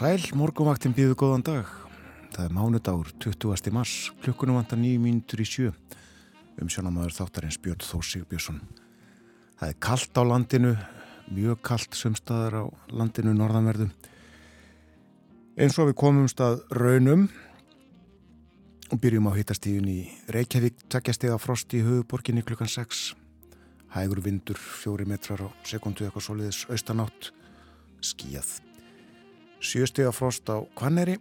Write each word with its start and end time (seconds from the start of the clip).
sæl, 0.00 0.22
morgumvaktin 0.32 0.94
býðu 0.96 1.12
góðan 1.18 1.42
dag. 1.44 1.68
Það 2.32 2.44
er 2.46 2.52
mánudagur, 2.56 3.08
20. 3.20 3.72
mars, 3.74 3.94
klukkunum 4.24 4.56
vantar 4.56 4.78
nýjum 4.80 5.02
mínutur 5.04 5.42
í 5.42 5.44
sjö. 5.44 5.72
Um 6.56 6.70
sjónamaður 6.72 7.12
þáttarins 7.18 7.58
Björn 7.60 7.84
Þór 7.84 8.06
Sigbjörnsson. 8.08 8.62
Það 9.60 9.72
er 9.74 9.76
kallt 9.84 10.16
á 10.16 10.22
landinu, 10.24 10.70
mjög 11.28 11.60
kallt 11.68 11.98
sumstaðar 11.98 12.56
á 12.56 12.64
landinu 12.96 13.34
norðanverðu. 13.36 13.90
Eins 15.60 15.76
og 15.76 15.90
við 15.90 15.98
komumst 16.00 16.40
að 16.40 16.62
raunum 16.72 17.28
og 18.88 19.04
byrjum 19.04 19.28
á 19.28 19.36
hittastíðun 19.36 19.92
í 19.92 19.98
Reykjavík, 20.32 20.80
takkjastega 20.88 21.36
frost 21.42 21.76
í 21.76 21.84
höfuborginni 21.84 22.46
klukkan 22.46 22.72
6. 22.72 23.04
Hægur 23.98 24.24
vindur, 24.24 24.56
fjóri 24.56 25.04
metrar 25.04 25.44
á 25.44 25.48
sekundu 25.68 26.08
eitthvað 26.08 26.28
soliðis 26.30 26.64
austanátt, 26.72 27.34
skíjað. 28.00 28.69
Sjöstega 29.60 30.08
frost 30.08 30.48
á 30.48 30.56
Kvanneri, 30.72 31.18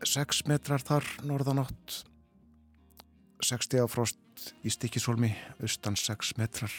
6 0.00 0.46
metrar 0.48 0.80
þar 0.80 1.04
norðanátt, 1.28 1.98
6 3.44 3.68
stega 3.68 3.84
frost 3.92 4.16
í 4.64 4.72
Stikisólmi, 4.72 5.28
austan 5.60 5.92
6 6.00 6.32
metrar, 6.40 6.72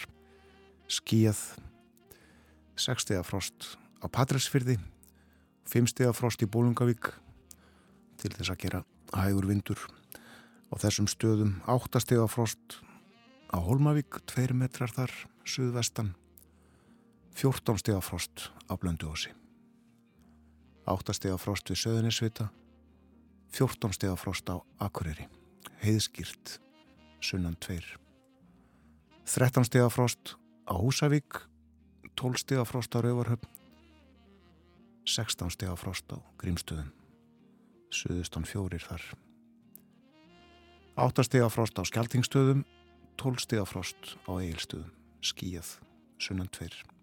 skíjað, 0.89 1.43
6 2.81 3.05
stega 3.05 3.21
frost 3.21 3.77
á 4.01 4.09
Patræsfyrði, 4.09 4.79
5 5.69 5.93
stega 5.93 6.17
frost 6.17 6.41
í 6.41 6.49
Bólungavík 6.49 7.13
til 8.17 8.33
þess 8.33 8.49
að 8.49 8.61
gera 8.65 8.83
hægur 9.13 9.45
vindur. 9.53 9.85
Á 10.73 10.81
þessum 10.81 11.05
stöðum 11.05 11.59
8 11.69 12.01
stega 12.01 12.25
frost 12.25 12.81
á 13.53 13.61
Holmavík, 13.61 14.23
2 14.25 14.57
metrar 14.57 14.89
þar, 14.89 15.13
suðvestan, 15.45 16.15
14 17.37 17.85
stega 17.85 18.01
frost 18.01 18.49
á 18.65 18.73
Blönduósi. 18.73 19.44
8 20.86 21.16
stega 21.17 21.38
frost 21.41 21.69
við 21.72 21.80
Söðunisvita, 21.81 22.50
14 23.58 23.95
stega 23.97 24.16
frost 24.19 24.50
á 24.53 24.61
Akureyri, 24.78 25.25
heiðskýrt, 25.81 26.59
sunnan 27.25 27.58
2. 27.58 27.80
13 29.25 29.66
stega 29.66 29.89
frost 29.89 30.36
á 30.69 30.78
Húsavík, 30.78 31.41
12 32.13 32.44
stega 32.45 32.66
frost 32.69 32.94
á 32.94 33.02
Rauvarhöfn, 33.02 33.50
16 35.09 35.50
stega 35.58 35.75
frost 35.75 36.06
á 36.13 36.22
Grímstöðum, 36.38 36.94
Suðustan 37.89 38.45
4 38.45 38.86
þar. 38.86 39.03
8 41.02 41.25
stega 41.25 41.50
frost 41.50 41.81
á 41.81 41.83
Skeltingstöðum, 41.86 42.61
12 43.17 43.41
stega 43.41 43.66
frost 43.66 44.17
á 44.30 44.38
Egilstöðum, 44.38 44.94
skíjað, 45.25 45.80
sunnan 46.22 46.52
2. 46.53 46.94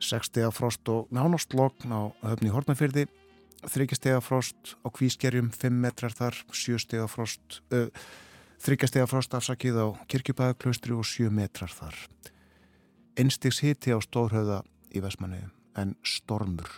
6 0.00 0.28
stega 0.30 0.50
frost 0.52 0.88
og 0.92 1.08
nánast 1.14 1.54
lokn 1.56 1.92
á 1.92 2.00
höfni 2.26 2.52
Hortnafyrði, 2.52 3.06
3 3.64 3.96
stega 3.96 4.20
frost 4.20 4.76
á 4.84 4.88
Kvískerjum, 4.92 5.50
5 5.50 5.72
metrar 5.72 6.12
þar, 6.12 6.36
7 6.52 6.78
stega 6.78 7.06
frost, 7.08 7.62
uh, 7.72 7.88
3 8.62 8.88
stega 8.88 9.06
frost 9.08 9.34
afsakið 9.34 9.80
á 9.80 9.86
Kirkjubæðaklaustri 10.06 10.92
og 10.92 11.06
7 11.06 11.30
metrar 11.32 11.72
þar. 11.72 11.96
Einstigs 13.16 13.62
hiti 13.64 13.94
á 13.96 13.98
Stórhauða 14.04 14.62
í 14.92 15.00
Vestmanniðu 15.00 15.50
en 15.76 15.96
stormur, 16.04 16.68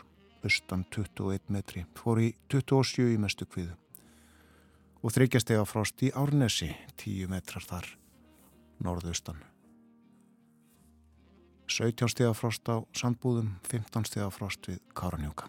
austan 0.43 0.87
21 0.95 1.51
metri, 1.51 1.85
fór 1.99 2.23
í 2.23 2.33
27 2.51 3.13
í 3.15 3.19
mestu 3.19 3.47
kviðu. 3.47 3.75
Og 5.03 5.15
3 5.15 5.43
stega 5.43 5.67
frost 5.67 6.03
í 6.03 6.11
Árnesi, 6.15 6.73
10 6.99 7.31
metrar 7.31 7.63
þar, 7.67 7.87
norðaustan. 8.83 9.43
17 11.69 12.11
stega 12.13 12.35
frost 12.37 12.69
á 12.69 12.81
Sandbúðum, 12.97 13.55
15 13.69 14.09
stega 14.09 14.29
frost 14.35 14.69
við 14.69 14.81
Káranjóka. 14.97 15.49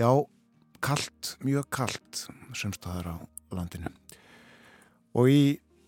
Já, 0.00 0.08
kallt, 0.82 1.36
mjög 1.44 1.68
kallt, 1.70 2.24
semstaðar 2.56 3.12
á 3.12 3.16
landinu. 3.52 3.92
Og 5.12 5.28
í 5.28 5.42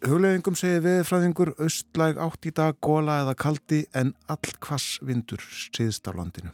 hugleðingum 0.04 0.56
segir 0.58 0.84
veðfræðingur 0.84 1.54
austlæg 1.56 2.20
átt 2.20 2.48
í 2.48 2.52
dag, 2.54 2.76
góla 2.84 3.22
eða 3.24 3.36
kaldi 3.40 3.84
en 3.96 4.12
all 4.28 4.56
kvass 4.60 4.98
vindur 5.00 5.40
síðst 5.40 6.04
á 6.06 6.12
landinu. 6.12 6.52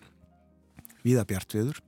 Víða 1.03 1.25
bjart 1.27 1.57
viður, 1.57 1.81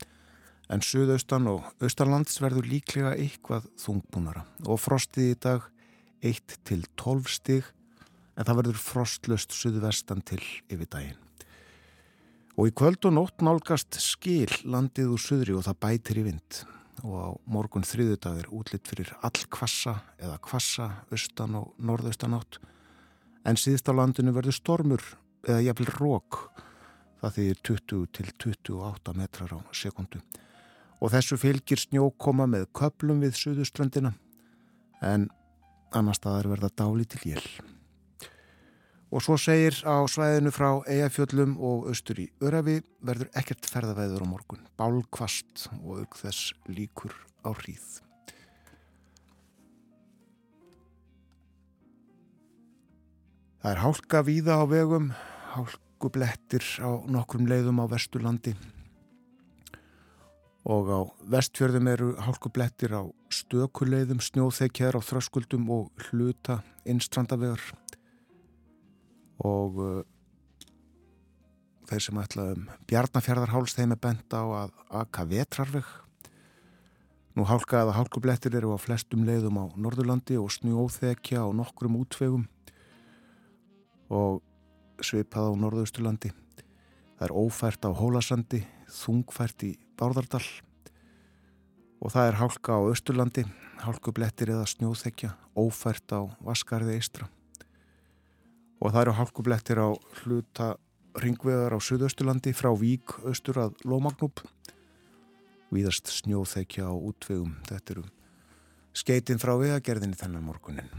en 0.72 0.82
suðaustan 0.82 1.46
og 1.52 1.68
austalands 1.84 2.40
verður 2.42 2.66
líklega 2.68 3.12
eitthvað 3.14 3.68
þungbúnara 3.80 4.46
og 4.66 4.80
frostið 4.80 5.34
í 5.34 5.38
dag 5.46 5.68
1 6.22 6.58
til 6.66 6.82
12 6.96 7.30
stig 7.30 7.70
en 8.36 8.46
það 8.46 8.58
verður 8.60 8.80
frostlöst 8.80 9.54
suðvestan 9.56 10.22
til 10.26 10.40
yfir 10.72 10.88
daginn. 10.88 11.18
Og 12.56 12.68
í 12.68 12.74
kvöld 12.76 13.04
og 13.08 13.16
nótt 13.16 13.44
nálgast 13.44 13.96
skil 14.02 14.50
landið 14.68 15.14
úr 15.14 15.22
suðri 15.22 15.56
og 15.56 15.64
það 15.66 15.80
bætir 15.86 16.20
í 16.20 16.26
vind. 16.26 16.60
Og 17.02 17.14
á 17.16 17.28
morgun 17.48 17.86
þriðudag 17.88 18.42
er 18.42 18.50
útlitt 18.52 18.90
fyrir 18.90 19.14
all 19.24 19.46
kvassa 19.50 19.96
eða 20.20 20.36
kvassa 20.44 20.90
austan 21.10 21.56
og 21.58 21.72
norðaustan 21.80 22.36
átt. 22.36 22.60
En 23.48 23.58
síðst 23.58 23.88
á 23.88 23.96
landinu 23.96 24.34
verður 24.36 24.58
stormur 24.58 25.06
eða 25.48 25.64
jafnvel 25.64 25.90
rók 25.96 26.42
það 27.22 27.36
þýðir 27.38 27.60
20 27.68 28.06
til 28.16 28.30
28 28.44 29.14
metrar 29.18 29.54
á 29.54 29.58
sekundu 29.74 30.22
og 31.02 31.10
þessu 31.10 31.38
fylgir 31.38 31.80
snjókoma 31.82 32.46
með 32.50 32.68
köplum 32.78 33.22
við 33.22 33.38
suðuströndina 33.38 34.12
en 35.02 35.28
annar 35.94 36.18
staðar 36.18 36.52
verða 36.54 36.70
dáli 36.78 37.06
til 37.10 37.32
jél. 37.32 37.46
Og 39.12 39.20
svo 39.20 39.34
segir 39.36 39.76
á 39.84 40.00
svæðinu 40.08 40.48
frá 40.56 40.70
Eyjafjöllum 40.88 41.58
og 41.60 41.90
austur 41.90 42.22
í 42.22 42.30
Örafi 42.40 42.78
verður 43.04 43.28
ekkert 43.36 43.68
ferðaveður 43.68 44.24
á 44.24 44.26
morgun, 44.30 44.62
bálkvast 44.80 45.66
og 45.82 46.00
auk 46.00 46.16
þess 46.16 46.54
líkur 46.64 47.12
á 47.44 47.52
hríð. 47.52 48.00
Það 53.60 53.74
er 53.74 53.82
hálka 53.84 54.24
víða 54.24 54.56
á 54.58 54.64
vegum, 54.66 55.12
hálkublettir 55.52 56.64
á 56.80 57.04
nokkrum 57.04 57.44
leiðum 57.52 57.84
á 57.84 57.86
Vesturlandi. 57.92 58.56
Og 60.72 60.88
á 60.88 61.00
vestfjörðum 61.36 61.92
eru 61.92 62.10
hálkublettir 62.16 62.96
á 62.96 63.04
stökuleiðum, 63.28 64.24
snjóþekjar 64.24 64.96
á 64.96 65.00
þröskuldum 65.04 65.68
og 65.68 66.08
hluta 66.08 66.62
innstrandavegar 66.88 67.60
og 69.42 69.78
uh, 69.82 70.02
þeir 71.90 72.04
sem 72.06 72.20
ætla 72.22 72.46
um 72.54 72.68
Bjarnafjörðarháls 72.88 73.74
þeim 73.76 73.94
er 73.96 74.00
bent 74.00 74.36
á 74.36 74.42
að 74.42 74.72
aka 75.02 75.26
vetrarveg. 75.28 75.88
Nú 77.36 77.46
hálka 77.48 77.80
eða 77.82 77.96
hálkublettir 77.96 78.54
eru 78.58 78.74
á 78.76 78.78
flestum 78.80 79.24
leiðum 79.26 79.58
á 79.60 79.64
Norðurlandi 79.80 80.36
og 80.40 80.52
snjóþekja 80.52 81.44
á 81.44 81.48
nokkrum 81.56 81.96
útvegum 82.00 82.46
og 84.12 84.42
svipað 85.02 85.52
á 85.56 85.60
Norðausturlandi. 85.64 86.32
Það 87.16 87.26
er 87.28 87.36
ófært 87.36 87.88
á 87.88 87.90
Hólasandi 87.96 88.62
þungfært 88.92 89.64
í 89.64 89.72
Bárðardal 89.96 90.44
og 92.02 92.12
það 92.12 92.28
er 92.28 92.40
hálka 92.40 92.76
á 92.76 92.80
Östurlandi 92.92 93.46
hálkublettir 93.82 94.52
eða 94.52 94.68
snjóþekja 94.68 95.32
ófært 95.58 96.12
á 96.12 96.20
Vaskarði 96.44 96.98
Eistra 97.00 97.30
og 98.82 98.90
það 98.90 99.04
eru 99.04 99.14
hálkublettir 99.20 99.78
á 99.78 99.88
hluta 100.22 100.72
ringveðar 101.22 101.76
á 101.76 101.78
Suðausturlandi 101.78 102.50
frá 102.56 102.72
Vík 102.74 103.14
austur 103.22 103.60
að 103.62 103.78
Lómagnúp. 103.86 104.42
Víðast 105.72 106.10
snjóþekja 106.10 106.90
á 106.90 106.94
útvegum. 106.94 107.54
Þetta 107.68 107.94
eru 107.94 108.04
skeitin 108.96 109.40
frá 109.40 109.54
viðagerðinni 109.60 110.18
þennan 110.18 110.44
morgunin 110.44 110.90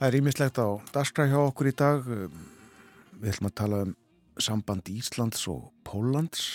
Það 0.00 0.06
er 0.08 0.16
ímislegt 0.16 0.56
á 0.56 0.68
daskra 0.94 1.26
hjá 1.28 1.36
okkur 1.42 1.68
í 1.68 1.74
dag. 1.76 2.06
Við 3.20 3.34
ætlum 3.34 3.50
að 3.50 3.58
tala 3.60 3.80
um 3.84 3.90
samband 4.40 4.88
Íslands 4.88 5.42
og 5.52 5.66
Póllands. 5.84 6.54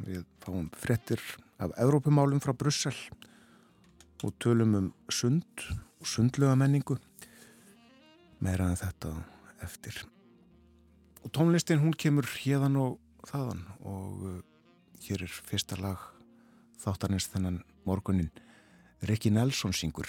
Við 0.00 0.24
fáum 0.40 0.70
frettir 0.72 1.20
af 1.60 1.76
Evrópumálum 1.76 2.40
frá 2.40 2.54
Brussel 2.56 2.96
og 4.24 4.32
tölum 4.40 4.72
um 4.78 4.88
sund 5.12 5.66
og 6.00 6.08
sundlega 6.08 6.56
menningu 6.56 6.96
meira 8.42 8.68
en 8.70 8.78
þetta 8.78 9.12
eftir. 9.64 10.02
Og 11.24 11.32
tónlistin 11.34 11.82
hún 11.82 11.96
kemur 11.96 12.28
hérðan 12.42 12.78
og 12.80 12.98
þaðan 13.26 13.64
og 13.82 14.26
uh, 14.26 14.40
hér 15.06 15.26
er 15.26 15.40
fyrsta 15.48 15.78
lag 15.80 16.02
þáttanins 16.82 17.28
þennan 17.32 17.62
morgunin 17.86 18.30
Rikki 19.06 19.32
Nelson 19.32 19.74
syngur 19.76 20.08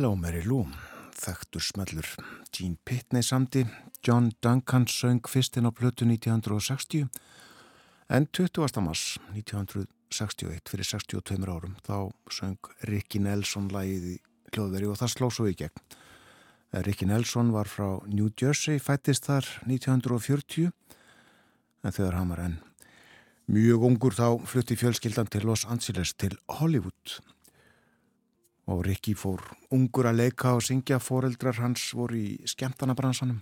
Hello 0.00 0.14
Mary 0.16 0.40
Lou, 0.48 0.62
þekktur 1.12 1.60
smellur. 1.60 2.06
Gene 2.56 2.78
Pitney 2.88 3.20
samdi, 3.20 3.66
John 4.00 4.30
Duncan 4.40 4.86
söng 4.88 5.20
fyrstinn 5.28 5.68
á 5.68 5.76
plötu 5.76 6.06
1960 6.08 7.04
en 8.08 8.26
20. 8.32 8.80
mars 8.80 9.18
1961 9.36 10.72
fyrir 10.72 10.88
62 10.88 11.44
árum 11.44 11.74
þá 11.84 12.08
söng 12.32 12.70
Ricky 12.88 13.20
Nelson 13.20 13.68
lagið 13.68 14.06
í 14.14 14.16
hljóðveri 14.54 14.88
og 14.88 14.96
það 15.02 15.12
sló 15.12 15.28
svo 15.28 15.50
í 15.50 15.52
gegn. 15.60 15.84
Ricky 16.72 17.04
Nelson 17.04 17.52
var 17.52 17.68
frá 17.68 18.00
New 18.08 18.32
Jersey, 18.32 18.80
fættist 18.80 19.28
þar 19.28 19.44
1940 19.68 20.72
en 21.84 21.92
þegar 21.92 22.16
hann 22.16 22.32
var 22.32 22.46
enn 22.46 22.56
mjög 23.52 23.84
ungur 23.84 24.16
þá 24.16 24.40
flutti 24.48 24.80
fjölskyldan 24.80 25.28
til 25.28 25.44
Los 25.44 25.66
Angeles 25.68 26.16
til 26.16 26.40
Hollywood 26.48 27.20
og 28.70 28.84
Rikki 28.86 29.16
fór 29.18 29.42
ungur 29.74 30.06
að 30.06 30.20
leika 30.22 30.54
og 30.54 30.62
syngja 30.62 31.00
foreldrar 31.02 31.58
hans 31.58 31.88
voru 31.96 32.18
í 32.20 32.28
skemmtanabransanum 32.48 33.40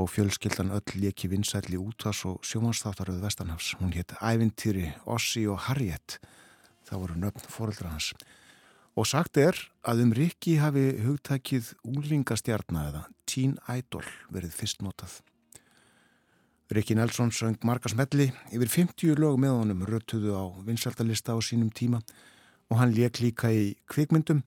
og 0.00 0.10
fjölskyldan 0.12 0.72
öll 0.76 1.00
leki 1.02 1.28
vinsætli 1.28 1.76
útas 1.80 2.22
og 2.24 2.44
sjómanstáttaröðu 2.46 3.20
Vestanhafs. 3.24 3.74
Hún 3.80 3.92
hétt 3.92 4.14
Ævintýri, 4.20 4.92
Ossi 5.04 5.46
og 5.46 5.58
Harriet. 5.66 6.20
Það 6.88 7.00
voru 7.02 7.16
nöfn 7.20 7.48
foreldrar 7.48 7.90
hans. 7.90 8.12
Og 8.96 9.06
sagt 9.06 9.36
er 9.36 9.56
að 9.82 10.04
um 10.04 10.12
Rikki 10.16 10.56
hafi 10.56 10.86
hugtækið 11.04 11.74
úlingastjarna 11.84 12.86
eða 12.88 13.02
Teen 13.26 13.58
Idol 13.68 14.06
verið 14.30 14.56
fyrst 14.56 14.80
notað. 14.80 15.20
Rikki 16.70 16.94
Nelson 16.94 17.32
söng 17.34 17.58
marga 17.66 17.90
smelli 17.90 18.30
yfir 18.54 18.68
50 18.68 19.18
lög 19.18 19.40
með 19.42 19.56
honum 19.58 19.84
rötuðu 19.84 20.36
á 20.38 20.44
vinsæltalista 20.64 21.34
á 21.34 21.38
sínum 21.42 21.72
tíma 21.74 21.98
og 21.98 22.39
hann 22.78 22.94
leik 22.94 23.18
líka 23.22 23.50
í 23.50 23.74
kvikmyndum 23.90 24.44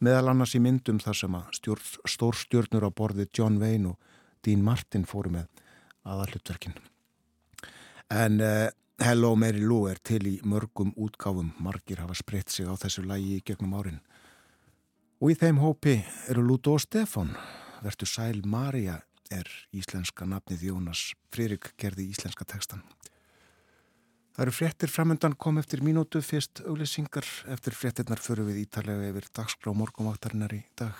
meðal 0.00 0.32
annars 0.32 0.56
í 0.56 0.60
myndum 0.62 0.98
þar 1.02 1.18
sem 1.18 1.36
að 1.36 1.50
stjórn, 1.58 1.88
stórstjörnur 2.08 2.88
á 2.88 2.90
borði 2.90 3.28
John 3.36 3.60
Wayne 3.60 3.92
og 3.92 3.98
Dean 4.44 4.64
Martin 4.64 5.04
fóru 5.08 5.32
með 5.34 5.48
aðallutverkin. 6.08 6.76
En 8.10 8.40
uh, 8.40 8.68
Hello 9.00 9.34
Mary 9.36 9.62
Lou 9.62 9.86
er 9.88 10.00
til 10.04 10.22
í 10.28 10.34
mörgum 10.44 10.90
útgáfum, 10.96 11.52
margir 11.60 12.02
hafa 12.02 12.16
spreytt 12.18 12.50
sig 12.52 12.68
á 12.68 12.74
þessu 12.80 13.04
lægi 13.06 13.36
í 13.38 13.44
gegnum 13.44 13.76
árin. 13.76 14.00
Og 15.20 15.34
í 15.34 15.36
þeim 15.36 15.60
hópi 15.60 16.00
eru 16.32 16.42
Lúto 16.44 16.74
og 16.76 16.82
Stefan, 16.82 17.34
verður 17.84 18.08
Sæl 18.08 18.42
Maria 18.48 18.98
er 19.30 19.48
íslenska 19.76 20.26
nafnið 20.26 20.66
Jónas 20.70 21.12
Fririk 21.30 21.70
gerði 21.80 22.08
íslenska 22.10 22.44
tekstan. 22.48 22.82
Það 24.30 24.44
eru 24.44 24.52
fréttir 24.54 24.92
framöndan 24.92 25.34
kom 25.34 25.58
eftir 25.58 25.82
mínútu 25.82 26.22
fyrst 26.22 26.62
auglýsingar 26.64 27.26
eftir 27.50 27.74
fréttirnar 27.74 28.22
förum 28.22 28.46
við 28.50 28.62
ítalega 28.62 29.10
yfir 29.10 29.26
dagskrá 29.36 29.74
morgumvaktarinnar 29.74 30.54
í 30.54 30.62
dag. 30.78 30.94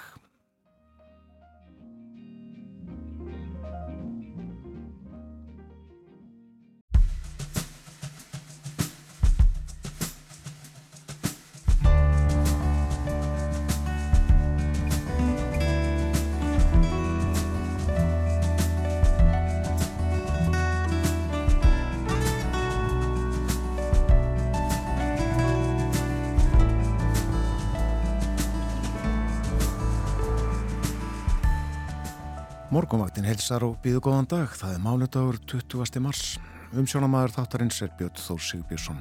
Morgonvaktin 32.71 33.27
helsar 33.27 33.65
og 33.67 33.81
býðu 33.83 33.99
góðan 34.07 34.29
dag. 34.31 34.53
Það 34.55 34.77
er 34.77 34.83
mánudagur 34.85 35.39
20. 35.51 35.99
mars. 36.05 36.37
Umsjónamaður 36.71 37.33
þáttarins 37.35 37.81
er 37.83 37.89
Björn 37.99 38.15
Þór 38.15 38.43
Sigbjörnsson. 38.47 39.01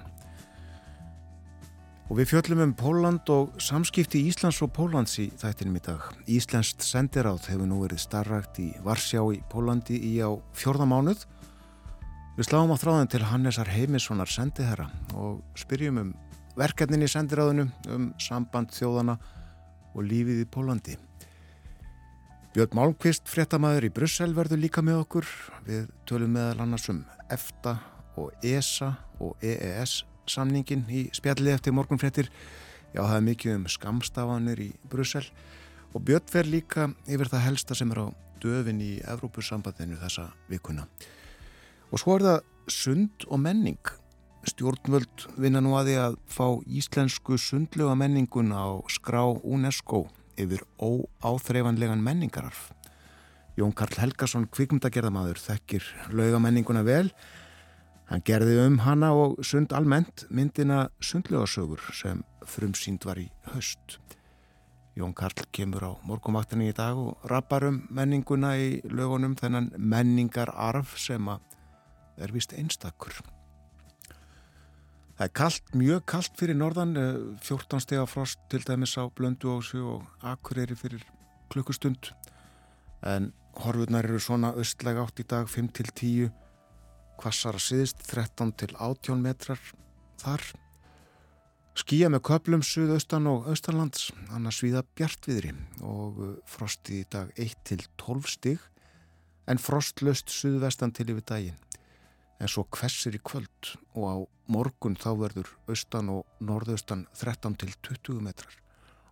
Og 2.10 2.18
við 2.18 2.32
fjöllum 2.32 2.64
um 2.64 2.72
Póland 2.74 3.30
og 3.30 3.60
samskipti 3.62 4.24
Íslands 4.26 4.64
og 4.66 4.72
Pólands 4.74 5.14
í 5.22 5.28
þættinum 5.38 5.78
í 5.78 5.82
dag. 5.86 6.08
Íslenskt 6.26 6.82
sendiráð 6.82 7.46
hefur 7.52 7.70
nú 7.70 7.78
verið 7.84 8.02
starrakt 8.02 8.58
í 8.58 8.72
Varsjá 8.82 9.22
í 9.36 9.38
Pólandi 9.52 10.00
í 10.02 10.16
á 10.18 10.34
fjórðamánuð. 10.58 11.28
Við 12.40 12.50
sláum 12.50 12.74
á 12.74 12.78
þráðin 12.82 13.12
til 13.14 13.22
Hannesar 13.30 13.70
Heimissonar 13.70 14.34
sendiherra 14.34 14.88
og 15.14 15.44
spyrjum 15.54 16.02
um 16.02 16.10
verkefnin 16.58 17.06
í 17.06 17.12
sendiráðinu, 17.14 17.68
um 17.86 18.10
samband 18.18 18.74
þjóðana 18.74 19.20
og 19.94 20.10
lífið 20.10 20.42
í 20.42 20.50
Pólandi. 20.50 20.98
Björn 22.50 22.72
Málmqvist, 22.74 23.28
fréttamaður 23.30 23.86
í 23.86 23.90
Brussel, 23.94 24.32
verður 24.34 24.58
líka 24.58 24.82
með 24.82 25.04
okkur. 25.04 25.28
Við 25.68 25.84
tölum 26.10 26.32
meðal 26.34 26.64
annars 26.64 26.88
um 26.90 27.04
EFTA 27.30 27.76
og 28.18 28.32
ESA 28.42 28.88
og 29.22 29.46
EES 29.46 30.00
samningin 30.26 30.82
í 30.90 31.04
spjalli 31.14 31.54
eftir 31.54 31.78
morgunfréttir. 31.78 32.32
Já, 32.96 33.04
það 33.04 33.16
er 33.20 33.28
mikið 33.28 33.54
um 33.54 33.70
skamstafanir 33.70 34.64
í 34.66 34.72
Brussel 34.90 35.28
og 35.94 36.02
Björn 36.10 36.26
fer 36.34 36.50
líka 36.50 36.90
yfir 37.06 37.30
það 37.30 37.46
helsta 37.46 37.78
sem 37.78 37.94
er 37.94 38.02
á 38.02 38.08
döfin 38.42 38.82
í 38.82 38.92
Evrópusambandinu 39.06 40.02
þessa 40.02 40.32
vikuna. 40.50 40.90
Og 41.94 42.02
svo 42.02 42.18
er 42.18 42.30
það 42.32 42.40
sund 42.82 43.30
og 43.30 43.46
menning. 43.46 43.98
Stjórnvöld 44.50 45.30
vinna 45.38 45.62
nú 45.62 45.78
að 45.78 45.92
því 45.92 46.02
að 46.02 46.22
fá 46.34 46.46
íslensku 46.66 47.38
sundlega 47.38 47.94
menningun 47.94 48.58
á 48.58 48.82
skrá 48.90 49.28
UNESCO 49.38 50.08
yfir 50.40 50.64
óáþreifanlegan 50.80 52.02
menningararf. 52.04 52.70
Jón 53.60 53.74
Karl 53.76 53.98
Helgason, 54.00 54.48
kvikmyndagerðamaður, 54.48 55.40
þekkir 55.44 55.86
laugamenninguna 56.16 56.84
vel. 56.88 57.10
Hann 58.10 58.24
gerði 58.26 58.56
um 58.64 58.80
hana 58.86 59.12
og 59.14 59.42
sund 59.46 59.74
almennt 59.76 60.24
myndina 60.34 60.88
sundlegasögur 61.04 61.84
sem 61.94 62.24
frumsýnd 62.48 63.06
var 63.06 63.20
í 63.22 63.28
höst. 63.52 64.00
Jón 64.98 65.14
Karl 65.16 65.46
kemur 65.56 65.86
á 65.86 65.92
morgumaktinni 66.08 66.72
í 66.72 66.76
dag 66.76 66.98
og 66.98 67.28
rappar 67.30 67.68
um 67.70 67.84
menninguna 67.94 68.56
í 68.58 68.80
lögunum 68.90 69.36
þennan 69.40 69.74
menningararf 69.78 70.98
sem 70.98 71.30
er 71.30 72.34
vist 72.36 72.56
einstakur. 72.56 73.14
Það 75.20 75.26
er 75.28 75.32
kalt, 75.36 75.74
mjög 75.76 76.04
kalt 76.08 76.38
fyrir 76.40 76.56
norðan, 76.56 76.94
14 77.44 77.82
steg 77.84 78.00
af 78.00 78.14
frost 78.14 78.40
til 78.48 78.62
dæmis 78.64 78.94
á 78.96 79.04
Blöndu 79.12 79.52
ásu 79.52 79.82
og 79.84 80.06
Akureyri 80.24 80.78
fyrir 80.80 81.04
klukkustund. 81.52 82.14
En 83.04 83.34
horfurnar 83.60 84.08
eru 84.08 84.22
svona 84.24 84.54
östlega 84.56 85.04
átt 85.04 85.20
í 85.20 85.28
dag 85.28 85.52
5 85.52 85.68
til 85.76 85.92
10 85.92 86.32
kvassar 87.20 87.60
að 87.60 87.66
siðist 87.68 88.08
13 88.08 88.56
til 88.64 88.72
18 88.80 89.20
metrar 89.20 89.60
þar. 90.24 90.48
Skýja 91.76 92.08
með 92.08 92.24
köplum 92.32 92.64
suðaustan 92.64 93.28
og 93.28 93.52
austanlands 93.52 94.14
annars 94.32 94.64
viða 94.64 94.88
bjartviðri 94.96 95.52
og 95.84 96.24
frosti 96.48 97.04
í 97.04 97.08
dag 97.12 97.36
1 97.36 97.60
til 97.68 97.84
12 98.00 98.38
stig 98.40 98.70
en 99.52 99.60
frostlöst 99.60 100.32
suðvestan 100.32 100.96
til 100.96 101.12
yfir 101.12 101.28
daginn 101.28 101.66
en 102.40 102.52
svo 102.52 102.64
kvessir 102.72 103.18
í 103.18 103.22
kvöld 103.24 103.74
og 103.94 104.04
á 104.08 104.16
morgun 104.50 104.98
þá 105.00 105.12
verður 105.20 105.52
austan 105.70 106.10
og 106.14 106.26
norðaustan 106.40 107.06
13 107.20 107.58
til 107.60 107.72
20 107.86 108.24
metrar 108.26 108.56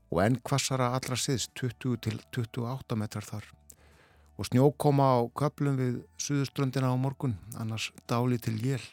og 0.08 0.22
enn 0.24 0.40
kvassara 0.40 0.94
allra 0.96 1.18
siðst 1.20 1.52
20 1.60 2.00
til 2.06 2.20
28 2.32 2.96
metrar 2.96 3.28
þar. 3.28 3.48
Og 4.38 4.48
snjó 4.48 4.70
koma 4.80 5.10
á 5.18 5.20
köplum 5.36 5.76
við 5.76 5.96
suðuströndina 6.22 6.94
á 6.94 6.96
morgun 6.96 7.36
annars 7.60 7.90
dáli 8.08 8.38
til 8.40 8.56
jél 8.62 8.84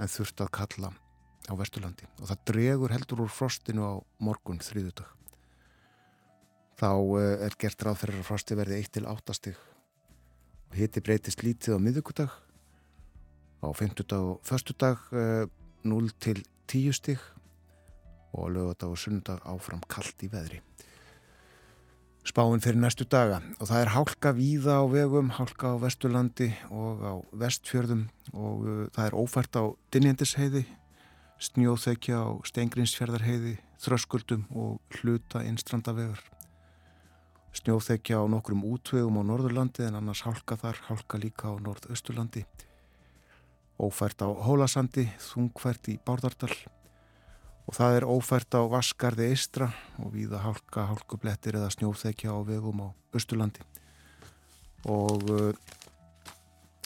en 0.00 0.08
þurft 0.08 0.40
að 0.40 0.54
kalla 0.56 0.92
á 1.50 1.52
Vesturlandi. 1.58 2.08
Og 2.22 2.30
það 2.30 2.46
dregur 2.48 2.94
heldur 2.94 3.26
úr 3.26 3.34
frostinu 3.34 3.84
á 3.84 3.94
morgun 4.22 4.62
þrýðudag 4.62 5.10
þá 6.82 6.92
eh, 7.20 7.44
er 7.46 7.58
gert 7.58 7.84
ráð 7.86 8.00
fyrir 8.02 8.18
að 8.18 8.26
frosti 8.26 8.58
verði 8.58 8.80
1 8.82 8.94
til 8.96 9.06
8 9.10 9.36
stig. 9.38 9.60
Og 10.70 10.78
hiti 10.80 11.02
breytist 11.04 11.44
lítið 11.44 11.76
á 11.76 11.84
miðugudag 11.84 12.32
á 13.62 13.68
50 13.72 14.12
og 14.18 14.40
förstudag 14.42 14.98
0 15.82 16.10
til 16.20 16.44
10 16.68 16.92
stig 16.92 17.18
og 18.32 18.50
lögadag 18.50 18.90
og 18.90 18.98
sunnudag 18.98 19.40
áfram 19.44 19.82
kallt 19.88 20.22
í 20.22 20.28
veðri 20.28 20.62
spáinn 22.22 22.62
fyrir 22.62 22.78
næstu 22.78 23.04
daga 23.10 23.40
og 23.58 23.66
það 23.66 23.80
er 23.80 23.90
hálka 23.96 24.32
víða 24.36 24.78
á 24.78 24.84
vegum, 24.86 25.32
hálka 25.34 25.74
á 25.74 25.76
Vesturlandi 25.82 26.52
og 26.70 27.02
á 27.02 27.14
Vestfjörðum 27.34 28.04
og 28.32 28.62
uh, 28.62 28.84
það 28.94 29.08
er 29.08 29.16
ófært 29.18 29.58
á 29.58 29.64
Dinjandisheiði, 29.90 30.62
snjóþekja 31.42 32.22
á 32.22 32.30
Steingrinsfjörðarheiði, 32.46 33.56
Þröskuldum 33.82 34.44
og 34.54 34.78
hluta 35.00 35.42
innstrandavegar. 35.42 36.20
Snjóþekja 37.58 38.22
á 38.22 38.24
nokkrum 38.30 38.62
útvegum 38.70 39.18
á 39.18 39.22
Norðurlandi 39.26 39.88
en 39.88 39.98
annars 39.98 40.22
hálka 40.22 40.54
þar, 40.60 40.78
hálka 40.86 41.18
líka 41.18 41.50
á 41.50 41.58
Norðausturlandi. 41.58 42.46
Ófært 43.82 44.22
á 44.22 44.30
Hólasandi, 44.30 45.08
þungfært 45.18 45.90
í 45.90 45.96
Bárdardal. 46.06 46.54
Og 47.66 47.74
það 47.74 47.96
er 47.96 48.06
ófært 48.06 48.54
á 48.54 48.62
Vaskarði 48.70 49.28
Eistra 49.32 49.68
og 50.02 50.14
víða 50.14 50.42
hálka, 50.42 50.86
hálkublettir 50.90 51.58
eða 51.58 51.70
snjóþekja 51.74 52.34
á 52.34 52.38
vegum 52.46 52.82
á 52.86 52.88
Östurlandi 53.14 53.62
og 54.90 55.28
uh, 55.30 55.52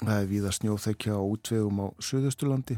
það 0.02 0.18
er 0.18 0.28
víða 0.28 0.52
snjóþekja 0.52 1.16
á 1.16 1.22
útvegum 1.24 1.80
á 1.80 1.86
Suðusturlandi 1.96 2.76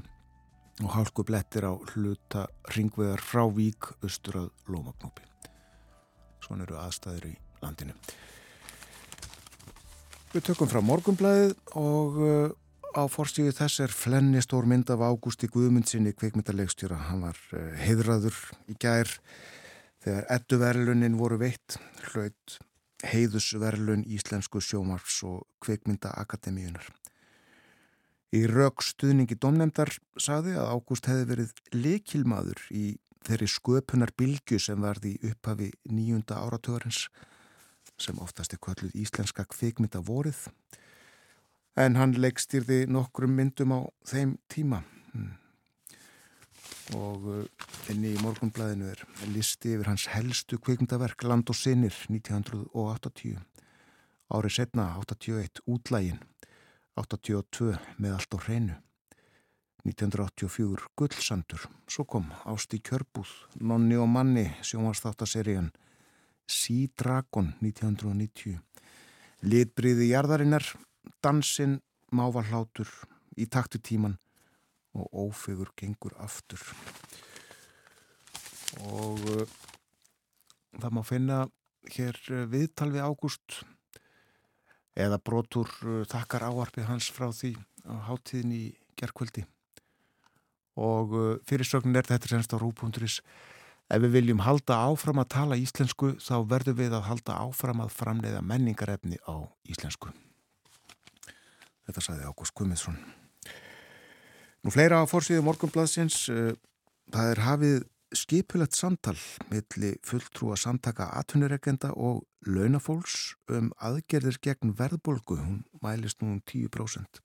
og 0.84 0.92
hálkublettir 0.94 1.66
á 1.66 1.74
hluta 1.74 2.46
ringvegar 2.74 3.22
frá 3.24 3.42
Vík 3.50 3.90
Östur 4.06 4.44
að 4.44 4.52
Lómagnópi 4.70 5.26
Svona 6.44 6.64
eru 6.64 6.78
aðstæður 6.80 7.26
í 7.28 7.34
landinu. 7.60 7.94
Við 10.32 10.44
tökum 10.46 10.70
frá 10.70 10.78
morgumblæðið 10.84 11.56
og 11.80 12.18
uh, 12.22 12.52
á 12.96 13.02
forstíðu 13.10 13.52
þess 13.56 13.82
er 13.84 13.92
flenni 13.92 14.40
stór 14.44 14.66
mynd 14.68 14.90
af 14.92 15.02
Ágústi 15.04 15.48
Guðmundsinni 15.52 16.14
kveikmyndarleikstjóra. 16.16 16.96
Hann 17.10 17.24
var 17.26 17.40
heiðraður 17.82 18.38
í 18.70 18.76
gær 18.80 19.10
þegar 20.04 20.28
edduverlunin 20.38 21.18
voru 21.18 21.40
veitt 21.42 21.76
hlaut 22.10 22.58
heiðusverlun 23.04 24.06
Íslensku 24.08 24.62
sjómarfs 24.64 25.20
og 25.28 25.44
kveikmyndaakademíunar. 25.64 26.88
Í 28.34 28.44
raukstuðningi 28.50 29.38
domnemdar 29.40 29.92
saði 30.20 30.56
að 30.58 30.72
Ágúst 30.74 31.08
hefði 31.08 31.28
verið 31.30 31.54
lekilmaður 31.72 32.64
í 32.74 32.98
þeirri 33.24 33.48
sköpunar 33.52 34.12
bilgu 34.16 34.58
sem 34.60 34.80
varði 34.82 35.16
upphafi 35.30 35.70
nýjunda 35.88 36.40
áratögarins 36.44 37.06
sem 37.98 38.18
oftast 38.22 38.54
er 38.54 38.60
kvölluð 38.62 38.94
íslenska 38.94 39.46
kveikmynda 39.48 40.02
vorið 40.04 40.46
en 41.78 41.98
hann 41.98 42.16
leggstýrði 42.18 42.86
nokkrum 42.90 43.36
myndum 43.38 43.74
á 43.76 43.80
þeim 44.06 44.38
tíma. 44.50 44.82
Mm. 45.14 45.34
og 46.96 47.26
inn 47.92 48.04
í 48.08 48.14
morgunblæðinu 48.22 48.86
er 48.88 49.02
listi 49.34 49.74
yfir 49.74 49.90
hans 49.90 50.06
helstu 50.08 50.56
kvikmyndaverk 50.56 51.22
Land 51.28 51.50
og 51.52 51.56
Sinir 51.56 51.92
1980 52.08 53.36
árið 54.32 54.54
setna 54.56 54.88
81 55.00 55.62
útlægin. 55.68 56.20
82 56.98 57.76
með 58.00 58.16
allt 58.16 58.34
á 58.34 58.38
hreinu. 58.42 58.76
1984 59.86 60.88
Gullsandur. 60.98 61.68
Svo 61.88 62.04
kom 62.04 62.32
Ásti 62.44 62.80
Kjörbúð 62.82 63.30
Nonni 63.60 63.96
og 63.96 64.08
Manni 64.10 64.48
sjónvarsþáttaserían 64.66 65.70
Sea 66.48 66.88
Dragon 66.98 67.52
1990 67.62 68.58
Litbriði 69.46 70.10
jarðarinnar 70.10 70.66
Dansinn 71.24 71.80
mávarhlátur 72.14 72.88
í 73.38 73.46
taktu 73.50 73.80
tíman 73.82 74.16
og 74.96 75.08
ófegur 75.28 75.72
gengur 75.78 76.14
aftur. 76.22 76.62
Og 78.86 79.20
uh, 79.32 79.44
það 80.78 80.94
má 80.94 81.02
finna 81.06 81.38
hér 81.94 82.18
uh, 82.32 82.44
viðtal 82.50 82.90
við 82.94 83.04
Ágúst 83.04 83.60
eða 84.98 85.20
brotur 85.22 85.70
uh, 85.84 86.02
þakkar 86.08 86.48
áarpið 86.50 86.88
hans 86.90 87.10
frá 87.14 87.30
því 87.32 87.54
á 87.88 87.94
háttíðin 88.10 88.54
í 88.54 88.64
gerðkvöldi 88.98 89.46
og 90.78 91.14
fyrirsögnin 91.48 91.98
er 91.98 92.06
þetta 92.06 92.28
semst 92.30 92.52
á 92.54 92.56
rúpunduris 92.60 93.16
ef 93.90 94.02
við 94.04 94.12
viljum 94.14 94.44
halda 94.46 94.76
áfram 94.86 95.18
að 95.18 95.32
tala 95.34 95.58
íslensku 95.58 96.12
þá 96.22 96.36
verðum 96.46 96.78
við 96.78 96.94
að 96.94 97.08
halda 97.08 97.38
áfram 97.42 97.82
að 97.82 97.94
framleiða 97.96 98.44
menningarefni 98.46 99.18
á 99.26 99.42
íslensku 99.66 100.12
Þetta 101.88 102.04
saði 102.04 102.26
Ágúst 102.28 102.54
Guðmiðsson. 102.58 102.98
Nú 104.64 104.72
fleira 104.74 105.00
á 105.00 105.08
fórsíðu 105.08 105.44
morgunbladsins. 105.46 106.26
Það 107.08 107.30
er 107.32 107.40
hafið 107.46 107.78
skipulegt 108.16 108.76
samtal 108.76 109.16
milli 109.52 109.94
fulltrúa 110.04 110.56
samtaka 110.60 111.08
atvinnureikenda 111.18 111.94
og 111.96 112.22
launafólks 112.46 113.34
um 113.52 113.70
aðgerðir 113.80 114.38
gegn 114.44 114.74
verðbolgu. 114.76 115.38
Hún 115.40 115.62
mælist 115.84 116.20
nú 116.22 116.34
um 116.36 116.40
10%. 116.44 117.22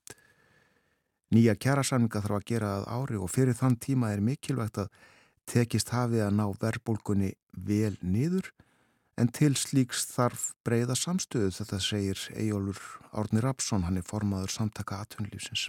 Nýja 1.33 1.55
kjærasamninga 1.57 2.21
þarf 2.21 2.39
að 2.39 2.47
gera 2.51 2.71
að 2.77 2.89
ári 2.95 3.19
og 3.19 3.31
fyrir 3.31 3.57
þann 3.57 3.79
tíma 3.81 4.11
er 4.13 4.23
mikilvægt 4.23 4.83
að 4.83 4.91
tekist 5.49 5.91
hafið 5.91 6.27
að 6.27 6.35
ná 6.39 6.45
verðbolgunni 6.61 7.33
vel 7.51 7.95
niður 8.01 8.51
En 9.19 9.29
til 9.29 9.53
slíks 9.59 10.07
þarf 10.09 10.51
breyða 10.65 10.95
samstöðu 10.97 11.51
þetta 11.53 11.79
segir 11.85 12.21
Ejólur 12.33 12.79
Árni 13.13 13.43
Rapsson, 13.43 13.85
hann 13.85 13.99
er 14.01 14.07
formaður 14.07 14.49
samtaka 14.49 15.03
atvinnlýfsins. 15.03 15.67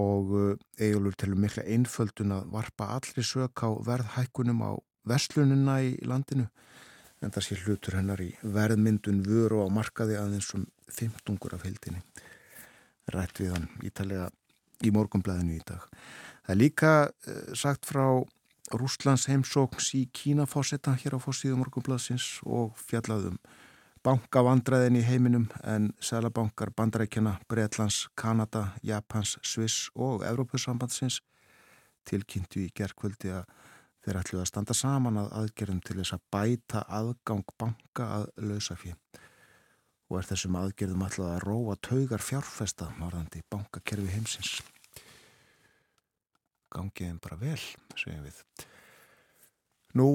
Og 0.00 0.32
Ejólur 0.80 1.16
telur 1.20 1.36
mikla 1.36 1.66
einföldun 1.68 2.32
að 2.38 2.48
varpa 2.54 2.88
allri 2.96 3.24
sök 3.26 3.66
á 3.68 3.68
verðhækkunum 3.84 4.64
á 4.64 4.72
vestlununa 5.04 5.82
í 5.84 5.96
landinu 6.08 6.48
en 7.22 7.30
það 7.30 7.46
sé 7.46 7.58
hlutur 7.62 7.98
hennar 7.98 8.22
í 8.22 8.30
verðmyndun 8.42 9.22
vöru 9.26 9.62
á 9.62 9.68
markaði 9.70 10.16
aðeins 10.18 10.50
um 10.56 10.66
15 10.90 11.38
af 11.54 11.66
heldinni. 11.66 12.02
Rætt 13.12 13.40
við 13.42 13.52
hann 13.54 13.68
ítalega 13.84 14.30
í 14.82 14.90
morgumblæðinu 14.94 15.58
í 15.58 15.64
dag. 15.66 15.84
Það 16.42 16.54
er 16.54 16.58
líka 16.58 16.92
sagt 17.58 17.86
frá 17.86 18.06
Rúslands 18.72 19.26
heimsókns 19.28 19.92
í 19.98 20.06
Kínafósetta 20.16 20.94
hér 20.96 21.16
á 21.16 21.18
fósíðu 21.20 21.58
morgunbladsins 21.60 22.40
og 22.48 22.72
fjallaðum 22.80 23.36
bankavandræðin 24.02 24.98
í 24.98 25.02
heiminum 25.06 25.44
en 25.62 25.90
selabankar 26.02 26.72
bandrækjana 26.74 27.36
Breitlands, 27.48 28.08
Kanada, 28.18 28.72
Japans, 28.82 29.36
Sviss 29.46 29.90
og 29.94 30.24
Evrópussambandsins 30.26 31.20
tilkynntu 32.08 32.64
í 32.64 32.72
gerðkvöldi 32.74 33.30
að 33.36 33.44
þeir 34.02 34.18
ætluði 34.18 34.42
að 34.42 34.50
standa 34.50 34.74
saman 34.74 35.20
að 35.22 35.34
aðgerðum 35.42 35.82
til 35.86 35.98
þess 36.00 36.16
að 36.16 36.24
bæta 36.34 36.82
aðgang 36.88 37.54
banka 37.60 38.08
að 38.18 38.26
lausa 38.48 38.78
fyrir 38.78 38.98
og 40.10 40.18
er 40.18 40.28
þessum 40.32 40.58
aðgerðum 40.60 41.06
ætlaði 41.06 41.36
að 41.36 41.44
róa 41.46 41.76
taugar 41.80 42.24
fjárfesta 42.24 42.90
varðandi 42.98 43.44
bankakerfi 43.52 44.16
heimsins 44.16 44.56
gangiðin 46.72 47.20
bara 47.22 47.40
vel, 47.40 47.60
segjum 47.94 48.24
við. 48.26 48.42
Nú, 49.98 50.08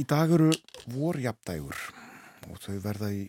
Í 0.00 0.04
dag 0.08 0.30
eru 0.32 0.46
vorjapdægur 0.88 1.76
og 2.48 2.60
þau 2.62 2.76
verða 2.80 3.10
í 3.12 3.24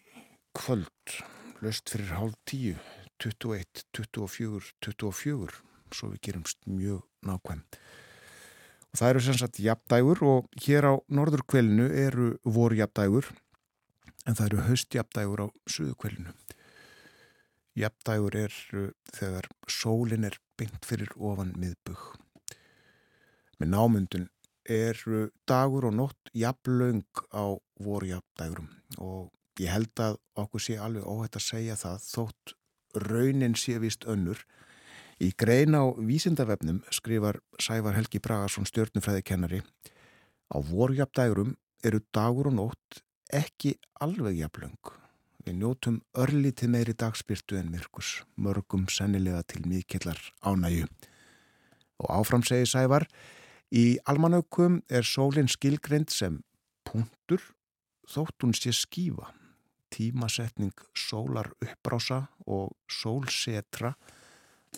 kvöld, 0.55 1.15
löst 1.59 1.91
fyrir 1.91 2.13
hálf 2.15 2.37
tíu, 2.47 2.77
21, 3.19 3.81
24, 3.97 4.69
24, 4.85 5.57
svo 5.91 6.11
við 6.13 6.21
gerumst 6.29 6.61
mjög 6.69 7.01
nákvæm. 7.27 7.65
Og 8.91 9.01
það 9.01 9.09
eru 9.09 9.25
sem 9.25 9.39
sagt 9.41 9.59
japdægur 9.59 10.23
og 10.23 10.63
hér 10.63 10.87
á 10.87 10.93
norðurkvelinu 11.11 11.89
eru 12.05 12.29
vorjapdægur 12.45 13.27
en 14.29 14.37
það 14.37 14.47
eru 14.47 14.63
haustjapdægur 14.69 15.43
á 15.43 15.47
suðukvelinu. 15.65 16.31
Japdægur 17.83 18.39
er 18.45 18.55
þegar 19.11 19.51
sólin 19.67 20.29
er 20.29 20.39
beint 20.55 20.87
fyrir 20.87 21.11
ofan 21.17 21.51
miðbug. 21.59 22.13
Með 23.61 23.69
námyndun 23.75 24.23
eru 24.65 25.27
dagur 25.49 25.85
og 25.89 25.93
nótt 25.93 26.31
jafnlaung 26.33 27.03
á 27.29 27.53
voru 27.81 28.09
jafndægurum 28.09 28.71
og 28.97 29.29
ég 29.61 29.69
held 29.69 30.01
að 30.01 30.17
okkur 30.41 30.63
sé 30.65 30.77
alveg 30.81 31.05
óhætt 31.05 31.37
að 31.37 31.45
segja 31.45 31.75
það 31.77 32.07
þótt 32.07 32.53
raunin 33.05 33.53
sé 33.53 33.77
vist 33.83 34.07
önnur. 34.09 34.41
Í 35.21 35.29
grein 35.37 35.77
á 35.77 35.85
vísindavefnum 35.93 36.81
skrifar 36.89 37.37
Sævar 37.61 37.93
Helgi 37.99 38.21
Bragarsson 38.23 38.65
stjórnufræðikennari 38.65 39.61
á 39.61 40.57
voru 40.65 40.97
jafndægurum 40.97 41.53
eru 41.85 42.01
dagur 42.09 42.49
og 42.49 42.57
nótt 42.57 43.03
ekki 43.29 43.77
alveg 44.01 44.41
jafnlaung 44.41 44.97
Við 45.45 45.55
njótum 45.57 46.01
örlítið 46.21 46.69
meiri 46.69 46.93
dagspyrtu 46.93 47.57
en 47.57 47.71
myrkus, 47.73 48.21
mörgum 48.37 48.83
sennilega 48.93 49.41
til 49.49 49.63
mikillar 49.65 50.19
ánægu. 50.45 50.85
Og 52.01 52.09
áfram 52.13 52.43
segi 52.45 52.67
Sævar, 52.69 53.07
í 53.71 53.97
almanaukum 54.11 54.81
er 54.91 55.07
sólinn 55.07 55.49
skilgreynd 55.51 56.11
sem 56.11 56.41
punktur 56.87 57.43
þótt 58.11 58.43
hún 58.43 58.55
sé 58.57 58.73
skífa. 58.75 59.31
Tímasetning 59.91 60.75
sólar 60.95 61.51
uppbrása 61.59 62.25
og 62.47 62.75
sólsetra 62.87 63.93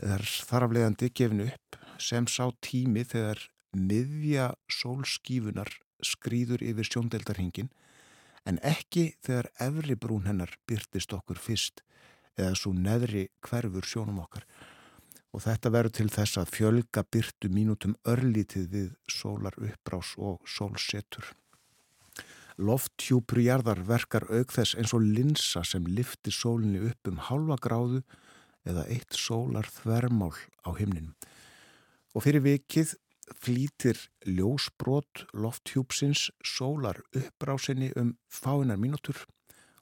er 0.01 0.21
þaraflegandi 0.21 1.11
gefin 1.13 1.45
upp 1.47 1.77
sem 2.01 2.25
sá 2.29 2.47
tími 2.65 3.05
þegar 3.05 3.41
miðja 3.73 4.51
sólskífunar 4.69 5.69
skrýður 6.03 6.63
yfir 6.65 6.89
sjóndeldarhingin 6.89 7.69
en 8.49 8.59
ekki 8.65 9.13
þegar 9.23 9.49
efri 9.67 9.95
brún 9.95 10.27
hennar 10.27 10.53
byrtist 10.67 11.13
okkur 11.15 11.39
fyrst 11.39 11.83
eða 12.37 12.53
svo 12.57 12.73
neðri 12.73 13.27
hverfur 13.45 13.85
sjónum 13.85 14.21
okkar. 14.25 14.45
Og 15.33 15.41
þetta 15.41 15.71
verður 15.73 15.95
til 15.97 16.09
þess 16.13 16.37
að 16.37 16.51
fjölga 16.53 17.03
byrtu 17.09 17.49
mínútum 17.49 17.95
örlítið 18.05 18.67
við 18.69 18.89
sólar 19.09 19.57
uppbrás 19.57 20.13
og 20.21 20.43
sólsetur. 20.45 21.31
Lofthjúpur 22.61 23.41
jarðar 23.41 23.81
verkar 23.87 24.27
auk 24.29 24.53
þess 24.53 24.77
eins 24.77 24.93
og 24.93 25.01
linsa 25.01 25.63
sem 25.65 25.87
liftir 25.89 26.35
sólinni 26.35 26.83
upp 26.85 27.09
um 27.09 27.17
halva 27.29 27.57
gráðu 27.57 28.03
eða 28.69 28.85
eitt 28.93 29.17
sólar 29.17 29.65
þvermál 29.73 30.35
á 30.61 30.69
himnin. 30.77 31.15
Og 32.13 32.27
fyrir 32.27 32.45
vikið 32.45 32.93
flýtir 33.41 33.97
ljósbrot 34.27 35.25
lofthjúpsins 35.33 36.29
sólar 36.45 37.01
uppbrásinni 37.15 37.89
um 37.97 38.13
fáinar 38.29 38.77
mínútur 38.77 39.17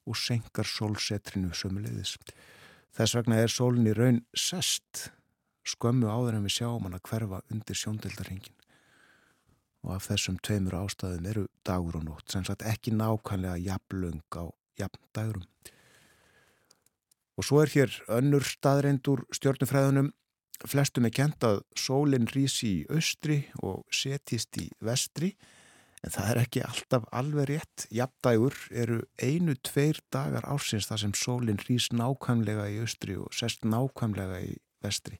og 0.07 0.17
senkar 0.17 0.65
sólsetrinu 0.65 1.51
sömulegðis. 1.51 2.15
Þess 2.95 3.17
vegna 3.17 3.41
er 3.43 3.51
sólinn 3.51 3.89
í 3.91 3.95
raun 3.95 4.21
sest 4.35 5.09
skömmu 5.67 6.09
áður 6.09 6.39
en 6.39 6.47
við 6.47 6.57
sjáum 6.57 6.87
hann 6.87 6.97
að 6.97 7.05
hverfa 7.09 7.41
undir 7.53 7.79
sjóndeldarhingin. 7.81 8.57
Og 9.81 9.95
af 9.95 10.07
þessum 10.11 10.37
tveimur 10.45 10.77
ástæðum 10.77 11.27
eru 11.31 11.45
dagur 11.65 11.97
og 11.97 12.05
nótt, 12.05 12.27
sem 12.29 12.45
sagt 12.45 12.65
ekki 12.67 12.93
nákvæmlega 12.93 13.57
jafnlung 13.65 14.21
á 14.37 14.45
jafndagurum. 14.77 15.45
Og 17.39 17.47
svo 17.47 17.61
er 17.63 17.71
hér 17.73 17.93
önnur 18.11 18.45
staðreindur 18.45 19.25
stjórnufræðunum 19.33 20.11
Flestum 20.69 21.07
er 21.07 21.13
kent 21.15 21.41
að 21.45 21.63
sólinn 21.77 22.29
rýsi 22.29 22.69
í 22.69 22.81
austri 22.93 23.39
og 23.65 23.81
setjist 23.93 24.59
í 24.61 24.67
vestri 24.85 25.31
en 26.05 26.13
það 26.13 26.29
er 26.31 26.39
ekki 26.43 26.63
alltaf 26.65 27.07
alveg 27.13 27.49
rétt. 27.49 27.85
Jafndægur 27.93 28.57
eru 28.83 28.99
einu, 29.21 29.55
tveir 29.57 30.01
dagar 30.13 30.45
ársins 30.49 30.89
þar 30.89 31.03
sem 31.03 31.15
sólinn 31.17 31.61
rýs 31.65 31.89
nákvæmlega 31.93 32.67
í 32.73 32.79
austri 32.83 33.17
og 33.17 33.33
sest 33.33 33.65
nákvæmlega 33.65 34.41
í 34.45 34.55
vestri. 34.85 35.17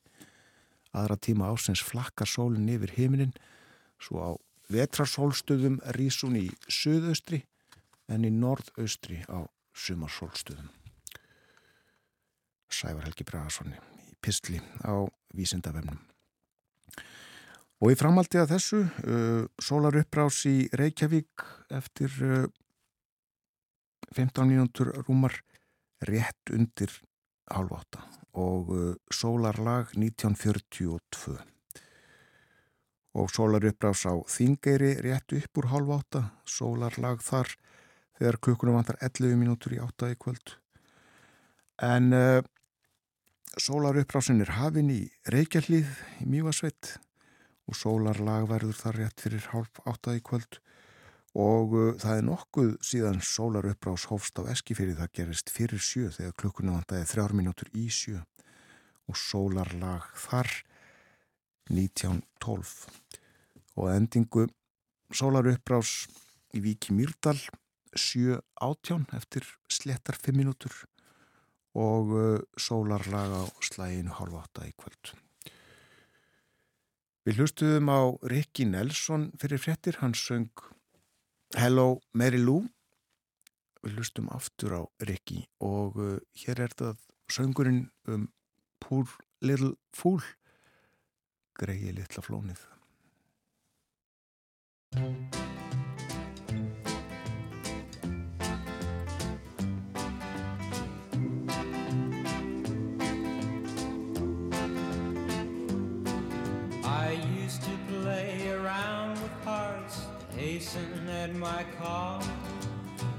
Aðra 0.92 1.18
tíma 1.18 1.48
ársins 1.52 1.84
flakkar 1.86 2.28
sólinn 2.28 2.70
yfir 2.74 2.92
heiminin 2.98 3.34
svo 4.02 4.20
á 4.20 4.30
vetrarsólstöðum 4.72 5.80
rýs 5.96 6.20
hún 6.26 6.38
í 6.40 6.46
söðaustri 6.68 7.44
en 8.12 8.28
í 8.28 8.32
norðaustri 8.34 9.22
á 9.32 9.48
sumarsólstöðum. 9.72 10.70
Sævar 12.72 13.08
Helgi 13.08 13.28
Bragasonni 13.28 13.80
pistli 14.22 14.60
á 14.84 15.08
vísindavefnum. 15.36 16.00
Og 17.82 17.94
í 17.94 17.98
framaldi 17.98 18.38
að 18.38 18.52
þessu, 18.54 18.82
uh, 18.86 19.46
sólar 19.58 19.98
uppbrás 20.04 20.44
í 20.46 20.70
Reykjavík 20.78 21.46
eftir 21.74 22.18
uh, 22.22 22.44
15 24.14 24.52
mínútur 24.52 24.94
rúmar 25.08 25.40
rétt 26.06 26.54
undir 26.54 26.94
halv 27.50 27.74
átta 27.80 28.21
og 28.38 28.72
uh, 28.76 28.94
sólarlag 29.12 29.92
1942. 29.98 31.36
Og 33.18 33.28
sólar 33.36 33.66
uppbrás 33.68 34.06
á 34.08 34.16
Þingeyri 34.24 34.94
rétt 35.04 35.36
upp 35.36 35.60
úr 35.60 35.72
halv 35.74 35.92
átta, 35.98 36.24
sólarlag 36.48 37.20
þar 37.26 37.52
þegar 38.20 38.40
klukkunum 38.40 38.80
vantar 38.80 39.02
11 39.04 39.36
mínútur 39.36 39.76
í 39.76 39.82
átta 39.84 40.12
í 40.14 40.18
kvöld. 40.20 40.56
En 41.82 42.14
uh, 42.16 42.40
Sólarupprásin 43.60 44.40
er 44.40 44.54
hafin 44.56 44.88
í 44.94 45.02
Reykjallíð 45.28 45.90
í 46.24 46.26
Mývasveit 46.32 46.94
og 47.68 47.76
sólarlag 47.76 48.46
verður 48.48 48.78
þar 48.78 49.00
rétt 49.02 49.24
fyrir 49.26 49.48
hálf 49.52 49.82
áttaði 49.84 50.22
kvöld 50.24 50.60
og 51.38 51.74
uh, 51.78 51.94
það 51.96 52.18
er 52.18 52.26
nokkuð 52.28 52.72
síðan 52.84 53.22
sólaruppbrás 53.24 54.08
hófst 54.12 54.40
á 54.44 54.52
Eskifyrði 54.52 54.98
það 55.00 55.14
gerist 55.16 55.52
fyrir 55.54 55.80
sjö 55.80 56.10
þegar 56.12 56.36
klukkunum 56.36 56.76
vandaði 56.76 57.08
þrjár 57.08 57.36
mínútur 57.40 57.72
í 57.72 57.88
sjö. 57.88 58.20
Og 59.08 59.16
sólarlag 59.20 60.10
þar 60.28 60.52
1912 61.72 62.76
og 63.80 63.88
endingu 63.94 64.46
sólaruppbrás 65.16 66.10
í 66.56 66.64
Víki 66.64 66.96
Mýrdal 66.96 67.40
7.18 67.96 69.08
eftir 69.16 69.48
slettar 69.72 70.20
5 70.20 70.36
mínútur. 70.36 70.76
Og 71.72 72.12
uh, 72.12 72.40
sólarlag 72.60 73.32
á 73.32 73.44
slæginu 73.64 74.12
hálfa 74.20 74.44
átta 74.44 74.68
í 74.68 74.76
kvöld. 74.76 75.16
Við 77.24 77.40
hlustuðum 77.40 77.88
á 77.88 78.02
Rikki 78.28 78.66
Nelson 78.68 79.30
fyrir 79.40 79.62
frettir, 79.62 80.00
hann 80.02 80.16
söng 80.18 80.50
Hello 81.52 82.00
Mary 82.16 82.38
Lou. 82.40 82.62
Við 83.84 83.98
hlustum 83.98 84.30
aftur 84.32 84.76
á 84.78 84.82
Rikki 85.04 85.42
og 85.60 85.98
uh, 86.00 86.14
hér 86.44 86.62
er 86.64 86.76
það 86.80 87.02
söngurinn 87.28 87.82
um 88.08 88.30
Poor 88.80 89.12
Little 89.44 89.74
Fool, 89.92 90.22
greiði 91.60 91.98
litla 92.00 92.24
flónið. 92.24 92.64
My 111.42 111.66
car. 111.80 112.22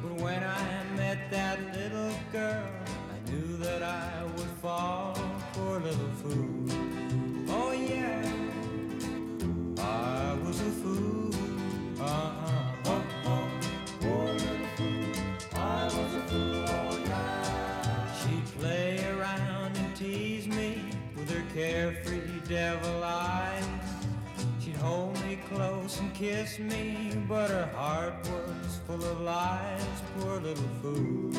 But 0.01 0.13
when 0.23 0.45
I 0.45 0.85
met 0.97 1.29
that 1.33 1.59
little 1.75 2.15
girl, 2.31 2.69
I 3.13 3.31
knew 3.31 3.57
that 3.57 3.83
I 3.83 4.23
would 4.37 4.53
fall 4.63 5.13
for 5.53 5.79
a 5.79 5.81
little 5.81 6.13
fool. 6.23 6.52
And 25.99 26.15
kiss 26.15 26.59
me, 26.59 27.13
but 27.29 27.51
her 27.51 27.67
heart 27.75 28.15
was 28.25 28.81
full 28.87 29.03
of 29.05 29.21
lies, 29.21 29.85
poor 30.19 30.41
little 30.41 30.71
fool. 30.81 31.31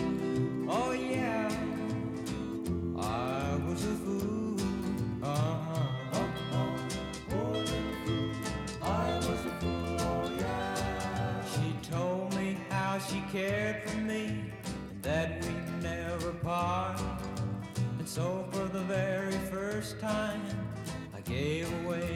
Oh 0.70 0.92
yeah, 0.92 1.50
I 2.98 3.56
was 3.68 3.86
a 3.86 3.96
fool. 4.04 4.60
Uh-huh. 5.24 6.28
Poor 7.30 7.52
little 7.54 7.94
fool. 8.06 8.32
I 8.82 9.16
was 9.18 9.42
a 9.52 9.54
fool, 9.62 10.32
yeah. 10.38 11.46
She 11.54 11.90
told 11.90 12.36
me 12.36 12.58
how 12.70 13.00
she 13.00 13.24
cared 13.32 13.90
for 13.90 13.98
me 13.98 14.52
and 14.92 15.02
that 15.02 15.44
we'd 15.44 15.84
never 15.84 16.32
part. 16.34 17.02
And 18.00 18.08
so 18.08 18.46
for 18.52 18.66
the 18.66 18.82
very 18.82 19.38
first 19.52 20.00
time, 20.00 20.42
I 21.16 21.22
gave 21.22 21.68
away 21.86 22.13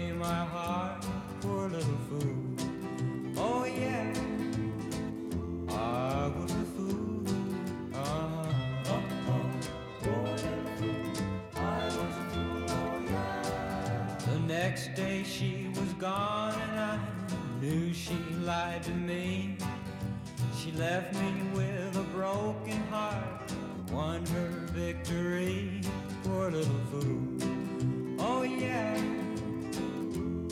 gone 15.99 16.53
and 16.53 16.79
I 16.79 16.99
knew 17.59 17.91
she 17.91 18.17
lied 18.43 18.83
to 18.83 18.91
me. 18.91 19.57
She 20.59 20.71
left 20.73 21.13
me 21.15 21.33
with 21.55 21.97
a 21.97 22.03
broken 22.15 22.83
heart, 22.91 23.51
won 23.91 24.23
her 24.27 24.49
victory, 24.73 25.81
poor 26.23 26.51
little 26.51 26.81
fool. 26.91 28.17
Oh 28.19 28.43
yeah, 28.43 28.95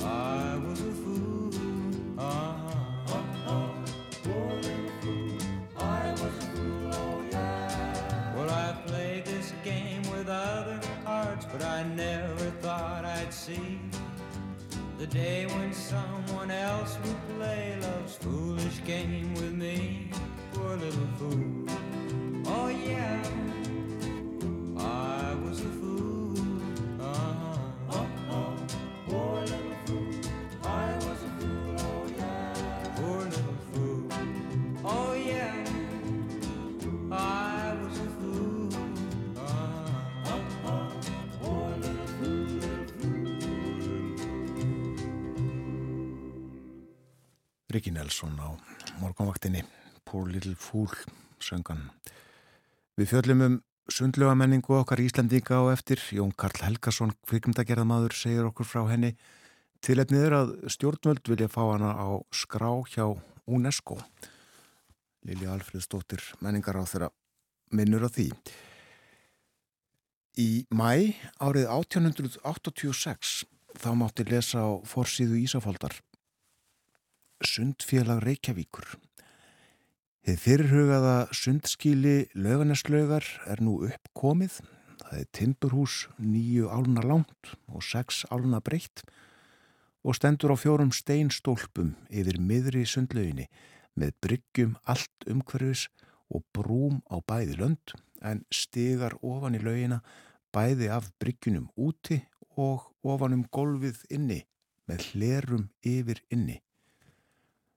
I 0.04 0.58
was 0.66 0.82
a 0.82 0.92
fool. 0.92 1.52
Uh-huh. 2.18 2.65
The 14.98 15.08
day 15.08 15.46
when 15.46 15.74
someone 15.74 16.52
else 16.52 16.98
would 17.04 17.38
play 17.38 17.78
love's 17.82 18.16
foolish 18.16 18.84
game 18.86 19.34
with 19.34 19.54
me. 19.54 20.10
Poor 20.54 20.76
little 20.78 21.08
fool. 21.18 21.66
Oh 22.48 22.70
yeah, 22.70 23.22
I 24.78 25.36
was 25.44 25.60
a 25.60 25.64
fool. 25.64 25.85
Rikki 47.76 47.92
Nelson 47.92 48.38
á 48.40 48.56
morgunvaktinni 49.02 49.66
Poor 50.08 50.30
Little 50.32 50.56
Fool 50.56 50.94
söngan. 51.44 51.90
Við 52.96 53.10
fjöllum 53.12 53.42
um 53.44 53.58
sundlögamenningu 53.92 54.78
okkar 54.78 55.02
Íslandíka 55.04 55.58
og 55.60 55.74
eftir 55.74 56.00
Jón 56.16 56.32
Karl 56.40 56.62
Helgason, 56.64 57.12
kvikmyndagerðamaður, 57.28 58.16
segir 58.16 58.48
okkur 58.48 58.70
frá 58.70 58.86
henni 58.94 59.12
Tilefnið 59.84 60.24
er 60.30 60.38
að 60.38 60.56
stjórnvöld 60.72 61.28
vilja 61.34 61.52
fá 61.52 61.60
hana 61.74 61.92
á 62.00 62.08
skrá 62.32 62.72
hjá 62.96 63.12
UNESCO. 63.44 64.00
Lilja 65.28 65.52
Alfredsdóttir 65.58 66.24
menningar 66.40 66.80
á 66.80 66.88
þeirra 66.88 67.12
minnur 67.76 68.08
á 68.08 68.10
því. 68.10 68.32
Í 70.40 70.50
mæ 70.72 71.12
árið 71.44 71.68
1886 71.76 73.44
þá 73.84 73.92
mátti 74.00 74.32
lesa 74.32 74.64
á 74.64 74.80
forsíðu 74.88 75.44
Ísafaldar 75.44 76.00
Sundfélag 77.46 78.24
Reykjavíkur. 78.26 78.96
Þið 80.26 80.40
fyrirhugaða 80.42 81.18
sundskíli 81.38 82.16
löganeslögar 82.34 83.28
er 83.46 83.62
nú 83.62 83.78
uppkomið. 83.86 84.58
Það 85.04 85.20
er 85.20 85.30
timburhús 85.38 85.98
nýju 86.18 86.72
áluna 86.74 87.06
langt 87.06 87.54
og 87.70 87.86
sex 87.86 88.24
áluna 88.34 88.64
breytt 88.66 89.06
og 90.06 90.18
stendur 90.18 90.54
á 90.54 90.58
fjórum 90.58 90.92
steinstólpum 90.94 91.94
yfir 92.10 92.42
miðri 92.42 92.84
sundlöginni 92.90 93.48
með 93.94 94.18
bryggjum 94.26 94.76
allt 94.90 95.30
umhverfis 95.30 95.88
og 96.34 96.46
brúm 96.54 97.02
á 97.10 97.22
bæði 97.22 97.60
lönd 97.62 97.96
en 98.26 98.42
stigar 98.50 99.18
ofan 99.22 99.58
í 99.58 99.62
lögina 99.62 100.02
bæði 100.56 100.90
af 100.98 101.14
bryggjunum 101.22 101.70
úti 101.78 102.24
og 102.58 102.90
ofan 103.06 103.38
um 103.38 103.48
golfið 103.54 104.06
inni 104.10 104.42
með 104.90 105.10
hlerum 105.12 105.70
yfir 105.86 106.22
inni. 106.34 106.65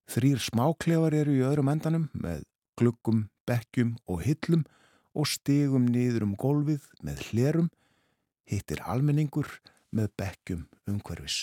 Þrýr 0.08 0.40
smáklefar 0.40 1.12
eru 1.12 1.34
í 1.36 1.44
öðrum 1.44 1.68
endanum 1.68 2.08
með 2.16 2.46
gluggum, 2.80 3.26
bekkjum 3.48 3.96
og 4.08 4.22
hillum 4.24 4.64
og 5.12 5.28
stigum 5.28 5.88
niður 5.90 6.24
um 6.28 6.34
golfið 6.38 6.86
með 7.04 7.22
hlerum, 7.28 7.68
hittir 8.48 8.80
almenningur 8.88 9.50
með 9.92 10.12
bekkjum 10.20 10.66
umhverfis. 10.88 11.42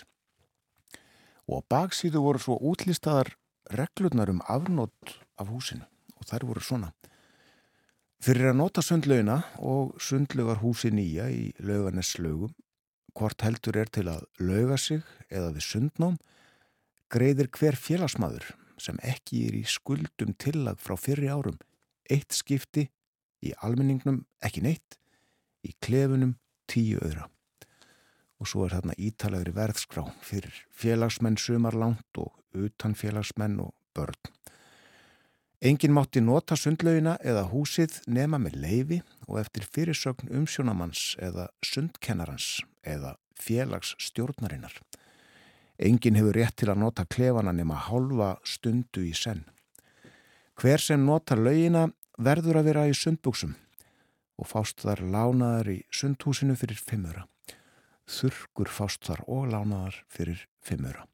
Og 1.45 1.62
á 1.62 1.67
baksíðu 1.75 2.23
voru 2.25 2.41
svo 2.41 2.58
útlistaðar 2.58 3.36
reglurnar 3.69 4.32
um 4.34 4.41
afnótt 4.49 5.17
af 5.38 5.51
húsinu 5.54 5.86
og 6.17 6.25
þær 6.25 6.47
voru 6.49 6.63
svona. 6.65 6.93
Fyrir 8.25 8.49
að 8.49 8.58
nota 8.58 8.82
sundlauna 8.82 9.41
og 9.62 9.99
sundlugar 10.01 10.63
húsi 10.63 10.89
nýja 10.89 11.28
í 11.30 11.51
laugarneslögum, 11.62 12.56
hvort 13.13 13.45
heldur 13.45 13.78
er 13.78 13.91
til 13.93 14.08
að 14.10 14.25
lauga 14.41 14.80
sig 14.82 15.04
eða 15.30 15.51
við 15.54 15.67
sundnám, 15.67 16.17
greiðir 17.15 17.49
hver 17.56 17.80
félagsmaður 17.80 18.51
sem 18.82 18.99
ekki 19.08 19.45
er 19.47 19.56
í 19.62 19.63
skuldum 19.69 20.36
tillag 20.41 20.82
frá 20.84 20.97
fyrri 20.99 21.32
árum 21.32 21.58
eitt 22.12 22.36
skipti 22.36 22.89
í 23.45 23.54
almenningnum 23.65 24.23
ekki 24.45 24.63
neitt, 24.65 24.97
í 25.65 25.73
klefunum 25.82 26.36
tíu 26.69 26.99
öðra. 27.01 27.28
Og 28.41 28.49
svo 28.49 28.65
er 28.65 28.75
þarna 28.75 28.97
ítalegri 28.99 29.54
verðskrá 29.56 30.04
fyrir 30.25 30.54
félagsmenn 30.75 31.39
sumarlangt 31.39 32.19
og 32.21 32.36
utan 32.56 32.95
félagsmenn 32.97 33.62
og 33.63 33.73
börn. 33.95 34.19
Engin 35.65 35.95
mátti 35.95 36.21
nota 36.21 36.58
sundlaugina 36.60 37.15
eða 37.25 37.45
húsið 37.49 38.01
nema 38.12 38.38
með 38.41 38.58
leifi 38.62 38.99
og 39.25 39.39
eftir 39.41 39.65
fyrirsögn 39.65 40.30
umsjónamanns 40.36 41.15
eða 41.23 41.47
sundkennarans 41.65 42.60
eða 42.84 43.15
félagsstjórnarinnar. 43.41 44.75
Engin 45.78 46.16
hefur 46.16 46.38
rétt 46.38 46.56
til 46.62 46.70
að 46.72 46.80
nota 46.80 47.04
klefana 47.06 47.52
nema 47.52 47.76
hálfa 47.88 48.36
stundu 48.48 49.04
í 49.04 49.14
senn. 49.16 49.44
Hver 50.56 50.80
sem 50.80 51.04
notar 51.04 51.42
laugina 51.42 51.90
verður 52.18 52.62
að 52.62 52.70
vera 52.70 52.86
í 52.88 52.96
sundbuksum 52.96 53.56
og 54.40 54.48
fást 54.48 54.84
þar 54.84 55.04
lánaðar 55.04 55.72
í 55.74 55.80
sundhúsinu 55.92 56.56
fyrir 56.60 56.80
fimmura. 56.80 57.26
Þurkur 58.08 58.72
fást 58.72 59.04
þar 59.08 59.24
og 59.28 59.50
lánaðar 59.52 60.00
fyrir 60.12 60.46
fimmura. 60.64 61.08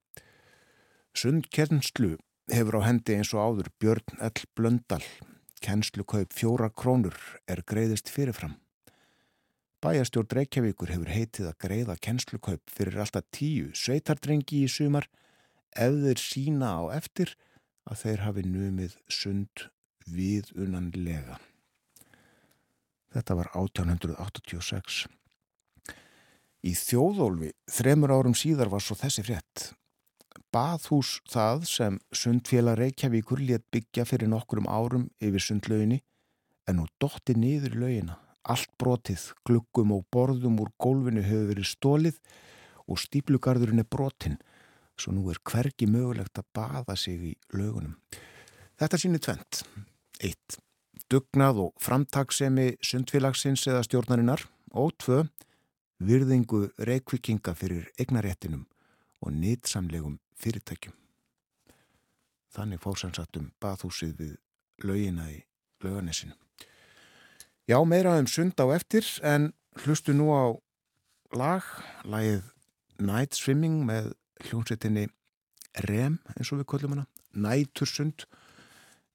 Sundkernslu 1.17 2.15
hefur 2.51 2.77
á 2.79 2.81
hendi 2.85 3.17
eins 3.17 3.33
og 3.33 3.41
áður 3.41 3.71
Björn 3.81 4.21
L. 4.21 4.45
Blöndal. 4.57 5.03
Kennslu 5.61 6.05
kaup 6.05 6.33
fjóra 6.33 6.69
krónur 6.69 7.17
er 7.49 7.61
greiðist 7.65 8.09
fyrirfram. 8.09 8.55
Bæjastjórn 9.81 10.29
Reykjavíkur 10.37 10.91
hefur 10.93 11.09
heitið 11.09 11.47
að 11.49 11.55
greiða 11.63 11.93
kennslukaup 12.05 12.69
fyrir 12.69 12.99
alltaf 13.01 13.25
tíu 13.33 13.71
sveitardrengi 13.73 14.59
í 14.61 14.69
sumar 14.69 15.07
ef 15.73 15.97
þeir 16.03 16.21
sína 16.21 16.69
á 16.77 16.81
eftir 16.99 17.33
að 17.89 18.03
þeir 18.03 18.23
hafi 18.27 18.43
numið 18.45 18.99
sund 19.09 19.65
við 20.05 20.53
unnanlega. 20.53 21.39
Þetta 23.09 23.39
var 23.41 23.51
1886. 23.57 25.01
Í 26.61 26.77
þjóðólfi 26.77 27.53
þremur 27.73 28.13
árum 28.13 28.37
síðar 28.37 28.69
var 28.69 28.85
svo 28.85 29.01
þessi 29.01 29.25
frétt. 29.25 29.71
Baðhús 30.53 31.17
það 31.25 31.69
sem 31.73 32.03
sundfélag 32.13 32.77
Reykjavíkur 32.77 33.41
létt 33.41 33.65
byggja 33.73 34.05
fyrir 34.05 34.29
nokkrum 34.29 34.69
árum 34.69 35.09
yfir 35.17 35.41
sundlauginni 35.41 36.03
en 36.69 36.77
nú 36.77 36.91
dotti 37.01 37.33
niður 37.33 37.81
laugina 37.81 38.21
Allt 38.49 38.71
brotið, 38.81 39.27
gluggum 39.45 39.91
og 39.93 40.07
borðum 40.13 40.57
úr 40.63 40.71
gólfinu 40.81 41.21
hefur 41.21 41.51
verið 41.51 41.67
stólið 41.69 42.17
og 42.89 42.97
stíplugarðurinn 42.97 43.83
er 43.83 43.89
brotin, 43.89 44.39
svo 44.97 45.13
nú 45.13 45.27
er 45.29 45.39
hvergi 45.45 45.87
mögulegt 45.89 46.41
að 46.41 46.49
baða 46.55 46.97
sig 46.97 47.21
í 47.31 47.35
lögunum. 47.53 47.95
Þetta 48.81 48.97
sýnir 48.97 49.21
tvent. 49.21 49.61
Eitt, 50.25 50.57
dugnað 51.11 51.61
og 51.67 51.71
framtagsemi 51.81 52.71
sundfélagsins 52.81 53.67
eða 53.69 53.85
stjórnarinnar 53.85 54.47
og 54.73 54.95
tvö, 54.97 55.21
virðingu 56.01 56.71
reykvikinga 56.81 57.53
fyrir 57.57 57.91
eignaréttinum 58.01 58.65
og 59.21 59.35
nýtsamlegum 59.37 60.17
fyrirtækjum. 60.41 60.95
Þannig 62.51 62.81
fórsansatum 62.83 63.51
baðhúsið 63.61 64.15
við 64.17 64.33
lögina 64.83 65.29
í 65.31 65.43
löganessinu. 65.83 66.33
Já, 67.69 67.77
meira 67.85 68.17
um 68.19 68.27
sund 68.27 68.57
á 68.57 68.65
eftir 68.75 69.05
en 69.23 69.51
hlustu 69.83 70.13
nú 70.13 70.31
á 70.33 70.57
lag, 71.37 71.65
lagið 72.03 72.43
Night 73.01 73.37
Swimming 73.37 73.83
með 73.87 74.13
hljómsettinni 74.47 75.07
REM 75.87 76.19
eins 76.35 76.51
og 76.51 76.61
við 76.61 76.69
kollum 76.73 76.95
hana, 76.95 77.07
Nætursund 77.31 78.25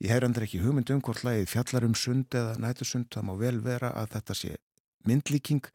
Ég 0.04 0.12
heyr 0.12 0.26
andur 0.26 0.44
ekki 0.44 0.60
hugmynd 0.60 0.90
um 0.92 1.00
hvort 1.00 1.22
lagið 1.24 1.46
fjallar 1.48 1.86
um 1.86 1.94
sund 1.96 2.34
eða 2.36 2.58
nætusund, 2.60 3.08
það 3.14 3.24
má 3.24 3.32
vel 3.40 3.60
vera 3.64 3.94
að 3.96 4.10
þetta 4.12 4.34
sé 4.36 4.50
myndlíking 5.08 5.70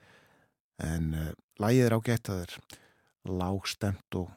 en 0.86 1.08
uh, 1.18 1.32
lagið 1.62 1.88
er 1.88 1.96
ágætt 1.98 2.30
að 2.30 2.36
það 2.36 2.44
er 2.44 2.78
lágstemt 3.42 4.18
og 4.20 4.30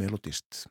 melodist. 0.00 0.62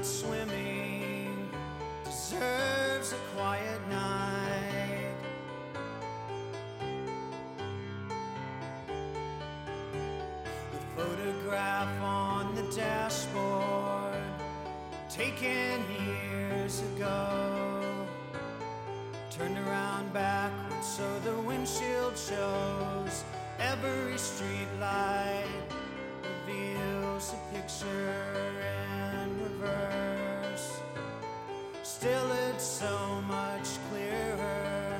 Night 0.00 0.06
swimming 0.06 1.50
deserves 2.04 3.12
a 3.12 3.16
quiet 3.34 3.80
night. 3.90 5.14
The 10.72 11.02
photograph 11.02 12.02
on 12.02 12.54
the 12.54 12.62
dashboard, 12.74 14.22
taken 15.10 15.84
years 16.06 16.80
ago, 16.94 18.06
turned 19.30 19.58
around 19.58 20.12
backwards 20.14 20.86
so 20.86 21.18
the 21.24 21.34
windshield 21.42 22.16
shows 22.16 23.24
every 23.58 24.16
street 24.16 24.68
light 24.80 25.44
reveals 26.46 27.34
a 27.34 27.54
picture 27.54 28.99
Still, 32.00 32.32
it's 32.48 32.64
so 32.64 33.20
much 33.28 33.68
clearer. 33.90 34.96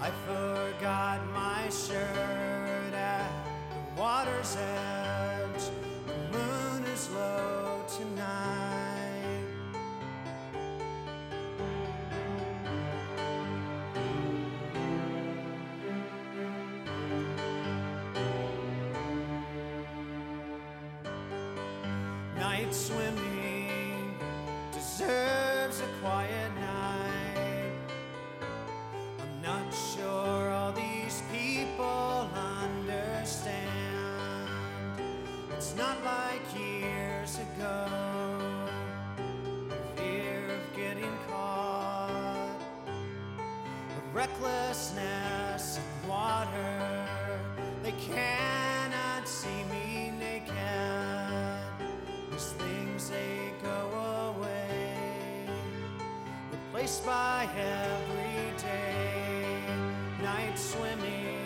I 0.00 0.10
forgot 0.24 1.18
my 1.34 1.68
shirt 1.70 2.94
at 2.94 3.28
the 3.96 4.00
water's 4.00 4.56
edge. 4.56 5.01
Recklessness 44.12 45.78
in 45.78 46.08
water. 46.08 47.06
They 47.82 47.92
cannot 47.92 49.26
see 49.26 49.64
me 49.70 50.12
naked. 50.18 50.54
These 52.30 52.52
things 52.52 53.10
they 53.10 53.52
go 53.62 54.34
away, 54.36 55.46
replaced 56.50 57.04
by 57.06 57.48
everyday 57.56 58.82
night 60.22 60.58
swimming. 60.58 61.38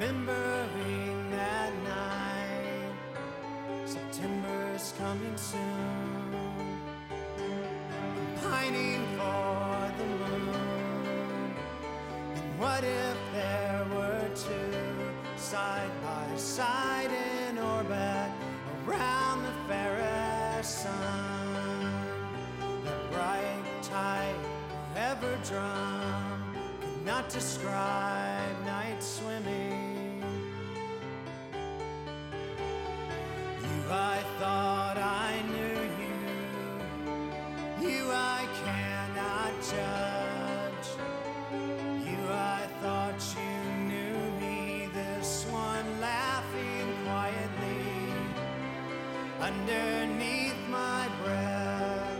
Remembering 0.00 1.30
that 1.30 1.72
night, 1.84 2.92
September's 3.86 4.92
coming 4.98 5.36
soon. 5.36 6.34
I'm 7.38 8.38
pining 8.42 9.06
for. 9.16 9.73
And 9.73 9.73
what 12.58 12.84
if 12.84 13.16
there 13.32 13.84
were 13.94 14.28
two 14.34 14.76
side 15.36 15.90
by 16.02 16.36
side 16.36 17.10
in 17.10 17.58
orbit 17.58 18.30
around 18.86 19.42
the 19.42 19.52
fairest 19.68 20.82
sun? 20.82 21.92
That 22.84 23.10
bright 23.10 23.82
tide 23.82 24.36
forever 24.92 25.38
drum 25.48 26.56
could 26.80 27.04
not 27.04 27.28
describe 27.28 28.64
night 28.64 29.02
swimming. 29.02 30.22
You, 33.62 33.90
I 33.90 34.18
thought 34.38 34.96
I 34.96 35.42
knew 35.50 35.80
you. 36.02 37.88
You, 37.88 38.10
I 38.12 38.46
cannot 38.64 39.52
judge. 39.62 40.43
Thought 43.16 43.36
you 43.38 43.72
knew 43.84 44.40
me. 44.40 44.88
This 44.92 45.46
one 45.52 46.00
laughing 46.00 46.96
quietly 47.04 48.12
underneath 49.40 50.56
my 50.68 51.08
breath. 51.22 52.18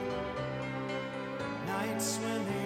Night 1.67 2.01
swimming. 2.01 2.64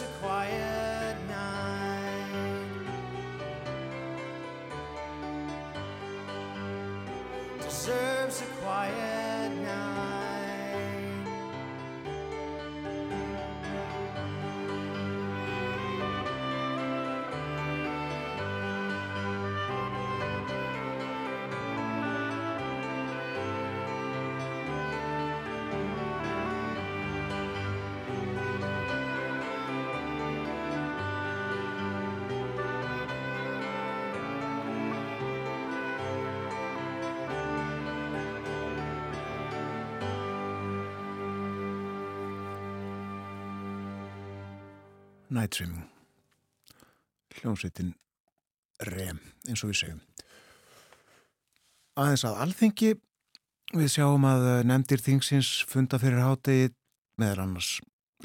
Deserves 0.00 0.02
a 0.02 0.24
quiet 0.24 1.16
night. 1.28 2.26
Deserves 7.60 8.40
a 8.40 8.44
quiet 8.62 9.09
Night 45.30 45.54
Swimming. 45.54 45.86
Hljómsveitin 47.38 47.94
REM 48.90 49.20
eins 49.48 49.62
og 49.62 49.70
við 49.70 49.80
segjum. 49.80 50.02
Aðeins 52.00 52.24
að 52.26 52.40
alþingi 52.44 52.90
við 53.76 53.92
sjáum 53.92 54.26
að 54.26 54.48
eh, 54.50 54.64
nefndir 54.66 55.02
þingsins 55.04 55.50
funda 55.70 56.00
fyrir 56.02 56.24
hátegi 56.24 56.72
meðal 57.20 57.44
annars 57.44 57.76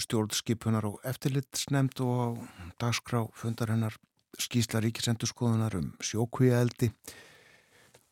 stjórnskipunar 0.01 0.87
og 0.89 0.99
eftirlitsnefnd 1.07 2.01
og 2.03 2.41
dagskrá 2.81 3.23
fundar 3.37 3.71
hennar 3.71 3.95
skýsla 4.41 4.81
ríkisendurskoðunar 4.83 5.77
um 5.79 5.93
sjókvíaeldi 6.03 6.89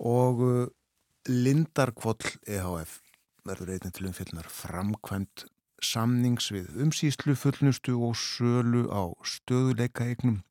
og 0.08 0.44
uh, 0.44 0.68
Lindarkvoll 1.28 2.24
EHF 2.48 3.00
verður 3.48 3.74
einnig 3.76 3.96
til 3.96 4.08
umfyllnar 4.10 4.48
framkvæmt 4.52 5.46
samnings 5.86 6.50
við 6.54 6.72
umsýslu, 6.86 7.36
fullnustu 7.38 7.96
og 8.08 8.16
sölu 8.20 8.88
á 8.90 9.14
stöðuleika 9.28 10.08
eignum 10.10 10.42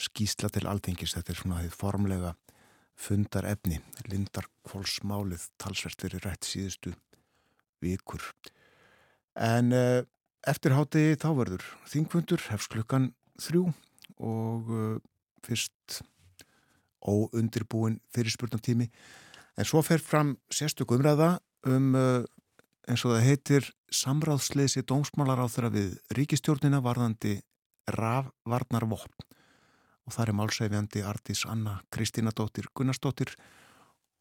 skýsla 0.00 0.50
til 0.52 0.66
alþingis. 0.70 1.14
Þetta 1.16 1.32
er 1.32 1.40
svona 1.40 1.60
því 1.62 1.72
formlega 1.74 2.32
fundar 3.00 3.48
efni. 3.48 3.80
Lindarkvólsmálið 4.08 5.46
talsvert 5.60 6.04
verið 6.04 6.26
rætt 6.26 6.48
síðustu 6.48 6.94
vikur. 7.84 8.24
En 9.40 9.72
uh, 9.76 10.00
eftir 10.48 10.74
hátegi 10.76 11.18
þá 11.20 11.30
verður 11.38 11.66
þingfundur, 11.88 12.42
hefst 12.50 12.72
klukkan 12.72 13.10
þrjú 13.40 13.68
og 14.20 14.72
uh, 14.74 14.96
fyrst 15.46 16.02
óundirbúin 17.00 18.00
fyrirspurnatími. 18.12 18.90
En 19.56 19.68
svo 19.68 19.80
fer 19.84 20.02
fram 20.04 20.34
sérstök 20.52 20.92
umræða 20.96 21.38
um, 21.68 21.94
uh, 21.96 22.24
eins 22.88 23.04
og 23.04 23.14
það 23.14 23.26
heitir, 23.26 23.68
samráðsleysi 23.90 24.84
dómsmálar 24.88 25.42
á 25.42 25.46
þeirra 25.50 25.72
við 25.74 25.96
ríkistjórnina 26.16 26.80
varðandi 26.84 27.40
rafvarnar 27.90 28.86
vopn. 28.90 29.26
Og 30.06 30.14
það 30.14 30.26
er 30.26 30.36
málsæfjandi 30.38 31.02
Artís 31.06 31.44
Anna 31.46 31.80
Kristína 31.92 32.32
Dóttir 32.34 32.70
Gunnarsdóttir 32.74 33.34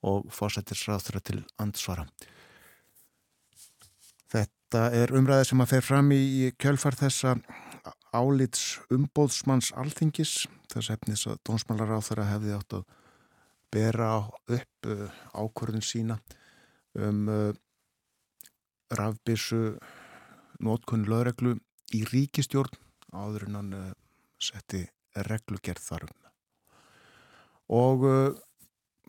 og 0.05 0.27
fósættisráð 0.33 1.07
þeirra 1.07 1.23
til 1.29 1.39
ansvara. 1.61 2.05
Þetta 4.29 4.85
er 4.93 5.15
umræði 5.17 5.49
sem 5.49 5.63
að 5.63 5.71
fer 5.73 5.85
fram 5.85 6.11
í 6.13 6.51
kjölfar 6.61 6.97
þessa 6.99 7.37
álits 8.13 8.79
umbóðsmanns 8.93 9.71
alþingis 9.77 10.43
þess 10.69 10.91
efnis 10.93 11.25
að 11.29 11.39
dónsmálar 11.47 11.97
á 11.97 11.99
þeirra 12.05 12.27
hefði 12.33 12.55
átt 12.57 12.75
að 12.77 12.85
bera 13.73 14.11
upp 14.49 14.89
uh, 14.89 15.09
ákvörðun 15.33 15.85
sína 15.85 16.17
um 16.97 17.27
uh, 17.29 17.51
rafbissu 18.97 19.77
nótkunn 20.63 21.07
lögreglu 21.09 21.55
í 21.95 22.03
ríkistjórn 22.09 22.77
áður 23.15 23.47
en 23.47 23.57
hann 23.57 23.73
uh, 23.73 23.91
setti 24.41 24.83
reglugerð 25.27 25.81
þarum. 25.83 26.13
Og 27.73 28.05
uh, 28.05 28.37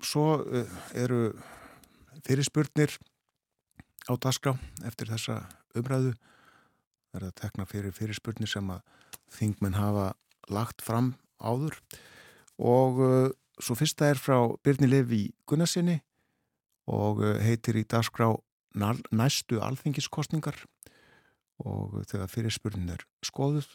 svo 0.04 0.40
uh, 0.40 0.76
eru 0.96 1.32
fyrirspurnir 2.26 2.96
á 4.08 4.12
daska 4.20 4.56
eftir 4.86 5.10
þessa 5.12 5.42
umræðu. 5.76 6.14
Það 7.10 7.20
er 7.20 7.26
að 7.26 7.38
tekna 7.40 7.66
fyrir 7.68 7.94
fyrirspurnir 7.96 8.50
sem 8.50 8.70
að 8.70 8.84
þingmenn 9.34 9.78
hafa 9.78 10.12
lagt 10.50 10.82
fram 10.82 11.14
áður 11.40 11.76
og 12.60 12.98
svo 13.62 13.74
fyrsta 13.78 14.10
er 14.10 14.18
frá 14.20 14.36
Byrni 14.62 14.88
Levi 14.90 15.20
Gunnarsinni 15.48 15.96
og 16.90 17.22
heitir 17.42 17.78
í 17.80 17.84
dagskrá 17.88 18.28
næstu 18.74 19.60
alþingiskostningar 19.64 20.56
og 21.60 22.00
þegar 22.08 22.30
fyrirspurnin 22.32 22.94
er 22.94 23.04
skoðuð 23.26 23.68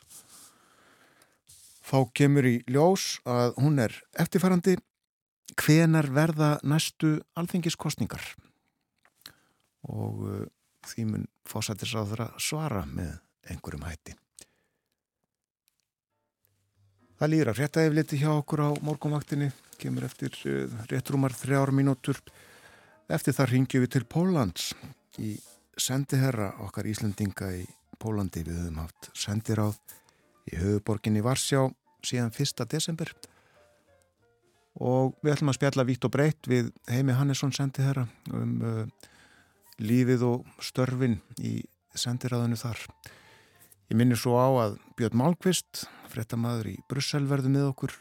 þá 1.86 1.97
kemur 2.17 2.47
í 2.49 2.55
ljós 2.71 3.19
að 3.29 3.55
hún 3.62 3.79
er 3.84 3.93
eftirfærandi 4.17 4.77
hvenar 5.62 6.10
verða 6.13 6.55
næstu 6.65 7.19
alþingiskostningar 7.38 8.23
og 9.86 10.21
uh, 10.25 10.43
því 10.86 11.08
mun 11.12 11.25
fósættis 11.45 11.93
á 11.93 12.01
þeirra 12.01 12.29
svara 12.41 12.84
með 12.89 13.19
einhverjum 13.51 13.86
hætti. 13.86 14.15
Það 17.15 17.31
líður 17.31 17.51
að 17.51 17.60
rétta 17.62 17.84
efliti 17.86 18.19
hjá 18.19 18.31
okkur 18.34 18.65
á 18.65 18.69
morgunvaktinni, 18.84 19.51
kemur 19.79 20.08
eftir 20.10 20.34
uh, 20.49 20.65
réttrúmar 20.89 21.36
þrjár 21.38 21.71
mínútur. 21.75 22.17
Eftir 23.06 23.36
það 23.38 23.52
ringjum 23.52 23.84
við 23.84 23.91
til 23.94 24.06
Pólans 24.10 24.72
í 25.22 25.36
sendiherra 25.78 26.48
okkar 26.65 26.88
Íslandinga 26.89 27.52
í 27.54 27.65
Pólandi. 28.02 28.41
Við 28.48 28.58
höfum 28.63 28.80
haft 28.82 29.10
sendiráð 29.13 29.78
í 30.50 30.58
höfuborginni 30.58 31.22
Varsjá 31.26 31.68
síðan 32.06 32.34
1. 32.34 32.65
desember 32.72 33.13
og 34.82 35.13
við 35.22 35.36
ætlum 35.36 35.54
að 35.54 35.60
spjalla 35.60 35.86
vitt 35.88 36.08
og 36.10 36.15
breytt 36.18 36.50
við 36.50 36.74
Heimi 36.89 37.13
Hannesson 37.15 37.54
sendiherra 37.56 38.08
um 38.34 38.58
uh, 38.65 38.82
lífið 39.78 40.26
og 40.26 40.50
störfin 40.58 41.20
í 41.38 41.60
sendiráðinu 41.94 42.58
þar. 42.58 42.82
Ég 43.94 44.02
minnir 44.02 44.18
svo 44.18 44.34
á 44.41 44.50
að 44.65 44.80
Björn 44.98 45.22
Málkvist, 45.22 45.86
frettamæður 46.10 46.74
í 46.74 46.78
Brussel 46.89 47.28
verði 47.30 47.54
með 47.54 47.70
okkur 47.70 47.94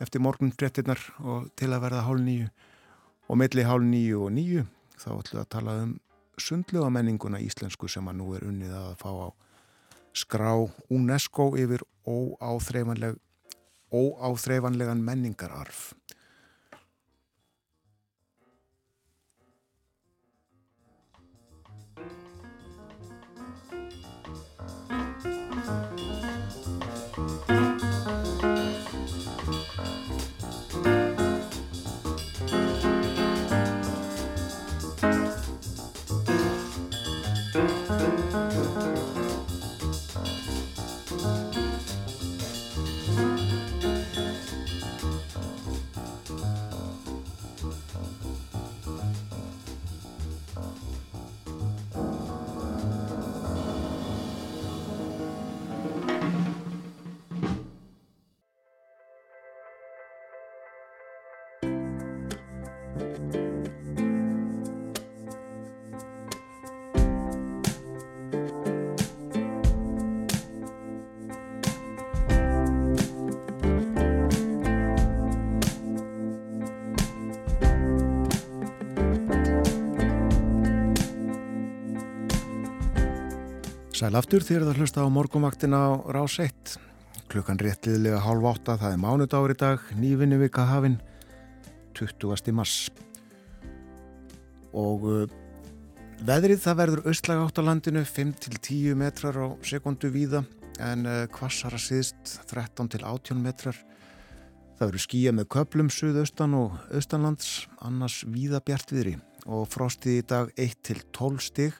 eftir 0.00 0.22
morgun 0.22 0.54
frettinnar 0.54 1.02
og 1.18 1.50
til 1.58 1.74
að 1.74 1.82
verða 1.82 2.06
hálf 2.06 2.22
nýju 2.22 2.50
og 3.30 3.38
milli 3.38 3.62
hálf 3.62 3.86
nýju 3.86 4.24
og 4.26 4.32
nýju 4.34 4.64
þá 4.98 5.08
ætlum 5.14 5.36
við 5.38 5.42
að 5.44 5.52
tala 5.54 5.76
um 5.84 5.92
sundlega 6.40 6.90
menninguna 6.90 7.38
íslensku 7.44 7.88
sem 7.88 8.08
að 8.10 8.18
nú 8.18 8.32
er 8.34 8.46
unnið 8.48 8.74
að 8.74 8.94
fá 8.98 9.10
á 9.14 9.28
skrá 10.16 10.54
UNESCO 10.90 11.52
yfir 11.60 11.84
óáþreifanleg, 12.08 13.14
óáþreifanlegan 13.94 15.04
menningararf. 15.06 15.92
Sæl 84.00 84.16
aftur 84.16 84.40
þér 84.40 84.62
að 84.64 84.78
hlusta 84.80 85.02
á 85.04 85.12
morgumvaktina 85.12 85.76
á 85.76 85.90
rás 86.16 86.38
1. 86.40 86.70
Klukkan 87.28 87.58
réttliðlega 87.60 88.22
hálf 88.24 88.46
átta, 88.48 88.78
það 88.80 88.94
er 88.94 89.00
mánudagur 89.02 89.52
í 89.52 89.56
dag, 89.60 89.82
nývinni 89.92 90.38
vika 90.40 90.64
hafinn, 90.70 90.94
20. 91.98 92.54
mars. 92.56 92.88
Og 94.72 95.04
uh, 95.04 95.34
veðrið 96.24 96.62
það 96.62 96.78
verður 96.78 97.10
austlæg 97.12 97.42
átt 97.42 97.60
á 97.60 97.62
landinu, 97.66 98.06
5-10 98.08 98.96
metrar 98.96 99.36
á 99.36 99.46
sekundu 99.68 100.08
víða, 100.16 100.46
en 100.80 101.04
uh, 101.04 101.28
kvassara 101.36 101.76
síðst 101.76 102.38
13-18 102.54 103.36
metrar. 103.36 103.76
Það 104.78 104.86
verður 104.86 105.06
skýja 105.10 105.36
með 105.36 105.50
köplum 105.58 105.92
suðaustan 105.92 106.56
og 106.56 106.80
austanlands, 106.88 107.68
annars 107.84 108.22
víða 108.24 108.64
bjartviðri 108.64 109.18
og 109.44 109.68
frostið 109.68 110.22
í 110.22 110.26
dag 110.32 110.56
1-12 110.56 111.48
stig, 111.50 111.76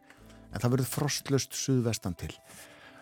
en 0.51 0.61
það 0.61 0.75
verður 0.75 0.93
frostlust 0.95 1.57
suðvestan 1.57 2.17
til. 2.19 2.33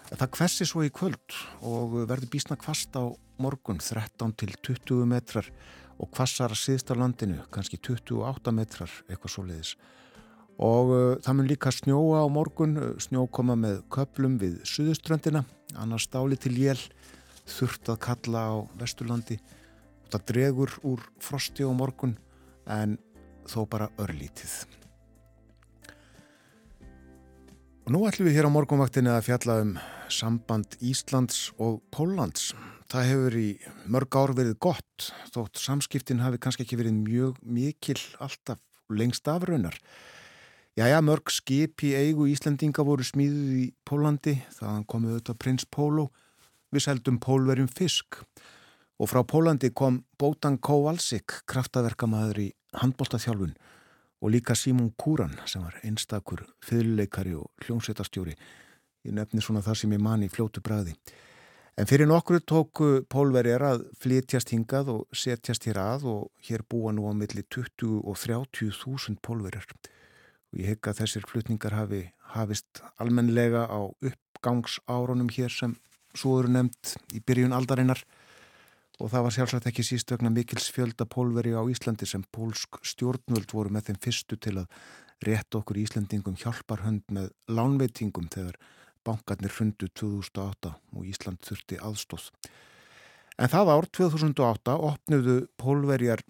Það 0.09 0.30
kvessi 0.38 0.64
svo 0.68 0.84
í 0.86 0.92
kvöld 0.94 1.36
og 1.68 1.99
verður 2.09 2.30
bísna 2.32 2.57
kvast 2.61 2.96
á 2.96 3.05
morgun 3.38 3.80
13 3.82 4.32
til 4.40 4.55
20 4.64 5.05
metrar 5.09 5.51
og 5.99 6.11
kvassar 6.14 6.55
að 6.55 6.62
síðst 6.62 6.92
á 6.94 6.94
landinu, 6.96 7.42
kannski 7.53 7.78
28 7.82 8.55
metrar, 8.55 8.92
eitthvað 9.09 9.34
svo 9.34 9.44
leiðis. 9.49 9.74
Og 10.59 10.92
uh, 10.94 11.03
það 11.22 11.36
mun 11.38 11.51
líka 11.51 11.72
snjóa 11.74 12.22
á 12.24 12.26
morgun, 12.30 12.78
snjó 13.03 13.26
koma 13.30 13.59
með 13.59 13.82
köplum 13.94 14.38
við 14.40 14.59
suðuströndina, 14.66 15.44
annars 15.78 16.09
stáli 16.09 16.38
til 16.40 16.55
jél, 16.59 16.80
þurft 17.49 17.92
að 17.92 18.03
kalla 18.07 18.46
á 18.46 18.57
vesturlandi. 18.80 19.38
Það 20.09 20.26
dregur 20.32 20.74
úr 20.88 21.05
frosti 21.22 21.66
á 21.66 21.72
morgun 21.74 22.16
en 22.66 22.96
þó 23.49 23.64
bara 23.68 23.92
örlítið. 24.01 24.77
Og 27.89 27.95
nú 27.95 28.03
ætlum 28.05 28.26
við 28.28 28.34
hér 28.36 28.45
á 28.45 28.53
morgunvaktinni 28.53 29.09
að 29.09 29.22
fjalla 29.30 29.55
um 29.62 29.68
samband 30.12 30.74
Íslands 30.84 31.55
og 31.57 31.78
Póllands. 31.89 32.51
Það 32.93 33.07
hefur 33.09 33.36
í 33.41 33.45
mörg 33.89 34.18
ár 34.20 34.32
verið 34.36 34.59
gott, 34.61 35.07
þótt 35.32 35.57
samskiptin 35.57 36.20
hafi 36.20 36.36
kannski 36.36 36.66
ekki 36.66 36.76
verið 36.76 36.99
mjög 36.99 37.39
mikil 37.41 37.97
alltaf 38.20 38.61
lengst 38.93 39.30
afraunar. 39.32 39.78
Jæja, 40.76 41.01
mörg 41.01 41.32
skip 41.32 41.80
í 41.89 41.95
eigu 41.97 42.28
Íslandinga 42.28 42.84
voru 42.84 43.09
smíðuð 43.09 43.57
í 43.57 43.64
Pólandi, 43.89 44.36
þaðan 44.59 44.84
komuð 44.84 45.16
auðvitað 45.16 45.41
prins 45.47 45.64
Pólo, 45.64 46.11
við 46.68 46.84
seldum 46.91 47.16
pólverjum 47.16 47.72
fisk 47.72 48.20
Og 49.01 49.09
frá 49.09 49.22
Pólandi 49.24 49.72
kom 49.72 50.03
Bótan 50.20 50.61
Kowalsik, 50.61 51.41
kraftaverkamaður 51.49 52.45
í 52.45 52.49
handbóltaþjálfun 52.84 53.57
og 54.20 54.32
líka 54.34 54.56
Simon 54.56 54.90
Kúran 54.98 55.36
sem 55.46 55.62
var 55.62 55.78
einstakur 55.84 56.42
fyrirleikari 56.64 57.34
og 57.38 57.50
hljómsveitastjóri. 57.64 58.34
Ég 59.06 59.14
nefni 59.14 59.42
svona 59.42 59.62
það 59.62 59.80
sem 59.82 59.94
ég 59.94 60.02
man 60.02 60.24
í 60.26 60.30
fljótu 60.32 60.62
bræði. 60.64 60.96
En 61.78 61.86
fyrir 61.86 62.08
nokkru 62.10 62.40
tóku 62.42 62.88
pólverjar 63.06 63.62
að 63.62 63.84
flytjast 64.02 64.50
hingað 64.50 64.88
og 64.96 65.14
setjast 65.14 65.68
hér 65.68 65.78
að 65.78 66.08
og 66.10 66.48
hér 66.48 66.64
búa 66.66 66.90
nú 66.90 67.06
á 67.06 67.14
milli 67.14 67.44
20 67.46 68.00
og 68.02 68.18
30 68.18 68.72
þúsund 68.80 69.20
pólverjar. 69.22 69.68
Og 70.50 70.58
ég 70.58 70.72
hegg 70.72 70.90
að 70.90 71.04
þessir 71.04 71.28
flutningar 71.30 71.76
hafi 71.78 72.08
hafist 72.34 72.82
almenlega 72.98 73.68
á 73.70 73.80
uppgangsárunum 73.86 75.30
hér 75.30 75.54
sem 75.54 75.76
svo 76.18 76.40
eru 76.40 76.50
nefnt 76.50 76.96
í 77.14 77.22
byrjun 77.22 77.54
aldarinnar 77.54 78.02
og 78.99 79.12
það 79.12 79.24
var 79.26 79.34
sjálfsagt 79.34 79.68
ekki 79.70 79.84
síst 79.86 80.11
vegna 80.11 80.30
mikils 80.34 80.70
fjölda 80.74 81.07
pólveri 81.07 81.55
á 81.55 81.62
Íslandi 81.70 82.07
sem 82.09 82.24
pólsk 82.34 82.80
stjórnvöld 82.82 83.53
voru 83.55 83.72
með 83.74 83.90
þeim 83.90 84.01
fyrstu 84.07 84.38
til 84.42 84.57
að 84.62 84.80
rétta 85.26 85.61
okkur 85.61 85.78
Íslandingum 85.82 86.38
hjálparhönd 86.38 87.07
með 87.14 87.30
lánveitingum 87.51 88.30
þegar 88.34 88.59
bankarnir 89.07 89.55
hrundu 89.55 89.88
2008 89.94 90.74
og 90.96 91.07
Ísland 91.07 91.42
þurfti 91.46 91.78
aðstóð. 91.78 92.30
En 93.38 93.51
það 93.53 93.72
ár 93.74 93.86
2008 93.94 94.74
opnuðu 94.90 95.36
pólverjar 95.61 96.24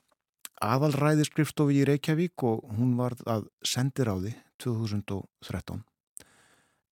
aðalræðiskrifstofi 0.64 1.80
í 1.80 1.86
Reykjavík 1.88 2.44
og 2.44 2.66
hún 2.76 2.96
var 2.98 3.16
að 3.30 3.48
sendir 3.64 4.10
á 4.12 4.16
því 4.18 4.34
2013. 4.60 5.84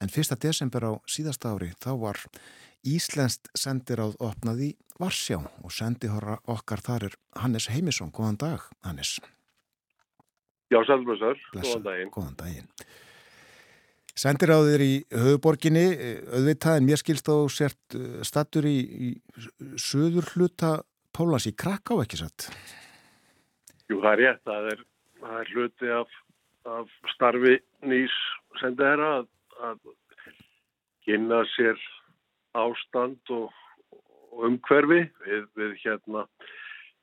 En 0.03 0.13
1. 0.13 0.37
desember 0.43 0.85
á 0.85 0.93
síðasta 1.09 1.55
ári 1.55 1.73
þá 1.81 1.93
var 2.01 2.21
Íslenskt 2.87 3.49
sendiráð 3.59 4.15
opnaði 4.23 4.75
Varsjá 5.01 5.41
og 5.43 5.73
sendi 5.75 6.09
okkar 6.09 6.83
þar 6.85 7.09
er 7.09 7.17
Hannes 7.43 7.67
Heimisson. 7.73 8.13
Góðan 8.15 8.39
dag, 8.39 8.63
Hannes. 8.87 9.17
Já, 10.71 10.79
Sælmessar. 10.87 11.41
Góðan 11.55 11.85
daginn. 11.85 12.13
Góðan 12.15 12.39
daginn. 12.39 12.71
Sendiráðir 14.17 14.81
í 14.81 14.93
höfuborginni, 15.13 15.85
auðvitað 16.33 16.79
en 16.79 16.87
mér 16.89 17.01
skilst 17.03 17.29
á 17.29 17.37
sért 17.53 17.97
eh, 17.99 18.23
stattur 18.25 18.65
í, 18.65 18.79
í 18.81 19.09
söður 19.77 20.31
hluta 20.33 20.79
Pólans 21.13 21.49
í 21.49 21.53
Kraká, 21.53 21.99
ekki 22.01 22.23
satt? 22.23 22.49
Jú, 23.91 24.01
það 24.01 24.11
er 24.13 24.23
rétt. 24.23 24.43
Það 24.49 24.71
er, 24.73 24.83
það 25.21 25.37
er 25.43 25.53
hluti 25.53 25.93
af, 25.99 26.17
af 26.79 26.97
starfi 27.13 27.59
nýs 27.85 28.17
sendiherra 28.63 29.11
að, 29.19 29.29
að 29.65 29.79
kynna 31.07 31.43
sér 31.55 31.81
ástand 32.57 33.33
og, 33.35 33.49
og 34.33 34.45
umhverfi. 34.51 35.05
Við, 35.27 35.49
við 35.59 35.75
hérna, 35.85 36.27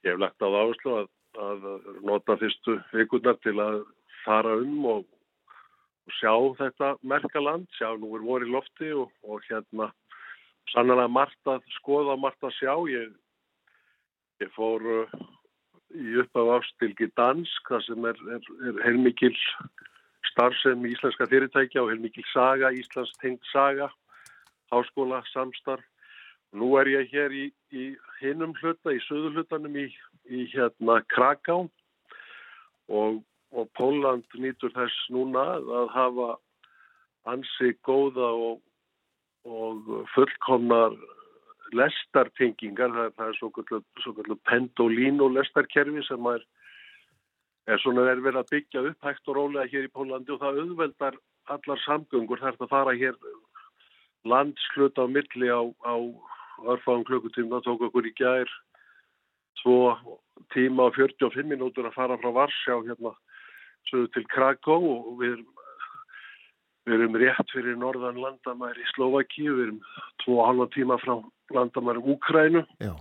ég 0.04 0.14
hef 0.14 0.22
lagt 0.22 0.46
á 0.46 0.48
áherslu 0.50 0.96
að, 1.02 1.10
að 1.40 1.68
nota 2.06 2.38
fyrstu 2.42 2.78
vikurnar 2.94 3.40
til 3.46 3.58
að 3.64 3.84
fara 4.24 4.56
um 4.62 4.86
og, 4.90 5.04
og 6.08 6.18
sjá 6.20 6.34
þetta 6.60 6.94
merkaland, 7.02 7.68
sjá 7.78 7.94
nú 8.00 8.14
er 8.18 8.26
voru 8.26 8.48
í 8.48 8.54
lofti 8.54 8.94
og, 8.96 9.12
og 9.24 9.44
hérna 9.50 9.92
sannlega 10.72 11.10
margt 11.12 11.50
að 11.50 11.64
skoða, 11.78 12.18
margt 12.20 12.44
að 12.44 12.58
sjá. 12.60 12.74
Ég, 12.92 13.14
ég 14.44 14.52
fór 14.56 14.84
uh, 14.84 15.18
í 15.94 16.20
uppaf 16.24 16.58
ástilgi 16.60 17.10
dansk, 17.18 17.70
það 17.70 17.88
sem 17.88 18.08
er, 18.10 18.22
er, 18.36 18.54
er 18.70 18.80
heilmikil 18.88 19.36
starfsem 20.34 20.86
í 20.86 20.94
íslenska 20.94 21.30
fyrirtækja 21.32 21.84
og 21.84 21.94
heilmikil 21.94 22.26
saga, 22.34 22.74
Íslands 22.74 23.14
tengt 23.22 23.46
saga 23.54 23.90
háskóla 24.74 25.22
samstarf. 25.32 25.86
Nú 26.54 26.76
er 26.78 26.90
ég 26.92 27.10
hér 27.10 27.34
í, 27.34 27.46
í 27.74 27.94
hinum 28.20 28.54
hluta, 28.60 28.94
í 28.94 29.00
söðu 29.08 29.32
hlutanum 29.34 29.74
í, 29.78 29.88
í 30.30 30.46
hérna 30.52 31.00
Kraká 31.10 31.56
og, 31.58 33.24
og 33.54 33.72
Póland 33.78 34.38
nýtur 34.38 34.74
þess 34.76 35.08
núna 35.14 35.48
að 35.58 35.90
hafa 35.96 36.30
ansi 37.34 37.74
góða 37.88 38.30
og, 38.50 38.62
og 39.50 39.90
fullkomnar 40.14 40.94
lestartengingar, 41.74 42.94
það 42.94 43.08
er, 43.08 43.14
það 43.18 43.32
er 43.32 43.40
svo 43.40 44.14
kallu 44.14 44.38
pendolínu 44.50 45.32
lestarkerfi 45.34 46.06
sem 46.06 46.30
er, 46.30 46.46
er 47.68 47.80
svona 47.80 48.08
er 48.12 48.22
verið 48.24 48.42
að 48.42 48.52
byggja 48.52 48.84
upp 48.90 49.08
hægt 49.08 49.30
og 49.32 49.38
rólega 49.38 49.70
hér 49.72 49.88
í 49.88 49.94
Pólandi 49.94 50.34
og 50.36 50.42
það 50.42 50.60
auðveldar 50.64 51.18
allar 51.54 51.82
samgöngur. 51.86 52.42
Þarf 52.42 52.66
að 52.66 52.74
fara 52.74 52.96
hér 52.98 53.18
landslut 54.28 55.00
á 55.00 55.06
milli 55.08 55.50
á, 55.52 55.62
á 55.84 55.96
örfáðum 56.74 57.08
klukkutíma, 57.08 57.60
það 57.60 57.68
tók 57.68 57.88
okkur 57.90 58.08
í 58.08 58.14
gær 58.20 58.52
tvo 59.62 59.78
tíma 60.54 60.90
og 60.90 60.98
45 60.98 61.48
minútur 61.48 61.88
að 61.88 61.98
fara 61.98 62.20
frá 62.20 62.32
Varsjá 62.36 62.78
hérna 62.84 63.14
til 63.92 64.26
Krakow 64.32 64.86
og 64.90 65.20
við 65.22 65.36
erum, 65.38 65.50
við 66.88 66.96
erum 66.98 67.18
rétt 67.22 67.54
fyrir 67.54 67.80
norðan 67.80 68.20
landamæri 68.20 68.84
í 68.84 68.92
Slovakíu, 68.96 69.56
við 69.56 69.66
erum 69.68 69.82
tvo 70.24 70.40
og 70.40 70.48
halva 70.50 70.70
tíma 70.76 71.00
frá 71.04 71.16
landamæri 71.54 72.04
Úkrænu 72.16 72.64
Já. 72.84 72.96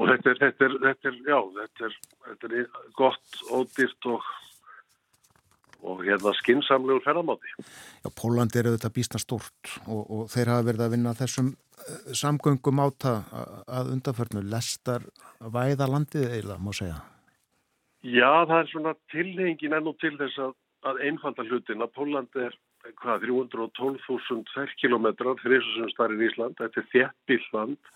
Og 0.00 0.10
þetta 0.10 0.32
er, 0.32 0.40
þetta 0.42 0.66
er, 0.68 0.78
þetta 0.86 1.10
er, 1.10 1.20
já, 1.28 1.38
þetta 1.60 1.88
er, 1.88 1.98
þetta 2.28 2.50
er 2.50 2.66
gott, 2.98 3.38
ódýrt 3.50 4.10
og 4.14 4.32
og 5.84 6.00
hérna 6.04 6.32
skinsamlegur 6.38 7.02
ferðamáti. 7.04 7.50
Já, 8.04 8.08
Póland 8.16 8.56
er 8.56 8.70
auðvitað 8.70 8.94
býstna 8.96 9.20
stort 9.20 9.74
og, 9.84 10.02
og 10.02 10.22
þeir 10.32 10.52
hafa 10.54 10.66
verið 10.70 10.84
að 10.86 10.94
vinna 10.96 11.14
þessum 11.18 11.50
uh, 11.52 12.12
samgöngum 12.16 12.82
áta 12.84 13.14
að 13.68 13.90
undarförnu 13.96 14.44
lestar 14.48 15.04
væða 15.40 15.90
landið 15.92 16.38
eila, 16.38 16.58
má 16.58 16.72
segja. 16.76 17.02
Já, 18.04 18.44
það 18.48 18.58
er 18.58 18.70
svona 18.72 18.94
tilhengin 19.12 19.76
enn 19.76 19.90
og 19.90 19.98
til 20.00 20.14
þess 20.20 20.40
að, 20.46 20.56
að 20.88 21.02
einfalda 21.08 21.46
hlutin 21.48 21.84
að 21.84 21.94
Póland 21.96 22.40
er 22.40 22.56
hvað, 23.00 23.28
312.000 23.28 24.52
ferkilometrar 24.52 25.38
fyrir 25.40 25.62
þessu 25.62 25.84
sem 25.84 25.92
starfir 25.92 26.20
í 26.20 26.28
Ísland, 26.28 26.58
þetta 26.60 26.82
er 26.82 26.90
þjættbílland 26.92 27.92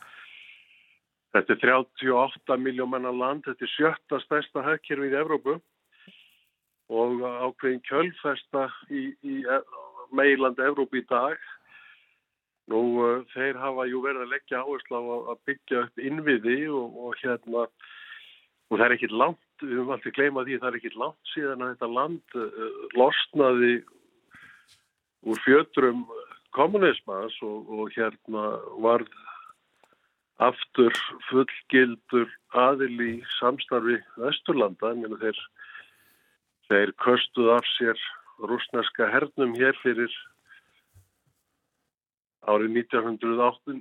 þetta 1.38 1.54
er 1.54 1.74
38 2.02 2.56
miljómanna 2.62 3.12
land, 3.14 3.44
þetta 3.46 3.66
er 3.66 3.74
sjötta 3.74 4.20
stærsta 4.24 4.64
högkerfið 4.66 5.14
í 5.14 5.20
Evrópu 5.20 5.58
og 6.88 7.22
ákveðin 7.22 7.84
kjölfesta 7.86 8.68
í, 8.90 9.10
í 9.22 9.42
e, 9.44 9.58
meilandi 10.16 10.64
Evrópi 10.64 11.02
í 11.02 11.06
dag. 11.10 11.38
Nú 12.68 12.80
uh, 13.00 13.20
þeir 13.32 13.56
hafa 13.60 13.86
jú 13.88 14.02
verið 14.04 14.26
að 14.26 14.32
leggja 14.34 14.60
áherslu 14.60 14.98
á 15.00 15.02
að 15.32 15.38
byggja 15.48 15.84
upp 15.86 16.02
innviði 16.04 16.58
og, 16.68 16.98
og 17.00 17.14
hérna 17.22 17.64
og 18.68 18.74
það 18.74 18.84
er 18.84 18.94
ekkit 18.98 19.14
langt, 19.16 19.44
við 19.62 19.78
höfum 19.78 19.94
alltaf 19.94 20.16
gleymað 20.18 20.48
því 20.48 20.58
það 20.58 20.68
er 20.68 20.76
ekkit 20.80 20.98
langt 21.00 21.30
síðan 21.32 21.64
að 21.64 21.70
þetta 21.72 21.88
land 21.94 22.36
uh, 22.36 22.82
losnaði 23.00 23.72
úr 25.24 25.40
fjötrum 25.46 26.04
kommunismas 26.56 27.36
og, 27.44 27.72
og 27.72 27.96
hérna 27.96 28.44
varð 28.84 29.08
aftur 30.38 30.94
fullgildur 31.28 32.28
aðil 32.54 32.94
í 33.02 33.12
samstarfi 33.38 33.98
Vesturlanda, 34.20 34.94
en 34.94 35.18
þeir 35.20 35.40
Þeir 36.68 36.90
köstuð 37.00 37.54
af 37.54 37.68
sér 37.78 38.00
rúsneska 38.44 39.06
hernum 39.08 39.54
hér 39.56 39.76
fyrir 39.80 40.12
árið 42.48 42.74
1980, 42.76 43.80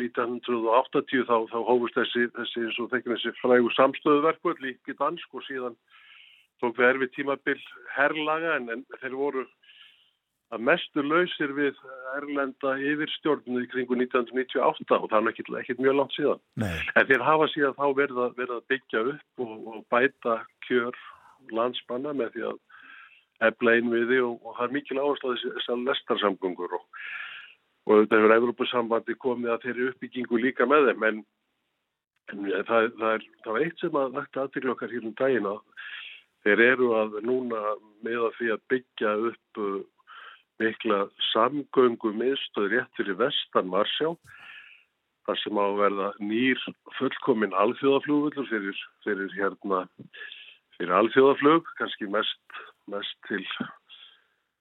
1980 0.00 1.28
þá, 1.28 1.36
þá 1.50 1.58
hófust 1.68 1.98
þessi, 1.98 2.26
þessi 2.34 2.66
þessi 3.06 3.34
frægu 3.38 3.70
samstöðuverku 3.76 4.56
líki 4.64 4.96
dansk 4.98 5.38
og 5.38 5.46
síðan 5.46 5.78
tók 6.62 6.74
við 6.78 6.88
erfið 6.90 7.14
tímabill 7.14 7.62
herrlaga 7.94 8.58
en, 8.58 8.68
en 8.74 8.84
þeir 8.98 9.16
voru 9.18 9.46
að 10.54 10.62
mestu 10.68 11.02
lausir 11.02 11.52
við 11.56 11.78
erlenda 12.14 12.74
yfirstjórnum 12.92 13.62
í 13.64 13.70
kringu 13.72 13.96
1998 13.98 14.98
og 15.00 15.08
það 15.10 15.30
er 15.30 15.60
ekkit 15.62 15.82
mjög 15.82 15.98
langt 15.98 16.14
síðan. 16.14 16.42
Nei. 16.62 16.76
En 16.94 17.08
þeir 17.08 17.26
hafa 17.26 17.48
síðan 17.52 17.76
þá 17.78 17.86
verið 17.98 18.20
að, 18.26 18.36
verið 18.38 18.54
að 18.58 18.68
byggja 18.72 19.02
upp 19.14 19.44
og, 19.46 19.54
og 19.72 19.82
bæta 19.92 20.38
kjör 20.68 21.00
landsmanna 21.54 22.14
með 22.16 22.36
því 22.36 22.46
að 22.52 22.62
efla 23.48 23.76
einviði 23.78 24.20
og, 24.24 24.34
og 24.44 24.58
það 24.58 24.66
er 24.66 24.74
mikil 24.78 25.00
áherslu 25.02 25.32
að 25.32 25.44
þessar 25.58 25.84
lestarsamgöngur 25.88 26.76
og, 26.78 26.84
og 27.88 28.02
þetta 28.02 28.20
hefur 28.20 28.36
Evropasambandi 28.38 29.16
komið 29.24 29.54
að 29.54 29.66
þeirri 29.66 29.88
uppbyggingu 29.90 30.40
líka 30.40 30.68
með 30.70 30.90
þeim 30.90 31.08
en, 31.08 31.22
en 32.32 32.46
það, 32.68 32.92
það, 33.00 33.08
er, 33.10 33.26
það 33.44 33.58
er 33.58 33.66
eitt 33.66 33.82
sem 33.82 33.98
að 34.00 34.14
vakta 34.20 34.44
aðtryggja 34.44 34.74
okkar 34.76 34.94
hér 34.94 35.08
um 35.10 35.16
daginn 35.18 35.50
að 35.50 35.60
þeir 36.44 36.64
eru 36.68 36.92
að 37.00 37.18
núna 37.24 37.60
með 38.04 38.28
að 38.28 38.38
því 38.38 38.54
að 38.54 38.64
byggja 38.72 39.16
upp 39.32 39.64
mikla 40.62 41.04
samgöngu 41.32 42.14
miðstöð 42.14 42.70
rétt 42.72 42.98
fyrir 42.98 43.18
vestan 43.18 43.70
Marsjá 43.72 44.14
þar 45.24 45.40
sem 45.40 45.58
á 45.58 45.64
að 45.64 45.78
verða 45.80 46.08
nýr 46.20 46.60
fullkominn 46.98 47.56
alþjóðaflúvöldur 47.56 48.48
fyrir, 48.50 48.80
fyrir 49.06 49.32
hérna 49.38 49.84
fyrir 50.76 50.92
alþjóðaflög, 50.98 51.70
kannski 51.78 52.08
mest, 52.10 52.58
mest 52.90 53.16
til 53.28 53.42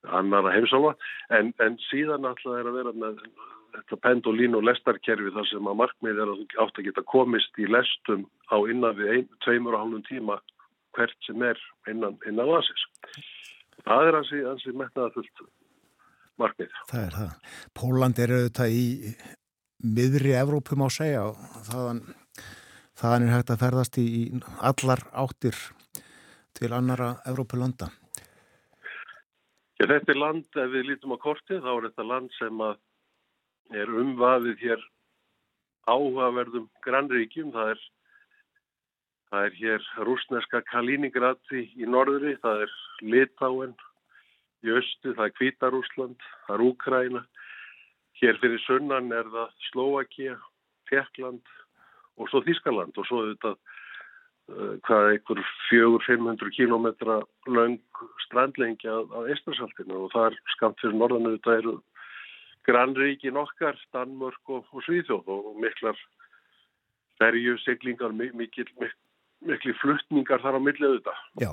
annara 0.03 0.53
heimsála, 0.53 0.93
en, 1.35 1.51
en 1.63 1.77
síðan 1.89 2.27
alltaf 2.27 2.59
er 2.59 2.69
að 2.69 2.79
vera 2.79 2.93
með 2.95 3.19
þetta 3.73 3.99
pendolín 4.03 4.57
og 4.57 4.65
lestarkerfi 4.67 5.33
þar 5.33 5.47
sem 5.49 5.69
að 5.69 5.79
markmið 5.81 6.19
er 6.21 6.31
að 6.31 6.41
þú 6.41 6.63
átt 6.65 6.79
að 6.79 6.87
geta 6.89 7.05
komist 7.09 7.59
í 7.59 7.69
lestum 7.69 8.27
á 8.53 8.57
innan 8.69 8.97
við 8.99 9.13
ein, 9.15 9.29
tveimur 9.45 9.77
og 9.77 9.85
hálfum 9.85 10.05
tíma 10.09 10.39
hvert 10.93 11.25
sem 11.25 11.41
er 11.41 11.59
innan, 11.89 12.19
innan 12.29 12.51
landsins. 12.51 12.83
Það 13.83 14.09
er 14.09 14.17
hansi, 14.19 14.43
hansi 14.45 14.75
metnaða 14.77 15.15
fullt 15.15 15.45
markmið. 16.41 16.75
Það 16.89 17.05
er 17.05 17.17
það. 17.17 17.55
Póland 17.77 18.19
er 18.23 18.35
auðvitað 18.37 18.75
í 18.77 18.85
miðri 19.83 20.35
Evrópum 20.39 20.85
á 20.85 20.89
segja 20.93 21.25
og 21.29 21.41
þaðan, 21.67 22.03
þaðan 22.99 23.25
er 23.25 23.33
hægt 23.35 23.51
að 23.53 23.63
ferðast 23.65 23.99
í, 23.99 24.07
allar 24.63 25.03
áttir 25.11 25.59
til 26.57 26.71
annara 26.75 27.15
Evrópulanda. 27.29 27.89
Ja, 29.81 29.89
þetta 29.89 30.13
er 30.13 30.19
land, 30.21 30.45
ef 30.55 30.69
við 30.71 30.89
lítum 30.91 31.15
á 31.17 31.19
kortið, 31.19 31.63
þá 31.65 31.71
er 31.73 31.87
þetta 31.89 32.07
land 32.07 32.35
sem 32.37 32.61
er 33.73 33.89
umvafið 33.89 34.61
hér 34.61 34.83
áhugaverðum 35.89 36.69
grannríkjum. 36.85 37.49
Það 37.55 37.73
er, 37.73 37.81
það 39.31 39.47
er 39.47 39.57
hér 39.59 39.89
rúsneska 40.07 40.61
Kaliningradi 40.69 41.65
í 41.75 41.89
norðri, 41.89 42.37
það 42.45 42.67
er 42.67 42.77
Litáen 43.03 43.75
í 44.63 44.73
östu, 44.79 45.13
það 45.13 45.25
er 45.27 45.35
Kvítarúsland, 45.37 46.25
það 46.47 46.55
er 46.55 46.65
Úkræna. 46.67 47.23
Hér 48.21 48.39
fyrir 48.41 48.61
sunnan 48.63 49.11
er 49.11 49.29
það 49.33 49.53
Slovakia, 49.71 50.35
Tjekkland 50.89 51.53
og 52.21 52.29
svo 52.29 52.43
Þískaland 52.45 52.97
og 52.99 53.07
svo 53.09 53.23
þetta 53.31 53.53
uh, 53.55 54.75
hvað 54.85 55.09
einhver 55.13 55.41
400-500 55.71 56.53
kilometra 56.55 57.17
lang 57.49 57.79
strandlengja 58.27 58.99
af 59.01 59.31
Estrasaltinu 59.33 60.05
og 60.05 60.13
það 60.13 60.29
er 60.29 60.39
skamt 60.55 60.83
fyrir 60.83 60.99
norðanu 60.99 61.33
þetta 61.37 61.57
eru 61.61 61.77
grannríkin 62.67 63.39
okkar, 63.39 63.79
Danmörk 63.95 64.53
og, 64.53 64.67
og 64.71 64.85
Svíþjóð 64.85 65.31
og 65.33 65.57
miklar 65.59 65.97
ferju, 67.19 67.57
siglingar, 67.63 68.13
mikil, 68.15 68.37
mikil, 68.79 68.93
mikil 69.47 69.75
fluttningar 69.81 70.41
þar 70.43 70.59
á 70.59 70.61
millið 70.63 70.97
þetta. 70.97 71.15
Já, 71.43 71.51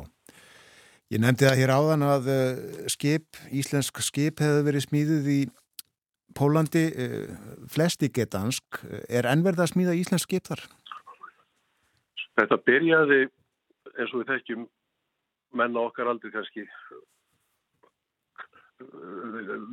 ég 1.11 1.23
nefndi 1.23 1.49
það 1.49 1.61
hér 1.61 1.73
áðan 1.75 2.07
að 2.07 2.31
uh, 2.33 2.61
skip, 2.93 3.41
íslensk 3.51 4.03
skip 4.05 4.43
hefur 4.43 4.67
verið 4.69 4.87
smíðuð 4.87 5.31
í 5.35 5.41
Pólandi, 6.39 6.85
uh, 6.95 7.31
flesti 7.71 8.11
getansk, 8.15 8.83
er 9.11 9.27
ennverða 9.27 9.67
að 9.67 9.73
smíða 9.75 9.97
íslensk 9.99 10.29
skip 10.29 10.51
þar? 10.51 10.67
Þetta 12.39 12.61
byrjaði 12.67 13.23
eins 13.99 14.13
og 14.15 14.23
við 14.23 14.29
þekkjum 14.35 14.69
menna 15.59 15.83
okkar 15.89 16.11
aldrei 16.11 16.31
kannski. 16.33 16.67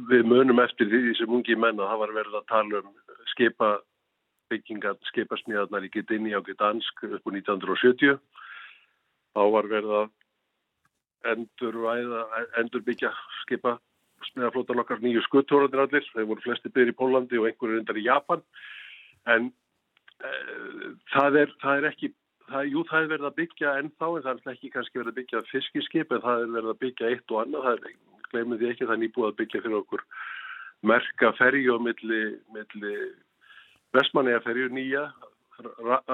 Við 0.09 0.25
munum 0.27 0.59
eftir 0.59 0.89
því 0.89 1.13
sem 1.19 1.37
ungi 1.37 1.55
menna 1.55 1.85
var 2.01 2.11
verið 2.15 2.41
að 2.41 2.49
tala 2.49 2.81
um 2.81 2.89
skipa 3.31 3.77
byggingar, 4.51 4.97
skipasmíðarnar 5.11 5.85
í 5.87 5.91
Gdyni 5.93 6.35
á 6.35 6.41
Gdansk 6.43 7.03
upp 7.07 7.27
á 7.27 7.29
1970 7.31 8.17
þá 9.35 9.41
var 9.53 9.69
verið 9.69 9.95
að 10.01 10.09
endur, 11.33 11.77
endur 12.59 12.83
byggja 12.85 13.11
skipa 13.43 13.77
smiðaflótan 14.31 14.81
okkar 14.81 15.01
nýju 15.03 15.21
skuttórandir 15.25 15.83
allir, 15.83 16.05
þeir 16.13 16.29
voru 16.29 16.43
flesti 16.43 16.71
byrjir 16.73 16.93
í 16.93 16.97
Pólandi 16.97 17.39
og 17.39 17.49
einhverju 17.49 17.77
reyndar 17.77 17.99
í 17.99 18.05
Japan. 18.07 18.41
En 19.29 19.51
e, 20.23 20.31
það, 21.13 21.41
er, 21.43 21.53
það 21.61 21.81
er 21.81 21.89
ekki 21.91 22.11
það, 22.47 22.71
jú 22.73 22.83
það 22.89 23.03
er 23.03 23.11
verið 23.13 23.29
að 23.29 23.37
byggja 23.41 23.75
ennþá 23.83 24.09
en 24.09 24.25
það 24.25 24.33
er 24.33 24.55
ekki 24.55 24.73
kannski 24.73 25.01
verið 25.01 25.13
að 25.13 25.19
byggja 25.21 25.43
fiskiskip 25.51 26.11
en 26.15 26.25
það 26.25 26.43
er 26.43 26.51
verið 26.57 26.73
að 26.73 26.81
byggja 26.85 27.13
eitt 27.13 27.35
og 27.35 27.43
annað. 27.43 27.67
Það 27.67 27.87
er, 27.91 28.01
glemum 28.31 28.59
því 28.59 28.73
ekki, 28.73 28.87
það 28.87 28.97
er 28.97 29.03
nýbúið 29.05 29.29
að 29.29 29.39
byggja 29.41 29.63
fyrir 29.63 29.79
okkur 29.81 30.05
merka 30.87 31.31
ferju 31.37 31.79
milli, 31.81 32.21
milli 32.53 32.93
Vestmannegaferju 33.95 34.69
nýja 34.75 35.07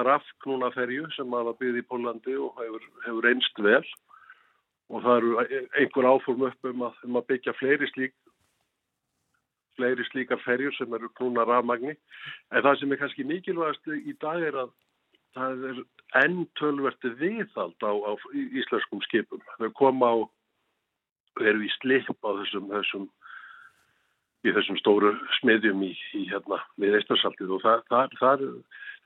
rafknúna 0.08 0.70
ferju 0.72 1.10
sem 1.16 1.34
hafa 1.36 1.56
byggðið 1.60 1.82
í 1.82 1.88
Pólandi 1.90 2.36
og 2.40 2.60
hefur, 2.62 2.86
hefur 3.04 3.28
einst 3.28 3.60
vel 3.60 3.84
og 4.92 5.04
það 5.06 5.18
eru 5.18 5.64
einhver 5.80 6.10
áform 6.12 6.48
upp 6.50 6.70
um 6.70 6.86
að, 6.90 7.02
um 7.08 7.20
að 7.20 7.28
byggja 7.32 7.56
fleiri 7.60 7.90
slík 7.94 8.16
fleiri 9.78 10.06
slíkar 10.12 10.42
ferjur 10.44 10.74
sem 10.78 10.92
eru 10.94 11.10
knúna 11.18 11.48
rafmagni 11.50 11.96
en 11.96 12.62
það 12.62 12.80
sem 12.80 12.92
er 12.94 13.00
kannski 13.02 13.26
mikilvægast 13.26 13.94
í 13.96 14.14
dag 14.22 14.44
er 14.50 14.60
að 14.66 14.74
það 15.34 15.66
er 15.70 15.82
enn 16.22 16.46
tölverti 16.60 17.12
viðhald 17.18 17.82
á, 17.82 17.92
á 17.94 18.12
íslenskum 18.34 19.02
skipum. 19.08 19.42
Þau 19.58 19.70
koma 19.78 20.10
á, 20.14 20.16
eru 21.42 21.66
í 21.66 21.72
slip 21.80 22.10
á 22.22 22.30
þessum, 22.42 22.70
þessum, 22.70 23.08
í 24.46 24.54
þessum 24.54 24.80
stóru 24.82 25.14
smiðjum 25.40 25.86
í, 25.88 25.94
í 26.20 26.28
hérna 26.30 26.62
við 26.82 27.00
Eistarsaltið 27.00 27.56
og 27.58 27.64
það, 27.66 27.86
það, 27.90 28.18
það, 28.22 28.46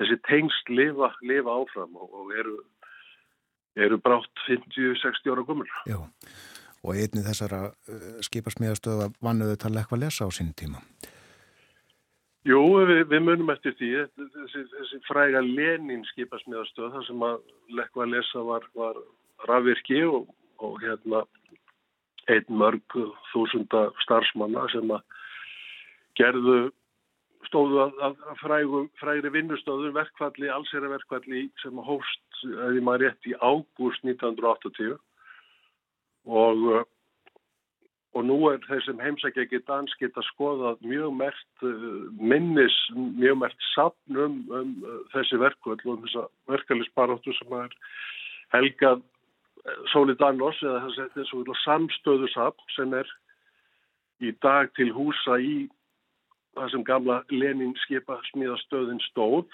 þessi 0.02 0.20
tengst 0.28 0.74
lifa, 0.74 1.14
lifa 1.24 1.60
áfram 1.62 1.96
og, 1.96 2.12
og 2.12 2.36
eru, 2.36 2.58
eru 3.86 4.00
brátt 4.02 4.46
50-60 4.48 5.34
ára 5.34 5.46
komur. 5.48 5.70
Já, 5.90 6.00
og 6.84 6.96
einni 6.96 7.26
þessara 7.26 7.68
uh, 7.70 8.08
skipasmiðastöða 8.26 9.12
vannuðu 9.24 9.60
tala 9.62 9.84
eitthvað 9.84 10.00
að 10.00 10.06
lesa 10.08 10.28
á 10.28 10.30
sín 10.34 10.54
tíma. 10.58 10.82
Jú, 12.48 12.62
við, 12.88 13.04
við 13.12 13.24
munum 13.28 13.52
eftir 13.52 13.76
því, 13.76 13.92
þessi, 14.16 14.64
þessi 14.72 15.02
fræga 15.08 15.42
Lenin 15.44 16.06
skipasmiðastöð, 16.14 16.94
það 16.94 17.08
sem 17.10 17.26
að 17.28 17.40
lekku 17.76 18.04
að 18.06 18.14
lesa 18.14 18.44
var, 18.48 18.68
var 18.78 19.02
rafvirki 19.50 20.06
og, 20.08 20.30
og 20.64 20.78
hérna 20.84 21.26
einn 22.32 22.60
mörg 22.60 22.96
þúsunda 23.34 23.88
starfsmanna 24.04 24.66
sem 24.72 24.96
að 24.96 25.04
gerðu 26.20 26.58
stóðu 27.48 27.82
að, 27.86 27.96
að, 28.04 28.20
að 28.32 28.42
frægu, 28.44 28.84
frægri 29.02 29.32
vinnustöðu 29.34 29.94
verkvalli, 29.96 30.52
allsera 30.52 30.92
verkvalli 30.92 31.48
sem 31.64 31.80
að 31.80 31.90
hóst, 31.94 32.44
eða 32.46 32.84
maður 32.86 33.08
rétt 33.08 33.32
í 33.32 33.36
ágúst 33.42 34.06
1980 34.08 34.96
og 36.28 36.86
og 38.18 38.26
nú 38.26 38.38
er 38.50 38.62
þeir 38.66 38.82
sem 38.86 39.02
heimsækja 39.04 39.44
ekki 39.46 39.60
dans 39.68 39.94
geta 40.00 40.24
skoðað 40.32 40.80
mjög 40.90 41.12
mert 41.20 41.66
minnis, 42.18 42.76
mjög 42.96 43.38
mert 43.44 43.68
sapn 43.74 44.22
um, 44.24 44.40
um 44.58 44.74
þessi 45.14 45.38
verkvöld 45.42 45.84
og 45.86 45.94
um 45.94 46.06
þessa 46.06 46.26
verkefælisbaróttu 46.50 47.36
sem 47.38 47.54
er 47.60 47.78
helgað 48.56 49.06
Solidanos 49.92 50.60
eða 50.64 51.08
þessi 51.14 51.58
samstöðu 51.66 52.30
sapn 52.34 52.76
sem 52.76 52.96
er 52.98 53.12
í 54.24 54.34
dag 54.42 54.72
til 54.80 54.90
húsa 54.96 55.38
í 55.38 55.68
það 56.58 56.72
sem 56.74 56.86
gamla 56.88 57.18
Lenin 57.32 57.76
skipa 57.86 58.20
smíðastöðin 58.32 59.02
stóð 59.08 59.48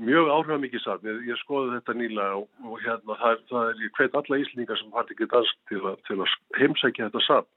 mjög 0.00 0.30
áhrifamikið 0.32 0.82
satt, 0.84 1.04
ég 1.04 1.38
skoði 1.42 1.74
þetta 1.76 1.94
nýlega 1.96 2.38
og, 2.40 2.46
og 2.64 2.84
hérna 2.84 3.16
það, 3.20 3.42
það 3.50 3.72
er 3.72 3.90
hveit 3.98 4.16
alla 4.20 4.38
íslendingar 4.40 4.80
sem 4.80 4.94
har 4.94 5.12
ekki 5.12 5.28
dansk 5.32 5.58
til, 5.68 5.80
a, 5.84 5.92
til 6.08 6.16
að 6.20 6.36
heimsækja 6.56 7.08
þetta 7.08 7.24
satt. 7.26 7.50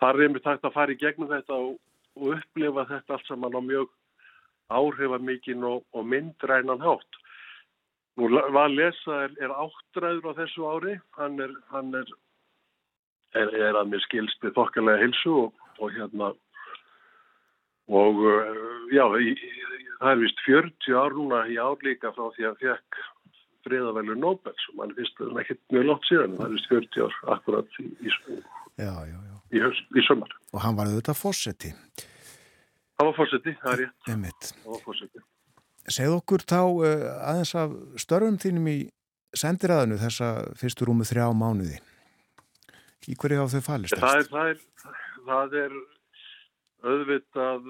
Það 0.00 0.10
er 0.10 0.26
einmitt 0.26 0.50
hægt 0.50 0.68
að 0.68 0.76
fara 0.76 0.94
í 0.94 1.00
gegnum 1.00 1.30
þetta 1.30 1.56
og, 1.56 1.78
og 2.20 2.36
upplifa 2.36 2.86
þetta 2.90 3.16
allt 3.16 3.30
saman 3.30 3.56
á 3.56 3.62
mjög 3.64 3.88
áhrifamikið 4.70 5.66
og, 5.70 5.86
og 5.96 6.06
myndrænan 6.12 6.84
hátt. 6.84 7.20
Nú 8.18 8.28
var 8.52 8.72
lesa 8.72 9.24
er, 9.24 9.34
er 9.40 9.54
áttræður 9.54 10.34
á 10.34 10.38
þessu 10.42 10.68
ári, 10.68 10.98
hann 11.16 11.40
er, 11.40 11.54
hann 11.72 11.94
er, 11.96 12.12
er 13.38 13.78
að 13.78 13.94
mér 13.94 14.04
skilst 14.04 14.44
við 14.44 14.56
þokkalega 14.58 15.06
hilsu 15.06 15.36
og 15.80 15.94
hérna 15.94 16.34
og 17.90 18.20
já, 18.94 19.04
í, 19.18 19.32
það 20.00 20.12
er 20.12 20.20
vist 20.22 20.44
40 20.46 21.00
ár 21.00 21.16
núna 21.16 21.40
í 21.50 21.58
árlíka 21.60 22.12
frá 22.16 22.28
því 22.36 22.46
að 22.50 22.62
fekk 22.64 23.00
friðavelu 23.66 24.16
Nobels 24.16 24.68
og 24.70 24.78
mann 24.78 24.94
finnst 24.96 25.18
það 25.18 25.42
ekki 25.42 25.58
mjög 25.74 25.88
lótt 25.90 26.06
síðan, 26.08 26.36
það 26.38 26.46
er 26.46 26.54
vist 26.54 26.70
40 26.70 27.02
ár 27.06 27.18
akkurat 27.34 27.82
í, 27.82 27.88
í, 27.90 28.14
já, 28.80 28.94
já, 29.10 29.18
já. 29.18 29.34
í, 29.56 29.64
í 30.00 30.06
sömar. 30.06 30.32
Og 30.54 30.64
hann 30.64 30.78
var 30.78 30.90
auðvitað 30.90 31.20
fósetti. 31.20 31.74
Það 33.00 33.10
var 33.10 33.16
fósetti, 33.16 33.56
það 33.60 33.74
er 33.74 33.82
rétt. 33.84 34.08
Einmitt. 34.12 34.48
Það 34.62 34.72
var 34.74 34.82
fósetti. 34.86 35.22
Segð 35.90 36.16
okkur 36.20 36.46
þá 36.46 36.60
uh, 36.62 37.06
aðeins 37.30 37.54
af 37.58 37.76
störfum 38.00 38.40
þínum 38.40 38.66
í 38.70 38.78
sendiræðinu 39.36 39.96
þessa 40.00 40.28
fyrstur 40.58 40.90
rúmu 40.90 41.06
þrjá 41.08 41.30
mánuði. 41.36 41.78
Í 43.08 43.16
hverju 43.16 43.40
hafa 43.40 43.58
þau 43.58 43.66
falist? 43.66 43.96
Það 43.96 44.20
er, 44.20 44.28
það 44.30 44.50
er, 44.52 44.60
það 45.26 45.56
er 45.62 45.78
auðvitað 46.86 47.66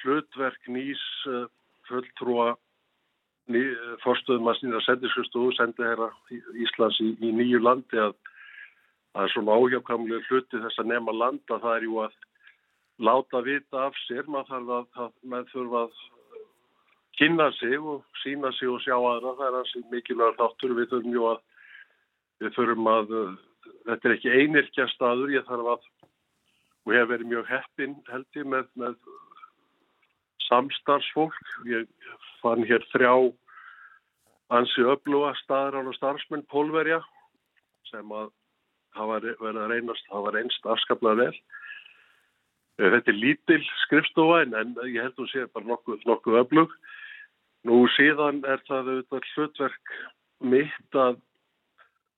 hlutverk 0.00 0.68
nýs 0.72 1.02
uh, 1.28 1.46
fulltrúa 1.88 2.54
ný, 3.50 3.62
fórstöðum 4.04 4.50
að 4.50 4.60
snýra 4.60 4.82
sendiskustofu, 4.86 5.52
sendi 5.56 5.86
herra 5.86 6.10
Íslands 6.62 7.00
í, 7.02 7.12
í 7.18 7.32
nýju 7.34 7.60
landi 7.62 8.00
að 8.00 8.14
það 9.10 9.24
er 9.24 9.34
svona 9.34 9.58
áhjákamlega 9.58 10.28
hluti 10.28 10.62
þess 10.62 10.82
að 10.82 10.90
nema 10.92 11.14
landa, 11.16 11.58
það 11.58 11.76
er 11.76 11.86
jú 11.88 12.00
að 12.04 12.16
láta 13.00 13.42
vita 13.44 13.84
af 13.88 14.00
sér, 14.06 14.26
maður 14.28 14.50
þarf 14.52 14.72
að, 14.76 14.88
að 15.04 15.12
maður 15.32 15.52
þurfa 15.54 15.84
að 15.84 16.00
kynna 17.20 17.46
sig 17.58 17.76
og 17.92 18.20
sína 18.22 18.52
sig 18.56 18.70
og 18.70 18.82
sjá 18.84 18.96
aðra, 18.96 19.36
það 19.38 19.46
er 19.48 19.56
hansi 19.58 19.84
mikilvægur 19.92 20.38
þáttur, 20.38 20.76
við 20.78 20.92
þurfum 20.92 21.16
jú 21.16 21.26
að 21.30 21.40
við 22.40 22.54
þurfum 22.56 22.90
að, 22.92 23.16
þetta 23.88 24.08
er 24.08 24.14
ekki 24.16 24.36
einirkja 24.36 24.86
staður, 24.94 25.34
ég 25.34 25.48
þarf 25.48 25.72
að 25.74 25.88
og 26.86 26.94
hef 26.96 27.08
verið 27.10 27.30
mjög 27.30 27.48
heppin 27.50 27.96
held 28.08 28.38
ég 28.38 28.48
með, 28.48 28.68
með 28.80 28.96
samstarfsfólk. 30.48 31.38
Ég 31.68 31.88
fann 32.40 32.64
hér 32.66 32.84
þrjá 32.92 33.14
ansi 34.50 34.84
öfluga 34.88 35.34
staðrán 35.44 35.90
og 35.90 35.96
starfsmenn 35.98 36.46
pólverja 36.50 37.00
sem 37.90 38.12
að 38.14 38.30
hafa 38.96 39.20
verið 39.22 39.62
að 39.62 39.72
reynast, 39.74 40.06
hafa 40.10 40.32
reynst 40.34 40.66
afskaplega 40.66 41.26
vel. 41.26 41.34
Eh, 42.80 42.88
Þetta 42.90 43.12
er 43.12 43.18
lítil 43.18 43.60
skrifstofa 43.84 44.42
en, 44.44 44.74
ég 44.88 45.02
held 45.04 45.18
hún 45.20 45.30
sé 45.30 45.46
bara 45.54 45.68
nokkuð, 45.70 46.06
nokkuð 46.08 46.40
öflug. 46.42 46.74
Nú 47.68 47.82
síðan 47.94 48.40
er 48.48 48.62
það 48.66 48.94
auðvitað 48.94 49.28
hlutverk 49.34 49.96
mitt 50.40 50.96
að, 50.96 51.20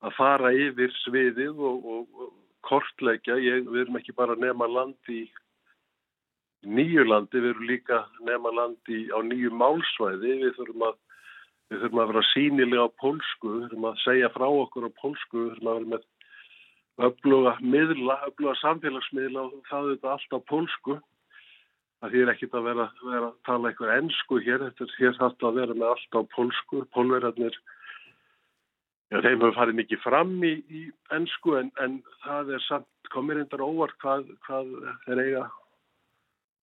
að 0.06 0.14
fara 0.16 0.52
yfir 0.54 0.94
sviðið 1.02 1.58
og, 1.58 1.88
og, 1.96 2.04
og 2.14 2.30
kortleggja. 2.66 3.38
Ég, 3.42 3.66
við 3.68 3.84
erum 3.84 3.98
ekki 4.00 4.14
bara 4.16 4.36
nema 4.38 4.68
land 4.70 5.12
í 5.12 5.24
nýju 6.62 7.04
landi, 7.08 7.40
við 7.40 7.54
erum 7.54 7.68
líka 7.68 8.02
nema 8.26 8.52
land 8.54 8.92
í, 8.92 9.04
á 9.10 9.18
nýju 9.26 9.52
málsvæði. 9.58 10.38
Við 10.44 10.56
þurfum 10.58 10.86
að, 10.88 10.98
við 11.70 11.84
þurfum 11.84 12.02
að 12.02 12.10
vera 12.12 12.24
sínilega 12.30 12.86
á 12.86 12.98
pólsku, 13.02 13.52
við 13.52 13.62
þurfum 13.66 13.88
að 13.90 14.02
segja 14.06 14.32
frá 14.34 14.48
okkur 14.48 14.88
á 14.88 14.90
pólsku, 15.02 15.38
við 15.38 15.54
þurfum 15.54 15.72
að 15.72 15.78
vera 15.80 15.92
með 15.94 16.10
öfluga 17.02 17.56
miðla, 17.60 18.18
öfluga 18.28 18.54
samfélagsmiðla 18.60 19.46
og 19.48 19.64
það 19.70 19.88
er 19.88 19.96
þetta 19.96 20.12
allt 20.14 20.36
á 20.36 20.40
pólsku. 20.52 20.98
Það 22.02 22.14
þýr 22.16 22.30
ekkit 22.32 22.54
að 22.58 22.64
vera, 22.66 22.88
vera 23.06 23.26
að 23.28 23.36
tala 23.46 23.70
eitthvað 23.70 23.96
ennsku 23.96 24.40
hér, 24.42 24.64
þetta 24.66 24.86
er 24.86 24.96
hér 24.98 25.18
þarf 25.20 25.44
að 25.46 25.58
vera 25.60 25.76
með 25.78 25.88
allt 25.92 26.18
á 26.18 26.20
pólsku, 26.34 26.82
pólverjarnir, 26.94 27.58
já 29.12 29.18
þeim 29.20 29.42
hefur 29.42 29.56
farið 29.56 29.78
mikið 29.80 30.02
fram 30.02 30.36
í, 30.46 30.52
í 30.72 30.82
ennsku 31.14 31.56
en, 31.60 31.72
en 31.84 31.98
það 32.24 32.54
er 32.56 32.64
samt 32.66 33.12
komir 33.12 33.38
reyndar 33.38 33.64
óvart 33.64 33.96
hvað, 34.02 34.30
hvað 34.46 34.70
þeir 35.04 35.22
eiga 35.26 35.42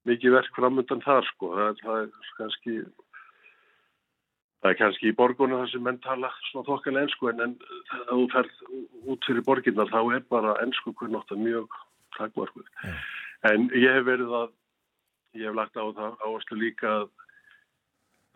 mikið 0.10 0.36
verk 0.38 0.58
framöndan 0.58 1.06
þar 1.06 1.28
sko, 1.30 1.52
það 1.58 1.84
það 1.84 2.02
er 2.02 2.10
kannski, 2.39 2.76
það 4.64 4.72
er 4.72 4.80
kannski 4.82 5.12
í 5.12 5.18
borgunum 5.20 5.62
þar 5.62 5.74
sem 5.74 5.86
menn 5.86 6.02
tala 6.06 6.32
svona 6.50 6.70
þokkalega 6.72 7.08
ennsku 7.08 7.32
en, 7.32 7.43
en 7.45 7.58
þegar 7.91 8.14
þú 8.14 8.30
ferð 8.34 8.64
út 9.14 9.30
fyrir 9.30 9.45
borginnar 9.45 9.93
þá 9.93 10.00
er 10.18 10.26
bara 10.34 10.58
ennsku 10.64 10.95
kunnátt 10.97 11.36
mjög 11.38 11.78
takmarkuð. 12.18 12.66
En 13.47 13.70
ég 13.78 13.93
hef 13.93 14.08
verið 14.08 14.34
að 14.36 14.56
Ég 15.38 15.45
hef 15.45 15.56
lagt 15.56 15.78
á 15.78 15.86
það 15.93 16.16
áherslu 16.26 16.58
líka 16.58 16.89
að, 16.89 17.10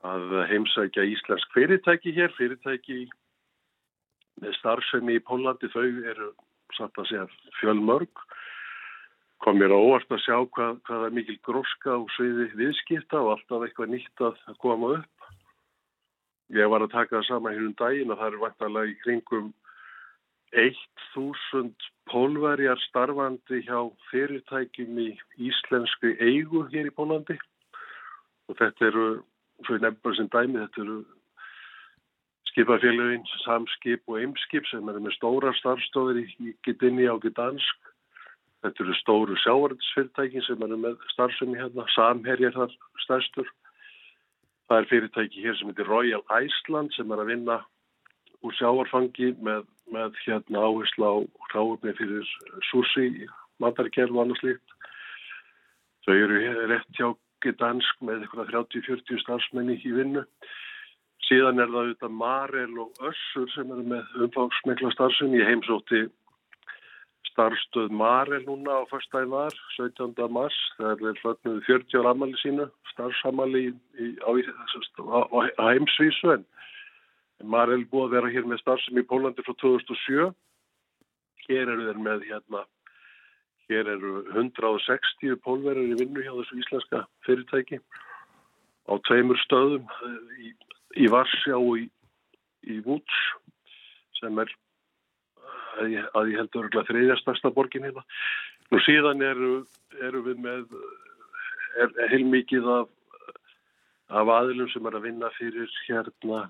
að 0.06 0.34
heimsækja 0.52 1.06
íslensk 1.10 1.56
fyrirtæki 1.56 2.14
hér, 2.14 2.34
fyrirtæki 2.38 2.98
með 3.08 3.23
starfsemi 4.60 5.18
í 5.18 5.24
Pólandi, 5.24 5.70
þau 5.74 5.86
eru 5.86 6.30
satt 6.78 6.98
að 6.98 7.10
segja 7.10 7.26
fjölmörg. 7.60 8.24
Kom 9.44 9.60
mér 9.60 9.76
á 9.76 9.78
óvart 9.78 10.12
að 10.14 10.24
sjá 10.24 10.38
hvað, 10.56 10.78
hvað 10.88 11.08
er 11.08 11.16
mikil 11.18 11.40
gróska 11.44 11.98
og 11.98 12.12
sviði 12.16 12.48
viðskipta 12.60 13.20
og 13.20 13.34
alltaf 13.36 13.66
eitthvað 13.66 13.92
nýtt 13.92 14.24
að 14.24 14.40
koma 14.64 14.94
upp. 15.00 15.28
Ég 16.54 16.70
var 16.70 16.86
að 16.86 16.94
taka 16.94 17.18
það 17.18 17.28
saman 17.28 17.58
hér 17.58 17.68
um 17.68 17.76
daginn 17.80 18.14
og 18.14 18.20
það 18.20 18.32
eru 18.32 18.44
vantarlega 18.44 18.92
í 18.92 18.98
kringum 19.04 19.52
1000 20.54 21.74
pólverjar 22.12 22.80
starfandi 22.88 23.64
hjá 23.66 23.80
fyrirtækjum 24.12 25.00
í 25.02 25.10
íslensku 25.50 26.14
eigu 26.22 26.66
hér 26.74 26.92
í 26.92 26.94
Pólandi 26.94 27.40
og 28.50 28.58
þetta 28.60 28.90
eru, 28.92 29.06
svo 29.66 29.78
ég 29.80 29.86
nefn 29.86 30.02
bara 30.04 30.20
sem 30.20 30.30
dæmi, 30.30 30.60
þetta 30.62 30.84
eru 30.84 30.98
skipafélagin, 32.54 33.26
samskip 33.42 34.06
og 34.08 34.20
eimskip 34.22 34.68
sem 34.70 34.90
eru 34.90 35.02
með 35.02 35.16
stóra 35.18 35.54
starfstofir 35.58 36.22
í, 36.22 36.54
Gdyni 36.66 37.10
á 37.10 37.18
Gdansk. 37.18 37.90
Þetta 38.64 38.84
eru 38.86 38.96
stóru 39.00 39.38
sjávarðsfyrirtækin 39.42 40.46
sem 40.46 40.62
eru 40.64 40.78
með 40.80 41.02
starfsemi 41.12 41.58
hérna, 41.60 41.88
samherjar 41.96 42.54
þar 42.56 42.76
stærstur. 43.04 43.50
Það 44.70 44.78
er 44.80 44.90
fyrirtæki 44.92 45.44
hér 45.44 45.58
sem 45.60 45.72
heitir 45.72 45.90
Royal 45.90 46.24
Iceland 46.30 46.94
sem 46.96 47.12
er 47.12 47.24
að 47.24 47.34
vinna 47.34 47.58
úr 48.46 48.56
sjávarfangi 48.60 49.34
með, 49.44 49.66
með 49.92 50.16
hérna 50.24 50.64
áherslu 50.64 51.10
á 51.10 51.16
ráðumni 51.56 51.96
fyrir 51.98 52.32
sushi, 52.70 53.28
matarkerf 53.60 54.14
og 54.14 54.24
annað 54.24 54.44
slíkt. 54.44 54.78
Þau 56.06 56.16
eru 56.16 56.40
rétt 56.70 57.00
hjá 57.00 57.10
Gdansk 57.44 58.06
með 58.06 58.24
eitthvað 58.24 58.54
30-40 58.54 59.24
starfsmenni 59.26 59.82
í 59.82 59.92
vinnu. 59.98 60.24
Síðan 61.28 61.62
er 61.64 61.72
það 61.72 61.80
auðvitað 61.82 62.18
Marel 62.20 62.80
og 62.84 63.06
Össur 63.10 63.48
sem 63.54 63.72
eru 63.72 63.86
með 63.88 64.18
umfangsmikla 64.26 64.92
starfsmenni. 64.92 65.40
Ég 65.40 65.50
heimsótti 65.52 66.02
starfstöð 67.34 67.94
Marel 67.96 68.44
núna 68.46 68.82
á 68.82 68.90
fyrstæði 68.92 69.30
var, 69.32 69.56
17. 69.78 70.20
mars. 70.34 70.58
Það 70.78 71.06
er 71.10 71.22
hlutnuð 71.24 71.62
40 71.70 72.02
ára 72.02 72.14
amali 72.14 72.40
sínu, 72.42 72.68
starfsamali 72.92 73.64
á, 74.22 74.30
á, 74.30 75.66
heimsvísu 75.72 76.36
en 76.36 76.46
Marel 77.44 77.88
búið 77.92 78.06
að 78.06 78.16
vera 78.18 78.34
hér 78.36 78.48
með 78.48 78.62
starfsemi 78.62 79.04
í 79.04 79.10
Pólandi 79.10 79.46
frá 79.46 79.56
2007. 79.64 80.30
Hér 81.48 81.72
eru 81.74 81.90
þeir 81.90 82.00
með 82.04 82.28
hérna, 82.30 82.62
hér 83.72 83.90
eru 83.96 84.14
160 84.36 85.40
pólverjar 85.44 85.90
í 85.90 85.98
vinnu 86.00 86.24
hjá 86.24 86.32
þessu 86.38 86.60
íslenska 86.62 87.04
fyrirtæki 87.28 87.80
á 88.88 88.94
tveimur 89.08 89.40
stöðum 89.44 89.88
eh, 89.88 90.48
í, 90.48 90.54
í 91.00 91.10
Varsjá 91.12 91.60
í, 91.80 91.88
í 92.70 92.80
Vúts 92.86 93.22
sem 94.20 94.40
er 94.44 94.52
að 95.82 95.94
ég, 95.96 96.10
að 96.14 96.32
ég 96.32 96.42
held 96.42 96.58
örgulega 96.62 96.90
þriðja 96.90 97.20
stærsta 97.22 97.52
borgin 97.54 97.88
hérna. 97.88 98.04
Nú 98.72 98.82
síðan 98.86 99.24
eru, 99.26 99.54
eru 100.06 100.24
við 100.28 100.44
með 100.44 100.76
er, 101.82 101.90
er 101.90 102.12
heilmikið 102.14 102.70
af, 102.78 102.92
af 104.14 104.34
aðilum 104.38 104.70
sem 104.74 104.86
er 104.90 105.00
að 105.00 105.08
vinna 105.10 105.32
fyrir 105.38 105.80
hérna 105.88 106.46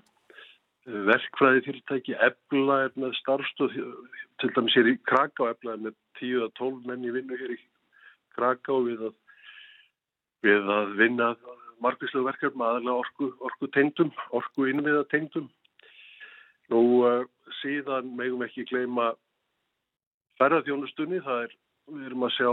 verkfræði 0.84 1.62
fyrirtæki, 1.64 2.14
ebla 2.20 2.82
er 2.86 2.96
með 3.00 3.14
starfstöð, 3.16 3.76
til 4.40 4.50
dæmis 4.52 4.74
hér 4.76 4.90
í 4.92 4.98
Kraká, 5.08 5.48
ebla 5.54 5.76
er 5.78 5.84
með 5.86 5.94
10-12 6.20 6.88
menn 6.90 7.06
í 7.08 7.12
vinnu 7.14 7.38
hér 7.40 7.54
í 7.54 7.60
Kraká 8.36 8.76
við 8.84 9.06
að, 9.08 9.14
við 10.44 10.72
að 10.76 10.92
vinna 11.00 11.30
margvíslega 11.84 12.30
verkefni 12.30 12.64
aðalega 12.66 13.00
orku, 13.02 13.30
orku 13.44 13.70
tengdum, 13.76 14.12
orku 14.36 14.68
innviða 14.70 15.04
tengdum. 15.12 15.50
Nú 16.72 16.80
uh, 17.04 17.26
síðan 17.60 18.14
megum 18.18 18.42
ekki 18.46 18.66
gleyma 18.70 19.12
ferðarþjónustunni, 20.40 21.20
það 21.24 21.44
er, 21.46 21.58
við 21.92 22.08
erum 22.10 22.26
að 22.28 22.34
sjá 22.38 22.50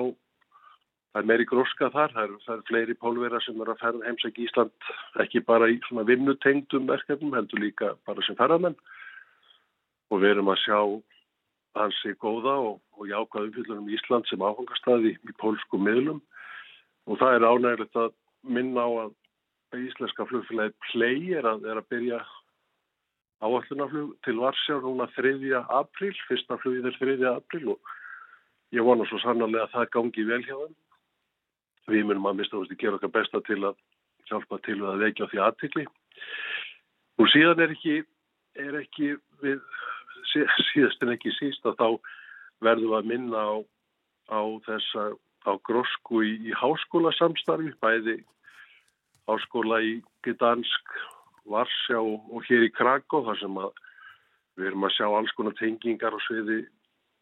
Það 1.12 1.20
er 1.20 1.28
meiri 1.28 1.44
gróska 1.44 1.88
þar, 1.92 2.14
það 2.16 2.24
eru, 2.24 2.38
það 2.46 2.54
eru 2.54 2.66
fleiri 2.70 2.94
pólverða 2.96 3.40
sem 3.44 3.58
eru 3.60 3.74
að 3.74 3.82
ferða 3.82 4.06
heimsækja 4.08 4.44
Ísland 4.46 4.92
ekki 5.20 5.42
bara 5.44 5.68
í 5.68 5.74
svona 5.84 6.06
vinnutengdum 6.08 6.86
verkefnum, 6.88 7.34
heldur 7.36 7.60
líka 7.60 7.90
bara 8.08 8.24
sem 8.24 8.38
ferðarmenn 8.40 8.78
og 10.08 10.22
við 10.22 10.38
erum 10.38 10.52
að 10.54 10.62
sjá 10.64 10.80
hansi 11.82 12.14
góða 12.24 12.54
og, 12.64 12.78
og 12.96 13.10
jákvæða 13.12 13.50
umfyllunum 13.50 13.92
Ísland 13.92 14.32
sem 14.32 14.44
áfangastæði 14.44 15.12
í 15.20 15.36
pólsku 15.44 15.80
miðlum 15.84 16.22
og 17.12 17.20
það 17.20 17.36
er 17.36 17.48
ánægilegt 17.50 18.00
að 18.00 18.16
minna 18.48 18.88
á 18.88 18.90
að 19.04 19.12
íslenska 19.80 20.26
flugfélagi 20.28 20.76
Play 20.90 21.34
er 21.38 21.48
að, 21.48 21.66
er 21.70 21.80
að 21.80 21.90
byrja 21.94 22.20
áallunaflug 23.42 24.14
til 24.26 24.38
Varsjá 24.42 24.78
núna 24.84 25.08
3. 25.16 25.34
apríl, 25.80 26.14
fyrsta 26.28 26.58
flugið 26.62 26.92
er 26.92 26.98
3. 27.00 27.18
apríl 27.32 27.74
og 27.74 27.94
ég 28.76 28.86
vona 28.86 29.08
svo 29.10 29.20
sannarlega 29.24 29.70
að 29.70 29.76
það 29.76 29.92
gangi 29.96 30.28
vel 30.28 30.44
hjá 30.46 30.56
þeim 30.56 30.78
við 31.92 32.06
munum 32.08 32.30
að 32.30 32.42
mista 32.42 32.60
að 32.60 32.76
gera 32.80 33.00
okkar 33.00 33.14
besta 33.16 33.42
til 33.48 33.60
að 33.66 33.80
hjálpa 34.30 34.60
til 34.66 34.78
að 34.86 35.02
vekja 35.02 35.28
á 35.28 35.32
því 35.32 35.42
aðtikli. 35.46 35.86
Og 37.20 37.30
síðan 37.34 37.64
er 37.66 37.74
ekki, 37.74 37.96
er 38.56 38.78
ekki 38.80 39.16
við, 39.44 39.60
síðast 40.72 41.04
en 41.04 41.16
ekki 41.16 41.34
síst 41.40 41.66
að 41.68 41.80
þá 41.82 41.88
verðum 42.64 42.96
að 43.00 43.10
minna 43.10 43.42
á, 43.42 43.54
á 44.32 44.42
þessa 44.68 45.12
á 45.50 45.52
grósku 45.66 46.22
í, 46.24 46.36
í 46.50 46.52
háskóla 46.56 47.12
samstarfi, 47.18 47.74
bæði 47.82 48.20
háskóla 49.32 49.82
í 49.84 49.96
Gdansk, 50.28 51.00
Varsjá 51.52 51.98
og, 52.00 52.44
hér 52.48 52.68
í 52.68 52.74
Krakó 52.76 53.24
þar 53.26 53.40
sem 53.42 53.58
að 53.58 53.72
við 54.60 54.70
erum 54.70 54.86
að 54.86 54.96
sjá 54.98 55.08
alls 55.08 55.34
konar 55.38 55.56
tengingar 55.58 56.16
og 56.16 56.24
sviði 56.28 56.60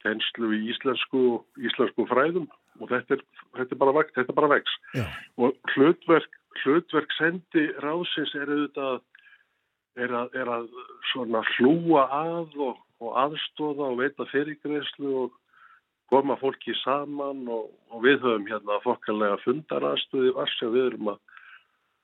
kennslu 0.04 0.52
í 0.56 0.64
íslensku 0.74 1.22
og 1.36 1.64
íslensku 1.70 2.06
fræðum 2.10 2.48
og 2.80 2.92
þetta 2.92 3.18
er, 3.18 3.24
þetta 3.58 3.76
er 3.76 3.82
bara, 3.82 3.96
veg, 3.98 4.12
þetta 4.16 4.36
bara 4.36 4.52
vex. 4.54 4.76
Já. 4.96 5.06
Og 5.40 5.72
hlutverk, 5.74 6.38
hlutverk 6.64 7.16
sendi 7.18 7.66
ráðsins 7.84 8.36
er 8.38 8.52
auðvitað 8.52 9.02
er 10.00 10.16
að, 10.16 10.38
er 10.38 10.52
að 10.54 10.70
svona 11.12 11.42
hlúa 11.56 12.06
að 12.16 12.56
og, 12.62 12.80
og 13.04 13.18
aðstóða 13.24 13.90
og 13.92 14.00
veita 14.00 14.28
fyrirgreðslu 14.32 15.16
og 15.26 15.36
koma 16.10 16.38
fólki 16.42 16.74
saman 16.82 17.46
og, 17.52 17.70
og 17.94 18.06
við 18.06 18.24
höfum 18.24 18.48
hérna 18.50 18.80
fokkalega 18.86 19.40
fundaraðstöði 19.44 20.34
varsja, 20.38 20.72
við 20.74 20.88
erum 20.92 21.12
að 21.14 21.20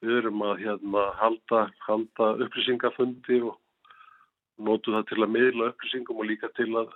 við 0.04 0.18
erum 0.22 0.44
að 0.46 0.64
hérna 0.64 1.06
halda, 1.20 1.62
halda 1.86 2.32
upplýsingafundi 2.46 3.40
og 3.50 3.56
nótu 4.66 4.94
það 4.96 5.08
til 5.12 5.22
að 5.24 5.34
miðla 5.36 5.72
upplýsingum 5.72 6.22
og 6.22 6.30
líka 6.32 6.52
til 6.58 6.72
að 6.82 6.94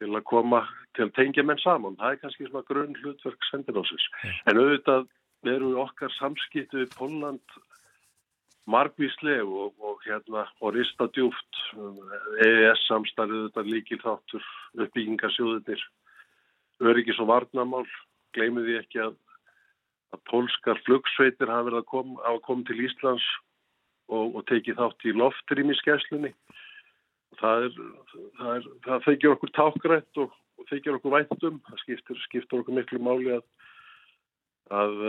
til 0.00 0.10
að 0.10 0.24
koma 0.26 0.64
til 0.96 1.06
að 1.06 1.14
tengja 1.16 1.44
menn 1.46 1.60
saman. 1.62 1.94
Það 2.00 2.12
er 2.14 2.18
kannski 2.22 2.48
svona 2.48 2.66
grunn 2.68 2.96
hlutverk 2.98 3.46
sendinásis. 3.50 4.08
En 4.50 4.58
auðvitað 4.58 5.06
eru 5.54 5.74
okkar 5.82 6.12
samskiptu 6.18 6.82
við 6.82 6.96
Pólland 6.98 7.56
margvísleg 8.70 9.44
og, 9.44 9.74
og 9.78 10.00
hérna 10.06 10.46
og 10.60 10.74
rista 10.76 11.06
djúft 11.12 11.60
EES 12.44 12.86
samstarfið 12.88 13.48
þetta 13.48 13.64
líkil 13.68 14.00
þáttur 14.00 14.46
uppbyggingarsjóðunir 14.86 15.82
öryggis 16.84 17.20
og 17.20 17.28
varnamál 17.28 17.84
gleymið 18.34 18.70
því 18.70 18.78
ekki 18.80 19.02
að, 19.04 19.18
að 20.14 20.22
pólskar 20.30 20.80
flugsveitir 20.86 21.50
hafa 21.50 21.68
verið 21.68 21.82
að 21.82 21.90
koma, 21.90 22.36
komið 22.46 22.70
til 22.70 22.84
Íslands 22.86 23.26
og, 24.12 24.36
og 24.36 24.46
tekið 24.50 24.78
þátt 24.80 25.08
í 25.08 25.16
loftrýmiskesslunni 25.18 26.32
það 27.40 27.68
það, 28.38 28.70
það 28.86 29.04
þykir 29.08 29.34
okkur 29.34 29.54
tákrætt 29.58 30.22
og, 30.22 30.34
og 30.60 30.70
þykir 30.70 30.98
okkur 30.98 31.16
væntum 31.16 31.60
það 31.68 31.82
skiptir, 31.82 32.24
skiptir 32.28 32.62
okkur 32.62 32.78
miklu 32.78 33.02
máli 33.02 33.36
að 33.38 33.44
að 34.72 35.00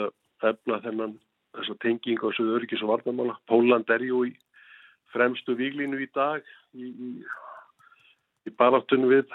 efna 0.43 0.81
þennan 0.83 1.15
þessa 1.55 1.75
tenging 1.83 2.19
á 2.19 2.29
söðu 2.35 2.57
öryggis 2.57 2.83
og 2.83 2.91
varnamála. 2.91 3.37
Póland 3.47 3.89
er 3.89 4.03
jú 4.03 4.25
í 4.27 4.33
fremstu 5.13 5.55
výlínu 5.55 6.01
í 6.03 6.09
dag 6.15 6.43
í, 6.75 6.89
í, 6.91 7.11
í 8.45 8.53
baráttunum 8.59 9.13
við 9.13 9.31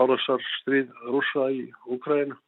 árasarstrið 0.00 0.92
rúsa 1.08 1.50
í 1.52 1.66
Úkræðinu. 1.84 2.38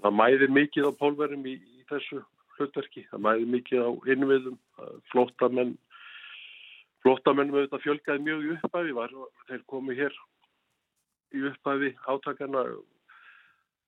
Það 0.00 0.16
mæðir 0.16 0.52
mikið 0.56 0.88
á 0.88 0.92
pólverum 1.00 1.46
í, 1.46 1.54
í 1.60 1.84
þessu 1.90 2.22
hlutverki. 2.56 3.06
Það 3.10 3.24
mæðir 3.26 3.54
mikið 3.54 3.86
á 3.86 3.90
innviðum. 4.14 4.58
Flóttamenn 5.12 5.76
flóttamennum 7.04 7.56
auðvitað 7.56 7.84
fjölgaði 7.84 8.24
mjög 8.26 8.42
í 8.44 8.52
upphæfi. 8.56 8.96
Var, 8.96 9.14
þeir 9.48 9.62
komu 9.72 9.96
hér 9.96 10.16
í 11.36 11.44
upphæfi 11.50 11.94
átakana 12.10 12.64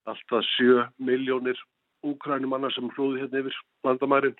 alltaf 0.09 0.47
7 0.57 0.87
miljónir 0.97 1.59
úkrænumanna 2.03 2.71
sem 2.75 2.89
hlúði 2.95 3.23
hérna 3.23 3.43
yfir 3.43 3.59
landamærin. 3.87 4.35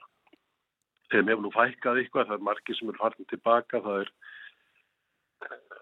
Þeim 1.12 1.30
hefur 1.30 1.46
nú 1.46 1.52
fækkað 1.54 2.02
eitthvað, 2.02 2.30
það 2.30 2.40
er 2.40 2.48
margir 2.48 2.78
sem 2.80 2.90
er 2.90 3.00
farin 3.00 3.30
tilbaka, 3.30 3.82
það 3.86 4.00
er 4.04 4.12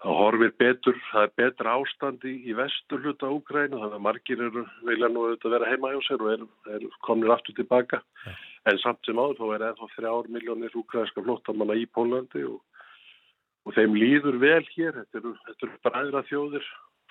það 0.02 0.18
horfir 0.18 0.52
betur, 0.58 0.98
það 1.10 1.26
er 1.26 1.34
betra 1.38 1.74
ástand 1.78 2.24
í, 2.26 2.54
vestur 2.58 3.02
hluta 3.04 3.30
Úkrænu, 3.30 3.78
þannig 3.78 3.98
að 3.98 4.04
margir 4.06 4.42
eru 4.48 4.64
vilja 4.86 5.10
nú 5.10 5.26
auðvitað 5.26 5.54
vera 5.54 5.70
heima 5.70 5.92
hjá 5.92 6.00
sér 6.08 6.24
og 6.24 6.32
eru, 6.32 6.48
eru 6.74 6.90
komnir 7.06 7.34
aftur 7.34 7.56
tilbaka. 7.58 8.02
Ja. 8.26 8.34
En 8.70 8.78
samt 8.82 9.02
sem 9.06 9.18
áður 9.18 9.38
þá 9.38 9.46
er 9.56 9.64
eða 9.68 9.88
þrjár 9.94 10.30
miljónir 10.34 10.76
úkrænska 10.78 11.22
flottamanna 11.22 11.78
í 11.78 11.86
Pólandi 11.94 12.44
og, 12.50 12.60
og 13.66 13.78
þeim 13.78 13.96
líður 13.98 14.38
vel 14.42 14.62
hér, 14.74 15.00
þetta 15.00 15.22
eru, 15.22 15.34
þetta 15.46 15.68
eru 15.68 15.80
bræðra 15.86 16.24
þjóðir, 16.30 16.68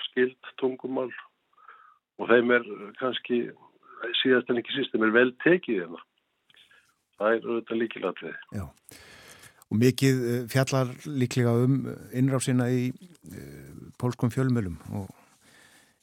skild, 0.10 0.52
tungumál 0.60 1.12
og 2.20 2.32
þeim 2.32 2.56
er 2.58 2.68
kannski 3.00 3.46
síðast 4.22 4.52
en 4.52 4.60
ekki 4.60 4.76
síst, 4.76 4.92
þeim 4.92 5.08
er 5.08 5.16
vel 5.16 5.30
tekið 5.46 5.86
hérna. 5.86 6.04
Það 7.22 7.38
er 7.38 7.48
auðvitað 7.48 7.82
líkilatrið. 7.84 8.38
Já, 8.58 8.66
og 9.72 9.80
mikið 9.80 10.22
eh, 10.28 10.43
fjallar 10.51 10.91
líklega 11.07 11.55
um 11.63 11.82
innráfsina 12.17 12.67
í 12.72 12.89
uh, 12.91 13.89
pólskum 14.01 14.32
fjölmjölum 14.34 14.78
og 14.99 15.07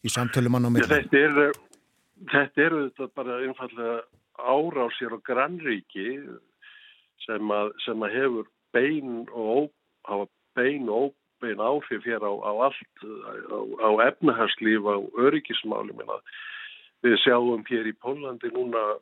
í 0.04 0.12
samtölu 0.12 0.50
mann 0.52 0.68
á 0.68 0.70
milli. 0.72 0.88
Þetta 0.88 1.20
er, 1.20 1.58
þetta 2.32 2.64
er 2.64 2.76
auðvitað 2.78 3.14
bara 3.18 3.40
einfallega 3.44 3.98
árásir 4.38 5.14
og 5.16 5.24
grannríki 5.26 6.08
sem 7.26 7.52
að, 7.52 7.74
sem 7.84 8.04
að 8.06 8.14
hefur 8.16 8.50
bein 8.72 9.24
og 9.34 9.68
hafa 10.08 10.28
bein 10.56 10.88
og 10.88 11.12
óbein 11.38 11.60
áhrif 11.62 12.04
hér 12.04 12.22
á, 12.24 12.32
á 12.34 12.52
allt, 12.66 12.94
á, 13.04 13.58
á 13.78 13.90
efnahagslíf, 14.10 14.82
á 14.82 14.96
að 14.98 16.22
Við 16.98 17.14
sjáum 17.22 17.62
hér 17.68 17.86
í 17.86 17.94
Pólandi 17.94 18.50
núna 18.50 18.98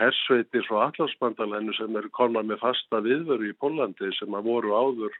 hersveitir 0.00 0.66
frá 0.68 0.86
allarsbandalennu 0.86 1.74
sem 1.76 1.96
eru 2.00 2.10
konar 2.14 2.46
með 2.46 2.60
fasta 2.64 3.00
viðveru 3.04 3.50
í 3.50 3.56
Pólandi 3.60 4.12
sem 4.18 4.36
að 4.36 4.48
voru 4.50 4.74
áður 4.76 5.16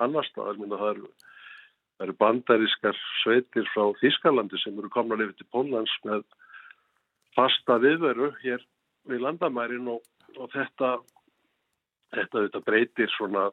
annar 0.00 0.26
staðar. 0.28 0.60
Það 0.60 0.86
eru, 0.90 1.10
eru 2.06 2.16
bandarískar 2.20 3.00
sveitir 3.22 3.68
frá 3.74 3.90
Þískalandi 4.02 4.60
sem 4.62 4.78
eru 4.78 4.92
konar 4.92 5.22
yfir 5.24 5.36
til 5.38 5.48
Pólans 5.54 5.96
með 6.08 6.26
fasta 7.36 7.78
viðveru 7.82 8.32
hér 8.42 8.62
við 9.08 9.24
landamærin 9.24 9.88
og, 9.90 10.04
og 10.36 10.50
þetta, 10.54 10.98
þetta, 12.14 12.46
þetta 12.46 12.64
breytir 12.66 13.12
svona 13.16 13.48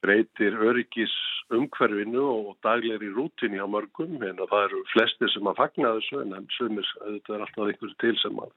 breytir 0.00 0.56
öryggis 0.56 1.12
umhverfinu 1.52 2.22
og 2.22 2.52
daglegri 2.64 3.10
rútinni 3.12 3.60
á 3.60 3.68
mörgum 3.68 4.20
en 4.24 4.38
það 4.40 4.62
eru 4.68 4.82
flesti 4.94 5.28
sem 5.32 5.50
að 5.50 5.58
fagna 5.60 5.94
þessu 5.98 6.22
en 6.22 6.46
sumir, 6.56 6.92
þetta 7.00 7.34
er 7.36 7.44
alltaf 7.44 7.66
einhversu 7.66 7.98
til 8.00 8.14
sem 8.22 8.40
að, 8.40 8.54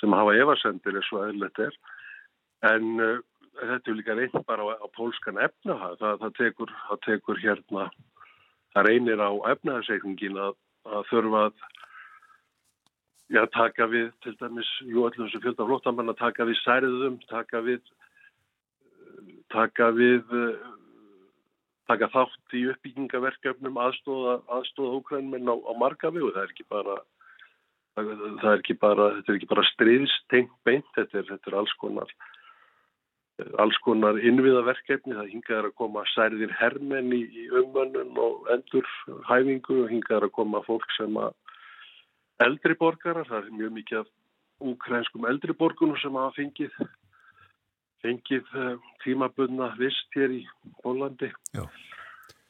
sem 0.00 0.16
hafa 0.16 0.34
evasendir 0.36 0.98
eins 0.98 1.12
og 1.14 1.24
eðlert 1.28 1.62
er. 1.66 1.78
En 2.66 2.92
uh, 3.00 3.16
þetta 3.60 3.92
er 3.92 3.98
líka 3.98 4.16
reynd 4.16 4.36
bara 4.48 4.66
á, 4.66 4.74
á 4.84 4.86
pólskan 4.96 5.40
efna 5.40 5.78
það, 5.80 6.20
það, 6.22 6.30
tekur, 6.40 6.76
það 6.88 7.02
tekur 7.06 7.42
hérna 7.42 7.88
það 8.74 8.88
reynir 8.90 9.22
á 9.24 9.30
efnaðarsreikningin 9.54 10.40
að, 10.40 10.56
að 10.92 11.10
þurfa 11.10 11.42
að 11.48 11.66
já, 13.32 13.42
taka 13.56 13.88
við 13.90 14.10
til 14.24 14.34
dæmis, 14.40 14.72
jú 14.86 15.06
öllum 15.08 15.30
sem 15.32 15.42
fjölda 15.44 15.68
flóttamann 15.68 16.12
að 16.12 16.20
taka 16.20 16.46
við 16.48 16.60
særðum, 16.62 17.20
taka 17.30 17.62
við 17.64 17.80
taka 19.52 19.90
við 19.94 20.34
taka 21.86 22.08
þátt 22.10 22.56
í 22.58 22.64
uppbyggingaverkefnum 22.72 23.78
aðstóða, 23.78 24.40
aðstóða 24.50 25.00
ókrænmenn 25.00 25.48
á, 25.48 25.54
á 25.54 25.72
marga 25.78 26.10
við 26.10 26.28
og 26.28 26.34
það 26.34 26.42
er 26.42 26.54
ekki 26.54 26.66
bara 26.72 26.96
það 27.96 28.50
er 28.52 28.60
ekki 28.60 28.78
bara, 28.80 29.10
þetta 29.18 29.32
er 29.32 29.38
ekki 29.38 29.52
bara 29.52 29.68
stríðstengt 29.72 30.56
beint, 30.68 30.88
þetta 30.96 31.22
er, 31.22 31.28
þetta 31.30 31.52
er 31.52 31.60
alls 31.62 31.76
konar 31.80 32.16
alls 33.60 33.76
konar 33.84 34.16
innviðaverkefni, 34.16 35.12
það 35.12 35.32
hingaður 35.34 35.66
að 35.68 35.74
koma 35.76 36.04
særðir 36.14 36.52
hermenn 36.56 37.10
í, 37.12 37.22
í 37.28 37.48
umönnum 37.52 38.16
og 38.20 38.46
endur 38.54 38.86
hæfingu 39.28 39.82
og 39.82 39.90
hingaður 39.92 40.28
að 40.30 40.36
koma 40.38 40.62
fólk 40.64 40.86
sem 40.96 41.18
að 41.20 41.34
eldri 42.46 42.76
borgarar, 42.80 43.28
það 43.28 43.42
er 43.42 43.58
mjög 43.58 43.74
mikið 43.76 43.98
af 44.00 44.14
úkrænskum 44.72 45.28
eldri 45.28 45.56
borgunum 45.56 45.98
sem 46.00 46.16
hafa 46.16 46.32
fengið 46.38 46.78
fengið 48.04 48.56
uh, 48.56 48.74
tímabunna 49.04 49.72
vist 49.80 50.16
hér 50.16 50.32
í 50.32 50.42
Pólandi 50.84 51.30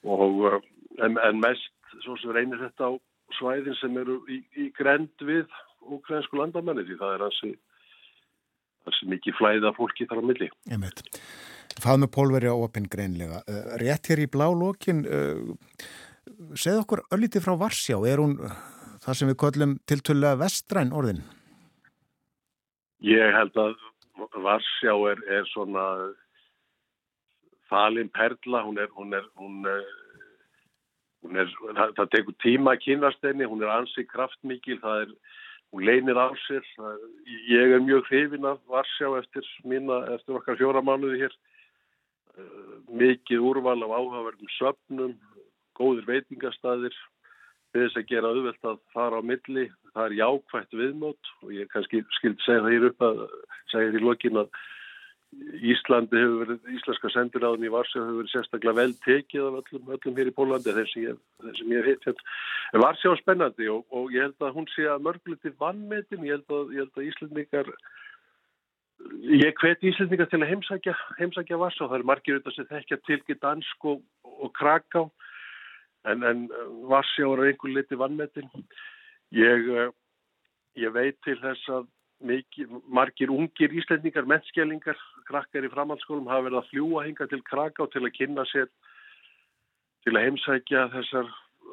og 0.07 0.43
uh, 0.47 0.61
en, 1.03 1.19
en 1.19 1.43
mest 1.43 1.99
svo 2.05 2.15
sem 2.23 2.35
reynir 2.35 2.63
þetta 2.63 2.91
á 2.91 2.99
svæðin 3.39 3.77
sem 3.81 3.99
eru 4.01 4.21
í, 4.31 4.41
í 4.57 4.71
grend 4.77 5.27
við 5.27 5.47
ukrainsku 5.83 6.39
landamenni 6.39 6.87
því 6.87 6.99
það 7.01 7.15
er 7.17 7.27
hansi, 7.27 7.53
mikið 9.11 9.39
flæða 9.39 9.75
fólki 9.77 10.07
þar 10.07 10.23
á 10.23 10.29
milli. 10.31 10.51
Það 11.77 12.01
með 12.03 12.11
pólveri 12.15 12.49
á 12.49 12.57
opinn 12.57 12.87
greinlega. 12.91 13.43
Uh, 13.51 13.75
rétt 13.83 14.09
hér 14.09 14.23
í 14.25 14.31
blá 14.31 14.47
lókin 14.49 15.05
segð 16.59 16.83
okkur 16.83 17.03
öllítið 17.15 17.45
frá 17.45 17.55
Varsjá 17.61 17.99
er 18.09 18.23
hún 18.23 18.37
það 19.05 19.19
sem 19.19 19.31
við 19.31 19.39
kollum 19.43 19.75
tiltölulega 19.89 20.41
vestræn 20.41 20.95
orðin? 20.97 21.23
Ég 23.05 23.35
held 23.37 23.59
að 23.61 23.77
Varsjá 24.43 24.95
er, 25.13 25.21
er 25.29 25.49
svona 25.53 25.85
falin 27.71 28.11
perla, 28.15 28.63
hún 28.65 28.81
er, 28.81 28.91
hún 28.97 29.15
er, 29.17 29.27
hún 29.39 29.67
er, 29.71 29.85
hún 29.85 30.06
er 31.35 31.51
það, 31.51 31.97
það 31.99 32.13
tekur 32.15 32.37
tíma 32.45 32.75
að 32.77 32.85
kynast 32.85 33.27
henni, 33.27 33.49
hún 33.49 33.65
er 33.65 33.73
ansið 33.75 34.09
kraftmikil, 34.13 34.79
það 34.83 35.03
er, 35.05 35.15
hún 35.75 35.87
leinir 35.89 36.21
á 36.21 36.29
sér, 36.47 36.63
það, 36.77 37.03
ég 37.51 37.75
er 37.77 37.85
mjög 37.85 38.07
hrifin 38.11 38.49
af 38.49 38.63
Varsjá 38.71 39.11
eftir 39.19 39.51
mína, 39.67 40.03
eftir 40.15 40.39
okkar 40.39 40.59
fjóra 40.61 40.85
mánuði 40.85 41.25
hér, 41.25 41.37
mikið 42.93 43.45
úrval 43.49 43.79
af 43.83 43.97
áhugaverðum 43.97 44.55
söpnum, 44.59 45.17
góðir 45.77 46.07
veitingastæðir, 46.09 46.97
við 47.75 47.87
þess 47.87 48.01
að 48.01 48.09
gera 48.13 48.31
auðvelt 48.33 48.71
að 48.71 48.79
fara 48.95 49.21
á 49.21 49.23
milli, 49.27 49.67
það 49.93 50.07
er 50.07 50.17
jákvægt 50.21 50.77
viðmót 50.77 51.35
og 51.43 51.53
ég 51.57 51.69
kannski 51.73 52.03
skildi 52.19 52.45
segja 52.45 52.65
það 52.65 52.75
hér 52.77 52.89
upp 52.91 53.07
að 53.09 53.23
segja 53.73 53.93
því 53.93 54.03
lokin 54.05 54.41
að 54.45 54.51
Íslandi 55.67 56.21
hefur 56.21 56.39
verið, 56.43 56.71
íslenska 56.77 57.11
sendiráðin 57.13 57.67
í 57.67 57.73
Varsjá 57.73 58.01
hefur 58.01 58.21
verið 58.21 58.33
sérstaklega 58.33 58.77
vel 58.79 58.95
tekið 59.05 59.45
af 59.47 59.59
öllum, 59.61 59.91
öllum 59.97 60.17
hér 60.21 60.31
í 60.31 60.35
Pólandi 60.37 60.75
þeir 60.77 60.89
sem 60.93 61.05
ég, 61.05 61.21
ég 61.73 61.89
hitt 61.91 62.07
hérna. 62.09 62.35
Varsjá 62.85 63.13
er 63.13 63.21
spennandi 63.21 63.69
og, 63.73 63.85
og 63.93 64.15
ég 64.15 64.27
held 64.27 64.47
að 64.47 64.57
hún 64.57 64.69
sé 64.73 64.87
að 64.91 65.05
mörgluti 65.07 65.53
vannmetin, 65.61 66.25
ég 66.27 66.39
held 66.39 66.57
að, 66.59 66.75
ég 66.77 66.85
held 66.85 67.01
að 67.01 67.09
Íslandingar 67.11 67.73
ég 69.43 69.61
hveti 69.61 69.91
Íslandingar 69.91 70.31
til 70.33 70.41
að 70.41 70.51
heimsækja 70.55 70.95
heimsækja 71.21 71.61
Varsjá, 71.61 71.85
það 71.85 71.99
er 71.99 72.09
margir 72.13 72.39
auðvitað 72.39 72.57
sem 72.57 72.71
þekkja 72.71 73.01
til 73.07 73.41
Dansk 73.43 73.89
og, 73.93 74.01
og 74.25 74.55
Kraká 74.57 75.05
en, 76.09 76.25
en 76.25 76.47
Varsjá 76.91 77.29
er 77.29 77.45
einhver 77.51 77.75
liti 77.75 77.99
vannmetin 78.01 78.49
ég, 79.37 79.69
ég 80.81 80.97
veit 80.97 81.21
til 81.27 81.39
þess 81.43 81.77
að 81.77 81.93
mikið, 82.25 82.71
margir 82.89 83.31
ungir 83.33 83.73
íslendingar, 83.77 84.27
mennskjælingar, 84.29 84.99
krakkar 85.29 85.67
í 85.67 85.73
framhaldsskólum 85.73 86.29
hafa 86.31 86.47
verið 86.49 86.61
að 86.61 86.71
fljúa 86.71 87.05
hinga 87.07 87.27
til 87.31 87.43
Kraká 87.45 87.89
til 87.93 88.05
að 88.05 88.15
kynna 88.17 88.47
sér, 88.53 88.71
til 90.07 90.15
að 90.15 90.25
heimsækja 90.29 90.87
þessar 90.95 91.33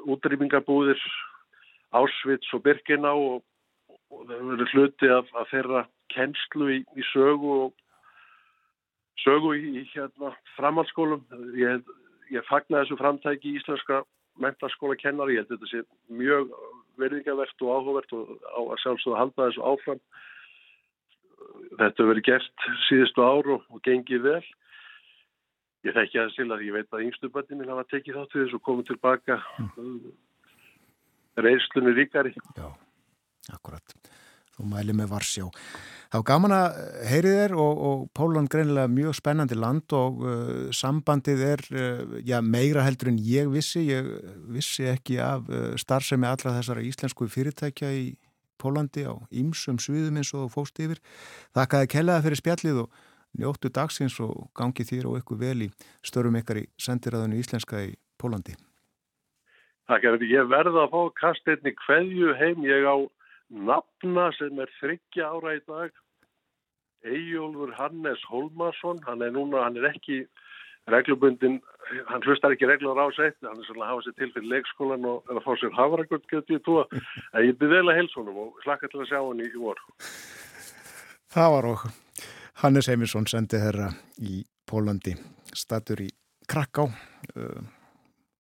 útrýmingabúðir 0.10 1.00
Ásvits 1.94 2.50
og 2.58 2.64
Birkená 2.66 3.14
og, 3.14 3.44
og 4.10 4.26
það 4.26 4.36
hefur 4.36 4.52
verið 4.52 4.74
hluti 4.74 5.12
af, 5.14 5.30
af 5.38 5.52
þeirra 5.52 5.86
kennslu 6.14 6.70
í, 6.74 6.80
í 6.98 7.06
sögu 7.12 7.54
og 7.68 7.76
sögu 9.24 9.54
í, 9.56 9.64
í 9.80 9.84
hérna 9.94 10.34
framhaldsskólum. 10.58 11.24
Ég, 11.60 11.86
ég 12.34 12.50
fagna 12.50 12.82
þessu 12.82 12.98
framtæki 13.00 13.54
í 13.54 13.62
íslenska 13.62 14.02
mentaskóla 14.42 14.98
kennari. 15.00 15.38
Ég 15.38 15.46
held 15.46 15.54
þetta 15.54 15.70
sé 15.72 15.84
mjög 16.18 16.52
verðingavert 17.00 17.66
og 17.66 17.74
áhugavert 17.78 18.16
og 18.18 18.74
að 18.74 18.82
sjálfsögða 18.84 19.22
halda 19.22 19.48
þessu 19.48 19.66
áfram. 19.70 20.04
Þetta 21.74 21.90
hefur 21.90 22.12
verið 22.12 22.28
gert 22.28 22.68
síðustu 22.88 23.26
ár 23.26 23.50
og, 23.56 23.64
og 23.74 23.82
gengið 23.86 24.28
vel. 24.28 24.44
Ég 25.84 25.96
þekki 25.98 26.20
aðeins 26.20 26.38
til 26.38 26.48
að 26.54 26.66
ég 26.68 26.76
veit 26.78 26.96
að 26.96 27.06
yngstu 27.08 27.30
bönni 27.34 27.58
minn 27.60 27.72
hafa 27.74 27.88
tekið 27.92 28.20
þátt 28.20 28.36
við 28.36 28.46
þessu 28.46 28.60
og 28.60 28.66
komið 28.68 28.90
tilbaka 28.92 29.40
mm. 29.60 30.12
reynslunni 31.44 31.96
ríkari. 31.98 32.32
Já, 32.56 32.70
akkurat. 33.52 33.98
Þú 34.54 34.70
mæli 34.70 34.94
með 34.96 35.10
Varsjá. 35.12 35.48
Það 36.14 36.20
var 36.20 36.26
gaman 36.30 36.54
að 36.54 36.76
heyri 37.10 37.30
þér 37.34 37.54
og, 37.58 37.80
og 37.90 38.02
Póland 38.14 38.52
greinilega 38.54 38.92
mjög 38.94 39.16
spennandi 39.18 39.56
land 39.58 39.96
og 39.98 40.20
uh, 40.22 40.52
sambandið 40.70 41.40
er 41.48 41.64
uh, 41.74 42.20
já, 42.22 42.38
meira 42.46 42.84
heldur 42.86 43.10
en 43.10 43.18
ég 43.18 43.50
vissi. 43.50 43.88
Ég 43.90 44.12
vissi 44.54 44.86
ekki 44.92 45.18
af 45.26 45.50
uh, 45.50 45.72
starfsemi 45.82 46.30
allra 46.30 46.54
þessara 46.60 46.86
íslensku 46.86 47.26
fyrirtækja 47.34 47.90
í 47.98 48.06
Pólandi 48.62 49.06
á 49.08 49.14
ýmsum 49.32 49.80
sviðum 49.82 50.20
eins 50.22 50.34
og 50.38 50.52
fóst 50.54 50.80
yfir. 50.80 51.02
Þakkaði 51.58 51.90
kellaði 51.94 52.26
fyrir 52.28 52.42
spjallið 52.42 52.84
og 52.84 53.02
njóttu 53.40 53.72
dagsins 53.74 54.20
og 54.24 54.52
gangi 54.58 54.86
þér 54.86 55.10
og 55.10 55.18
ykkur 55.22 55.42
vel 55.42 55.66
í 55.68 55.72
störum 56.06 56.38
ykkar 56.40 56.62
í 56.62 56.68
sendiræðinu 56.78 57.42
íslenska 57.42 57.82
í 57.88 57.96
Pólandi. 58.22 58.56
Takk 59.90 60.06
er 60.06 60.16
þetta. 60.16 60.30
Ég 60.32 60.48
verða 60.52 60.86
að 60.86 60.94
fá 60.94 61.02
kastinni 61.20 61.74
hverju 61.86 62.38
heim 62.40 62.64
ég 62.68 62.88
á 62.88 62.98
nafna 63.50 64.30
sem 64.38 64.60
er 64.62 64.72
þryggja 64.80 65.28
ára 65.34 65.58
í 65.58 65.62
dag. 65.68 65.92
Eyjólfur 67.04 67.74
Hannes 67.76 68.22
Holmarsson, 68.30 69.02
hann 69.04 69.26
er 69.26 69.34
núna, 69.36 69.66
hann 69.66 69.76
er 69.82 69.90
ekki 69.92 70.24
reglubundin, 70.92 71.60
hann 72.10 72.24
hlustar 72.26 72.56
ekki 72.56 72.68
reglur 72.68 73.00
á 73.00 73.08
sett, 73.16 73.38
hann 73.44 73.60
er 73.60 73.68
svolítið 73.68 73.86
að 73.86 73.92
hafa 73.92 74.06
sér 74.06 74.16
til 74.20 74.32
fyrir 74.36 74.50
leikskólan 74.52 75.08
og 75.08 75.30
er 75.30 75.40
að 75.40 75.46
fá 75.46 75.54
sér 75.62 75.76
hafragöld 75.78 76.26
getur 76.32 76.58
ég 76.58 76.66
tóa, 76.66 76.88
en 77.34 77.46
ég 77.50 77.60
byrði 77.60 77.80
vel 77.80 77.94
að 77.94 78.00
helsa 78.02 78.20
honum 78.20 78.42
og 78.46 78.66
slakka 78.66 78.90
til 78.92 79.04
að 79.04 79.10
sjá 79.12 79.20
hann 79.20 79.44
í, 79.44 79.48
í 79.48 79.62
vor. 79.62 79.80
Það 81.34 81.54
var 81.56 81.70
okkur. 81.72 81.96
Hannes 82.64 82.88
Heimisson 82.92 83.26
sendi 83.28 83.60
herra 83.60 83.90
í 84.22 84.44
Pólandi, 84.70 85.16
statur 85.56 86.04
í 86.04 86.12
Krakká, 86.50 86.86
uh, 86.86 87.64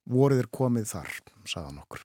voruð 0.09 0.43
er 0.43 0.51
komið 0.51 0.91
þar, 0.91 1.17
saðan 1.47 1.81
okkur. 1.83 2.03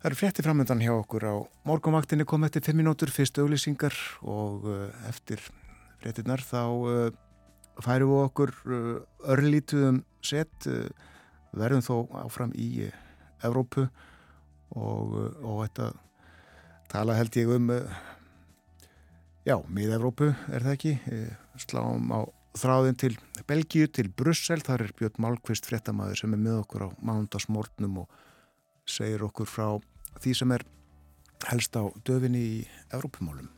Það 0.00 0.08
eru 0.08 0.16
frétti 0.16 0.44
framöndan 0.44 0.80
hjá 0.80 0.94
okkur 0.94 1.24
á 1.28 1.34
morgunvaktinni 1.68 2.24
kom 2.24 2.46
eftir 2.46 2.64
5 2.64 2.78
minútur 2.78 3.10
fyrst 3.12 3.36
auglýsingar 3.42 3.92
og 4.24 4.64
uh, 4.64 4.86
eftir 5.10 5.42
fréttinnar 6.00 6.42
þá 6.44 6.62
uh, 6.64 7.10
færum 7.84 8.14
við 8.14 8.24
okkur 8.26 8.54
uh, 8.66 8.96
örlítuðum 9.32 10.02
sett 10.20 10.68
verðum 11.56 11.80
þó 11.82 11.94
áfram 12.20 12.50
í 12.52 12.90
Evrópu 13.40 13.86
og, 14.76 15.14
og 15.40 15.62
þetta 15.64 15.86
tala 16.92 17.16
held 17.16 17.38
ég 17.40 17.52
um 17.54 17.70
já, 19.48 19.56
mið-Evrópu 19.64 20.28
er 20.52 20.66
það 20.66 20.74
ekki 20.74 20.92
sláum 21.64 22.12
á 22.12 22.20
þráðin 22.58 22.98
til 22.98 23.12
Belgíu, 23.48 23.86
til 23.88 24.10
Brussel 24.10 24.60
þar 24.64 24.86
er 24.86 24.94
Björn 24.98 25.22
Málkvist 25.22 25.68
fréttamaður 25.70 26.22
sem 26.22 26.34
er 26.34 26.42
með 26.42 26.60
okkur 26.64 26.86
á 26.86 26.88
mándagsmórnum 27.06 28.02
og 28.02 28.20
segir 28.88 29.24
okkur 29.26 29.48
frá 29.48 29.66
því 30.20 30.34
sem 30.36 30.54
er 30.56 30.66
helst 31.50 31.76
á 31.78 31.86
döfinni 32.04 32.42
í 32.42 32.60
Evrópumálum. 32.90 33.48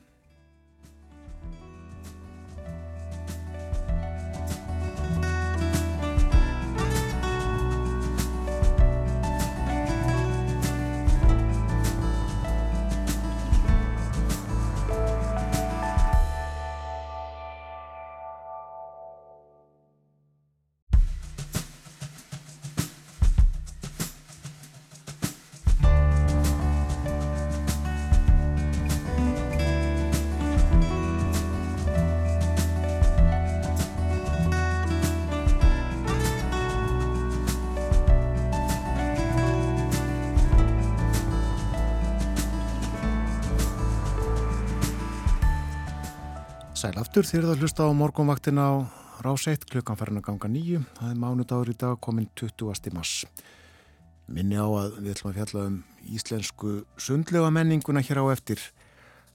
Sæl 46.83 46.97
aftur 46.99 47.23
þér 47.23 47.45
það 47.47 47.61
hlusta 47.63 47.85
á 47.87 47.95
morgunvaktina 47.95 48.63
á 48.67 48.75
ráseitt 49.23 49.69
klukkan 49.71 49.95
farin 49.95 50.19
að 50.19 50.25
ganga 50.27 50.49
nýju. 50.51 50.81
Það 50.97 51.11
er 51.13 51.21
mánudagur 51.23 51.69
í 51.71 51.75
dag 51.79 52.01
komin 52.03 52.27
20. 52.35 52.91
mars. 52.97 53.13
Minni 54.27 54.59
á 54.59 54.67
að 54.67 54.97
við 54.97 55.13
ætlum 55.13 55.31
að 55.31 55.37
fjalla 55.37 55.67
um 55.69 55.77
íslensku 56.11 56.73
sundlega 56.99 57.53
menninguna 57.55 58.03
hér 58.03 58.25
á 58.27 58.35
eftir. 58.35 58.65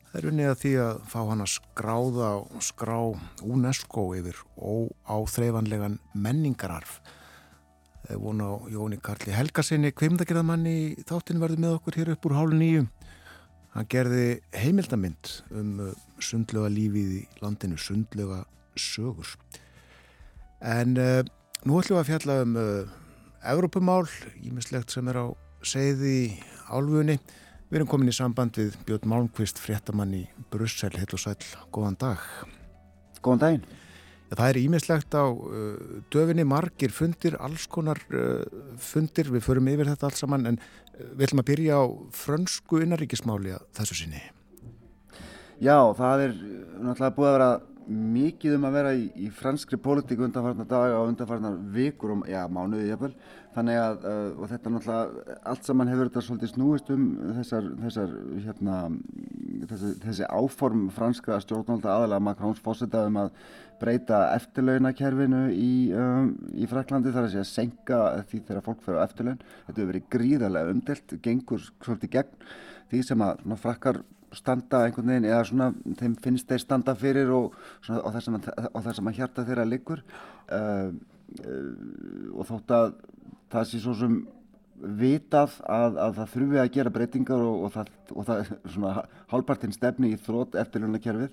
Það 0.09 0.19
er 0.19 0.27
unnið 0.33 0.51
að 0.51 0.59
því 0.65 0.73
að 0.89 0.99
fá 1.13 1.17
hann 1.21 1.45
að 1.45 1.53
skráða 1.53 2.33
og 2.41 2.67
skrá 2.67 2.99
UNESCO 3.39 4.05
yfir 4.19 4.43
óáþreifanlegan 4.59 5.99
menningararf. 6.19 6.99
Það 8.01 8.11
er 8.17 8.23
vona 8.27 8.51
á 8.51 8.55
Jóni 8.75 8.99
Karli 8.99 9.39
Helgarsinni, 9.39 9.95
kvimdagerðamanni 9.95 10.77
þáttin 11.07 11.39
verður 11.39 11.63
með 11.63 11.79
okkur 11.79 12.01
hér 12.01 12.17
upp 12.17 12.27
úr 12.27 12.39
hálun 12.41 12.59
nýju. 12.59 12.87
Hann 13.77 13.85
gerði 13.93 14.39
heimildamind 14.57 15.35
um 15.53 15.73
uh, 15.85 15.89
sundlega 16.17 16.69
lífið 16.73 17.11
í 17.19 17.23
landinu, 17.43 17.77
sundlega 17.77 18.39
sögur. 18.73 19.35
En 20.65 20.95
uh, 20.97 21.21
nú 21.61 21.77
ætlum 21.77 21.99
við 21.99 22.01
að 22.01 22.07
fjalla 22.09 22.37
um 22.41 22.55
uh, 22.57 22.95
Evrópumál, 23.45 24.07
ímislegt 24.41 24.95
sem 24.95 25.05
er 25.13 25.21
á 25.21 25.25
segði 25.61 26.39
álfunni. 26.73 27.19
Við 27.69 27.77
erum 27.77 27.91
komin 27.91 28.09
í 28.09 28.15
samband 28.17 28.57
við 28.57 28.79
Björn 28.87 29.11
Malmqvist, 29.11 29.61
fréttamann 29.61 30.15
í 30.15 30.23
Brussel, 30.49 30.95
heil 30.97 31.11
og 31.13 31.21
sæl, 31.21 31.37
góðan 31.69 31.99
dag. 32.01 32.23
Góðan 33.21 33.43
daginn. 33.43 33.67
Já, 34.27 34.33
það 34.33 34.49
er 34.49 34.59
ímislegt 34.63 35.15
á 35.15 35.25
uh, 35.29 36.01
döfinni, 36.11 36.49
margir 36.49 36.91
fundir, 36.91 37.37
alls 37.39 37.69
konar 37.71 38.01
uh, 38.09 38.41
fundir, 38.81 39.29
við 39.31 39.45
förum 39.45 39.69
yfir 39.71 39.93
þetta 39.93 40.09
alls 40.09 40.25
saman, 40.25 40.49
en 40.49 40.57
við 40.97 41.27
ætlum 41.27 41.43
að 41.43 41.49
byrja 41.51 41.79
á 41.79 41.83
frönsku 42.23 42.81
innaríkismáli 42.83 43.55
að 43.55 43.65
þessu 43.79 44.01
sinni. 44.01 44.21
Já, 45.57 45.77
það 45.97 46.23
er 46.27 46.37
náttúrulega 46.37 47.15
búið 47.17 47.29
að 47.31 47.37
vera 47.37 47.51
mikið 47.87 48.55
um 48.57 48.65
að 48.67 48.75
vera 48.75 48.93
í, 48.99 49.03
í 49.15 49.29
franskri 49.31 49.77
pólitíku 49.79 50.25
undanfarnar 50.27 50.67
daga 50.67 50.99
og 50.99 51.11
undanfarnar 51.13 51.59
vikur 51.71 52.13
og 52.17 52.25
já, 52.29 52.41
mánuði 52.51 52.89
jafnvel. 52.89 53.13
Þannig 53.55 53.79
að, 53.81 54.03
uh, 54.11 54.47
þetta 54.51 54.73
náttúrulega, 54.73 55.37
allt 55.49 55.69
saman 55.69 55.91
hefur 55.91 56.09
þetta 56.09 56.23
svolítið 56.27 56.51
snúist 56.51 56.91
um 56.93 57.05
þessar, 57.39 57.69
þessar, 57.85 58.11
hérna, 58.43 58.75
þessi, 59.71 59.93
þessi 60.03 60.27
áform 60.27 60.83
franska 60.93 61.39
stjórnálda 61.45 61.93
aðalega 61.95 62.25
Macróns 62.27 62.61
fósita 62.63 63.05
um 63.07 63.21
að 63.23 63.31
breyta 63.81 64.19
eftirlaunakerfinu 64.35 65.41
í, 65.53 65.71
um, 65.95 66.31
í 66.57 66.67
Fraklandi 66.69 67.13
þar 67.13 67.27
að 67.27 67.33
segja 67.33 67.45
að 67.45 67.51
senka 67.51 67.99
því 68.29 68.41
þegar 68.49 68.65
fólk 68.65 68.83
fyrir 68.85 69.01
á 69.01 69.05
eftirlaun. 69.07 69.41
Þetta 69.67 69.81
hefur 69.81 69.91
verið 69.91 70.07
gríðarlega 70.15 70.75
umdelt, 70.75 71.17
gengur 71.25 71.65
svolítið 71.65 72.13
gegn 72.17 72.47
því 72.91 73.03
sem 73.07 73.25
að 73.25 73.43
ná, 73.47 73.57
frakkar 73.59 74.01
standa 74.35 74.83
einhvern 74.85 75.11
veginn 75.11 75.27
eða 75.29 75.43
svona 75.47 75.67
þeim 75.99 76.15
finnst 76.23 76.49
þeir 76.49 76.63
standa 76.63 76.95
fyrir 76.99 77.29
og, 77.33 77.53
svona, 77.85 78.01
og, 78.01 78.15
það, 78.15 78.25
sem 78.25 78.39
að, 78.39 78.49
og 78.67 78.81
það 78.87 78.97
sem 78.97 79.11
að 79.11 79.19
hjarta 79.21 79.45
þeirra 79.47 79.67
liggur 79.67 80.01
uh, 80.03 80.89
uh, 81.43 81.69
og 82.35 82.49
þótt 82.49 82.75
að 82.75 82.89
það 83.53 83.69
sé 83.69 83.81
svo 83.83 83.95
sem 83.97 84.17
vitað 84.77 85.55
að, 85.65 85.95
að 86.03 86.19
það 86.19 86.33
þurfi 86.35 86.59
að 86.61 86.73
gera 86.75 86.93
breytingar 86.93 87.45
og, 87.47 87.63
og 87.65 88.27
það, 88.27 88.51
það 88.75 88.99
hálpartinn 89.31 89.73
stefni 89.73 90.11
í 90.13 90.19
þrótt 90.27 90.59
eftirlunarkerfið 90.61 91.31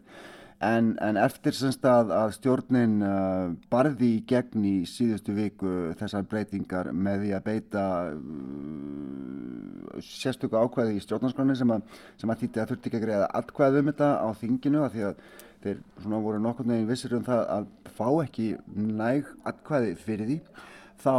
En, 0.63 0.93
en 1.03 1.17
eftir 1.19 1.53
semst 1.57 1.83
að, 1.89 2.13
að 2.15 2.35
stjórnin 2.37 3.01
uh, 3.03 3.55
barði 3.73 4.11
í 4.17 4.21
gegn 4.29 4.65
í 4.65 4.75
síðustu 4.89 5.35
viku 5.35 5.73
þessar 5.99 6.27
breytingar 6.31 6.93
með 6.95 7.25
því 7.25 7.33
að 7.35 7.47
beita 7.49 7.87
uh, 8.15 9.99
sérstöku 10.05 10.57
ákvæði 10.57 10.95
í 10.99 11.03
stjórnarskráni 11.03 11.57
sem 11.59 11.75
að, 11.75 11.83
sem 12.21 12.31
að 12.31 12.45
þýtti 12.45 12.63
að 12.63 12.71
þurfti 12.71 12.91
ekki 12.91 13.01
að 13.01 13.07
greiða 13.09 13.33
atkvæði 13.41 13.83
um 13.83 13.91
þetta 13.91 14.13
á 14.23 14.29
þinginu 14.41 14.85
að 14.85 14.95
því 14.95 15.05
að 15.09 15.27
þeir 15.65 15.83
svona 16.05 16.23
voru 16.29 16.45
nokkur 16.45 16.71
neginn 16.71 16.89
vissir 16.89 17.17
um 17.19 17.27
það 17.27 17.43
að 17.57 17.69
fá 17.97 18.09
ekki 18.23 18.49
næg 18.75 19.29
atkvæði 19.49 19.93
fyrir 20.05 20.31
því. 20.31 20.39
Þá 21.03 21.15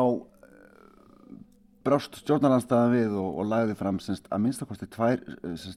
brást 1.86 2.20
stjórnaranstæðan 2.24 2.94
við 2.96 3.16
og, 3.22 3.32
og 3.42 3.50
lagði 3.52 3.78
fram 3.78 4.00
semst, 4.02 4.30
að 4.34 4.46
minnstakosti 4.46 4.90
tvær 4.96 5.22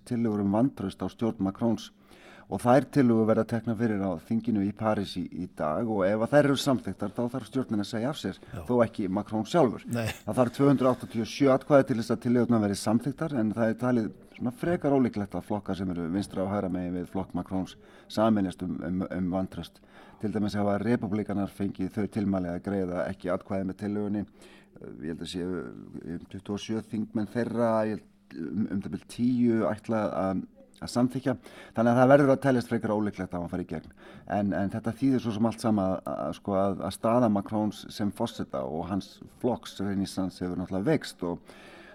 tilugur 0.09 0.45
um 0.45 0.55
vantraust 0.57 1.03
á 1.05 1.07
stjórn 1.13 1.43
Macróns 1.45 1.91
og 2.49 2.63
þær 2.63 2.87
tilugur 2.97 3.29
verða 3.29 3.45
tekna 3.49 3.75
fyrir 3.77 4.01
á 4.01 4.17
þinginu 4.25 4.63
í 4.65 4.71
París 4.77 5.13
í, 5.21 5.25
í 5.29 5.49
dag 5.57 5.89
og 5.89 6.05
ef 6.07 6.23
að 6.25 6.33
þær 6.33 6.47
eru 6.47 6.57
samþyktar 6.63 7.13
þá 7.17 7.21
þarf 7.35 7.51
stjórnin 7.51 7.85
að 7.85 7.91
segja 7.91 8.13
af 8.13 8.21
sér 8.21 8.39
Já. 8.41 8.63
þó 8.69 8.73
ekki 8.87 9.09
Macrón 9.13 9.45
sjálfur. 9.49 9.85
Nei. 9.93 10.07
Það 10.25 10.41
þarf 10.41 10.55
287 10.57 11.53
atkvæði 11.53 11.89
til 11.91 11.99
þess 12.01 12.15
að 12.15 12.23
tilugurna 12.25 12.63
verið 12.65 12.81
samþyktar 12.81 13.37
en 13.43 13.53
það 13.57 13.75
er 13.75 13.79
talið 13.85 14.11
svona 14.39 14.55
frekar 14.63 14.97
ólíklegt 14.97 15.37
að 15.37 15.49
flokkar 15.51 15.77
sem 15.77 15.93
eru 15.93 16.09
vinstra 16.15 16.45
og 16.47 16.53
hæra 16.55 16.73
megin 16.73 16.97
við 16.97 17.09
flokk 17.13 17.37
Macróns 17.37 17.77
saminist 18.09 18.63
um, 18.65 18.77
um, 18.87 19.05
um 19.05 19.33
vantraust. 19.35 19.83
Til 20.23 20.33
dæmis 20.33 20.57
hafa 20.59 20.79
republikanar 20.81 21.53
fengið 21.53 21.93
þau 21.95 22.07
tilmæli 22.15 22.55
að 22.55 22.63
greiða 22.65 23.05
ekki 23.11 23.33
atkvæði 23.35 23.69
með 23.69 23.83
tilugunni. 23.83 24.25
Ég 25.03 25.11
held 25.13 25.25
að 25.27 25.33
séu 25.35 25.49
um 26.15 26.25
27 26.33 26.85
þingmenn 26.93 27.29
þeirra, 27.35 27.73
um, 28.39 28.69
um 28.71 28.81
það 28.81 28.95
byrjum 28.95 29.11
10 29.17 29.67
ætlað 29.69 30.15
að 30.23 30.47
að 30.83 30.93
samþykja, 30.95 31.35
þannig 31.76 31.93
að 31.93 32.01
það 32.01 32.12
verður 32.12 32.33
að 32.35 32.43
teljast 32.45 32.72
frekar 32.72 32.95
ólíklegt 32.95 33.33
að 33.35 33.41
hann 33.41 33.53
fari 33.53 33.66
í 33.66 33.70
gegn. 33.72 33.97
En, 34.39 34.53
en 34.57 34.72
þetta 34.74 34.95
þýðir 35.01 35.24
svo 35.24 35.35
sem 35.37 35.49
allt 35.51 35.64
sama 35.64 35.89
að, 36.03 36.35
sko, 36.39 36.59
að, 36.59 36.85
að 36.89 36.95
staða 36.99 37.33
Macróns 37.33 37.85
sem 37.95 38.12
fósita 38.14 38.62
og 38.66 38.87
hans 38.93 39.16
flokks 39.43 39.79
reynissans 39.83 40.39
hefur 40.43 40.61
náttúrulega 40.61 40.91
vext 40.93 41.24
og 41.26 41.43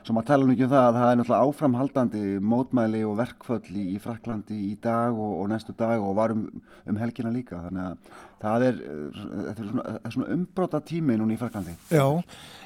svo 0.04 0.16
maður 0.16 0.28
tala 0.28 0.48
nú 0.48 0.54
ekki 0.54 0.66
um 0.66 0.72
það 0.74 0.86
að 0.86 0.98
það 0.98 1.10
er 1.10 1.18
náttúrulega 1.20 1.48
áframhaldandi 1.48 2.24
mótmæli 2.52 3.04
og 3.08 3.16
verkföll 3.22 3.72
í, 3.72 3.86
í 3.96 4.02
Fraklandi 4.04 4.58
í 4.72 4.74
dag 4.84 5.16
og, 5.16 5.38
og 5.40 5.48
næstu 5.52 5.76
dag 5.80 6.04
og 6.04 6.18
var 6.18 6.34
um, 6.36 6.44
helgina 7.00 7.32
líka 7.32 7.62
þannig 7.64 7.86
að 7.88 8.20
það 8.44 8.66
er, 8.68 8.82
er 9.54 9.62
svona, 9.62 9.86
er 9.96 10.16
svona 10.18 10.36
umbróta 10.36 10.84
tími 10.84 11.16
núna 11.20 11.38
í 11.38 11.40
Fraklandi 11.40 11.78
Já, 11.94 12.04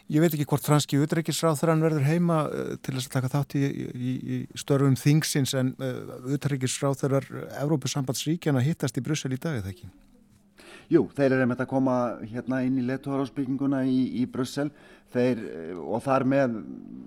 ég 0.09 0.25
veit 0.25 0.33
ekki 0.33 0.49
hvort 0.49 0.65
franski 0.65 1.01
utreikisráþurann 1.05 1.85
verður 1.85 2.09
heima 2.09 2.41
uh, 2.49 2.73
til 2.81 2.97
þess 2.97 3.11
að 3.11 3.19
taka 3.19 3.33
þátt 3.37 3.57
í, 3.59 3.63
í, 3.67 4.17
í 4.17 4.41
störfum 4.57 4.97
þingsins 4.97 5.53
en 5.61 5.75
uh, 5.77 6.17
utreikisráþurar 6.37 7.29
Evrópusambandsríkjana 7.61 8.65
hittast 8.65 8.97
í 8.97 9.05
Brussel 9.05 9.35
í 9.37 9.41
dag 9.41 9.61
eða 9.61 9.75
ekki? 9.75 9.91
Jú, 10.87 11.01
þeir 11.11 11.33
eru 11.35 11.45
með 11.49 11.65
að 11.65 11.67
koma 11.73 11.93
hérna 12.23 12.61
inn 12.63 12.77
í 12.79 12.85
letuharásbygginguna 12.87 13.81
í, 13.91 14.21
í 14.21 14.27
Brussel. 14.31 14.69
Þeir, 15.11 15.39
eh, 15.47 15.71
og 15.79 16.01
þar 16.03 16.23
með 16.27 16.55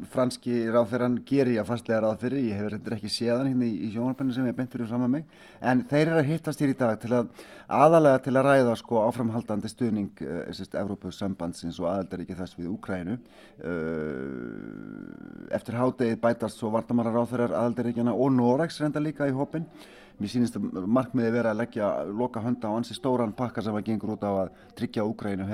franski 0.09 0.63
ráðferðan 0.73 1.19
gerir 1.29 1.55
ég 1.55 1.63
að 1.63 1.69
fastlega 1.69 2.01
ráð 2.01 2.23
fyrir, 2.23 2.47
ég 2.49 2.57
hefur 2.57 2.73
reyndar 2.75 2.95
ekki 2.97 3.11
séðan 3.13 3.51
hérna 3.51 3.67
í, 3.69 3.75
í 3.85 3.91
sjónarpennu 3.93 4.33
sem 4.37 4.47
ég 4.49 4.57
beint 4.57 4.73
fyrir 4.73 4.89
fram 4.89 5.05
að 5.05 5.13
mig 5.15 5.25
en 5.61 5.83
þeir 5.91 6.07
eru 6.07 6.21
að 6.23 6.31
hittast 6.31 6.63
hér 6.65 6.73
í 6.73 6.79
dag 6.81 6.97
til 7.03 7.13
að 7.19 7.45
aðalega 7.81 8.23
til 8.25 8.35
að 8.41 8.47
ræða 8.49 8.75
sko 8.81 9.03
áframhaldandi 9.05 9.69
stuðning 9.69 10.25
uh, 10.25 10.65
Evrópusambandsins 10.81 11.77
og 11.83 11.91
aðaldaríki 11.93 12.39
þess 12.41 12.57
við 12.57 12.73
Úkrænu 12.73 13.19
uh, 13.21 13.21
eftir 15.61 15.77
hádegið 15.77 16.21
bætast 16.25 16.57
svo 16.57 16.73
vartamara 16.73 17.13
ráðferðar 17.13 17.53
aðaldaríkjana 17.61 18.17
og 18.17 18.33
Noregs 18.33 18.81
reynda 18.81 19.05
líka 19.05 19.29
í 19.29 19.37
hópin 19.37 19.69
Mér 20.21 20.29
sýnist 20.29 20.57
að 20.59 20.85
markmiði 20.85 21.31
verið 21.33 21.49
að 21.49 21.59
leggja 21.63 21.87
loka 22.13 22.43
hönda 22.45 22.69
á 22.69 22.77
ansi 22.77 22.93
stóran 22.93 23.31
pakka 23.33 23.63
sem 23.65 23.77
að 23.77 23.87
gengur 23.87 24.11
út 24.13 24.25
á 24.29 24.29
að 24.29 24.51
tryggja 24.77 25.07
Úkrænu 25.09 25.47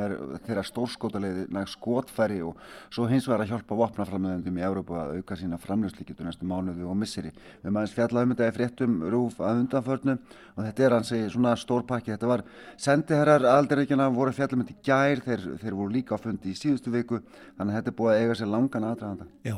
þeirra 0.43 0.65
stórskótaleiði 0.67 1.45
næg 1.55 1.71
skotfæri 1.71 2.41
og 2.43 2.59
svo 2.91 3.07
hins 3.07 3.29
vegar 3.31 3.45
að 3.45 3.53
hjálpa 3.53 3.79
vopnaframöðendum 3.79 4.59
í 4.59 4.65
Európa 4.67 5.05
að 5.05 5.21
auka 5.21 5.39
sína 5.39 5.61
framljóslíkitur 5.63 6.27
næstu 6.27 6.49
mánuðu 6.51 6.91
og 6.91 6.99
misseri. 6.99 7.31
Við 7.63 7.77
maður 7.77 7.95
fjallað 7.95 8.27
um 8.27 8.35
þetta 8.35 8.51
í 8.51 8.57
fréttum 8.59 8.99
rúf 9.15 9.39
að 9.39 9.63
undanförnu 9.63 10.19
og 10.19 10.61
þetta 10.65 10.87
er 10.89 10.99
hansi 10.99 11.23
svona 11.31 11.55
stór 11.63 11.87
pakki. 11.87 12.17
Þetta 12.17 12.33
var 12.35 12.45
sendiherrar 12.75 13.47
aldiríkjana 13.55 14.11
voru 14.19 14.35
fjallum 14.35 14.67
þetta 14.67 14.75
í 14.75 14.85
gær, 14.91 15.25
þeir, 15.29 15.49
þeir 15.63 15.79
voru 15.79 15.95
líka 15.95 16.19
á 16.19 16.25
fundi 16.27 16.51
í 16.51 16.59
síðustu 16.59 16.91
viku 16.91 17.23
þannig 17.55 17.71
að 17.71 17.77
þetta 17.79 17.95
er 17.95 17.99
búið 18.03 18.17
að 18.17 18.23
eiga 18.25 18.39
sér 18.43 18.55
langan 18.57 18.91
aðdraðanda. 18.91 19.31
Já, 19.47 19.57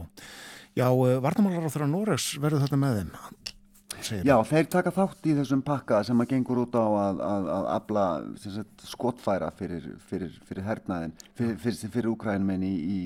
Já 0.79 0.93
varnamálar 0.95 1.65
á 1.67 1.73
þeirra 1.73 1.87
Noregs 1.91 2.35
verður 2.39 2.67
þetta 2.67 2.79
með 2.79 3.01
þeim? 3.01 3.57
Já, 3.97 4.37
þeir 4.47 4.69
taka 4.71 4.93
þátt 4.93 5.27
í 5.27 5.35
þessum 5.39 5.63
pakka 5.65 6.03
sem 6.07 6.21
að 6.21 6.35
gengur 6.35 6.61
út 6.63 6.77
á 6.77 6.85
að, 6.85 7.23
að, 7.25 7.49
að 7.55 7.69
abla 7.73 8.05
sagt, 8.41 8.85
skotfæra 8.85 9.49
fyrir, 9.57 9.89
fyrir, 10.11 10.35
fyrir 10.49 10.67
hernaðin, 10.67 11.15
fyrir, 11.39 11.57
fyrir, 11.63 11.93
fyrir 11.95 12.11
Ukrænum 12.13 12.53
í, 12.69 12.73
í, 12.79 12.99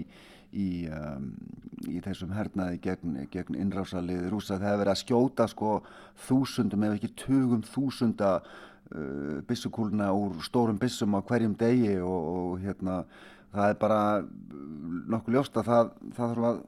í, 0.52 0.66
um, 0.90 1.30
í 1.86 2.02
þessum 2.04 2.34
hernaði 2.34 2.80
gegn, 2.82 3.16
gegn 3.32 3.60
innrásalið 3.62 4.26
rúsa. 4.32 4.58
Það 4.58 4.68
hefur 4.68 4.82
verið 4.82 4.94
að 4.94 5.00
skjóta 5.04 5.48
sko 5.50 5.78
þúsundum 6.26 6.86
ef 6.88 6.98
ekki 6.98 7.12
tugum 7.24 7.64
þúsunda 7.72 8.34
uh, 8.42 9.38
byssukúluna 9.48 10.10
úr 10.18 10.42
stórum 10.44 10.82
byssum 10.82 11.14
á 11.14 11.20
hverjum 11.22 11.56
degi 11.62 11.96
og, 12.02 12.28
og 12.34 12.66
hérna 12.66 13.04
það 13.52 13.70
er 13.70 13.80
bara 13.80 14.02
nokkuð 15.12 15.34
ljóst 15.36 15.56
að 15.60 15.68
það, 15.68 15.96
það 16.16 16.30
þarf 16.34 16.46
að, 16.50 16.62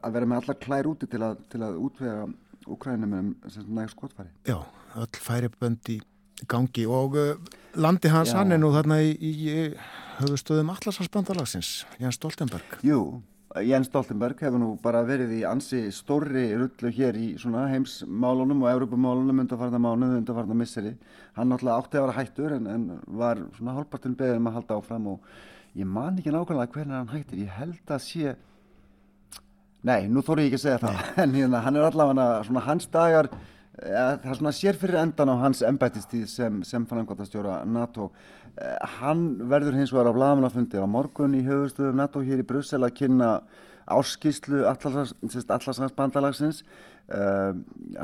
að 0.00 0.16
vera 0.16 0.28
með 0.30 0.42
allar 0.42 0.58
klær 0.62 0.88
úti 0.90 1.08
til 1.10 1.22
að, 1.24 1.38
til 1.52 1.62
að 1.64 1.78
útvega 1.80 2.26
Úkrænum 2.66 3.12
um 3.14 3.30
næg 3.68 3.90
skotfæri. 3.90 4.28
Já, 4.46 4.58
öll 4.96 5.22
færibönd 5.22 5.88
í 5.88 6.00
gangi 6.48 6.86
og 6.86 7.16
uh, 7.16 7.36
landi 7.74 8.08
hans 8.08 8.32
Já. 8.32 8.40
hann 8.40 8.52
er 8.52 8.60
nú 8.60 8.72
þarna 8.74 9.00
í, 9.00 9.14
í, 9.16 9.70
höfustöðum 10.18 10.72
Allarsvarsbandalagsins, 10.74 11.86
Jens 12.00 12.18
Stoltenberg. 12.18 12.78
Jú, 12.84 13.22
Jens 13.64 13.88
Stoltenberg 13.88 14.40
hefur 14.44 14.60
nú 14.60 14.70
bara 14.82 15.02
verið 15.06 15.32
í 15.38 15.42
ansi 15.48 15.86
stórri 15.94 16.48
rullu 16.56 16.90
hér 16.92 17.16
í 17.16 17.28
heimsmálunum 17.40 18.64
og 18.64 18.70
Evrópumálunum 18.72 19.44
undarfarna 19.44 19.80
mánuð, 19.80 20.16
undarfarna 20.20 20.56
misseri. 20.56 20.96
Hann 21.36 21.52
náttúrulega 21.52 21.78
átti 21.80 22.00
að 22.00 22.06
vera 22.06 22.16
hættur 22.18 22.56
en, 22.56 22.66
en 22.66 22.88
var 23.06 23.40
svona 23.56 23.76
hálpartinn 23.78 24.16
beðið 24.18 24.40
um 24.40 24.50
að 24.50 24.58
halda 24.58 24.80
áfram 24.80 25.08
og 25.14 25.30
ég 25.76 25.88
man 25.88 26.18
ekki 26.20 26.34
nákvæmlega 26.34 26.74
hvernig 26.74 26.98
hann 26.98 27.14
hættir. 27.14 27.44
Ég 27.44 27.56
held 27.56 27.94
að 27.96 28.04
sé 28.04 28.36
Nei, 29.84 30.06
nú 30.08 30.22
þóru 30.24 30.44
ég 30.44 30.48
ekki 30.50 30.60
að 30.60 30.64
segja 30.64 30.80
það, 30.86 31.02
en 31.22 31.36
hérna, 31.36 31.60
hann 31.66 31.76
er 31.76 31.86
allavega 31.86 32.24
svona 32.46 32.64
hans 32.64 32.88
dagar, 32.92 33.28
ja, 33.76 34.06
það 34.22 34.32
er 34.32 34.40
svona 34.40 34.54
sér 34.56 34.80
fyrir 34.80 35.00
endan 35.02 35.30
á 35.30 35.36
hans 35.44 35.62
embættistíð 35.66 36.26
sem, 36.32 36.58
sem 36.64 36.86
framkvæmtastjóra 36.88 37.60
NATO. 37.68 38.10
Eh, 38.56 38.76
hann 39.00 39.28
verður 39.50 39.76
hins 39.76 39.92
vegar 39.92 40.10
á 40.10 40.16
blaðmannafundi 40.16 40.80
á 40.80 40.86
morgun 40.88 41.36
í 41.36 41.44
höfustöðum 41.46 42.00
NATO 42.00 42.24
hér 42.24 42.40
í 42.40 42.48
Brussel 42.48 42.82
að 42.86 42.96
kynna 43.02 43.30
áskýslu 43.86 44.64
allarsvarsbandalagsins. 44.66 46.64
Uh, 47.06 47.54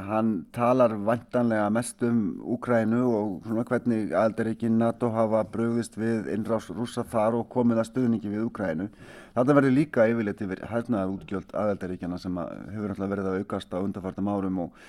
hann 0.07 0.45
talar 0.55 0.93
vantanlega 0.95 1.67
mest 1.75 2.05
um 2.07 2.37
Úkrænu 2.55 3.01
og 3.03 3.33
svona 3.43 3.65
hvernig 3.67 4.13
aðaldaríkin 4.15 4.77
NATO 4.79 5.11
hafa 5.11 5.41
bröðist 5.51 5.99
við 5.99 6.29
innrás 6.31 6.69
rúsa 6.71 7.03
þar 7.03 7.41
og 7.41 7.49
komið 7.51 7.81
að 7.83 7.89
stuðningi 7.89 8.31
við 8.31 8.45
Úkrænu. 8.47 8.87
Þetta 9.33 9.57
verður 9.57 9.75
líka 9.77 10.09
yfirleitt 10.11 10.43
yfir 10.45 10.61
hernaðar 10.69 11.15
útgjöld 11.15 11.55
aðaldaríkjana 11.57 12.19
sem 12.21 12.37
að 12.43 12.53
hefur 12.75 12.93
náttúrulega 12.93 13.15
verið 13.15 13.31
að 13.31 13.39
aukast 13.41 13.73
á 13.73 13.79
undarfartum 13.81 14.29
árum 14.29 14.59
og, 14.67 14.81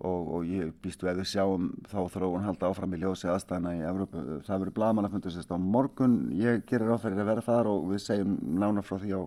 og, 0.00 0.30
og 0.38 0.48
ég 0.50 0.72
býstu 0.82 1.10
ef 1.10 1.20
við 1.20 1.30
sjáum 1.30 1.68
þá 1.92 1.98
þróun 2.16 2.46
halda 2.48 2.70
áfram 2.70 2.96
í 2.96 3.02
ljósi 3.04 3.30
aðstæðina 3.30 3.74
í 3.78 3.84
Evrópu. 3.90 4.24
Það 4.46 4.64
verður 4.64 4.78
blamanafundið 4.80 5.36
sérst 5.36 5.54
á 5.54 5.58
morgun. 5.58 6.16
Ég 6.34 6.64
gerir 6.70 6.90
áferðir 6.96 7.22
að 7.22 7.30
vera 7.30 7.46
þar 7.46 7.70
og 7.70 7.92
við 7.92 8.02
segjum 8.08 8.38
nána 8.58 8.82
frá 8.82 8.98
því 8.98 9.14
á, 9.14 9.22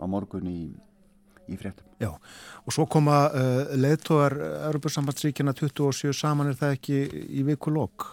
á 0.00 0.04
morgun 0.08 0.48
í 0.48 0.60
í 1.50 1.58
fréttum. 1.58 1.86
Já, 2.00 2.12
og 2.64 2.74
svo 2.74 2.86
koma 2.90 3.24
uh, 3.28 3.74
leðtóðar 3.78 4.36
Europasambandsríkjana 4.70 5.54
27 5.58 6.14
saman 6.16 6.52
er 6.52 6.58
það 6.58 6.76
ekki 6.78 7.00
í 7.40 7.44
viku 7.48 7.74
lok? 7.74 8.06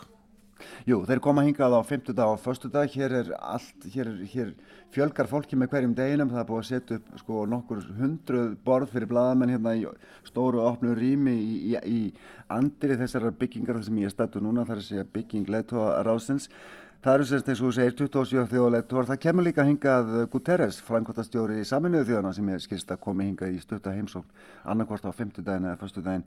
Jú, 0.88 1.02
þeir 1.08 1.22
koma 1.24 1.44
hingað 1.46 1.76
á 1.78 1.82
50 1.86 2.16
dag 2.18 2.32
og 2.32 2.42
förstu 2.42 2.70
dag, 2.72 2.90
hér 2.90 3.14
er 3.20 3.30
allt, 3.38 3.88
hér, 3.94 4.10
hér 4.32 4.54
fjölgar 4.96 5.30
fólki 5.30 5.60
með 5.60 5.74
hverjum 5.74 5.94
deginum, 5.98 6.32
það 6.32 6.42
er 6.42 6.48
búið 6.50 6.64
að 6.64 6.70
setja 6.70 6.98
upp 6.98 7.22
sko 7.22 7.44
nokkur 7.52 7.84
hundruð 8.00 8.56
borð 8.66 8.96
fyrir 8.96 9.12
bladamenn 9.12 9.54
hérna 9.54 9.76
í 9.78 9.86
stóru 10.28 10.64
opnu 10.64 10.96
rými 10.98 11.36
í, 11.36 11.54
í, 11.74 11.78
í 11.86 12.02
andri 12.54 12.98
þessar 12.98 13.30
byggingar 13.38 13.84
sem 13.86 14.02
ég 14.02 14.10
er 14.10 14.16
stættu 14.16 14.42
núna, 14.44 14.66
það 14.66 14.78
er 14.78 14.84
að 14.84 14.90
segja 14.90 15.08
bygging 15.14 15.50
leðtóða 15.54 16.04
ráðsins. 16.08 16.52
Það 16.98 17.14
eru 17.14 17.26
sérst 17.30 17.50
eins 17.52 17.60
og 17.62 17.74
segir 17.76 17.94
27 17.94 18.48
þjóðleitur, 18.52 19.06
það 19.06 19.20
kemur 19.22 19.46
líka 19.46 19.64
hingað 19.68 20.08
Guterres, 20.34 20.80
framkvæmtastjóri 20.88 21.60
í 21.62 21.68
saminuðu 21.68 22.08
þjóðana 22.10 22.32
sem 22.34 22.50
ég 22.50 22.64
skilst 22.64 22.90
að 22.92 23.04
komi 23.04 23.28
hingað 23.28 23.54
í 23.54 23.60
stutta 23.62 23.94
heimsókn 23.94 24.48
annarkvort 24.66 25.06
á 25.06 25.14
50 25.14 25.46
daginn 25.46 25.70
eða 25.70 25.78
förstu 25.84 26.02
daginn 26.02 26.26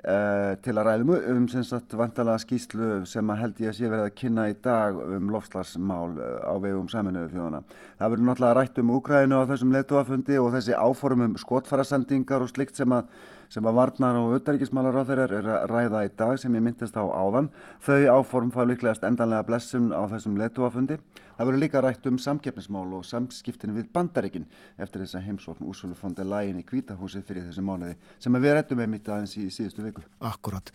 uh, 0.00 0.54
til 0.64 0.74
að 0.76 0.88
ræðum 0.88 1.12
um 1.34 1.48
sem 1.52 1.66
sagt 1.66 1.96
vantala 1.98 2.38
skýslu 2.40 3.02
sem 3.08 3.32
að 3.32 3.42
held 3.42 3.62
ég 3.64 3.72
að 3.72 3.78
sé 3.78 3.90
verið 3.90 4.06
að 4.06 4.16
kynna 4.22 4.48
í 4.50 4.56
dag 4.64 4.98
um 5.02 5.30
lofslagsmál 5.34 6.16
á 6.42 6.54
vegum 6.62 6.88
saminuðu 6.92 7.34
þjóðana. 7.34 7.62
Það 8.00 8.14
verður 8.14 8.28
náttúrulega 8.30 8.58
rætt 8.60 8.82
um 8.82 8.96
Úkrænu 8.96 9.42
á 9.42 9.48
þessum 9.52 9.76
leituafundi 9.76 10.40
og 10.42 10.50
þessi 10.56 10.78
áformum 10.78 11.38
skotfarasendingar 11.40 12.44
og 12.44 12.52
slikt 12.54 12.80
sem 12.80 12.96
að 12.96 13.12
sem 13.52 13.66
að 13.68 13.76
varnar 13.76 14.16
og 14.16 14.36
auðaríkismálar 14.38 14.96
á 14.96 15.02
þeirra 15.04 15.26
er 15.26 15.48
að 15.52 15.66
ræða 15.68 16.04
í 16.06 16.12
dag 16.16 16.38
sem 16.40 16.54
ég 16.56 16.64
myndist 16.64 16.96
á 16.96 17.04
áðan. 17.04 17.50
Þau 17.84 17.98
áform 18.16 18.52
fá 18.54 18.62
líklegast 18.64 19.04
endanlega 19.04 19.44
blessun 19.48 19.90
á 19.92 20.08
þessum 20.08 20.38
leituafundi. 20.40 20.96
Það 21.36 21.48
verður 21.48 21.62
líka 21.62 21.82
rætt 21.82 22.08
um 22.08 22.18
samkeppnismál 22.22 22.86
og 22.96 23.04
samskiptin 23.08 23.74
við 23.76 23.88
bandaríkin 23.92 24.44
eftir 24.80 25.02
þess 25.02 25.18
að 25.18 25.24
heimsókn 25.28 26.14
der 26.16 26.28
Leyen 26.28 26.60
í 26.60 26.66
Kvítahúsið 26.66 27.24
fyrir 27.28 27.46
þessi 27.48 27.64
mánuði 27.64 27.96
sem 28.22 28.36
við 28.36 28.54
rættum 28.56 28.80
með 28.80 28.92
mitt 28.92 29.08
aðeins 29.08 29.36
í 29.40 29.48
síðustu 29.50 29.84
viku. 29.84 30.04
Akkurat. 30.20 30.72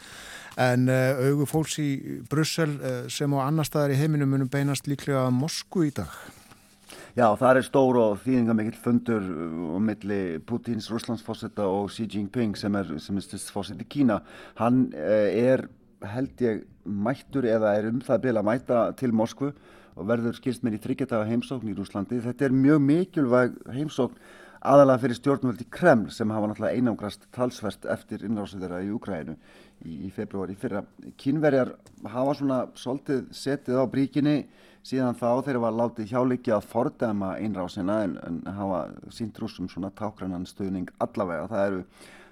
En 0.57 0.89
uh, 0.89 1.21
augu 1.29 1.47
fólks 1.49 1.77
í 1.81 1.89
Brussel 2.29 2.73
uh, 2.77 2.97
sem 3.07 3.37
á 3.37 3.39
annar 3.45 3.69
staðar 3.69 3.95
í 3.95 4.01
heiminum 4.01 4.33
munum 4.33 4.51
beinast 4.51 4.89
líklega 4.89 5.29
Moskú 5.33 5.85
í 5.87 5.93
dag? 5.95 6.11
Já, 7.17 7.31
það 7.33 7.57
er 7.57 7.65
stór 7.65 7.97
og 7.97 8.19
þýðingamikill 8.21 8.77
fundur 8.77 9.23
á 9.25 9.77
milli 9.81 10.17
Putins 10.45 10.85
Rúslandsfósetta 10.93 11.65
og 11.65 11.87
Xi 11.89 12.03
Jinping 12.13 12.53
sem 12.53 12.75
er, 12.77 12.91
sem 13.01 13.17
er 13.17 13.39
fósett 13.49 13.81
í 13.81 13.87
Kína. 13.89 14.19
Hann 14.59 14.91
eh, 14.93 15.33
er, 15.49 15.63
held 16.13 16.43
ég, 16.45 16.59
mættur 16.85 17.47
eða 17.49 17.71
er 17.79 17.87
um 17.89 18.03
það 18.05 18.21
bil 18.27 18.35
að 18.35 18.45
mæta 18.51 18.83
til 18.99 19.09
Moskvu 19.17 19.49
og 19.49 20.11
verður 20.11 20.37
skilst 20.37 20.61
mér 20.61 20.77
í 20.77 20.81
þryggjataga 20.83 21.25
heimsókn 21.31 21.71
í 21.71 21.73
Rúslandi. 21.79 22.21
Þetta 22.21 22.51
er 22.51 22.55
mjög 22.59 22.85
mikilvæg 22.85 23.57
heimsókn 23.79 24.21
aðalega 24.61 25.01
fyrir 25.07 25.17
stjórnvöld 25.17 25.65
í 25.65 25.69
Kreml 25.73 26.13
sem 26.13 26.37
hafa 26.37 26.51
náttúrulega 26.51 26.77
einangrast 26.77 27.25
talsvert 27.33 27.89
eftir 27.97 28.29
innrásu 28.29 28.61
þeirra 28.61 28.83
í 28.85 28.93
Úkræðinu 28.93 29.39
í, 29.89 30.03
í 30.05 30.13
februari 30.13 30.53
fyrra. 30.53 30.85
Kínverjar 31.17 31.73
hafa 32.13 32.37
svona 32.37 32.63
svolítið 32.77 33.25
setið 33.41 33.81
á 33.81 33.85
bríkinni 33.89 34.39
síðan 34.87 35.17
þá 35.19 35.43
þeir 35.43 35.59
var 35.63 35.75
látið 35.75 36.11
hjáleiki 36.13 36.53
að 36.55 36.67
fordæma 36.71 37.33
einrásina 37.41 38.01
en, 38.05 38.17
en 38.23 38.41
hafa 38.55 38.81
sínt 39.13 39.39
rúsum 39.41 39.67
svona 39.71 39.91
tákranan 39.91 40.47
stuðning 40.47 40.91
allavega. 41.03 41.49
Það 41.51 41.65
eru 41.71 41.81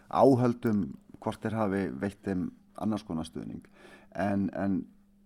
áhöldum 0.09 0.83
hvort 1.19 1.41
þeir 1.43 1.57
hafi 1.59 1.81
veitt 1.99 2.21
þeim 2.23 2.49
annars 2.81 3.03
konar 3.07 3.27
stuðning. 3.27 3.63
En, 4.15 4.49
en 4.55 4.83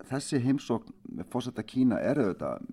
þessi 0.09 0.41
heimsókn 0.41 1.23
fórsetta 1.29 1.65
Kína 1.65 1.99
er 2.01 2.21
auðvitað 2.23 2.65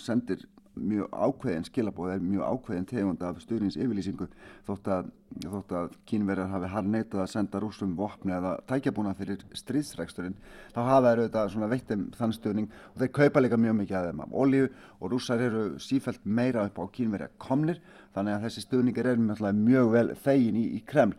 sendir 0.00 0.46
mjög 0.78 1.08
ákveðin 1.10 1.66
skilabóð 1.66 2.12
er 2.14 2.22
mjög 2.24 2.52
ákveðin 2.54 2.86
tegund 2.88 3.22
af 3.26 3.40
stuðnins 3.42 3.76
yfirlýsingu 3.80 4.28
þótt 4.68 4.90
að, 4.94 5.08
þótt 5.44 5.74
að 5.76 5.96
kínverjar 6.08 6.50
hafi 6.52 6.70
har 6.72 6.86
neitað 6.86 7.22
að 7.24 7.30
senda 7.32 7.60
rúsum 7.62 7.96
vopni 7.98 8.34
eða 8.36 8.54
tækjabúna 8.70 9.14
fyrir 9.18 9.42
stríðsregsturinn 9.58 10.38
þá 10.74 10.80
hafa 10.80 11.02
þeir 11.08 11.22
auðvitað 11.22 11.52
svona 11.54 11.70
veittum 11.72 12.06
þann 12.18 12.36
stuðning 12.36 12.70
og 12.92 13.02
þeir 13.02 13.12
kaupa 13.18 13.44
líka 13.44 13.60
mjög 13.60 13.78
mikið 13.80 13.98
af 13.98 14.08
þeim 14.08 14.24
af 14.24 14.36
olju 14.44 14.70
og 15.00 15.14
rússar 15.14 15.44
eru 15.46 15.64
sífælt 15.82 16.24
meira 16.24 16.66
upp 16.68 16.78
á 16.78 16.84
kínverja 16.94 17.30
komnir 17.42 17.82
þannig 18.14 18.36
að 18.36 18.46
þessi 18.46 18.66
stuðningar 18.66 19.10
er 19.12 19.24
mjög 19.54 19.94
vel 19.94 20.08
þegin 20.24 20.60
í, 20.60 20.66
í 20.78 20.84
Kreml. 20.86 21.16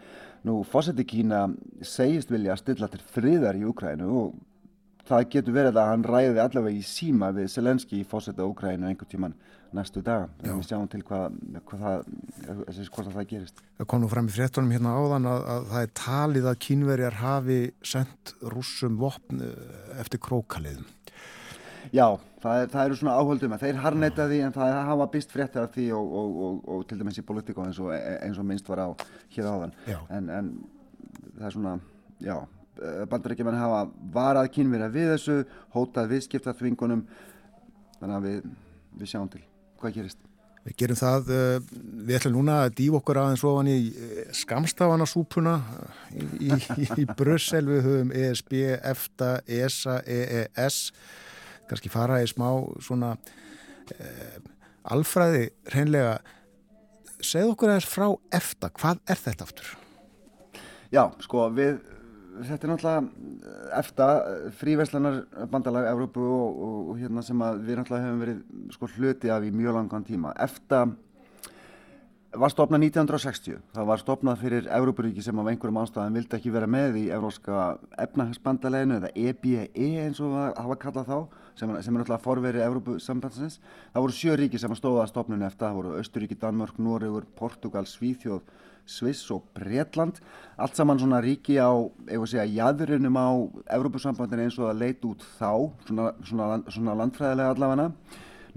Nú 0.47 0.61
fósetti 0.65 1.05
Kína 1.05 1.43
segist 1.85 2.31
vilja 2.33 2.55
að 2.55 2.63
stilla 2.63 2.89
til 2.89 3.03
friðar 3.13 3.59
í 3.59 3.67
Ukrænu 3.69 4.07
og 4.09 4.39
það 5.07 5.27
getur 5.35 5.55
verið 5.55 5.79
að 5.81 5.89
hann 5.91 6.05
ræði 6.05 6.43
allavega 6.43 6.77
í 6.77 6.85
síma 6.85 7.31
við 7.35 7.49
Selenski 7.53 8.01
í 8.01 8.07
fósetta 8.07 8.45
Úkrænu 8.47 8.89
einhver 8.89 9.09
tíman 9.09 9.35
næstu 9.75 10.03
daga. 10.03 10.27
En 10.43 10.57
við 10.59 10.67
sjáum 10.67 10.87
til 10.91 11.01
hvað, 11.07 11.37
hvað 11.69 11.83
það, 11.83 12.81
hvort 12.91 13.11
það 13.15 13.27
gerist. 13.29 13.61
Það 13.79 13.89
kom 13.93 14.03
nú 14.03 14.09
fram 14.11 14.27
í 14.27 14.33
fréttunum 14.35 14.73
hérna 14.75 14.95
áðan 14.99 15.29
að, 15.31 15.45
að 15.53 15.69
það 15.71 15.85
er 15.85 15.93
talið 16.01 16.49
að 16.51 16.59
kínverjar 16.67 17.19
hafi 17.21 17.59
sendt 17.93 18.33
rússum 18.53 18.99
vopn 19.01 19.45
eftir 20.01 20.21
krókaliðum. 20.27 20.89
Já, 21.91 22.05
það, 22.43 22.61
er, 22.61 22.69
það 22.71 22.83
eru 22.85 22.97
svona 22.99 23.17
áhöldum 23.17 23.55
að 23.55 23.63
þeir 23.65 23.79
harneta 23.83 24.27
því 24.29 24.41
en 24.45 24.53
það 24.55 24.75
hafa 24.91 25.07
býst 25.15 25.33
fréttir 25.33 25.63
af 25.63 25.73
því 25.73 25.87
og, 25.97 26.15
og, 26.19 26.39
og, 26.45 26.59
og 26.75 26.83
til 26.87 26.99
dæmis 26.99 27.17
í 27.17 27.25
politíku 27.25 27.63
eins, 27.65 27.79
eins 28.21 28.39
og 28.39 28.47
minnst 28.47 28.69
var 28.69 28.85
á 28.85 28.89
hér 29.33 29.49
áðan. 29.49 29.73
En, 30.13 30.29
en 30.29 30.51
það 31.39 31.47
er 31.47 31.55
svona, 31.55 31.77
já 32.21 32.35
bandarækjumenn 33.11 33.59
hafa 33.59 33.85
varað 34.13 34.51
kynverja 34.55 34.89
við 34.93 35.13
þessu, 35.15 35.37
hótað 35.75 36.11
viðskipta 36.15 36.55
þvingunum 36.57 37.05
þannig 37.99 38.17
að 38.17 38.27
við, 38.27 38.51
við 38.99 39.11
sjáum 39.11 39.31
til 39.31 39.43
hvað 39.81 39.97
gerist. 39.97 40.21
Við 40.61 40.75
gerum 40.77 40.97
það, 40.99 41.31
við 42.05 42.17
ætlum 42.19 42.35
núna 42.35 42.59
að 42.67 42.75
dýfa 42.77 42.99
okkur 42.99 43.17
aðeins 43.17 43.43
ofan 43.49 43.69
í 43.71 43.77
skamstafanarsúpuna 44.37 45.55
í, 46.13 46.25
í, 46.37 46.51
í, 46.53 46.85
í 47.01 47.05
Brussel, 47.17 47.63
við 47.65 47.87
höfum 47.87 48.11
ESB, 48.13 48.53
EFTA, 48.91 49.31
ESA, 49.49 49.97
EES 50.05 50.77
kannski 51.71 51.89
fara 51.89 52.19
í 52.21 52.29
smá 52.29 52.45
svona 52.83 53.15
eh, 53.95 54.37
alfræði 54.93 55.47
reynlega 55.73 56.19
segð 57.25 57.55
okkur 57.55 57.73
aðeins 57.73 57.89
frá 57.89 58.07
EFTA, 58.37 58.69
hvað 58.77 59.01
er 59.09 59.21
þetta 59.25 59.47
aftur? 59.47 59.73
Já, 60.91 61.05
sko 61.23 61.47
við 61.55 61.79
þetta 62.39 62.67
er 62.67 62.71
náttúrulega 62.71 63.77
efta 63.77 64.07
fríverslanar 64.59 65.21
bandalag 65.51 65.87
Evrópu 65.91 66.23
og, 66.23 66.59
og, 66.67 66.89
og 66.93 66.99
hérna 67.01 67.23
sem 67.25 67.45
við 67.61 67.79
náttúrulega 67.79 68.07
hefum 68.07 68.21
verið 68.25 68.41
sko 68.75 68.91
hluti 68.95 69.31
af 69.33 69.45
í 69.45 69.51
mjög 69.55 69.77
langan 69.77 70.05
tíma. 70.07 70.33
Efta 70.39 70.85
var 72.39 72.51
stopnað 72.53 72.85
1960. 72.87 73.59
Það 73.75 73.87
var 73.89 73.99
stopnað 73.99 74.39
fyrir 74.39 74.67
Evrópuríki 74.71 75.23
sem 75.23 75.39
af 75.41 75.49
einhverjum 75.51 75.81
ástæðan 75.81 76.15
vildi 76.15 76.37
ekki 76.37 76.53
vera 76.53 76.69
með 76.69 76.97
í 77.01 77.03
Evróska 77.11 77.65
efnahagsbandaleginu 78.05 78.99
eða 79.01 79.11
EBE 79.19 79.67
eins 79.75 80.21
og 80.23 80.37
það 80.37 80.61
hafa 80.63 80.77
kallað 80.85 81.11
þá 81.11 81.17
sem, 81.59 81.75
sem 81.83 81.91
er 81.91 81.99
náttúrulega 81.99 82.23
forverið 82.23 82.65
Evrópusambandsins. 82.69 83.59
Það 83.91 84.05
voru 84.05 84.17
sjö 84.17 84.39
ríki 84.39 84.61
sem 84.61 84.75
stóða 84.79 85.03
að 85.03 85.11
stopnunu 85.11 85.47
eftir. 85.47 85.67
Það 85.67 85.79
voru 85.81 85.93
Östuríki, 85.99 86.39
Danmörk, 86.39 86.79
Noregur, 86.79 87.27
Portugal, 87.35 87.83
Svíþjóð 87.89 88.41
Sviss 88.87 89.27
og 89.31 89.43
Breitland 89.55 90.17
allt 90.57 90.75
saman 90.75 90.99
svona 90.99 91.21
ríki 91.21 91.59
á 91.61 91.69
segja, 92.25 92.47
jæðurinnum 92.47 93.17
á 93.19 93.29
Evrópusambandin 93.77 94.47
eins 94.47 94.57
og 94.57 94.71
það 94.71 94.81
leit 94.81 95.05
út 95.05 95.23
þá 95.37 95.51
svona, 95.85 96.07
svona, 96.25 96.47
svona 96.67 96.97
landfræðilega 97.03 97.53
allavega 97.55 97.91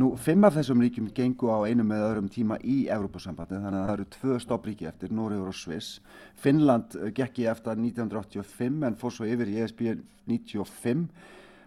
nú 0.00 0.10
fimm 0.18 0.46
af 0.46 0.56
þessum 0.56 0.82
ríkjum 0.82 1.10
gengu 1.14 1.50
á 1.54 1.58
einum 1.68 1.86
með 1.90 2.06
öðrum 2.08 2.30
tíma 2.32 2.58
í 2.62 2.84
Evrópusambandin 2.90 3.62
þannig 3.62 3.80
að 3.80 3.86
það 3.86 3.94
eru 3.94 4.06
tvö 4.16 4.38
stoppríki 4.42 4.88
eftir 4.90 5.14
Nóriður 5.14 5.52
og 5.52 5.58
Sviss. 5.58 6.00
Finnland 6.34 6.96
gekk 7.14 7.38
í 7.44 7.48
eftir 7.50 7.78
1985 7.78 8.88
en 8.88 8.98
fór 8.98 9.14
svo 9.14 9.28
yfir 9.30 9.52
í 9.52 9.60
ESB 9.62 9.84
95 10.30 11.06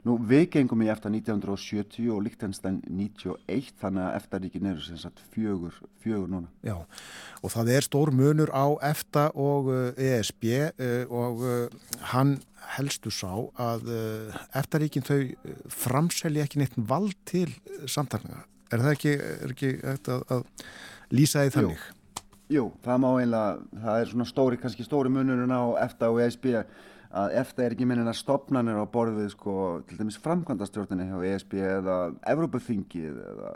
Nú 0.08 0.16
við 0.24 0.46
gengum 0.54 0.84
í 0.86 0.88
eftir 0.92 1.12
1970 1.12 2.12
og 2.16 2.22
Líktenstein 2.24 2.78
91 2.88 3.74
þannig 3.82 4.06
að 4.06 4.18
eftirríkin 4.22 4.70
eru 4.72 4.84
sem 4.86 5.00
sagt 5.02 5.20
fjögur, 5.34 5.76
fjögur 6.04 6.30
núna. 6.32 6.52
Já 6.64 6.78
og 7.44 7.54
það 7.54 7.72
er 7.76 7.86
stór 7.86 8.12
munur 8.16 8.52
á 8.56 8.66
EFTA 8.90 9.30
og 9.36 9.70
ESB 10.00 10.48
uh, 10.48 10.54
e 10.54 10.92
uh, 11.04 11.12
og 11.12 11.44
uh, 11.44 11.92
hann 12.14 12.38
helstu 12.78 13.12
sá 13.14 13.32
að 13.62 13.88
eftirríkin 14.58 15.06
þau 15.08 15.22
framselji 15.72 16.42
ekki 16.44 16.60
neitt 16.60 16.74
vald 16.76 17.16
til 17.30 17.48
samtalninga. 17.88 18.42
Er 18.74 18.84
það 18.84 18.96
ekki, 18.98 19.14
er 19.22 19.54
ekki 19.54 19.70
að, 19.88 20.26
að 20.36 20.42
lýsa 21.16 21.46
því 21.46 21.54
þannig? 21.56 21.86
Jú, 21.86 22.58
jú, 22.58 22.66
það 22.84 23.00
má 23.06 23.08
einlega, 23.14 23.54
það 23.86 24.02
er 24.02 24.12
svona 24.12 24.28
stóri, 24.28 24.60
kannski 24.60 24.88
stóri 24.88 25.14
munurinn 25.14 25.54
á 25.56 25.64
EFTA 25.86 26.12
og 26.12 26.20
ESB 26.26 26.50
að 27.12 27.36
að 27.36 27.36
eftir 27.42 27.66
er 27.66 27.76
ekki 27.76 27.88
minna 27.90 28.14
stopnarnir 28.16 28.80
á 28.80 28.86
borðið 28.92 29.30
sko, 29.34 29.56
til 29.88 30.00
dæmis 30.00 30.20
framkvæmdastjórnini 30.24 31.10
hjá 31.10 31.20
ESB 31.32 31.54
eða 31.64 31.98
Evrópaþingið 32.34 33.20
eða, 33.32 33.52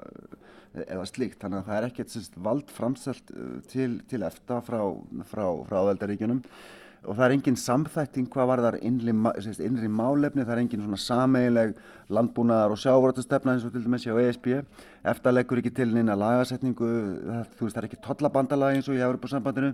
eða 0.86 1.08
slíkt. 1.10 1.40
Þannig 1.42 1.62
að 1.62 1.70
það 1.70 1.80
er 1.80 1.90
ekkert 1.90 2.38
vald 2.50 2.72
framselt 2.72 3.34
uh, 3.36 3.58
til, 3.72 3.90
til 4.12 4.22
eftir 4.28 4.64
frá, 4.68 4.84
frá, 5.32 5.46
frá 5.68 5.82
aðeldaríkjunum 5.82 6.44
og 7.02 7.18
það 7.18 7.24
er 7.26 7.34
engin 7.34 7.58
samþætting 7.58 8.28
hvað 8.30 8.50
var 8.52 8.62
þar 8.62 8.76
innri, 8.86 9.14
innri 9.66 9.88
málefni, 9.90 10.44
það 10.46 10.54
er 10.54 10.62
engin 10.62 10.84
svona 10.84 11.00
sameileg 11.02 11.72
landbúnaðar 12.14 12.76
og 12.76 12.82
sjávortastefna 12.82 13.56
eins 13.56 13.66
og 13.66 13.74
til 13.74 13.82
dæmis 13.86 14.06
hjá 14.06 14.14
ESB 14.22 14.52
eftir 15.10 15.34
leggur 15.34 15.62
ekki 15.62 15.74
til 15.80 15.90
neina 15.96 16.18
lagasetningu 16.20 16.90
það, 17.26 17.48
þú 17.58 17.66
veist 17.66 17.78
það 17.78 17.82
er 17.82 17.90
ekki 17.90 18.02
tollabandalagi 18.06 18.78
eins 18.78 18.92
og 18.92 19.00
í 19.00 19.02
Európa-sambandinu 19.08 19.72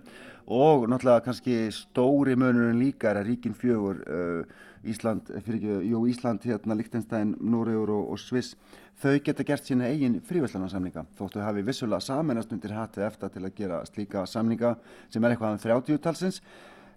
og 0.55 0.87
náttúrulega 0.87 1.25
kannski 1.25 1.57
stóri 1.75 2.37
mönurinn 2.39 2.79
líka 2.79 3.11
er 3.11 3.19
að 3.19 3.33
ríkin 3.33 3.57
fjögur 3.57 3.99
uh, 4.07 4.63
Ísland, 4.87 5.27
fyrir 5.43 5.57
ekki, 5.57 5.77
jú 5.89 6.03
Ísland 6.07 6.45
hérna 6.47 6.77
Líktenstein, 6.77 7.33
Núriður 7.43 7.91
og, 7.97 8.13
og 8.13 8.21
Sviss 8.23 8.53
þau 9.01 9.17
geta 9.25 9.43
gert 9.43 9.67
sína 9.67 9.89
eigin 9.91 10.21
frívæslanarsamninga 10.23 11.03
þóttu 11.19 11.43
hafi 11.43 11.65
vissulega 11.65 11.99
saminast 12.01 12.55
undir 12.55 12.71
hattu 12.77 13.03
eftir 13.03 13.33
til 13.33 13.43
að 13.43 13.53
gera 13.57 13.83
slíka 13.89 14.23
samninga 14.29 14.77
sem 15.11 15.23
er 15.27 15.35
eitthvað 15.35 15.57
um 15.57 15.61
30 15.65 16.01
talsins 16.07 16.41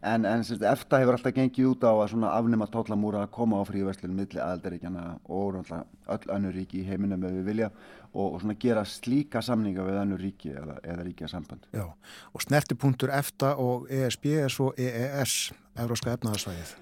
en, 0.03 0.25
en 0.25 0.45
semst, 0.45 0.65
EFTA 0.65 1.01
hefur 1.03 1.17
alltaf 1.17 1.35
gengið 1.37 1.71
út 1.75 1.85
á 1.85 1.93
að 1.93 2.27
afnema 2.31 2.69
tóllamúra 2.73 3.25
að 3.27 3.33
koma 3.37 3.61
á 3.61 3.65
fríverslun 3.69 4.17
milli 4.17 4.41
aðaldaríkjana 4.41 5.07
og 5.29 5.61
öll 5.61 6.35
önnur 6.37 6.57
ríki 6.57 6.81
í 6.83 6.87
heiminum 6.89 7.25
ef 7.29 7.35
við 7.39 7.49
vilja 7.53 7.71
og, 8.13 8.39
og 8.41 8.55
gera 8.61 8.85
slíka 8.89 9.43
samninga 9.45 9.85
við 9.87 10.03
önnur 10.03 10.23
ríki 10.25 10.55
eða, 10.57 10.79
eða 10.83 11.09
ríkja 11.09 11.31
samband. 11.31 11.67
Já, 11.77 11.87
og 12.33 12.47
snertipunktur 12.47 13.13
EFTA 13.15 13.57
og 13.61 13.91
ESB 13.91 14.31
er 14.41 14.53
svo 14.53 14.73
EES, 14.79 15.51
Európska 15.79 16.17
efnaðarsvæðið. 16.17 16.79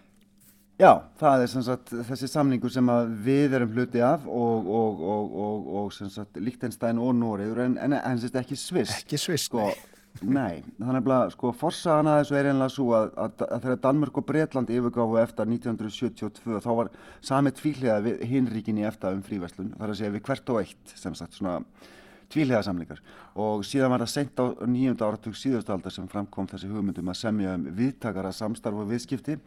Já, 0.78 0.92
það 1.18 1.40
er 1.42 1.48
sagt, 1.66 1.92
þessi 2.06 2.28
samningur 2.30 2.70
sem 2.70 2.90
við 3.26 3.56
erum 3.58 3.72
hluti 3.74 4.02
af 4.04 4.26
og, 4.30 4.68
og, 4.70 5.00
og 5.80 6.36
Líktenstein 6.38 7.00
og 7.02 7.16
Nóriður 7.18 7.64
en, 7.64 7.74
en, 7.82 7.96
en 7.98 8.20
ekki 8.38 8.54
Sviss. 8.54 9.00
Ekki 9.00 9.18
Sviss, 9.18 9.48
sko, 9.50 9.64
nei. 9.66 9.97
Nei, 10.26 10.64
þannig 10.80 11.10
að 11.14 11.32
sko 11.34 11.52
forsaðan 11.54 12.10
að 12.10 12.16
þessu 12.20 12.36
er 12.38 12.48
einlega 12.50 12.72
svo 12.74 12.86
að, 12.96 13.10
að, 13.22 13.44
að 13.46 13.60
þegar 13.64 13.80
Danmörk 13.84 14.18
og 14.18 14.26
Breitland 14.26 14.72
yfirgáfu 14.74 15.20
eftir 15.20 15.50
1972 15.52 16.62
þá 16.64 16.70
var 16.80 16.90
sami 17.24 17.52
tvíhliða 17.54 17.98
við 18.06 18.24
hinríkinni 18.32 18.86
eftir 18.88 19.14
um 19.14 19.22
fríverslun 19.26 19.70
þar 19.76 19.92
að 19.92 20.00
segja 20.00 20.14
við 20.16 20.24
hvert 20.26 20.52
og 20.54 20.60
eitt 20.64 20.94
sem 20.98 21.14
sagt 21.18 21.38
svona 21.38 21.60
tvíhliða 22.32 22.64
samlingar 22.66 23.02
og 23.38 23.62
síðan 23.66 23.94
var 23.94 24.04
það 24.04 24.12
sent 24.14 24.42
á 24.42 24.46
nýjönda 24.66 25.06
áratug 25.06 25.38
síðustaldar 25.38 25.94
sem 25.94 26.08
framkom 26.10 26.50
þessi 26.50 26.70
hugmyndum 26.72 27.12
að 27.12 27.20
semja 27.22 27.54
um 27.54 27.68
viðtakara 27.78 28.32
samstarf 28.34 28.82
og 28.82 28.90
viðskipti. 28.90 29.38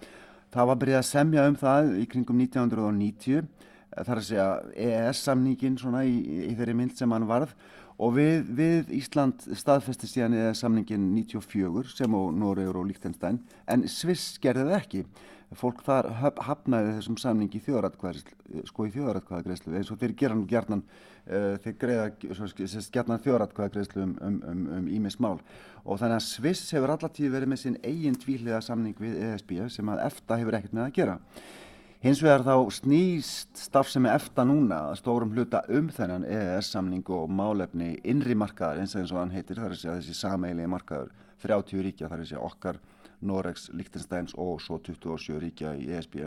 Það 0.51 0.69
var 0.71 0.79
byrjað 0.79 1.01
að 1.01 1.09
semja 1.09 1.49
um 1.49 1.59
það 1.59 1.91
í 1.99 2.07
kringum 2.11 2.39
1990 2.47 3.43
þar 3.91 4.21
að 4.21 4.27
segja 4.27 4.47
EES 4.87 5.21
samningin 5.27 5.77
svona 5.79 6.05
í, 6.07 6.15
í 6.47 6.53
þeirri 6.55 6.75
mynd 6.79 6.95
sem 6.95 7.11
hann 7.11 7.27
varð 7.27 7.51
og 8.01 8.15
við, 8.17 8.47
við 8.57 8.93
Ísland 8.97 9.43
staðfesti 9.57 10.09
síðan 10.09 10.37
eða 10.39 10.55
samningin 10.57 11.11
94 11.13 11.91
sem 11.93 12.15
og 12.17 12.31
Noregur 12.33 12.81
og 12.81 12.89
Liechtenstein 12.89 13.41
en 13.69 13.85
Sviss 13.89 14.39
gerði 14.41 14.69
það 14.69 14.79
ekki. 14.79 15.03
Fólk 15.59 15.81
þar 15.83 16.07
hafnaði 16.47 16.93
þessum 16.95 17.17
samningi 17.19 17.59
í 17.59 17.63
þjóðaratkvæðagreyslu 17.65 18.61
sko 18.69 18.85
í 18.87 18.93
þjóðaratkvæðagreyslu 18.93 19.73
eins 19.75 19.89
og 19.91 19.99
þeir 19.99 20.13
gera 20.21 20.37
nú 20.39 20.45
gjarnan 20.47 20.83
uh, 20.85 21.57
þeir 21.59 21.75
greiða 21.81 22.05
sem 22.37 22.51
sagt, 22.53 22.93
gjarnan 22.95 23.19
þjóðaratkvæðagreyslu 23.25 24.05
um, 24.05 24.13
um, 24.23 24.37
um, 24.47 24.61
um 24.77 24.87
ímis 24.95 25.19
mál. 25.19 25.41
Og 25.83 25.99
þannig 25.99 26.21
að 26.21 26.29
Sviss 26.29 26.71
hefur 26.71 26.95
allatíð 26.95 27.35
verið 27.35 27.51
með 27.51 27.61
sinn 27.65 27.77
eigin 27.83 28.15
tvíhliða 28.21 28.61
samning 28.63 28.95
við 29.03 29.19
ESB 29.27 29.57
sem 29.75 29.91
að 29.91 30.05
EFTA 30.07 30.39
hefur 30.39 30.57
ekkert 30.61 30.77
með 30.77 30.87
að 30.87 30.95
gera 31.01 31.19
Hins 32.01 32.17
vegar 32.25 32.41
þá 32.41 32.55
snýst 32.73 33.59
starfsemi 33.61 34.09
EFTA 34.09 34.41
núna 34.49 34.79
að 34.87 34.95
stórum 35.03 35.35
hluta 35.35 35.59
um 35.69 35.91
þennan 35.93 36.23
EES-samning 36.25 37.05
og 37.13 37.29
málefni 37.29 37.91
innri 38.09 38.33
markaðar 38.33 38.81
eins 38.81 38.95
og 38.95 39.03
eins 39.03 39.13
og 39.13 39.19
hann 39.19 39.35
heitir, 39.35 39.59
það 39.61 39.75
er 39.75 39.99
þessi 39.99 40.15
sameilegi 40.17 40.71
markaður 40.73 41.11
30 41.45 41.85
ríkja, 41.85 42.09
það 42.09 42.23
er 42.23 42.31
segja 42.31 42.41
okkar, 42.47 42.81
Noregs, 43.21 43.67
Liechtensteins 43.77 44.33
og 44.33 44.57
svo 44.65 44.79
27 44.81 45.37
ríkja 45.45 45.75
í 45.77 45.91
ESB 45.93 46.23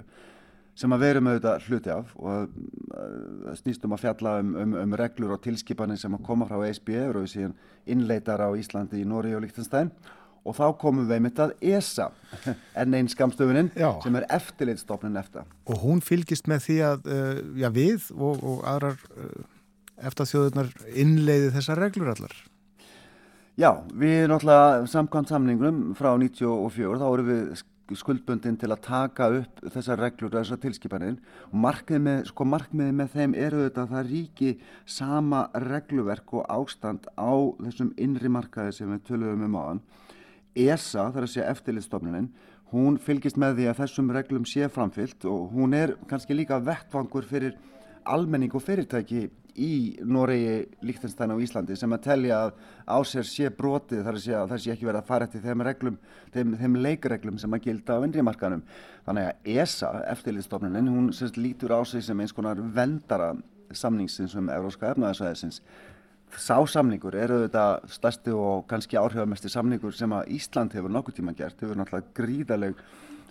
sem 0.78 0.94
að 0.94 1.04
verum 1.08 1.28
auðvitað 1.30 1.66
hluti 1.68 1.90
af 1.94 2.14
og 2.18 2.54
uh, 2.54 3.52
snýst 3.58 3.84
um 3.86 3.94
að 3.94 4.06
fjalla 4.06 4.38
um, 4.42 4.54
um, 4.58 4.76
um 4.78 4.96
reglur 4.98 5.34
og 5.34 5.42
tilskipanir 5.42 5.98
sem 5.98 6.14
að 6.14 6.22
koma 6.26 6.46
frá 6.50 6.62
ESB 6.68 6.94
og 7.08 7.24
við 7.24 7.32
síðan 7.34 7.58
innleitar 7.90 8.42
á 8.42 8.50
Íslandi 8.54 9.02
í 9.02 9.08
Noregi 9.10 9.38
og 9.38 9.42
Liechtenstein. 9.42 9.90
og 9.90 10.23
þá 10.52 10.64
komum 10.76 11.06
við 11.08 11.16
einmitt 11.16 11.38
að 11.40 11.54
ESA 11.64 12.10
enn 12.82 12.94
einn 12.98 13.08
skamstöfunin 13.08 13.70
sem 14.04 14.16
er 14.20 14.26
eftirlitstofnin 14.36 15.16
EFTA. 15.16 15.46
Og 15.72 15.80
hún 15.86 16.04
fylgist 16.04 16.50
með 16.52 16.66
því 16.68 16.76
að 16.90 17.08
uh, 17.08 17.42
já, 17.64 17.70
við 17.72 18.10
og, 18.18 18.42
og 18.44 18.64
aðrar 18.68 19.00
uh, 19.16 19.44
eftir 20.04 20.28
þjóðurnar 20.28 20.72
innleiði 20.92 21.52
þessar 21.54 21.80
reglur 21.86 22.12
allar. 22.12 22.34
Já, 23.56 23.70
við 23.94 24.24
náttúrulega 24.28 24.82
samkvæmt 24.90 25.30
samningunum 25.30 25.94
frá 25.94 26.10
94 26.18 26.98
þá 26.98 27.06
erum 27.14 27.28
við 27.30 27.42
sk- 27.60 27.70
skuldbundin 28.00 28.56
til 28.58 28.70
að 28.72 28.80
taka 28.82 29.28
upp 29.38 29.60
þessar 29.70 30.00
reglur 30.02 30.32
og 30.32 30.40
þessar 30.40 30.58
tilskipanir. 30.64 31.18
Og 31.52 31.58
markmiði 31.62 32.02
með, 32.08 32.22
sko 32.32 32.46
markmiði 32.50 32.94
með 32.98 33.12
þeim 33.14 33.36
eru 33.46 33.60
þetta 33.68 33.84
að 33.84 33.92
það 33.94 34.08
ríki 34.10 34.50
sama 34.90 35.44
regluverk 35.68 36.34
og 36.40 36.48
ástand 36.50 37.06
á 37.14 37.30
þessum 37.62 37.92
innri 38.00 38.32
markaði 38.32 38.74
sem 38.80 38.90
við 38.96 39.04
töluðum 39.12 39.46
um 39.46 39.58
áðan 39.62 39.82
ESA, 40.54 41.10
þar 41.14 41.26
að 41.26 41.32
segja 41.34 41.52
eftirlitstofnunin 41.52 42.28
hún 42.74 42.98
fylgist 42.98 43.38
með 43.38 43.60
því 43.60 43.70
að 43.70 43.80
þessum 43.82 44.10
reglum 44.14 44.44
sé 44.48 44.68
framfyllt 44.72 45.24
og 45.30 45.54
hún 45.54 45.76
er 45.76 45.94
kannski 46.10 46.36
líka 46.36 46.58
vettvangur 46.62 47.26
fyrir 47.28 47.56
almenning 48.04 48.54
og 48.54 48.64
fyrirtæki 48.64 49.28
í 49.54 49.94
Noregi, 50.02 50.64
Líktenstein 50.82 51.30
og 51.30 51.42
Íslandi 51.44 51.76
sem 51.78 51.92
að 51.94 52.02
telja 52.08 52.40
að 52.48 52.56
á 52.90 52.98
sér 53.06 53.28
sé 53.28 53.50
brotið 53.54 54.02
þar 54.02 54.18
að 54.18 54.24
segja 54.24 54.40
að 54.42 54.50
það 54.50 54.62
sé 54.64 54.72
ekki 54.74 54.88
verið 54.88 55.00
að 55.00 55.10
fara 55.12 55.28
eftir 55.28 55.44
þeim 55.44 55.64
reglum, 55.68 55.98
þeim, 56.34 56.56
þeim 56.58 56.78
leikreglum 56.88 57.38
sem 57.38 57.54
að 57.54 57.68
gilda 57.68 57.98
á 58.02 58.04
innrimarkanum. 58.08 58.64
Þannig 59.06 59.28
að 59.30 59.50
ESA, 59.54 59.92
eftirlitstofnunin, 60.10 60.90
hún 60.90 61.12
sérst 61.14 61.38
lítur 61.38 61.76
á 61.78 61.80
sig 61.86 62.02
sem 62.02 62.20
eins 62.20 62.34
konar 62.34 62.58
vendara 62.58 63.36
samningsins 63.70 64.34
um 64.38 64.50
Evróska 64.50 64.90
efnaðarsvæðisins. 64.90 65.62
Sá 66.40 66.56
samningur 66.66 67.14
er 67.14 67.30
auðvitað 67.30 67.84
stærsti 67.94 68.32
og 68.34 68.64
kannski 68.70 68.98
áhrifamesti 68.98 69.50
samningur 69.52 69.94
sem 69.94 70.10
að 70.14 70.32
Ísland 70.34 70.74
hefur 70.74 70.90
nokkuð 70.90 71.18
tíma 71.20 71.34
gert. 71.38 71.60
Hefur 71.62 71.78
náttúrulega 71.78 72.10
gríðaleg 72.18 72.80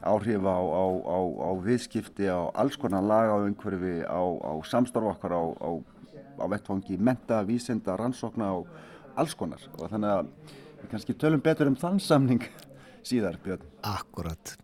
áhrif 0.03 0.47
á, 0.47 0.57
á, 0.59 0.85
á, 1.03 1.19
á 1.19 1.49
viðskipti, 1.63 2.27
á 2.31 2.47
alls 2.55 2.79
konar 2.79 3.03
laga 3.03 3.35
á 3.35 3.43
umhverfi, 3.43 3.95
á, 4.07 4.21
samstarf 4.67 5.13
okkar, 5.13 5.35
á 5.35 6.45
vettfangi 6.49 6.97
menta, 6.97 7.43
vísinda, 7.47 7.97
rannsókna 7.99 8.51
og 8.59 8.71
alls 9.19 9.35
konar. 9.35 9.63
Og 9.79 9.91
þannig 9.91 10.15
að 10.15 10.33
við 10.81 10.89
kannski 10.95 11.19
tölum 11.19 11.43
betur 11.43 11.71
um 11.71 11.79
þann 11.79 12.01
samning 12.03 12.43
síðar, 13.07 13.39
Björn. 13.43 13.67
Akkurat. 13.83 14.57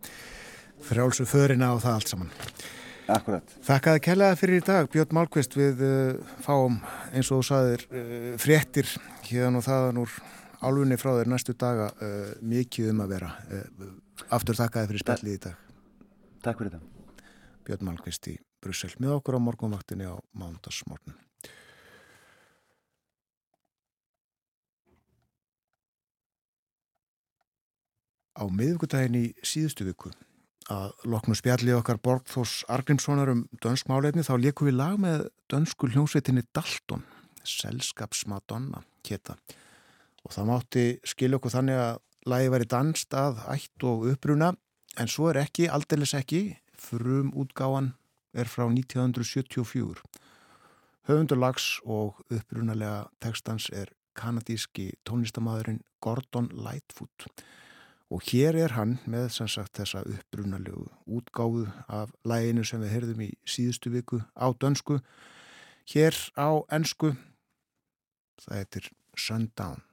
Frjálsu 0.80 1.28
förina 1.28 1.74
og 1.76 1.84
það 1.84 1.98
allt 2.00 2.14
saman. 2.16 2.36
Akkurat. 3.10 3.54
Þakkaði 3.66 4.02
kellaði 4.06 4.38
fyrir 4.38 4.60
í 4.60 4.66
dag, 4.66 4.90
Björn 4.94 5.16
Málkvist, 5.18 5.56
við 5.58 5.80
uh, 5.86 6.34
fáum 6.46 6.78
eins 7.10 7.32
og 7.34 7.42
þú 7.42 7.48
saðir 7.48 7.86
uh, 7.90 8.28
fréttir 8.42 8.92
hérna 9.26 9.62
og 9.62 9.66
þaðan 9.66 10.02
úr 10.04 10.14
álfunni 10.60 11.00
frá 11.00 11.14
þér 11.18 11.32
næstu 11.32 11.56
daga 11.58 11.90
uh, 11.96 12.36
mikið 12.46 12.92
um 12.94 13.02
að 13.06 13.16
vera. 13.16 13.32
Aftur 14.36 14.60
þakkaði 14.60 14.92
fyrir 14.92 15.06
spjallið 15.06 15.38
í 15.40 15.42
dag. 15.48 15.66
Takk 16.46 16.62
fyrir 16.62 16.76
þetta. 16.76 17.26
Björn 17.66 17.90
Málkvist 17.90 18.30
í 18.30 18.38
Brussel 18.62 18.94
með 19.00 19.18
okkur 19.18 19.40
á 19.40 19.46
morgunvaktinni 19.48 20.06
á 20.06 20.16
mándagsmorgun. 20.38 21.18
Á 28.40 28.44
miðvikudaginn 28.48 29.18
í 29.20 29.28
síðustu 29.44 29.88
viku 29.90 30.14
að 30.70 31.06
loknu 31.10 31.36
spjalli 31.38 31.74
okkar 31.74 32.00
Borgþós 32.04 32.64
Argrímssonar 32.70 33.32
um 33.34 33.46
dönsk 33.64 33.90
málefni 33.90 34.26
þá 34.26 34.36
leikum 34.38 34.70
við 34.70 34.78
lag 34.78 35.00
með 35.02 35.26
dönsku 35.50 35.90
hljómsveitinni 35.90 36.46
Dalton, 36.54 37.04
Selskapsmadonna 37.44 38.84
keta 39.06 39.38
og 40.26 40.34
það 40.36 40.50
mátti 40.50 40.86
skilja 41.08 41.40
okkur 41.40 41.56
þannig 41.56 41.82
að 41.82 42.02
lagi 42.30 42.52
væri 42.54 42.70
danst 42.70 43.16
að 43.18 43.40
ætt 43.50 43.86
og 43.88 44.10
uppruna 44.12 44.54
en 45.00 45.10
svo 45.10 45.30
er 45.32 45.42
ekki, 45.46 45.70
aldeilis 45.72 46.14
ekki 46.18 46.42
frum 46.78 47.32
útgáan 47.34 47.94
er 48.38 48.50
frá 48.52 48.68
1974 48.68 50.04
höfundur 51.10 51.40
lags 51.42 51.80
og 51.86 52.20
upprunalega 52.30 53.08
textans 53.24 53.70
er 53.74 53.90
kanadíski 54.20 54.92
tónlistamæðurinn 55.08 55.82
Gordon 56.04 56.52
Lightfoot 56.54 57.30
og 58.10 58.24
hér 58.32 58.58
er 58.58 58.74
hann 58.74 58.98
með 59.06 59.28
sem 59.36 59.50
sagt 59.52 59.78
þessa 59.78 60.02
upprunalegu 60.10 60.88
útgáfu 61.06 61.68
af 61.88 62.14
læginu 62.26 62.66
sem 62.66 62.82
við 62.82 62.96
heyrðum 62.96 63.26
í 63.28 63.30
síðustu 63.46 63.94
viku 63.94 64.24
á 64.34 64.50
dönsku 64.54 65.00
hér 65.94 66.18
á 66.34 66.50
ensku. 66.74 67.14
Það 68.40 68.58
heitir 68.58 68.90
Sundown 69.18 69.89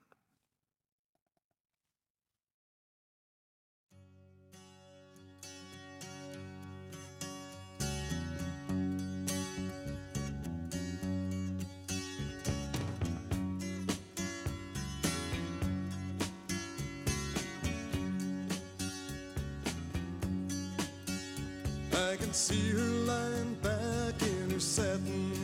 can 22.27 22.35
see 22.35 22.71
her 22.71 22.81
lying 23.07 23.55
back 23.63 24.21
in 24.21 24.51
her 24.51 24.59
satin 24.59 25.36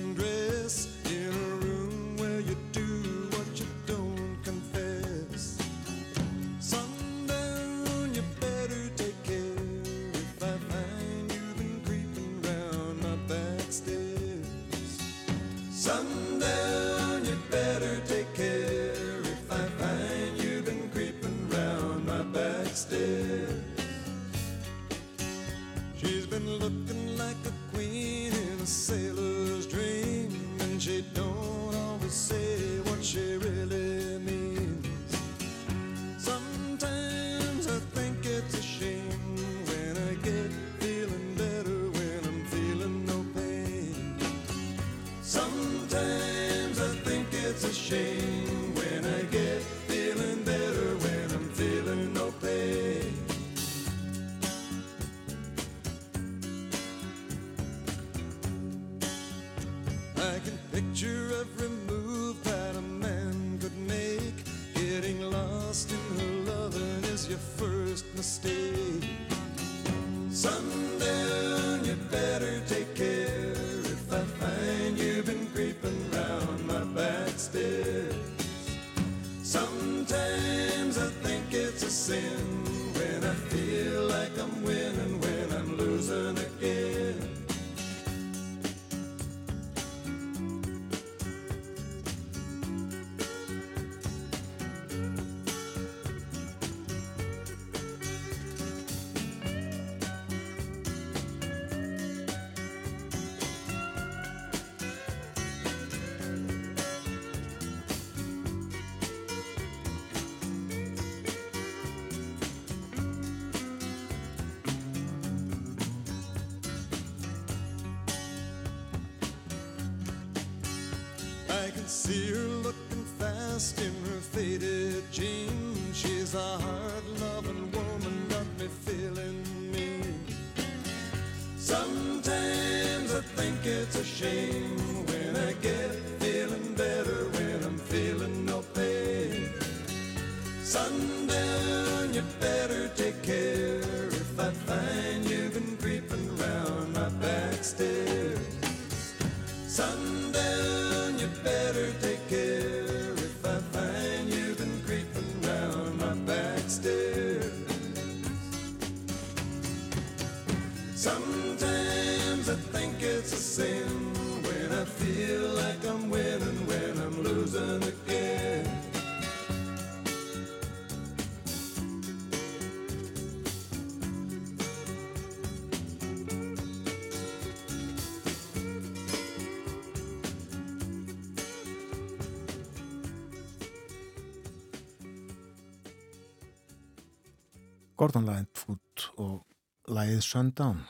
Gordon 188.02 188.24
Lightfoot 188.26 189.04
og 189.22 189.92
lagið 189.94 190.24
Sundown. 190.26 190.80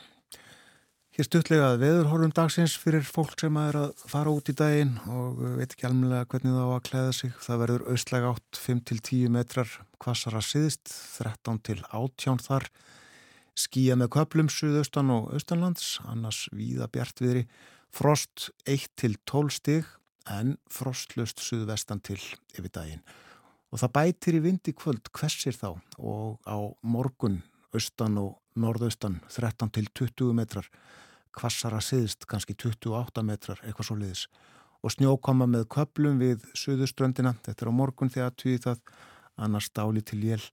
Hér 1.13 1.27
stuttlega 1.27 1.67
að 1.69 1.83
veðurhorfum 1.83 2.31
dagsins 2.33 2.73
fyrir 2.81 3.03
fólk 3.05 3.35
sem 3.37 3.57
er 3.61 3.75
að 3.77 3.91
fara 4.09 4.31
út 4.33 4.49
í 4.49 4.55
daginn 4.57 4.95
og 5.13 5.43
veit 5.59 5.75
ekki 5.75 5.85
almennilega 5.85 6.25
hvernig 6.31 6.55
það 6.55 6.71
á 6.73 6.73
að 6.73 6.87
klæða 6.87 7.11
sig. 7.13 7.35
Það 7.45 7.59
verður 7.61 7.83
austlega 7.93 8.31
átt 8.33 8.61
5-10 8.63 9.29
metrar 9.35 9.75
kvassara 10.01 10.41
síðist, 10.41 10.89
13 11.19 11.59
til 11.69 11.83
18 11.91 12.41
þar. 12.47 12.65
Skýja 13.61 13.99
með 14.01 14.09
köplum 14.17 14.49
suðaustan 14.49 15.13
og 15.13 15.27
austanlands, 15.37 15.99
annars 16.09 16.47
víða 16.49 16.89
bjartviðri. 16.95 17.43
Frost 17.93 18.49
1 18.65 18.89
til 18.97 19.19
12 19.29 19.53
stig 19.59 19.93
en 20.33 20.57
frostlust 20.65 21.45
suðvestan 21.45 22.01
til 22.01 22.17
yfir 22.57 22.73
daginn. 22.73 23.05
Og 23.73 23.81
það 23.81 23.93
bætir 23.97 24.35
í 24.37 24.43
vindi 24.43 24.71
kvöld 24.77 25.09
hversir 25.17 25.55
þá 25.57 25.71
og 25.97 26.37
á 26.45 26.61
morgun 26.85 27.39
austan 27.73 28.19
og 28.21 28.35
norðaustan 28.53 29.17
13 29.33 29.71
til 29.73 29.87
20 29.97 30.35
metrar, 30.37 30.67
kvassara 31.33 31.79
siðst 31.81 32.27
kannski 32.29 32.53
28 32.53 33.23
metrar, 33.25 33.61
eitthvað 33.65 33.89
svo 33.89 33.97
liðis. 33.97 34.27
Og 34.85 34.93
snjókoma 34.93 35.47
með 35.49 35.65
köplum 35.73 36.21
við 36.21 36.45
suðuströndina, 36.53 37.33
þetta 37.41 37.65
er 37.65 37.73
á 37.73 37.79
morgun 37.79 38.13
þegar 38.13 38.35
týði 38.37 38.61
það, 38.67 38.83
annars 39.41 39.71
dáli 39.73 40.05
til 40.05 40.21
jél, 40.21 40.43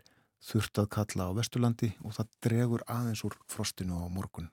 þurft 0.40 0.80
að 0.80 0.88
kalla 0.96 1.28
á 1.28 1.36
Vesturlandi 1.36 1.92
og 2.00 2.16
það 2.16 2.30
dregur 2.46 2.84
aðeins 2.88 3.26
úr 3.28 3.36
frostinu 3.52 4.00
á 4.00 4.08
morgun. 4.08 4.48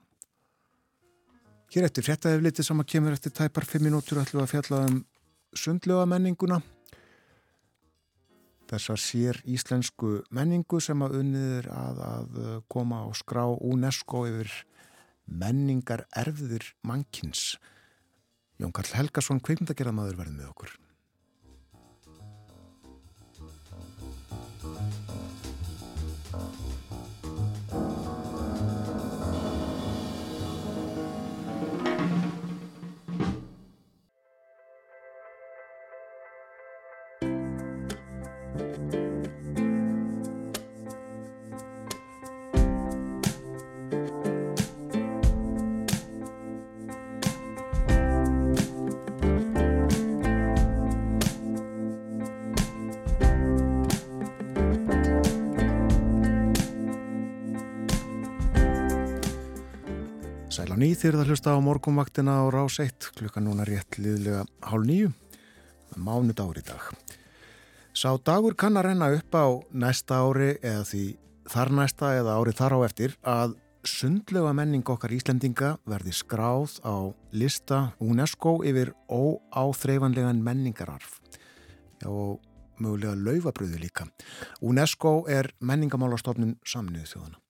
Hér 1.72 1.88
eftir 1.88 2.04
fréttaðefliti 2.04 2.64
sem 2.64 2.80
að 2.80 2.90
kemur 2.92 3.16
eftir 3.16 3.32
tæpar 3.32 3.64
5 3.64 3.86
minútur 3.86 4.20
ætlum 4.20 4.42
við 4.42 4.44
að 4.44 4.52
fjalla 4.52 4.88
um 4.90 4.98
sundlega 5.56 6.04
menninguna 6.08 6.60
þessar 8.68 9.00
sér 9.00 9.40
íslensku 9.48 10.18
menningu 10.34 10.80
sem 10.84 11.00
að 11.04 11.20
unnið 11.22 11.54
er 11.62 11.70
að, 11.72 12.02
að 12.08 12.36
koma 12.72 13.04
á 13.04 13.08
skrá 13.16 13.44
UNESCO 13.48 14.26
yfir 14.28 14.52
menningar 15.28 16.06
erfðir 16.16 16.72
mannkins. 16.86 17.56
Jón 18.58 18.74
Karl 18.74 18.94
Helgason, 18.96 19.40
kveikmyndagerðamaður 19.44 20.20
verður 20.22 20.38
með 20.38 20.52
okkur. 20.52 20.76
Ný 60.78 60.92
það 60.94 61.24
hlusta 61.26 61.50
á 61.50 61.58
morgumvaktina 61.58 62.38
á 62.38 62.44
rás 62.54 62.76
1 62.78 63.10
klukkan 63.18 63.48
núna 63.48 63.64
rétt 63.66 63.98
liðlega 63.98 64.44
hálf 64.62 64.86
nýju 64.86 65.08
mánudagur 65.98 66.60
í 66.60 66.62
dag. 66.62 66.84
Sá 67.90 68.14
dagur 68.22 68.54
kann 68.54 68.78
að 68.78 68.92
renna 68.92 69.08
upp 69.16 69.34
á 69.34 69.46
næsta 69.74 70.20
ári 70.22 70.52
eða 70.62 70.84
því 70.86 71.02
þar 71.50 71.72
næsta 71.80 72.12
eða 72.20 72.36
ári 72.38 72.54
þar 72.54 72.76
á 72.78 72.78
eftir 72.86 73.16
að 73.26 73.56
sundlega 73.82 74.52
menning 74.54 74.86
okkar 74.86 75.16
Íslendinga 75.16 75.72
verði 75.88 76.14
skráð 76.14 76.78
á 76.86 77.10
lista 77.34 77.80
UNESCO 77.98 78.60
yfir 78.62 78.92
óáþreifanlegan 79.10 80.44
menningararf. 80.44 81.18
Já, 81.98 82.06
og 82.06 82.38
mögulega 82.78 83.18
laufabröðu 83.18 83.82
líka. 83.82 84.06
UNESCO 84.62 85.24
er 85.26 85.50
menningamálastofnun 85.58 86.54
saminuðu 86.62 87.16
þjóðana. 87.16 87.42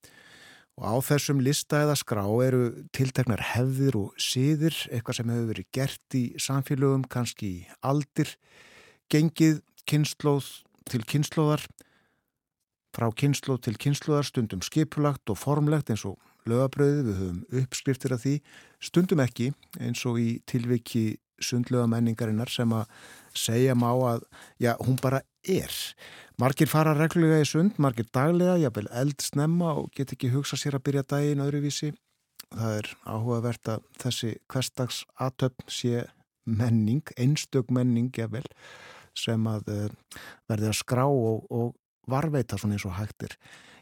Og 0.79 0.85
á 0.87 0.95
þessum 1.03 1.41
lista 1.43 1.81
eða 1.83 1.97
skrá 1.99 2.23
eru 2.45 2.69
tilteknar 2.95 3.41
hefðir 3.51 3.97
og 3.99 4.21
síðir, 4.21 4.77
eitthvað 4.87 5.17
sem 5.17 5.31
hefur 5.33 5.49
verið 5.49 5.67
gert 5.75 6.15
í 6.15 6.23
samfélögum, 6.39 7.03
kannski 7.11 7.49
í 7.49 7.65
aldir, 7.83 8.31
gengið 9.11 9.59
kynnslóð 9.89 10.47
til 10.87 11.01
kynnslóðar, 11.03 11.65
frá 12.95 13.09
kynnslóð 13.11 13.59
til 13.67 13.75
kynnslóðar, 13.83 14.29
stundum 14.29 14.63
skipulagt 14.63 15.27
og 15.27 15.41
formlegt 15.41 15.91
eins 15.91 16.05
og 16.07 16.15
lögabröðu, 16.47 17.03
við 17.09 17.19
höfum 17.25 17.41
uppskriftir 17.59 18.15
af 18.15 18.23
því, 18.23 18.37
stundum 18.79 19.19
ekki 19.25 19.51
eins 19.83 20.05
og 20.07 20.21
í 20.23 20.29
tilviki 20.47 21.19
sundlega 21.43 21.91
menningarinnar 21.91 22.51
sem 22.51 22.71
að 22.75 22.87
segja 23.35 23.75
má 23.75 23.89
að, 23.91 24.23
já, 24.63 24.73
hún 24.79 24.95
bara 25.03 25.21
er. 25.47 25.73
Margir 26.39 26.69
fara 26.71 26.93
reglulega 26.95 27.41
í 27.43 27.47
sund, 27.47 27.79
margir 27.81 28.07
daglega, 28.15 28.57
jafnvel 28.61 28.87
eld 29.01 29.23
snemma 29.23 29.73
og 29.81 29.89
get 29.95 30.13
ekki 30.15 30.31
hugsa 30.33 30.59
sér 30.59 30.77
að 30.77 30.85
byrja 30.87 31.03
daginn 31.15 31.43
öðruvísi. 31.43 31.91
Það 32.49 32.77
er 32.79 32.91
áhugavert 33.05 33.71
að 33.75 33.83
þessi 34.01 34.31
hverstags 34.49 35.03
aðtöfn 35.21 35.67
sé 35.69 36.05
menning, 36.49 37.03
einstök 37.19 37.69
menning 37.75 38.09
jafnvel, 38.15 38.45
sem 39.17 39.43
að 39.51 39.67
uh, 39.73 40.21
verði 40.49 40.69
að 40.71 40.79
skrá 40.79 41.05
og, 41.05 41.45
og 41.51 41.75
varveita 42.09 42.57
svona 42.57 42.77
eins 42.77 42.87
og 42.87 42.95
hægtir. 42.97 43.35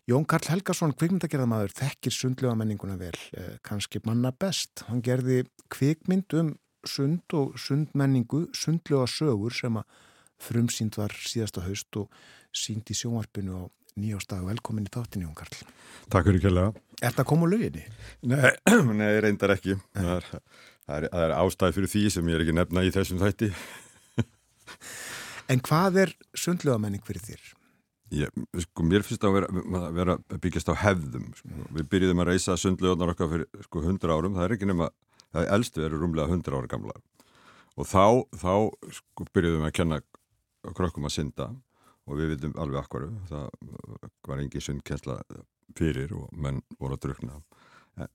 Jón 0.07 0.25
Karl 0.27 0.49
Helgason, 0.49 0.95
kvikmyndagerðamaður, 0.95 1.75
þekkir 1.77 2.15
sundlega 2.15 2.55
menninguna 2.59 2.97
vel, 2.99 3.15
uh, 3.37 3.55
kannski 3.63 4.01
manna 4.07 4.33
best. 4.33 4.85
Hann 4.89 5.03
gerði 5.05 5.43
kvikmynd 5.73 6.35
um 6.39 6.55
sund 6.87 7.33
og 7.35 7.57
sundmenningu, 7.59 8.47
sundlega 8.55 9.07
sögur 9.11 9.55
sem 9.55 9.79
að 9.79 9.87
frumsýnd 10.41 10.97
var 10.99 11.13
síðasta 11.17 11.63
haust 11.65 11.99
og 11.99 12.13
sínd 12.55 12.89
í 12.89 12.97
sjónvarpinu 12.97 13.57
á 13.57 13.61
nýjástag. 13.97 14.45
Velkomin 14.47 14.87
í 14.87 14.93
þáttinni, 14.93 15.27
Jón 15.27 15.35
Karl. 15.37 15.59
Takk 16.13 16.29
fyrir 16.29 16.43
kjærlega. 16.45 16.85
Er 17.01 17.11
þetta 17.11 17.25
að 17.25 17.29
koma 17.31 17.49
á 17.49 17.51
löginni? 17.53 17.83
Nei, 18.29 18.51
nei, 19.01 19.11
reyndar 19.23 19.55
ekki. 19.57 19.77
Það 19.97 20.13
er, 20.15 20.31
það, 20.31 20.95
er, 20.97 21.09
það 21.11 21.25
er 21.25 21.35
ástæð 21.41 21.77
fyrir 21.77 21.93
því 21.93 22.03
sem 22.15 22.31
ég 22.31 22.37
er 22.37 22.45
ekki 22.45 22.57
nefna 22.57 22.85
í 22.85 22.95
þessum 22.95 23.21
þætti. 23.23 23.51
En 25.47 25.61
hvað 25.63 26.01
er 26.01 26.09
sundlega 26.35 26.75
menning 26.81 27.03
fyrir 27.07 27.23
þér? 27.23 27.43
Ég, 28.15 28.31
sko, 28.63 28.83
mér 28.87 29.03
finnst 29.03 29.23
það 29.23 29.29
að 29.29 29.37
vera, 29.37 29.91
vera 29.95 30.15
byggjast 30.43 30.71
á 30.71 30.75
hefðum. 30.83 31.29
Sko. 31.35 31.67
Við 31.75 31.87
byrjuðum 31.91 32.23
að 32.23 32.29
reysa 32.31 32.57
sundlegunar 32.59 33.13
okkar 33.13 33.29
fyrir 33.31 33.63
sko 33.63 33.83
100 33.83 34.11
árum. 34.11 34.35
Það 34.35 34.45
er 34.45 34.55
ekki 34.57 34.69
nema, 34.69 34.89
það 35.31 35.41
er 35.43 35.53
elstu 35.57 35.85
eru 35.87 36.01
rúmlega 36.01 36.35
100 36.35 36.55
ára 36.55 36.71
gamla. 36.71 36.95
Og 37.79 37.87
þá, 37.87 38.05
þá 38.43 38.53
sko, 38.99 39.27
byrjuðum 39.31 39.63
við 39.63 39.69
að 39.69 39.75
kenna 39.79 40.01
krökkum 40.77 41.07
að 41.07 41.15
synda 41.17 41.51
og 42.07 42.19
við 42.19 42.33
vitum 42.35 42.55
alveg 42.61 42.85
akvaru. 42.85 43.11
Það 43.27 43.49
var 44.27 44.41
engin 44.41 44.63
sundkensla 44.63 45.19
fyrir 45.77 46.13
og 46.15 46.31
menn 46.31 46.61
voru 46.79 46.95
að 46.97 47.03
drukna. 47.07 47.41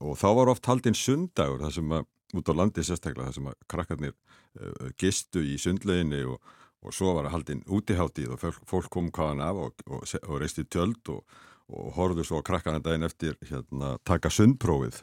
Og 0.01 0.17
þá 0.19 0.29
var 0.39 0.53
oft 0.53 0.69
haldinn 0.71 0.97
sundagur 0.97 1.63
þar 1.63 1.75
sem 1.77 1.95
að 1.99 2.09
út 2.39 2.49
á 2.49 2.55
landi 2.57 2.85
sérstaklega 2.87 3.29
þar 3.29 3.37
sem 3.37 3.49
að 3.51 3.57
krakkarnir 3.69 4.13
uh, 4.15 4.91
gistu 5.01 5.43
í 5.45 5.59
sundleginni 5.61 6.23
og, 6.25 6.39
og 6.81 6.95
svo 6.97 7.17
var 7.19 7.29
að 7.29 7.37
haldin 7.37 7.65
útiháttíð 7.69 8.37
og 8.37 8.47
fólk, 8.69 8.89
kom 8.93 9.11
hvaðan 9.13 9.43
af 9.45 9.61
og, 9.67 9.83
og, 9.89 10.07
og 10.23 10.41
reisti 10.41 10.65
tjöld 10.65 11.13
og, 11.13 11.25
horfðu 11.73 12.25
svo 12.27 12.41
á 12.41 12.45
krakkarna 12.45 12.83
daginn 12.85 13.07
eftir 13.07 13.37
hérna, 13.49 13.95
taka 14.05 14.29
sundprófið 14.33 14.99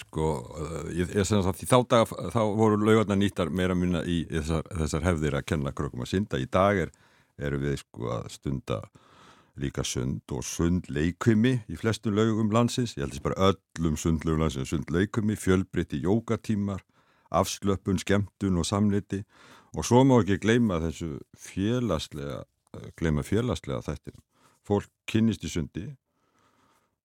sko, 0.00 0.28
uh, 0.58 0.82
ég, 0.94 1.10
ég 1.14 1.26
sem 1.28 1.42
sagt 1.44 1.64
þá 1.68 1.78
daga 1.88 2.30
þá 2.34 2.42
voru 2.56 2.78
laugarnar 2.82 3.18
nýttar 3.20 3.50
meira 3.50 3.76
minna 3.78 4.02
í 4.04 4.22
þessar, 4.30 4.68
þessar 4.82 5.08
hefðir 5.08 5.38
að 5.38 5.48
kenna 5.52 5.72
krökkum 5.76 6.04
að 6.04 6.12
synda 6.14 6.40
í 6.40 6.46
dag 6.50 6.84
er, 6.86 6.94
erum 7.38 7.64
við 7.64 7.80
sko 7.82 8.12
að 8.18 8.30
stunda 8.34 8.80
líka 9.60 9.84
sund 9.86 10.32
og 10.34 10.42
sundleikumi 10.46 11.60
í 11.70 11.78
flestum 11.78 12.16
laugum 12.16 12.50
landsins, 12.54 12.96
ég 12.96 13.04
held 13.04 13.14
þess 13.14 13.24
bara 13.24 13.50
öllum 13.50 13.98
sundlaugum 14.00 14.42
landsins, 14.42 14.72
sundleikumi, 14.72 15.36
fjölbreytti 15.38 16.00
jókatímar, 16.02 16.82
afslöpun, 17.34 18.00
skemmtun 18.02 18.58
og 18.58 18.66
samliti 18.66 19.22
og 19.74 19.86
svo 19.86 20.02
má 20.06 20.16
ekki 20.20 20.40
gleyma 20.42 20.80
þessu 20.82 21.18
félagslega, 21.38 22.42
eh, 22.74 22.88
gleyma 22.98 23.22
félagslega 23.26 23.82
þættin. 23.86 24.18
Fólk 24.64 24.90
kynnist 25.06 25.44
í 25.44 25.50
sundi 25.50 25.86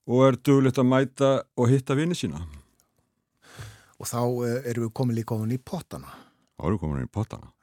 og 0.08 0.26
er 0.26 0.38
duglegt 0.38 0.80
að 0.82 0.90
mæta 0.90 1.32
og 1.58 1.70
hitta 1.70 1.96
vini 1.96 2.18
sína. 2.18 2.42
Og 4.00 4.08
þá 4.08 4.20
uh, 4.24 4.58
erum 4.64 4.88
við 4.88 4.94
komin 4.96 5.18
líka 5.18 5.36
ofan 5.36 5.52
í 5.52 5.60
pottana. 5.60 6.12
þá 6.60 6.68
eru 6.68 6.80
komin 6.82 7.02
inn 7.02 7.10
í 7.10 7.12
pottana 7.12 7.54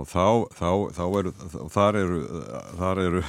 og 0.00 0.08
þá, 0.08 0.26
þá, 0.56 0.68
þá 0.96 1.04
eru 1.20 1.32
þar 1.72 1.98
eru 2.00 2.18
þar 2.80 3.00
eru 3.04 3.22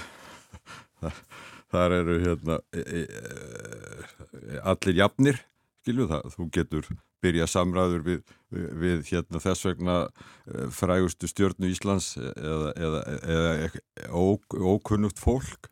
þar, 1.72 1.96
eru 1.98 2.18
hérna 2.22 2.60
e, 2.76 2.84
e, 2.84 3.02
e, 3.02 4.60
allir 4.62 5.00
jafnir 5.02 5.42
skilju 5.82 6.08
það, 6.12 6.30
þú 6.36 6.48
getur 6.58 6.92
byrja 7.22 7.48
samræður 7.50 8.06
við, 8.06 8.22
við, 8.54 8.68
við 8.84 9.04
hérna 9.10 9.42
þess 9.42 9.68
vegna 9.68 9.98
e, 10.06 10.70
frægustu 10.76 11.30
stjörnu 11.32 11.72
Íslands 11.72 12.14
eða, 12.22 12.72
eða, 12.78 13.04
eða 13.36 14.14
ók, 14.16 14.56
ókunnugt 14.56 15.22
fólk 15.22 15.72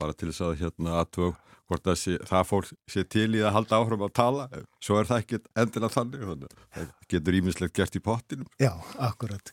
bara 0.00 0.16
til 0.16 0.30
þess 0.30 0.46
að 0.48 0.58
hérna 0.64 0.98
aðtög 1.02 1.38
hvort 1.70 1.90
að 1.90 1.98
sé, 2.00 2.16
það 2.26 2.46
fólk 2.48 2.70
sé 2.90 3.04
til 3.06 3.28
í 3.38 3.42
að 3.44 3.54
halda 3.54 3.78
áhrum 3.78 4.04
að 4.06 4.14
tala, 4.18 4.46
svo 4.82 4.98
er 4.98 5.08
það 5.08 5.22
ekki 5.22 5.40
endilega 5.62 5.94
þannig, 5.94 6.24
þannig 6.30 6.56
að 6.56 6.64
það 6.76 6.88
getur 7.14 7.38
ímislegt 7.38 7.76
gert 7.78 7.98
í 7.98 8.02
pottinum. 8.04 8.48
Já, 8.62 8.72
akkurat. 9.06 9.52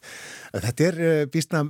Þetta 0.56 0.88
er 0.88 1.00
uh, 1.06 1.22
býstna 1.34 1.64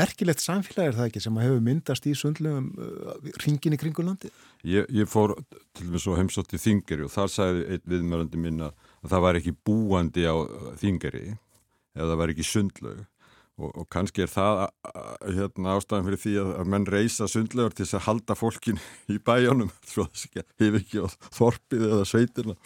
merkilegt 0.00 0.44
samfélag 0.44 0.90
er 0.90 0.98
það 0.98 1.10
ekki 1.10 1.24
sem 1.26 1.38
að 1.38 1.48
hefur 1.48 1.62
myndast 1.68 2.08
í 2.08 2.16
sundlegum 2.16 2.72
uh, 2.80 3.14
ringin 3.44 3.76
í 3.76 3.80
kringu 3.80 4.06
landi. 4.06 4.32
Ég, 4.68 4.88
ég 4.92 5.08
fór 5.10 5.36
til 5.76 5.86
og 5.88 5.94
með 5.94 6.04
svo 6.06 6.16
heimsótt 6.18 6.56
í 6.56 6.60
Þingeri 6.60 7.06
og 7.06 7.14
þar 7.14 7.32
sagði 7.32 7.68
einn 7.76 7.86
viðmörandi 7.92 8.40
minna 8.40 8.72
að 9.00 9.14
það 9.14 9.24
var 9.26 9.40
ekki 9.40 9.56
búandi 9.68 10.26
á 10.28 10.36
Þingeri 10.80 11.26
eða 11.30 12.12
það 12.12 12.20
var 12.20 12.34
ekki 12.34 12.46
sundlaug 12.46 13.06
og, 13.60 13.70
og 13.82 13.88
kannski 13.92 14.24
er 14.24 14.32
það 14.32 14.62
hérna, 15.36 15.76
ástæðan 15.76 16.06
fyrir 16.08 16.22
því 16.24 16.34
að, 16.42 16.52
að 16.58 16.70
menn 16.74 16.86
reysa 16.96 17.28
sundlaugur 17.30 17.76
til 17.76 17.86
þess 17.86 17.98
að 18.00 18.06
halda 18.08 18.36
fólkin 18.38 18.80
í 19.12 19.18
bæjónum 19.22 19.72
hefur 19.92 20.78
ekki 20.80 21.04
á 21.04 21.06
þorpið 21.36 21.88
eða 21.90 22.06
sveitina 22.08 22.56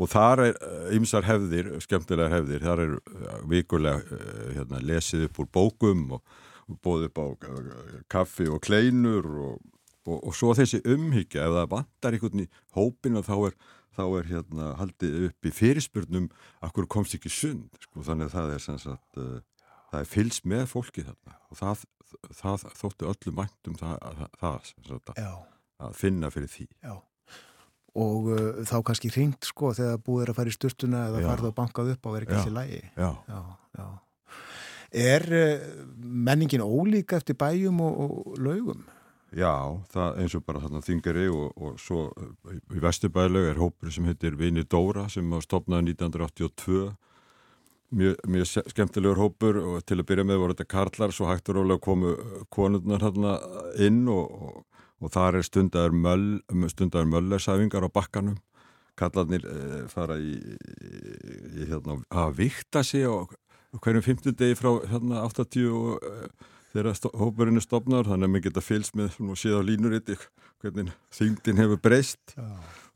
og 0.00 0.08
þar 0.10 0.46
er 0.48 0.62
ymsar 0.96 1.26
hefðir, 1.28 1.68
skemmtilegar 1.84 2.32
hefðir. 2.32 2.64
Þar 2.64 2.80
er 2.82 2.94
vikulega 3.46 4.00
eh, 4.16 4.46
hérna, 4.56 4.80
lesið 4.82 5.28
upp 5.28 5.42
úr 5.44 5.50
bókum 5.52 6.06
og, 6.16 6.40
og 6.66 6.80
bóðið 6.82 7.10
upp 7.10 7.20
á 7.22 7.26
kaffi 8.10 8.48
og 8.50 8.62
kleinur 8.64 9.28
og 9.46 9.60
og, 10.08 10.32
svo 10.36 10.52
þessi 10.56 10.82
umhyggja. 10.88 11.46
Ef 11.46 11.56
það 11.56 11.70
vantar 11.76 12.16
einhvern 12.16 12.44
í 12.44 12.48
hópin 12.76 13.18
og 13.20 13.26
þá 13.26 13.34
er, 13.48 13.56
þá 13.96 14.04
er 14.08 14.28
hérna 14.32 14.68
haldið 14.80 15.18
upp 15.28 15.48
í 15.48 15.54
fyrirspurnum 15.54 16.28
akkur 16.64 16.88
komst 16.90 17.16
ekki 17.18 17.32
sund? 17.32 17.70
Sko, 17.86 18.04
þannig 18.06 18.30
að 18.30 18.36
það 18.36 18.54
er 18.56 18.64
sem 18.66 18.80
sagt 18.82 19.20
uh, 19.22 19.38
það 19.92 20.04
er 20.04 20.10
fylgst 20.10 20.46
með 20.48 20.66
fólki 20.72 21.04
þarna 21.06 21.36
og 21.52 21.58
það, 21.60 21.82
það 22.40 22.66
þóttu 22.80 23.08
öllum 23.12 23.40
væntum 23.42 23.78
það, 23.80 23.96
það, 24.40 24.70
að, 25.20 25.40
að 25.86 25.96
finna 26.00 26.30
fyrir 26.32 26.52
því 26.52 26.68
já. 26.82 26.94
Og 27.92 28.30
uh, 28.32 28.62
þá 28.64 28.78
kannski 28.88 29.10
ringt 29.12 29.44
sko 29.44 29.74
þegar 29.76 29.98
búið 30.00 30.22
er 30.24 30.30
að 30.32 30.38
fara 30.38 30.48
í 30.48 30.54
styrtuna 30.56 31.02
eða 31.10 31.18
farið 31.26 31.48
og 31.50 31.56
bankað 31.58 31.90
upp 31.92 32.06
á 32.08 32.10
er 32.16 32.24
Já. 32.24 32.30
allir 32.38 32.54
lægi. 32.56 32.78
Já, 32.96 33.10
Já, 33.28 33.40
já. 33.76 33.86
Er 35.02 35.26
uh, 35.28 35.66
menningin 36.00 36.64
ólíka 36.64 37.18
eftir 37.20 37.36
bæjum 37.36 37.80
og, 37.84 38.00
og 38.00 38.40
laugum? 38.40 38.82
já 39.32 39.52
það 39.92 40.18
eins 40.20 40.34
og 40.36 40.42
bara 40.44 40.60
þarna 40.60 40.82
þingari 40.84 41.22
og, 41.32 41.52
og 41.56 41.78
svo 41.80 42.02
uh, 42.12 42.56
í 42.76 42.80
Vesturbælaug 42.84 43.46
er 43.48 43.60
hópur 43.60 43.92
sem 43.92 44.04
heitir 44.04 44.36
Vini 44.36 44.64
Dóra 44.64 45.06
sem 45.12 45.24
var 45.32 45.44
stopnað 45.44 45.86
1982 45.94 46.90
mjög, 47.92 48.46
se- 48.48 48.64
skemmtilegur 48.72 49.20
hópur 49.20 49.58
og 49.62 49.82
til 49.86 49.98
að 50.00 50.06
byrja 50.08 50.24
með 50.28 50.40
voru 50.42 50.54
þetta 50.56 50.70
karlar 50.72 51.12
svo 51.14 51.28
hægt 51.30 51.50
og 51.52 51.58
rólega 51.58 51.82
komu 51.84 52.14
konurnar 52.52 53.04
hérna 53.04 53.34
inn 53.84 54.06
og, 54.12 54.32
og, 54.32 54.86
og 55.02 55.12
þar 55.14 55.40
er 55.40 55.46
stundaður 55.46 55.98
möll, 56.04 56.26
stundaður 56.72 57.10
möllersæfingar 57.16 57.86
á 57.86 57.90
bakkanum 57.92 58.38
kallarnir 58.98 59.44
e, 59.48 59.60
fara 59.88 60.18
í, 60.20 60.34
í, 60.36 61.68
hérna 61.68 61.96
að 62.12 62.34
vikta 62.42 62.82
sig 62.84 63.06
og 63.08 63.32
hverjum 63.80 64.04
fimmtudegi 64.04 64.56
frá 64.58 64.74
hérna 64.90 65.22
80 65.24 65.70
og 65.72 66.04
e, 66.04 66.28
þegar 66.74 67.16
hópurinn 67.20 67.60
er 67.60 67.64
stopnaður 67.64 68.12
þannig 68.12 68.28
að 68.28 68.34
maður 68.34 68.46
geta 68.48 68.64
fylgst 68.64 68.96
með 69.00 69.16
og 69.24 69.40
séð 69.40 69.60
á 69.60 69.62
línuriti 69.68 70.16
hvernig 70.62 70.92
þyngdin 71.16 71.60
hefur 71.62 71.80
breyst 71.84 72.36
Já. 72.36 72.48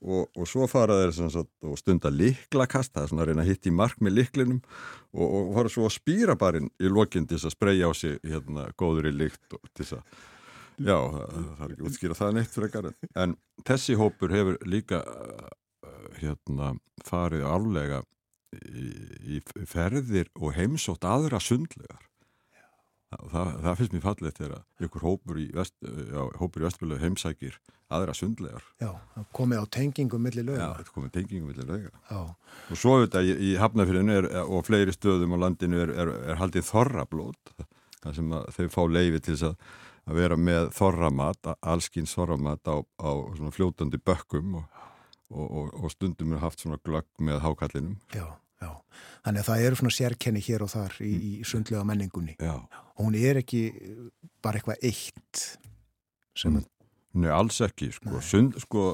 Og, 0.05 0.29
og 0.37 0.47
svo 0.49 0.67
fara 0.69 0.99
þeir 1.03 1.15
sagt, 1.33 1.51
og 1.65 1.77
stunda 1.81 2.11
liklakast, 2.13 2.93
það 2.95 3.03
er 3.07 3.11
svona 3.13 3.25
að 3.25 3.31
reyna 3.31 3.45
að 3.47 3.51
hitta 3.53 3.71
í 3.71 3.75
mark 3.79 4.01
með 4.05 4.17
liklinum 4.19 4.61
og, 5.17 5.27
og 5.27 5.53
fara 5.57 5.73
svo 5.73 5.87
að 5.89 5.95
spýra 5.97 6.37
barinn 6.39 6.69
í 6.83 6.91
lokinn 6.93 7.27
til 7.27 7.39
þess 7.39 7.49
að 7.51 7.57
spreyja 7.57 7.89
á 7.89 7.93
sig 7.97 8.19
hérna, 8.25 8.67
góður 8.79 9.09
í 9.11 9.15
lykt 9.17 9.57
og 9.57 9.63
til 9.73 9.85
þess 9.87 9.97
að 9.99 10.25
já, 10.87 10.99
það, 10.99 11.63
er 11.65 11.71
ekki 11.73 11.87
útskýra 11.89 12.19
það 12.19 12.35
neitt 12.37 12.53
frekar 12.59 12.91
en- 13.25 13.39
þessi 13.65 13.97
hópur 13.97 14.35
hefur 14.37 14.59
líka 14.69 15.01
uh, 15.01 15.49
hérna 16.21 16.75
farið 17.09 17.47
alvega 17.49 18.03
í, 18.57 18.91
í 19.37 19.41
ferðir 19.69 20.29
og 20.37 20.53
heimsótt 20.57 21.05
aðra 21.09 21.41
sundlegar 21.43 22.05
það, 23.33 23.49
það 23.65 23.79
finnst 23.81 23.95
mér 23.97 24.05
fallið 24.05 24.37
þegar 24.41 24.87
ykkur 24.87 25.07
hópur 25.07 25.41
í, 25.41 25.47
vest, 25.57 25.75
já, 25.83 26.21
hópur 26.41 26.63
í 26.63 26.67
vestfjölu 26.67 26.99
heimsækir 27.03 27.59
aðra 27.93 28.15
sundlegar 28.17 28.65
Já, 28.83 28.91
það 29.15 29.27
komið 29.39 29.63
á 29.63 29.67
tengingum 29.77 30.25
milli 30.27 30.43
Já, 30.43 30.49
lauga. 30.49 30.69
þetta 30.81 30.95
komið 30.97 31.13
tengingum 31.15 31.69
lauga. 31.71 31.91
Já. 32.11 32.21
Og 32.71 32.81
svo 32.81 32.95
auðvitað 32.97 33.31
í, 33.31 33.35
í 33.47 33.51
Hafnafyrinu 33.61 34.17
er, 34.17 34.29
og 34.45 34.65
fleiri 34.67 34.95
stöðum 34.95 35.37
á 35.39 35.43
landinu 35.47 35.83
er, 35.85 35.93
er, 35.95 36.13
er 36.33 36.41
haldið 36.41 36.67
þorrablót, 36.71 37.53
þar 38.03 38.17
sem 38.19 38.33
að 38.39 38.49
þau 38.57 38.67
fá 38.75 38.81
leifi 38.91 39.21
til 39.23 39.37
þess 39.37 39.49
að, 39.51 39.69
að 40.07 40.21
vera 40.23 40.41
með 40.49 40.71
þorramat, 40.77 41.53
allskins 41.75 42.17
þorramat 42.19 42.71
á, 42.71 42.77
á 42.83 43.11
svona 43.39 43.55
fljótandi 43.55 44.03
bökkum 44.03 44.59
og, 44.63 44.83
og, 45.31 45.47
og, 45.47 45.71
og 45.85 45.95
stundum 45.95 46.35
er 46.35 46.43
haft 46.43 46.63
svona 46.63 46.81
glögg 46.83 47.07
með 47.23 47.43
hákallinum. 47.47 47.97
Já, 48.15 48.27
já. 48.67 49.03
Þannig 49.27 49.43
að 49.43 49.49
það 49.51 49.67
eru 49.67 49.81
svona 49.81 49.97
sérkenni 49.97 50.43
hér 50.47 50.65
og 50.67 50.71
þar 50.71 50.99
í, 51.03 51.13
í 51.31 51.33
sundlega 51.47 51.87
menningunni. 51.89 52.37
Já. 52.43 52.57
Hún 53.01 53.17
er 53.19 53.41
ekki 53.43 53.63
bara 54.45 54.61
eitthvað 54.61 54.85
eitt 54.87 55.47
sem 56.37 56.61
Mm. 57.17 57.25
Nei, 57.25 57.31
alls 57.33 57.63
ekki, 57.65 57.91
sko. 57.97 58.21
Sund, 58.21 58.59
sko 58.61 58.87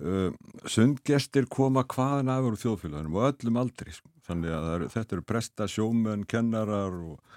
uh, 0.00 0.30
sundgestir 0.72 1.48
koma 1.52 1.84
hvaðan 1.84 2.32
af 2.32 2.48
úr 2.48 2.58
þjóðfélagunum 2.60 3.18
og 3.18 3.26
öllum 3.28 3.60
aldri, 3.60 3.92
sko. 3.92 4.08
Þannig 4.26 4.54
að 4.56 4.68
eru, 4.72 4.88
þetta 4.94 5.16
eru 5.16 5.24
presta, 5.26 5.68
sjómenn, 5.70 6.24
kennarar 6.26 6.96
og, 6.96 7.36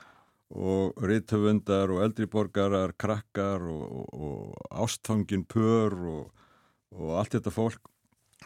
og 0.55 1.03
rithöfundar 1.05 1.91
og 1.93 2.01
eldriborgarar, 2.07 2.95
krakkar 2.97 3.67
og, 3.69 3.83
og, 3.99 4.07
og 4.15 4.79
ástfangin 4.85 5.43
pör 5.45 5.99
og, 5.99 6.47
og 6.95 7.13
allt 7.19 7.35
þetta 7.37 7.53
fólk 7.53 7.91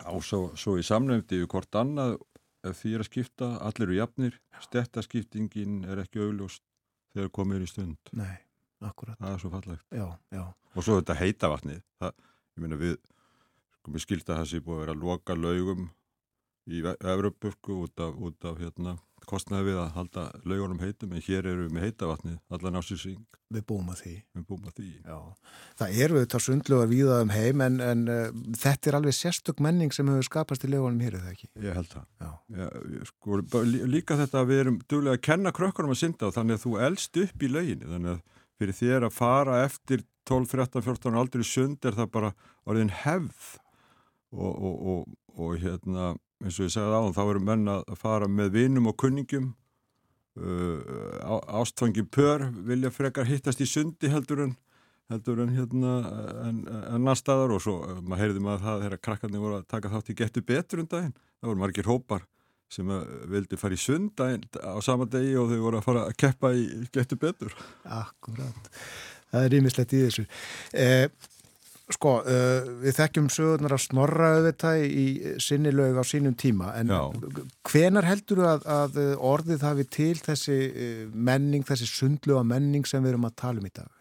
á 0.04 0.12
svo, 0.26 0.50
svo 0.60 0.76
í 0.82 0.84
samnefndi 0.84 1.44
við 1.44 1.52
hvort 1.54 1.78
annað 1.80 2.18
ef 2.64 2.80
því 2.80 2.94
er 2.95 3.03
að 3.03 3.10
skipta, 3.10 3.49
allir 3.68 3.88
eru 3.88 3.98
jafnir, 3.98 4.38
stettaskiptingin 4.64 5.81
er 5.90 6.03
ekki 6.03 6.22
augljóst 6.23 6.64
þegar 7.14 7.34
komið 7.35 7.60
er 7.60 7.65
í 7.65 7.72
stund. 7.72 8.14
Nei, 8.18 8.35
akkurat. 8.84 9.18
Það 9.19 9.34
er 9.34 9.41
svo 9.44 9.52
fallegt. 9.53 9.85
Já, 9.94 10.06
já. 10.34 10.45
Og 10.73 10.85
svo 10.85 10.99
þetta 10.99 11.18
heita 11.19 11.52
vatnið, 11.52 11.84
það, 12.02 12.15
ég 12.56 12.64
meina 12.65 12.80
við, 12.80 12.95
sko 13.80 13.94
mér 13.94 14.06
skilta 14.06 14.40
það 14.40 14.49
sé 14.49 14.64
búið 14.64 14.77
að 14.77 14.84
vera 14.85 14.95
að 14.95 15.03
loka 15.03 15.38
laugum 15.38 15.90
í 16.69 16.84
Evropurku 16.84 17.84
út 17.84 17.99
af, 18.03 18.14
út 18.15 18.45
af 18.48 18.60
hérna, 18.61 18.98
kostnaði 19.27 19.69
við 19.72 19.77
að 19.80 19.94
halda 19.95 20.23
laugunum 20.48 20.81
heitum, 20.84 21.14
en 21.15 21.23
hér 21.23 21.45
eru 21.48 21.65
við 21.65 21.76
með 21.77 21.85
heita 21.88 22.10
vatnið, 22.10 22.38
allan 22.52 22.80
ásýrsing, 22.81 23.22
Við 23.53 23.65
búum 23.69 23.90
að 23.94 23.99
því. 24.02 24.11
við 24.34 24.44
búum 24.49 24.64
að 24.65 24.77
því. 24.80 24.88
Já. 25.06 25.18
Það 25.77 25.98
eru 26.03 26.22
þetta 26.23 26.40
sundlugar 26.41 26.88
víða 26.90 27.18
um 27.22 27.34
heim 27.35 27.61
en, 27.61 27.76
en 27.85 27.99
uh, 28.10 28.22
þetta 28.57 28.90
er 28.90 28.98
alveg 28.98 29.14
sérstök 29.14 29.61
menning 29.61 29.94
sem 29.94 30.10
hefur 30.10 30.26
skapast 30.26 30.65
í 30.65 30.72
legunum 30.72 31.03
hér, 31.06 31.19
eða 31.19 31.34
ekki? 31.35 31.49
Ég 31.61 31.77
held 31.77 31.91
það. 31.91 32.07
Já. 32.23 32.31
Já, 32.57 32.69
sko, 33.11 33.38
líka 33.94 34.18
þetta 34.23 34.41
að 34.41 34.49
við 34.49 34.64
erum 34.64 34.80
duglega 34.90 35.19
að 35.19 35.26
kenna 35.30 35.53
krökkunum 35.53 35.94
að 35.94 36.02
synda 36.02 36.31
og 36.31 36.34
þannig 36.40 36.57
að 36.57 36.65
þú 36.65 36.73
elst 36.88 37.22
upp 37.27 37.45
í 37.45 37.52
lauginni, 37.53 37.91
þannig 37.94 38.15
að 38.15 38.41
fyrir 38.64 38.80
þér 38.80 39.07
að 39.10 39.15
fara 39.19 39.60
eftir 39.68 40.03
12, 40.30 40.49
13, 40.56 40.85
14 40.90 41.19
aldrei 41.19 41.45
sund 41.45 41.85
er 41.85 41.98
það 41.99 42.11
bara 42.18 42.34
orðin 42.65 42.91
hefð 43.03 43.48
og, 44.34 44.52
og, 44.52 44.76
og, 44.94 45.15
og 45.38 45.56
hérna 45.61 46.14
eins 46.44 46.60
og 46.60 46.68
ég 46.68 46.74
sagði 46.74 46.98
áðan, 46.98 47.15
þá 47.15 47.24
eru 47.24 47.44
menn 47.49 47.70
að 47.72 47.94
fara 47.99 48.28
með 48.28 48.52
vinum 48.57 48.90
og 48.91 48.98
kunningum 48.99 49.53
uh, 50.40 51.40
ástfangi 51.61 52.03
pör 52.03 52.49
vilja 52.68 52.91
frekar 52.94 53.30
hittast 53.30 53.64
í 53.64 53.70
sundi 53.70 54.11
heldur 54.11 54.48
en 54.48 54.57
heldur 55.11 55.41
en 55.44 55.52
hérna 55.53 55.95
en, 56.48 56.61
en 56.68 57.07
næstaðar 57.07 57.56
og 57.56 57.64
svo 57.64 57.80
uh, 57.84 57.98
maður 58.02 58.24
heyrði 58.24 58.44
maður 58.44 58.68
það 58.68 58.86
þegar 58.86 59.03
krakkarnir 59.07 59.44
voru 59.44 59.60
að 59.60 59.72
taka 59.76 59.91
þátt 59.94 60.14
í 60.14 60.20
getur 60.22 60.48
betur 60.53 60.84
um 60.84 60.91
daginn, 60.91 61.18
það 61.40 61.52
voru 61.52 61.64
margir 61.64 61.90
hópar 61.91 62.28
sem 62.74 62.90
uh, 62.90 63.03
vildi 63.32 63.60
fara 63.60 63.78
í 63.78 63.82
sund 63.82 64.24
á 64.24 64.78
sama 64.86 65.07
degi 65.10 65.36
og 65.40 65.52
þau 65.52 65.60
voru 65.68 65.82
að 65.82 65.88
fara 65.88 66.06
að 66.10 66.18
keppa 66.24 66.53
í 66.57 66.64
getur 66.94 67.22
betur. 67.22 67.57
Akkurat, 67.84 68.72
það 69.32 69.48
er 69.48 69.53
rýmislegt 69.53 69.94
í 69.94 70.02
þessu. 70.07 70.26
Eh, 70.74 71.06
Sko, 71.91 72.14
uh, 72.23 72.69
við 72.80 72.95
þekkjum 72.95 73.26
sögurnar 73.34 73.73
að 73.76 73.81
snorra 73.84 74.30
auðvitað 74.38 74.85
í 74.88 75.07
sinni 75.43 75.73
lög 75.76 75.99
á 75.99 76.03
sínum 76.07 76.38
tíma 76.39 76.72
en 76.80 76.93
Já. 76.93 77.01
hvenar 77.68 78.07
heldur 78.07 78.39
þú 78.39 78.47
að, 78.53 78.69
að 78.77 79.01
orðið 79.19 79.65
hafi 79.68 79.88
til 79.91 80.15
þessi 80.23 80.60
uh, 80.72 81.03
menning, 81.11 81.68
þessi 81.68 81.89
sundluga 81.91 82.45
menning 82.47 82.88
sem 82.88 83.03
við 83.03 83.15
erum 83.15 83.27
að 83.27 83.38
tala 83.43 83.60
um 83.60 83.68
í 83.68 83.73
dag? 83.76 83.91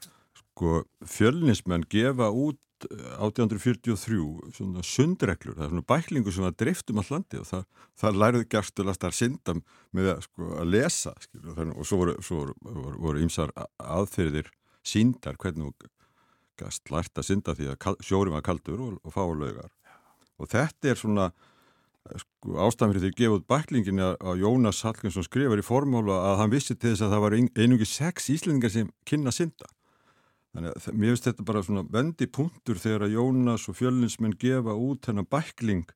sko 0.53 0.83
fjölnismenn 1.09 1.87
gefa 1.91 2.29
út 2.31 2.87
eh, 2.87 3.15
1843 3.19 4.53
svona 4.57 4.85
sundreglur, 4.87 5.57
það 5.57 5.65
er 5.65 5.73
svona 5.73 5.89
bæklingu 5.89 6.35
sem 6.35 6.47
var 6.47 6.57
dreift 6.59 6.93
um 6.93 7.01
all 7.03 7.11
landi 7.11 7.41
og 7.41 7.49
það, 7.49 7.65
það 7.99 8.21
læruðu 8.23 8.49
gerstulast 8.55 9.07
að 9.09 9.17
synda 9.19 9.57
með 9.97 10.13
að, 10.15 10.27
sko, 10.29 10.51
að 10.61 10.71
lesa 10.77 11.15
skilur, 11.25 11.57
þannig, 11.59 11.79
og 11.79 11.89
svo 11.89 12.03
voru, 12.03 13.25
ymsar 13.25 13.55
aðferðir 13.83 14.53
síndar 14.87 15.39
hvernig 15.41 15.73
gast 16.61 16.91
lært 16.93 17.17
að 17.19 17.29
synda 17.31 17.55
því 17.57 17.71
að 17.73 17.79
kal, 17.85 17.97
sjórim 18.05 18.37
var 18.37 18.45
kaldur 18.47 18.81
og, 18.81 18.99
og 19.03 19.15
fáulaugar 19.15 19.71
og 20.39 20.49
þetta 20.53 20.91
er 20.93 20.99
svona 20.99 21.31
sko, 22.19 22.57
ástæðan 22.67 22.93
fyrir 22.95 23.05
því 23.05 23.11
að 23.13 23.21
gefa 23.21 23.37
út 23.39 23.47
bæklingin 23.53 24.03
að, 24.03 24.17
Jónas 24.43 24.83
Hallgrímsson 24.87 25.27
skrifar 25.27 25.61
í 25.63 25.67
formála 25.67 26.17
að 26.33 26.41
hann 26.43 26.53
vissi 26.55 26.75
til 26.75 26.91
þess 26.93 27.05
að 27.07 27.15
það 27.15 27.25
var 27.27 27.37
ein- 27.39 27.53
einungi 27.57 27.87
sex 27.89 28.29
íslendingar 28.35 28.75
sem 28.75 28.91
kynna 29.09 29.33
synda. 29.35 29.71
Þannig 30.53 30.75
að 30.77 30.89
mér 30.99 31.15
finnst 31.15 31.29
þetta 31.31 31.45
bara 31.49 31.63
svona 31.65 31.85
vendi 31.89 32.27
punktur 32.29 32.77
þegar 32.83 33.07
að 33.07 33.15
Jónas 33.15 33.69
og 33.71 33.79
fjölinsmenn 33.79 34.35
gefa 34.37 34.75
út 34.77 35.07
hennar 35.09 35.25
bækling 35.31 35.87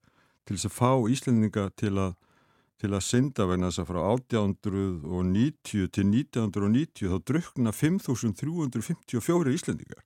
til 0.47 0.57
þess 0.57 0.71
að 0.71 0.77
fá 0.79 0.93
Íslendinga 1.11 1.67
til 1.77 1.93
að, 1.99 2.15
til 2.81 2.93
að 2.95 3.05
synda 3.05 3.49
vegna 3.51 3.69
þess 3.69 3.83
að 3.83 3.91
frá 3.91 4.01
1890 4.15 5.91
til 5.93 6.07
1990 6.09 7.11
þá 7.13 7.19
drukna 7.29 7.75
5354 7.75 9.57
Íslendingar. 9.59 10.06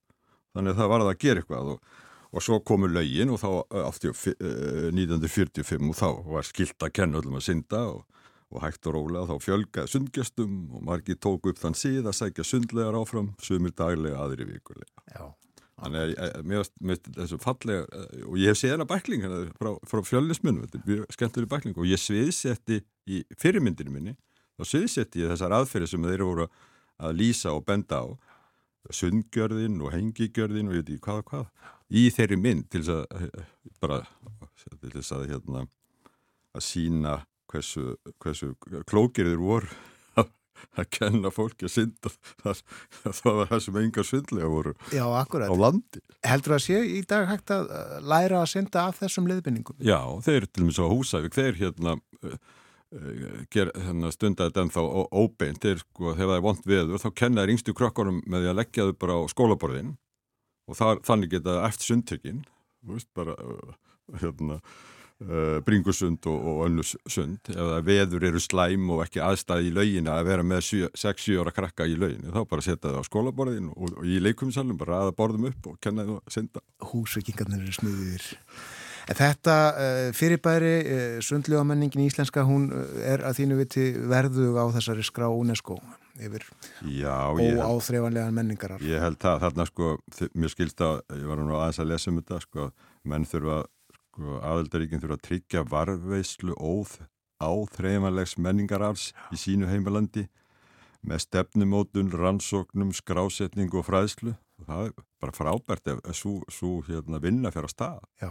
Þannig 0.55 0.75
að 0.75 0.81
það 0.83 0.93
var 0.93 1.07
að 1.07 1.19
gera 1.25 1.43
eitthvað 1.43 1.75
og, 1.75 1.91
og 2.31 2.45
svo 2.47 2.61
komu 2.67 2.91
lögin 2.91 3.33
og 3.35 3.43
þá 3.43 3.51
eh, 3.51 4.07
ég 4.07 4.25
eh, 4.37 4.89
1945 4.95 5.91
og 5.93 5.99
þá 5.99 6.09
var 6.31 6.49
skilt 6.49 6.87
að 6.87 6.95
kenna 7.01 7.21
öllum 7.23 7.39
að 7.41 7.47
synda 7.49 7.85
og 7.91 8.07
og 8.51 8.65
hægt 8.65 8.87
og 8.91 8.97
rólega 8.97 9.29
þá 9.29 9.45
fjölgaði 9.45 9.91
sundgestum 9.93 10.55
og 10.75 10.87
margir 10.89 11.19
tóku 11.23 11.53
upp 11.53 11.61
þann 11.61 11.77
síð 11.79 12.09
að 12.11 12.17
sækja 12.19 12.47
sundlegar 12.47 12.97
áfram, 12.99 13.31
sumir 13.43 13.75
daglega, 13.79 14.19
aðri 14.25 14.49
vikulega. 14.49 15.05
Já. 15.15 15.29
Þannig 15.81 16.01
að 16.01 16.25
eh, 16.27 16.41
mér 16.45 16.65
finnst 16.67 17.13
þessu 17.17 17.39
fallega, 17.41 18.01
og 18.27 18.41
ég 18.41 18.51
hef 18.51 18.59
séð 18.61 18.75
hana 18.75 18.89
bækling 18.91 19.23
hérna 19.25 19.45
frá, 19.55 19.71
frá 19.89 20.03
er 20.03 20.27
mjög 20.35 21.07
skemmtileg 21.15 21.53
bækling 21.53 21.79
og 21.79 21.87
ég 21.89 22.03
sviðsetti 22.03 22.83
í 23.07 23.23
fyrirmyndinu 23.41 23.95
minni, 23.95 24.17
þá 24.59 24.67
sviðsetti 24.75 25.23
ég 25.23 25.33
þessar 25.33 25.55
aðferði 25.61 25.93
sem 25.95 26.11
þeir 26.11 26.27
voru 26.27 26.49
að 27.01 27.17
lýsa 27.17 27.55
og 27.55 27.65
benda 27.65 28.03
á, 28.03 28.07
sundgjörðin 28.95 29.81
og 29.85 29.93
hengigjörðin 29.95 30.71
og 30.71 30.79
ég 30.79 30.85
veit 30.85 30.95
ekki 30.95 31.05
hvað 31.07 31.23
og 31.23 31.29
hvað, 31.31 31.47
í 31.91 32.07
þeirri 32.15 32.39
mynd 32.41 32.69
til 32.73 32.83
þess 32.87 32.97
að, 32.97 33.29
eh, 33.29 33.45
bara, 33.83 34.01
til 34.81 34.93
þess 34.95 35.15
að 35.17 35.29
hérna, 35.35 35.67
að 36.57 36.67
sína 36.67 37.15
hversu, 37.51 37.95
hversu 38.23 38.53
klókir 38.89 39.31
þeir 39.31 39.43
voru 39.43 39.71
að, 40.21 40.31
kenna 40.93 41.33
fólki 41.35 41.67
að 41.69 41.75
synda 41.75 42.13
það, 42.43 42.63
það 43.03 43.39
var 43.41 43.51
það 43.53 43.65
sem 43.67 43.81
enga 43.83 44.07
svindlega 44.07 44.53
voru 44.53 44.75
Já, 44.95 45.05
á 45.07 45.55
landi. 45.65 46.03
Heldur 46.27 46.57
að 46.57 46.65
sé 46.67 46.81
í 46.85 47.03
dag 47.11 47.29
hægt 47.31 47.53
að 47.55 47.71
uh, 47.75 47.99
læra 48.13 48.43
að 48.45 48.53
synda 48.55 48.87
af 48.89 49.01
þessum 49.03 49.29
leiðbenningum? 49.31 49.79
Já, 49.85 50.01
þeir 50.27 50.49
til 50.49 50.65
dæmis 50.65 50.81
á 50.83 50.87
Húsavík, 50.87 51.37
þeir 51.37 51.61
hérna, 51.61 51.97
uh, 52.25 52.41
ger, 53.55 53.71
hérna 53.79 54.11
stundaði 54.15 54.51
þetta 54.51 54.63
ennþá 54.67 54.83
ó- 54.83 55.11
óbeint, 55.23 55.61
þeir 55.63 55.83
sko, 55.85 56.15
þegar 56.15 56.31
það 56.33 56.37
er 56.37 56.47
vond 56.47 56.65
veður, 56.67 57.03
þá 57.03 57.11
kenna 57.23 57.45
þeir 57.45 57.53
yngstu 57.55 57.75
krökkunum 57.79 58.23
með 58.27 58.45
því 58.47 58.53
að 58.53 58.61
leggja 58.61 58.87
þau 58.89 58.97
bara 59.05 59.19
á 59.19 59.23
skólaborðin 59.31 59.93
og 60.71 60.79
þar, 60.79 61.03
þannig 61.07 61.35
geta 61.37 61.59
eftir 61.69 61.93
sundtökin, 61.93 62.41
bara 63.15 63.37
uh, 63.39 63.77
hérna, 64.23 64.59
uh, 65.23 65.61
bringusund 65.67 66.27
og, 66.31 66.45
og 66.51 66.61
önnur 66.67 66.91
sund, 66.91 67.39
ef 67.51 67.59
það 67.61 67.87
veður 67.89 68.27
eru 68.31 68.43
slæm 68.43 68.91
og 68.95 69.05
ekki 69.07 69.23
aðstæði 69.23 69.71
í 69.71 69.75
laugina 69.79 70.19
að 70.19 70.31
vera 70.33 70.47
með 70.47 70.67
6-7 70.99 71.39
ára 71.43 71.55
krakka 71.55 71.87
í 71.87 71.95
lauginu, 71.99 72.35
þá 72.35 72.43
bara 72.51 72.67
setja 72.67 72.91
þau 72.91 73.03
á 73.03 73.09
skólaborðin 73.11 73.71
og, 73.75 73.97
og 73.99 74.07
í 74.07 74.19
leikumsalum 74.23 74.79
bara 74.81 75.05
aða 75.05 75.17
borðum 75.19 75.51
upp 75.53 75.73
og 75.73 75.81
kenna 75.83 76.07
þau 76.09 76.17
að 76.19 76.37
synda. 76.39 76.67
Húsvikingarnir 76.91 77.63
eru 77.67 77.79
smiðir. 77.79 78.31
En 79.09 79.17
þetta 79.19 79.57
uh, 79.71 80.03
fyrirbæri, 80.17 80.75
uh, 80.81 81.17
sundlega 81.25 81.65
menningin 81.67 82.05
íslenska, 82.05 82.45
hún 82.49 82.69
uh, 82.75 82.85
er 83.07 83.25
að 83.27 83.41
þínu 83.41 83.59
viti 83.63 83.87
verðug 84.11 84.59
á 84.61 84.65
þessari 84.77 85.07
skrá 85.07 85.29
UNESCO 85.31 85.79
yfir 86.21 86.45
óáþreifanlegan 86.85 88.35
menningarar. 88.37 88.83
Ég 88.85 89.01
held 89.01 89.17
það, 89.23 89.39
þarna 89.47 89.67
sko, 89.71 89.93
mér 90.37 90.53
skilst 90.53 90.83
að, 90.85 91.01
ég 91.17 91.29
var 91.31 91.41
nú 91.41 91.57
aðeins 91.57 91.81
að 91.81 91.93
lesa 91.95 92.11
um 92.11 92.19
þetta, 92.21 92.41
sko, 92.45 92.67
menn 93.09 93.25
þurfa, 93.29 93.63
sko, 93.95 94.35
aðeldaríkinn 94.51 95.03
þurfa 95.05 95.17
að 95.17 95.25
tryggja 95.29 95.65
varveislu 95.71 96.59
óð 96.61 96.99
áþreifanlegs 97.41 98.37
menningararfs 98.37 99.11
í 99.33 99.41
sínu 99.41 99.71
heimalandi 99.71 100.27
með 101.01 101.25
stefnumótun, 101.25 102.13
rannsóknum, 102.13 102.93
skrásetningu 102.93 103.81
og 103.81 103.89
fræðslu. 103.89 104.35
Og 104.61 104.69
það 104.69 104.91
er 104.91 104.95
bara 105.23 105.37
frábært 105.37 105.89
ef 105.89 106.01
svo, 106.13 106.75
hérna, 106.85 107.21
vinna 107.23 107.53
fyrir 107.55 107.71
að 107.71 107.73
stað. 107.73 108.03
Já, 108.21 108.31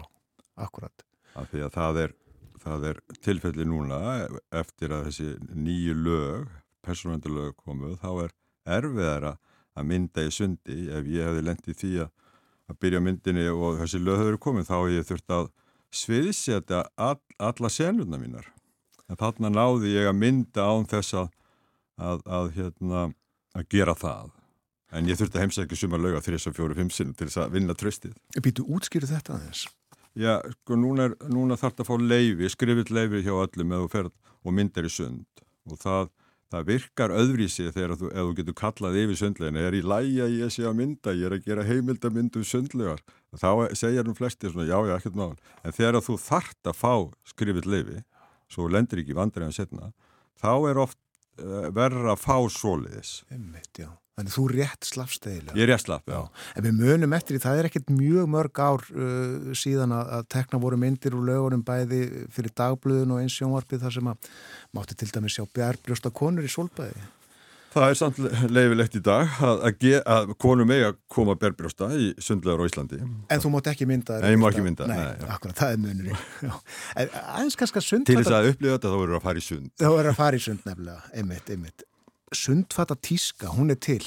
akkurat. 0.59 1.05
Af 1.39 1.51
því 1.51 1.63
að 1.65 1.75
það 1.75 2.01
er, 2.03 2.15
það 2.63 2.87
er 2.91 3.01
tilfelli 3.25 3.67
núna 3.69 3.99
eftir 4.61 4.95
að 4.95 5.09
þessi 5.09 5.29
nýju 5.55 5.95
lög, 5.97 6.49
persónvendulög 6.85 7.55
komuð, 7.59 7.97
þá 8.01 8.11
er 8.25 8.35
erfiðara 8.79 9.35
að 9.77 9.89
mynda 9.91 10.25
í 10.25 10.33
sundi 10.33 10.79
ef 10.91 11.07
ég 11.09 11.29
hefði 11.29 11.45
lendið 11.47 11.79
því 11.79 11.91
að, 12.03 12.11
að 12.69 12.79
byrja 12.83 13.03
myndinni 13.05 13.47
og 13.53 13.79
þessi 13.81 14.01
lög 14.03 14.21
hefur 14.23 14.39
komið 14.45 14.69
þá 14.69 14.75
hef 14.77 14.95
ég 14.95 15.09
þurft 15.09 15.35
að 15.35 15.51
sviðsetja 15.99 16.83
all, 16.99 17.21
alla 17.41 17.71
senuna 17.73 18.19
mínar. 18.21 18.49
En 19.09 19.17
þarna 19.17 19.49
náði 19.53 19.95
ég 19.95 20.09
að 20.09 20.19
mynda 20.19 20.67
án 20.69 20.85
þess 20.89 21.15
að, 21.17 21.31
að, 21.97 22.21
að, 22.29 22.51
hérna, 22.57 23.07
að 23.57 23.71
gera 23.73 23.95
það. 23.97 24.35
En 24.93 25.09
ég 25.09 25.17
þurfti 25.17 25.37
að 25.37 25.45
heimsækja 25.45 25.77
suma 25.77 25.99
lög 26.01 26.17
á 26.17 26.21
3-4-5 26.25 26.93
sinn 26.93 27.13
til 27.17 27.27
þess 27.29 27.41
að 27.43 27.57
vinna 27.57 27.75
tröstið. 27.77 28.15
Býtu 28.41 28.65
útskýru 28.69 29.09
þetta 29.09 29.37
aðeins? 29.37 29.67
Já, 30.17 30.39
sko 30.55 30.77
núna, 30.79 31.11
núna 31.29 31.57
þarf 31.59 31.77
það 31.77 31.83
að 31.85 31.89
fá 31.89 32.07
leifi, 32.13 32.49
skrifið 32.49 32.93
leifi 32.95 33.21
hjá 33.27 33.35
öllum 33.35 33.75
eða 33.75 33.83
þú 33.83 33.91
ferð 33.93 34.15
og 34.43 34.55
myndar 34.55 34.87
í 34.87 34.91
sund. 34.93 35.43
Og 35.69 35.77
það, 35.79 36.09
það 36.49 36.67
virkar 36.71 37.13
öðrísi 37.13 37.69
þegar 37.69 37.95
þú, 37.99 38.09
ef 38.09 38.27
þú 38.27 38.35
getur 38.39 38.57
kallað 38.63 38.99
yfir 39.03 39.19
sundlegin 39.21 39.61
er 39.61 39.77
í 39.77 39.81
lægi 39.85 40.21
að 40.25 40.37
ég 40.39 40.53
sé 40.55 40.65
að 40.65 40.77
mynda, 40.81 41.15
ég 41.15 41.29
er 41.29 41.37
að 41.37 41.45
gera 41.45 41.67
heimildamyndu 41.67 42.43
sundlegar, 42.47 43.03
þá 43.37 43.49
segja 43.77 44.05
nú 44.07 44.15
flesti 44.17 44.49
svona 44.49 44.67
já, 44.69 44.79
já, 44.89 44.95
ekkert 44.97 45.19
mál, 45.19 45.35
en 45.63 45.75
þegar 45.77 46.01
þú 46.03 46.17
þart 46.25 46.71
að 46.71 46.79
fá 46.79 46.93
skrifið 47.29 47.69
leifi 47.69 48.01
svo 48.49 48.65
lendir 48.71 49.03
ekki 49.03 49.17
vandræðan 49.17 49.53
setna 49.53 49.91
þá 50.39 50.53
er 50.71 50.81
oft 50.81 50.99
uh, 51.41 51.69
verra 51.75 52.13
að 52.15 52.23
fá 52.23 52.37
svoleiðis. 52.53 53.19
Einmitt, 53.33 53.71
já. 53.77 53.91
Þannig 54.19 54.33
þú 54.35 54.45
rétt 54.51 54.83
slafstegilega. 54.83 55.53
Ég 55.55 55.63
er 55.63 55.71
ég 55.71 55.79
slapp, 55.79 56.09
já. 56.11 56.23
En 56.59 56.65
við 56.65 56.73
munum 56.75 57.13
eftir 57.15 57.37
því, 57.37 57.43
það 57.45 57.59
er 57.59 57.67
ekkert 57.69 57.93
mjög 57.95 58.25
mörg 58.33 58.59
ár 58.59 58.81
uh, 58.91 59.53
síðan 59.55 59.93
að, 59.95 60.09
að 60.17 60.25
tekna 60.35 60.59
voru 60.59 60.79
myndir 60.81 61.15
úr 61.15 61.29
lögunum 61.29 61.63
bæði 61.63 62.01
fyrir 62.35 62.51
dagblöðun 62.59 63.15
og 63.15 63.21
eins 63.23 63.37
sjónvarpið 63.39 63.85
þar 63.85 63.95
sem 63.95 64.11
að 64.11 64.33
mátti 64.75 64.99
til 64.99 65.07
dæmis 65.15 65.37
sjá 65.37 65.45
bjærbrjósta 65.55 66.11
konur 66.19 66.43
í 66.43 66.51
solbæði. 66.51 67.07
Það 67.69 67.85
er 67.85 67.97
samt 67.99 68.19
leifilegt 68.49 68.95
í 68.97 69.01
dag 69.05 69.35
að, 69.45 69.59
að, 69.67 69.75
ge, 69.83 69.99
að 70.01 70.31
konum 70.41 70.67
megi 70.71 70.87
að 70.87 70.95
koma 71.13 71.35
berbrjósta 71.39 71.91
í 71.93 72.07
sundlegar 72.17 72.63
á 72.65 72.65
Íslandi. 72.65 72.97
En 73.29 73.43
þú 73.43 73.51
mátt 73.53 73.69
ekki 73.69 73.85
mynda 73.89 74.17
þær 74.17 74.25
Nei, 74.25 74.33
ég 74.33 74.41
má 74.41 74.47
ekki 74.49 74.63
mynda, 74.65 74.87
Nei, 74.89 74.95
nei, 74.97 75.11
já. 75.21 75.27
akkurat, 75.35 75.59
það 75.59 75.75
er 75.75 75.83
munurinn. 75.83 76.55
Aðeins 76.97 77.59
kannski 77.61 77.77
að 77.77 77.85
Til 77.85 77.93
sundfata... 77.93 78.23
þess 78.23 78.37
að 78.39 78.49
upplifa 78.55 78.79
þetta 78.79 78.93
þá 78.95 78.97
verður 79.03 79.19
að 79.19 79.27
fara 79.27 79.43
í 79.43 79.45
sund. 79.45 79.69
Þá 79.77 79.89
er 79.91 80.09
að 80.09 80.17
fara 80.17 80.41
í 80.41 80.43
sund 80.47 80.65
nefnilega, 80.65 81.05
einmitt, 81.13 81.53
einmitt. 81.53 81.85
Sundfata 82.35 82.95
tíska, 82.95 83.49
hún 83.55 83.71
er 83.71 83.79
til. 83.81 84.03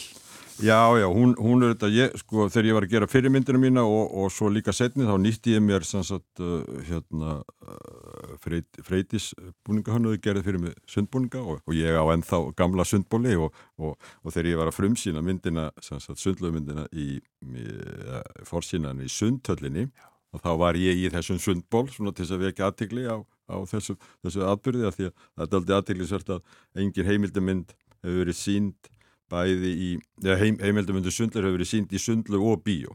Já, 0.62 0.94
já, 1.00 1.08
hún, 1.08 1.34
hún 1.40 1.64
er 1.64 1.72
þetta, 1.72 1.88
ég, 1.90 2.12
sko, 2.20 2.44
þegar 2.52 2.66
ég 2.68 2.76
var 2.76 2.84
að 2.86 2.92
gera 2.92 3.06
fyrirmyndina 3.10 3.58
mína 3.58 3.82
og, 3.88 4.12
og 4.20 4.28
svo 4.30 4.50
líka 4.52 4.70
setni 4.76 5.08
þá 5.08 5.16
nýtti 5.18 5.56
ég 5.56 5.64
mér 5.64 5.82
sem 5.88 6.04
sagt, 6.06 6.28
uh, 6.44 6.60
hérna, 6.86 7.38
uh, 7.64 8.36
freit, 8.44 8.68
freitis 8.84 9.30
búningahönnuði 9.66 10.20
gerði 10.22 10.44
fyrir 10.46 10.62
mig 10.62 10.76
sundbúninga 10.86 11.40
og, 11.40 11.64
og 11.66 11.74
ég 11.74 11.96
á 11.98 12.04
ennþá 12.14 12.42
gamla 12.58 12.86
sundbóli 12.86 13.34
og, 13.40 13.50
og, 13.80 13.96
og 14.22 14.36
þegar 14.36 14.52
ég 14.52 14.62
var 14.62 14.70
að 14.70 14.78
frumsýna 14.78 15.24
myndina, 15.24 15.66
sem 15.82 15.98
sagt, 16.04 16.22
sundlöfmyndina 16.22 16.86
í, 16.92 17.16
í 17.18 17.66
uh, 17.72 18.22
forsýnan 18.46 19.02
í 19.02 19.10
sundhöllinni 19.10 19.88
og 20.32 20.44
þá 20.44 20.52
var 20.60 20.78
ég 20.78 21.00
í 21.00 21.10
þessum 21.12 21.40
sundból 21.42 21.88
svona 21.90 22.12
til 22.12 22.26
þess 22.26 22.36
að 22.36 22.46
vekja 22.46 22.70
aðtikli 22.70 23.08
á 23.08 23.18
á 23.52 23.56
þessu, 23.68 23.96
þessu 24.24 24.44
atbyrði 24.48 24.88
af 24.88 24.96
því 24.96 25.08
að 25.08 25.14
það 25.18 25.44
er 25.44 25.56
aldrei 25.58 25.76
aðteglisvert 25.76 26.32
að 26.36 26.82
engin 26.82 27.08
heimildamind 27.08 27.74
hefur 28.02 28.24
verið 28.24 28.38
sínd 28.38 28.90
bæði 29.32 29.70
í, 29.72 29.92
eða 30.24 30.40
heim, 30.42 30.58
heimildamundu 30.60 31.12
sundlar 31.14 31.46
hefur 31.46 31.60
verið 31.60 31.72
sínd 31.72 31.94
í 31.94 32.02
sundlu 32.02 32.42
og 32.50 32.60
bíó. 32.66 32.92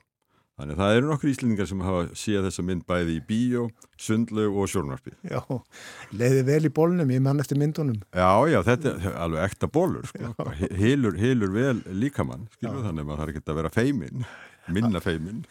Þannig 0.57 0.73
að 0.73 0.79
það 0.81 0.95
eru 0.97 1.09
nokkur 1.11 1.29
íslendingar 1.29 1.67
sem 1.69 1.81
hafa 1.85 2.05
séð 2.17 2.45
þessa 2.47 2.63
mynd 2.65 2.85
bæði 2.89 3.15
í 3.19 3.23
bíó, 3.27 3.67
sundlu 4.01 4.47
og 4.57 4.71
sjónvarpi. 4.71 5.13
Já, 5.29 5.43
leiði 6.17 6.45
vel 6.47 6.63
í 6.65 6.71
bólnum, 6.73 7.11
ég 7.13 7.21
mann 7.21 7.43
eftir 7.43 7.59
myndunum. 7.61 7.99
Já, 8.09 8.31
já, 8.49 8.57
þetta 8.65 8.95
er 8.95 9.19
alveg 9.21 9.45
ekta 9.51 9.69
bólur, 9.69 10.09
sko. 10.09 10.47
Hilur, 10.79 11.19
hilur 11.21 11.53
vel 11.53 11.75
líkamann, 12.01 12.47
skilur 12.57 12.81
þannig 12.87 13.05
að 13.05 13.11
maður 13.11 13.21
þarf 13.21 13.35
ekki 13.35 13.45
að 13.45 13.59
vera 13.61 13.73
feimin, 13.75 14.25
minna 14.73 15.01
feimin. 15.03 15.43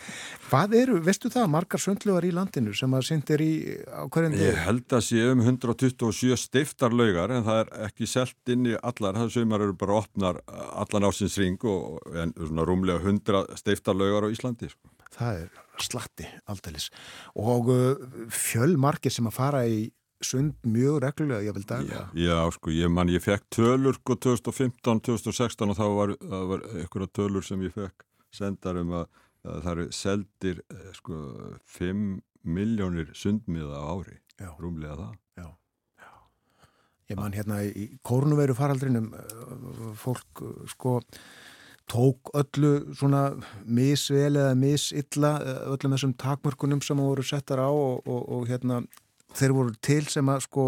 Hvað 0.48 0.76
eru, 0.80 0.98
veistu 1.04 1.30
það, 1.32 1.48
margar 1.52 1.82
sundlugar 1.82 2.26
í 2.26 2.32
landinu 2.34 2.74
sem 2.76 2.96
að 2.96 3.06
syndir 3.10 3.44
í 3.44 3.52
á 3.88 4.04
hverjum 4.12 4.36
Ég 4.40 4.60
held 4.66 4.96
að 4.96 5.04
sé 5.08 5.22
um 5.32 5.42
127 5.44 6.40
steiftarlaugar 6.44 7.34
en 7.36 7.46
það 7.46 7.62
er 7.64 7.72
ekki 7.88 8.10
selt 8.10 8.52
inn 8.52 8.70
í 8.70 8.76
allar, 8.76 9.18
það 9.22 9.34
sumar 9.38 9.66
eru 9.66 9.76
bara 9.78 10.00
opnar 10.02 10.40
allan 10.46 11.08
ásins 11.10 11.38
ring 11.40 11.62
og 11.64 12.00
en 12.14 12.34
svona 12.38 12.66
rúmlega 12.68 13.02
100 13.04 13.60
steiftarlaugar 13.62 14.28
á 14.28 14.32
Íslandi. 14.32 14.70
Sko. 14.72 14.92
Það 15.16 15.44
er 15.44 15.62
slatti 15.82 16.26
aldeilis. 16.50 16.90
Og 17.40 17.70
uh, 17.72 18.26
fjölmarkir 18.32 19.12
sem 19.12 19.28
að 19.28 19.38
fara 19.38 19.62
í 19.68 19.86
sund 20.24 20.54
mjög 20.64 21.00
reglulega, 21.04 21.44
ég 21.44 21.56
vil 21.56 21.66
daga. 21.68 22.06
Já, 22.16 22.38
sko, 22.54 22.72
ég 22.72 22.90
man, 22.92 23.10
ég 23.12 23.22
fekk 23.24 23.44
tölur 23.52 23.96
sko 23.98 24.16
2015, 24.16 25.00
2016 25.04 25.72
og 25.72 25.78
þá 25.78 25.86
var, 25.98 26.14
var 26.52 26.64
einhverja 26.72 27.12
tölur 27.18 27.44
sem 27.44 27.62
ég 27.66 27.74
fekk 27.74 28.06
sendar 28.36 28.80
um 28.82 28.94
að, 29.00 29.20
að 29.46 29.60
það 29.64 29.72
eru 29.74 29.86
seldir 30.00 30.64
eh, 30.70 30.88
sko 30.96 31.20
5 31.78 32.08
miljónir 32.46 33.10
sundmiða 33.18 33.82
á 33.82 33.84
ári, 33.96 34.18
Já. 34.38 34.50
rúmlega 34.60 34.98
það. 35.00 35.22
Ég 37.06 37.18
man 37.18 37.34
hérna 37.36 37.60
í 37.62 37.86
kórnuveru 38.06 38.54
faraldrinum 38.58 39.12
uh, 39.14 39.90
fólk 39.98 40.42
uh, 40.42 40.54
sko 40.70 40.98
tók 41.86 42.32
öllu 42.34 42.94
svona 42.98 43.28
misvel 43.62 44.34
eða 44.34 44.56
misilla 44.58 45.36
öllum 45.70 45.94
þessum 45.94 46.16
takmörkunum 46.18 46.80
sem 46.82 46.98
voru 46.98 47.22
settar 47.22 47.62
á 47.62 47.70
og, 47.70 48.00
og, 48.10 48.24
og 48.26 48.48
hérna 48.50 48.80
þeir 49.36 49.54
voru 49.54 49.76
til 49.86 50.00
sem 50.10 50.32
að 50.32 50.42
sko 50.48 50.64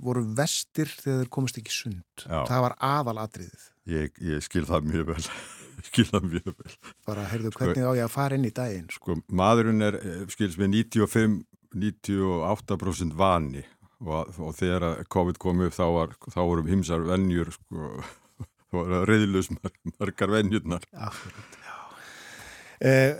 voru 0.00 0.22
vestir 0.38 0.88
þegar 0.88 1.20
þeir 1.20 1.32
komast 1.36 1.60
ekki 1.60 1.74
sund 1.76 2.24
Já. 2.24 2.38
það 2.48 2.64
var 2.64 2.76
aðalatriðið 2.88 3.68
Ég, 3.92 4.16
ég 4.24 4.44
skil 4.46 4.64
það 4.64 4.88
mjög 4.88 5.08
vel, 5.10 5.26
Það 6.12 6.28
mjög 6.30 6.50
vel. 6.52 6.74
bara 7.08 7.28
heyrðu 7.30 7.52
hvernig 7.56 7.86
á 7.86 7.92
ég 7.98 8.06
að 8.06 8.14
fara 8.14 8.38
inn 8.38 8.48
í 8.48 8.54
daginn 8.54 8.88
sko. 8.92 9.16
Sko, 9.16 9.36
maðurinn 9.42 9.86
er, 9.86 9.98
skils 10.32 10.58
með 10.60 10.76
95, 10.78 11.38
98% 11.76 13.16
vani 13.18 13.64
og, 14.02 14.32
og 14.38 14.56
þegar 14.58 15.04
COVID 15.12 15.40
kom 15.42 15.62
upp 15.66 15.76
þá, 15.76 15.86
var, 15.96 16.14
þá 16.26 16.40
vorum 16.42 16.70
himsar 16.70 17.06
venjur, 17.06 17.52
sko, 17.54 17.94
þá 18.70 18.78
var 18.78 19.10
reyðlus 19.10 19.50
margar 19.56 20.36
venjurnar. 20.36 20.86
Akkurat. 20.92 21.61
Eh, 22.82 23.12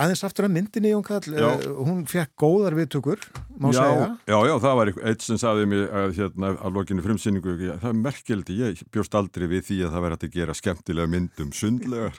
aðeins 0.00 0.22
aftur 0.24 0.46
að 0.46 0.54
myndinni 0.54 0.88
Jón 0.94 1.02
Kall, 1.04 1.26
Já. 1.28 1.44
eh, 1.60 1.64
hún 1.84 2.06
fekk 2.08 2.30
góðar 2.40 2.72
viðtökur, 2.78 3.20
má 3.60 3.68
já, 3.68 3.76
segja 3.82 4.06
já, 4.30 4.36
já, 4.48 4.54
það 4.64 4.76
var 4.78 4.90
eitt 5.10 5.26
sem 5.26 5.40
saði 5.42 5.66
mér 5.68 5.82
að, 5.92 6.14
hérna, 6.16 6.52
að 6.56 6.78
lokinu 6.78 7.04
frumsýningu, 7.04 7.56
það 7.82 7.84
er 7.90 7.98
merkjeldi, 8.00 8.56
ég 8.62 8.80
bjóst 8.94 9.18
aldrei 9.20 9.44
við 9.50 9.66
því 9.68 9.76
að 9.84 9.92
það 9.92 10.06
hægt 10.14 10.24
að 10.28 10.38
gera 10.38 10.56
skemmtilega 10.56 11.12
myndum 11.12 11.52
sundlegar. 11.52 12.16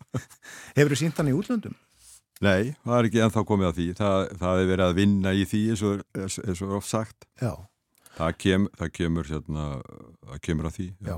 Hefur 0.76 0.92
þú 0.92 1.00
sínt 1.00 1.16
hann 1.22 1.32
í 1.32 1.36
útlöndum? 1.38 1.78
Nei, 2.44 2.74
það 2.84 2.98
er 2.98 3.08
ekki 3.08 3.24
ennþá 3.24 3.46
komið 3.48 3.70
að 3.70 3.74
því, 3.80 3.88
það, 3.98 4.20
það 4.44 4.60
er 4.62 4.70
verið 4.74 4.84
að 4.90 4.94
vinna 5.00 5.32
í 5.36 5.42
því 5.48 5.62
eins 5.72 5.82
og, 5.88 6.04
eins 6.16 6.38
eins 6.44 6.60
og 6.64 6.68
er 6.70 6.78
oft 6.82 6.90
sagt. 6.92 7.26
Já, 7.40 7.52
Það, 8.20 8.32
kem, 8.42 8.64
það 8.76 8.88
kemur 8.98 9.28
hérna, 9.30 9.64
það 10.28 10.40
kemur 10.44 10.66
að 10.68 10.74
því. 10.76 10.86
já. 11.06 11.14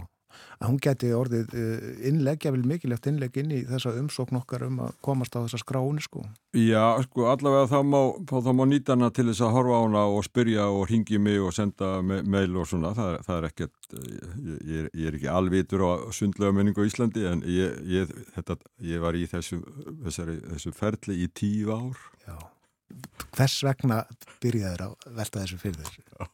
Að 0.61 0.69
hún 0.71 0.79
geti 0.83 1.11
orðið 1.17 1.55
uh, 1.59 1.89
innleggja 2.09 2.53
vel 2.55 2.63
mikilvægt 2.69 3.09
innlegg 3.11 3.39
inn 3.43 3.55
í 3.55 3.63
þessa 3.69 3.95
umsókn 3.99 4.39
okkar 4.41 4.67
um 4.69 4.81
að 4.87 4.95
komast 5.05 5.37
á 5.37 5.43
þessa 5.43 5.61
skráni 5.63 6.05
sko. 6.05 6.25
Já, 6.57 7.01
sko, 7.07 7.27
allavega 7.33 7.71
þá 7.71 7.79
má, 7.89 8.01
þá, 8.29 8.51
má 8.59 8.65
nýta 8.69 8.97
hana 8.97 9.11
til 9.15 9.27
þess 9.31 9.45
að 9.47 9.55
horfa 9.57 9.79
á 9.79 9.83
hana 9.87 10.05
og 10.13 10.27
spyrja 10.27 10.69
og 10.69 10.85
ringi 10.91 11.21
mig 11.23 11.41
og 11.43 11.55
senda 11.57 11.95
me 12.05 12.21
mail 12.23 12.59
og 12.61 12.69
svona, 12.69 12.93
það, 12.97 13.19
það 13.27 13.39
er 13.39 13.49
ekkert, 13.49 13.77
ég, 13.97 14.35
ég, 14.43 14.73
er, 14.83 14.91
ég 14.93 15.11
er 15.11 15.19
ekki 15.19 15.31
alvitur 15.33 15.87
á 15.89 15.93
sundlega 16.15 16.57
menningu 16.57 16.85
á 16.85 16.89
Íslandi 16.89 17.25
en 17.31 17.45
ég, 17.49 17.79
ég, 17.89 18.17
þetta, 18.37 18.59
ég 18.85 19.03
var 19.03 19.17
í 19.19 19.25
þessu, 19.31 19.63
þessari, 20.05 20.39
þessu 20.55 20.75
ferli 20.77 21.23
í 21.25 21.31
tíu 21.33 21.73
ár. 21.73 22.05
Já. 22.27 22.37
Hvers 23.33 23.59
vegna 23.65 24.03
byrjaðir 24.43 24.87
að 24.87 25.11
velta 25.17 25.43
þessu 25.43 25.59
fyrir 25.63 25.81
þér? 25.81 25.99
Hva, 26.19 26.29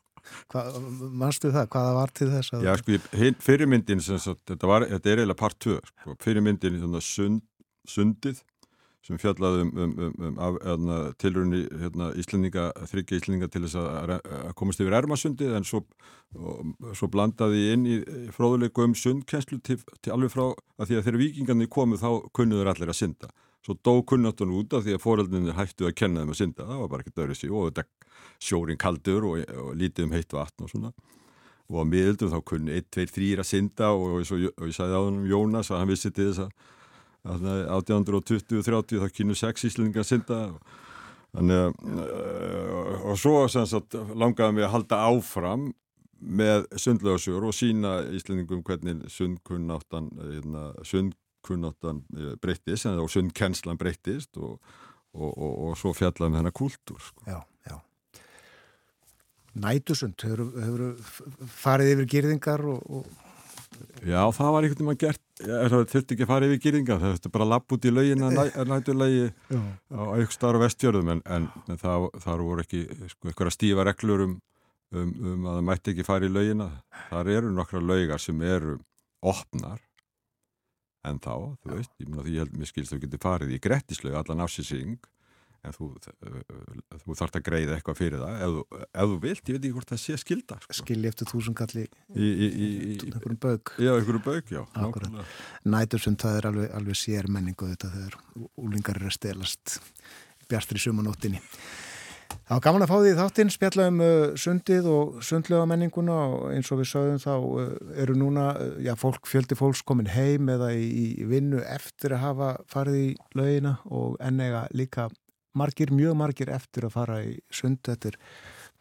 manstu 1.22 1.52
það? 1.54 1.70
Hvaða 1.72 1.96
var 1.96 2.14
til 2.16 2.30
þess 2.32 2.54
að... 2.56 2.66
Já, 2.68 2.74
sko, 2.80 3.32
fyrirmyndin, 3.44 4.04
sem 4.04 4.20
sagt, 4.22 4.44
þetta, 4.50 4.70
var, 4.70 4.86
þetta 4.92 5.12
er 5.12 5.22
eiginlega 5.22 5.40
part 5.40 5.58
2, 5.64 5.80
sko, 5.92 6.16
fyrirmyndin 6.24 6.78
svona 6.82 7.02
sund, 7.04 7.42
sundið 7.88 8.42
sem 9.08 9.18
fjallaði 9.20 9.64
um, 9.64 9.70
um, 9.72 9.92
um, 10.04 10.22
um 10.28 10.56
hérna, 10.60 10.96
tilrunni 11.22 11.62
hérna, 11.80 12.10
Íslendinga, 12.20 12.68
þryggja 12.90 13.20
Íslendinga 13.20 13.48
til 13.52 13.62
þess 13.64 13.78
að, 13.80 14.14
að 14.18 14.54
komast 14.58 14.82
yfir 14.84 14.96
ermasundið 14.98 15.54
en 15.56 15.66
svo, 15.66 15.80
og, 16.36 16.74
svo 16.98 17.08
blandaði 17.12 17.62
inn 17.72 17.86
í 17.88 17.98
fróðuleiku 18.36 18.84
um 18.84 18.96
sundkenslu 18.98 19.62
til, 19.64 19.78
til 20.04 20.14
alveg 20.14 20.34
frá 20.34 20.44
að 20.50 20.90
því 20.90 20.98
að 20.98 21.06
þegar 21.06 21.20
vikingarnir 21.22 21.72
komu 21.72 22.00
þá 22.00 22.10
kunnuður 22.36 22.72
allir 22.74 22.92
að 22.92 23.00
synda. 23.00 23.32
Svo 23.66 23.74
dó 23.84 23.94
kunnáttan 24.06 24.52
út 24.54 24.74
af 24.76 24.84
því 24.86 24.96
að 24.96 25.02
foreldrinir 25.02 25.56
hættu 25.58 25.88
að 25.88 25.96
kenna 25.98 26.22
þeim 26.22 26.34
að 26.34 26.40
synda, 26.40 26.66
það 26.68 26.82
var 26.82 26.90
bara 26.92 27.04
ekki 27.04 27.14
dörrið 27.16 27.40
sig 27.40 27.52
og 27.52 27.68
þetta 27.68 27.84
sjórin 28.38 28.80
kaldur 28.80 29.26
og, 29.28 29.40
og 29.58 29.70
lítið 29.78 30.06
um 30.06 30.14
heitt 30.14 30.34
vatn 30.36 30.64
og 30.64 30.72
svona. 30.72 30.92
Og 31.68 31.82
á 31.82 31.84
miðildum 31.84 32.32
þá 32.32 32.38
kunni 32.48 32.76
1, 32.78 32.88
2, 32.94 33.06
3 33.12 33.30
að 33.42 33.48
synda 33.50 33.90
og, 33.92 34.04
og, 34.08 34.22
og, 34.24 34.44
og 34.54 34.70
ég 34.70 34.76
sagði 34.76 34.94
á 34.96 35.00
hann 35.02 35.18
um 35.20 35.26
Jónas 35.28 35.72
að 35.72 35.82
hann 35.82 35.90
vissi 35.90 36.12
til 36.14 36.30
þess 36.30 36.44
að, 36.46 36.52
að 37.28 37.90
1820-30 37.90 39.02
þá 39.02 39.16
kynnu 39.18 39.36
6 39.36 39.66
íslendingar 39.68 40.06
að 40.06 40.10
synda. 40.12 40.40
Og, 40.54 40.78
þannig 41.36 41.60
að 41.66 41.74
uh, 41.92 43.04
og 43.10 43.20
svo 43.20 43.34
sagt, 43.52 43.98
langaði 44.16 44.56
mig 44.56 44.68
að 44.68 44.74
halda 44.78 45.02
áfram 45.10 45.68
með 46.18 46.64
sundlöðasjör 46.80 47.46
og 47.46 47.54
sína 47.54 47.98
íslendingum 48.16 48.64
hvernig 48.66 49.04
sundkunnáttan 49.12 50.08
hérna, 50.18 50.70
sundkunnáttan 51.38 52.02
eh, 52.16 52.36
breyttist 52.40 52.86
en 52.86 52.98
þá 52.98 53.08
sundkennslan 53.08 53.78
breyttist 53.78 54.36
og, 54.36 54.58
og, 55.14 55.30
og, 55.30 55.52
og 55.68 55.78
svo 55.78 55.92
fjallaði 55.94 56.32
með 56.32 56.38
hennar 56.42 56.52
kúltúr 56.52 57.00
sko. 57.00 57.22
Já, 57.26 57.42
já. 57.68 57.78
Nætusund, 59.58 60.18
hefur, 60.22 60.52
hefur 60.62 61.48
farið 61.48 61.94
yfir 61.94 62.12
gyrðingar 62.14 62.64
og, 62.66 62.82
og 62.86 63.06
Já, 64.02 64.24
það 64.32 64.52
var 64.54 64.64
einhvern 64.64 64.88
veginn 64.88 64.98
gert, 65.02 65.20
það 65.38 65.82
þurfti 65.92 66.14
ekki 66.14 66.24
að 66.24 66.30
fara 66.30 66.46
yfir 66.48 66.60
gýringa, 66.64 66.96
það 66.98 67.12
þurfti 67.12 67.30
bara 67.34 67.44
að 67.44 67.50
lappa 67.52 67.76
út 67.76 67.84
í 67.84 67.90
laugin 67.92 68.24
að 68.24 68.38
nætulegi 68.72 69.26
já. 69.28 69.60
á 69.92 70.02
eitthvað 70.16 70.34
starf 70.34 70.62
vestjörðum 70.62 71.10
en, 71.12 71.20
en, 71.36 71.48
en 71.68 71.78
það, 71.82 72.06
það 72.24 72.44
voru 72.48 72.64
ekki 72.64 72.80
sko, 73.12 73.28
eitthvað 73.28 73.52
stífa 73.54 73.84
reglur 73.86 74.24
um, 74.24 74.32
um, 74.96 75.12
um 75.20 75.46
að 75.50 75.58
það 75.58 75.68
mætti 75.68 75.94
ekki 75.94 76.08
fara 76.08 76.26
í 76.26 76.32
laugina. 76.32 76.70
Þar 77.10 77.30
eru 77.36 77.52
nokkra 77.54 77.84
laugar 77.84 78.24
sem 78.24 78.42
eru 78.48 78.78
opnar 79.20 79.84
en 81.06 81.20
þá, 81.22 81.34
þú 81.62 81.76
veist, 81.76 81.94
ég, 82.02 82.08
myna, 82.10 82.26
ég 82.26 82.42
held 82.44 82.58
mér 82.58 82.70
skilst 82.70 82.94
þú 82.94 83.04
getur 83.04 83.22
farið 83.22 83.54
í 83.54 83.62
grettislaug 83.62 84.18
allan 84.18 84.44
ásísing 84.46 84.98
en 85.66 85.74
þú, 85.74 85.88
þú 87.02 87.16
þarft 87.18 87.38
að 87.40 87.44
greiða 87.48 87.76
eitthvað 87.76 87.98
fyrir 87.98 88.22
það 88.22 88.44
ef, 88.46 88.76
ef 88.86 89.10
þú 89.10 89.18
vilt, 89.24 89.42
ég 89.42 89.56
veit 89.56 89.64
ekki 89.64 89.74
hvort 89.74 89.92
það 89.92 90.00
sé 90.04 90.18
skilda 90.22 90.58
sko. 90.62 90.76
skilji 90.80 91.10
eftir 91.10 91.30
þúsungalli 91.32 91.84
í, 92.14 92.28
einhverjum 93.08 93.40
bauk. 93.42 93.74
Já, 93.82 93.92
einhverju 93.96 94.22
bauk, 94.26 94.52
já. 94.54 94.62
Nætusund, 95.66 96.20
það 96.22 96.38
er 96.38 96.50
alveg, 96.52 96.70
alveg 96.78 97.00
sér 97.02 97.30
menningu 97.34 97.70
þetta 97.72 97.92
þegar 97.96 98.18
úlingar 98.54 99.00
eru 99.00 99.10
að 99.10 99.18
stelast 99.18 99.78
bjartri 100.48 100.82
sumanóttinni. 100.82 101.42
Það 102.28 102.54
var 102.54 102.62
gaman 102.64 102.84
að 102.84 102.90
fá 102.90 102.96
því 102.96 103.10
þáttinn, 103.18 103.50
spjalla 103.52 103.86
um 103.90 103.98
uh, 104.00 104.12
sundið 104.40 104.86
og 104.88 105.16
sundlega 105.24 105.66
menninguna 105.68 106.16
og 106.32 106.44
eins 106.54 106.70
og 106.72 106.80
við 106.80 106.88
sögðum 106.88 107.18
þá 107.20 107.32
uh, 107.36 107.64
eru 108.04 108.14
núna, 108.16 108.44
uh, 108.56 108.78
já, 108.84 108.94
fólk, 108.96 109.28
fjöldi 109.28 109.56
fólks 109.58 109.82
komin 109.84 110.08
heim 110.08 110.48
eða 110.52 110.70
í, 110.72 110.86
í 111.20 111.26
vinnu 111.28 111.60
eftir 111.68 112.16
að 112.16 112.22
hafa 112.24 112.48
farið 112.72 113.00
í 113.02 113.10
laugina 113.36 113.74
og 113.92 114.16
enn 114.24 114.40
eiga 114.40 114.64
líka 114.72 115.10
margir, 115.60 115.92
mjög 115.92 116.16
margir 116.20 116.52
eftir 116.54 116.88
að 116.88 116.94
fara 116.96 117.18
í 117.26 117.36
sund. 117.52 117.82
Þetta 117.84 118.14
er, 118.14 118.18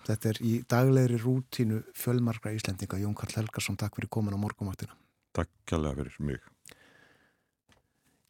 þetta 0.07 0.32
er 0.32 0.41
í 0.48 0.53
daglegri 0.72 1.19
rútínu 1.24 1.82
fjölmargra 1.98 2.56
Íslendinga. 2.56 3.02
Jón 3.03 3.19
Karl 3.19 3.36
Helgarsson, 3.41 3.80
takk 3.80 3.99
fyrir 3.99 4.11
komin 4.15 4.36
á 4.36 4.40
morgumaktina. 4.40 4.95
Takk 5.36 5.52
kærlega 5.68 6.06
fyrir 6.06 6.24
mig. 6.32 6.48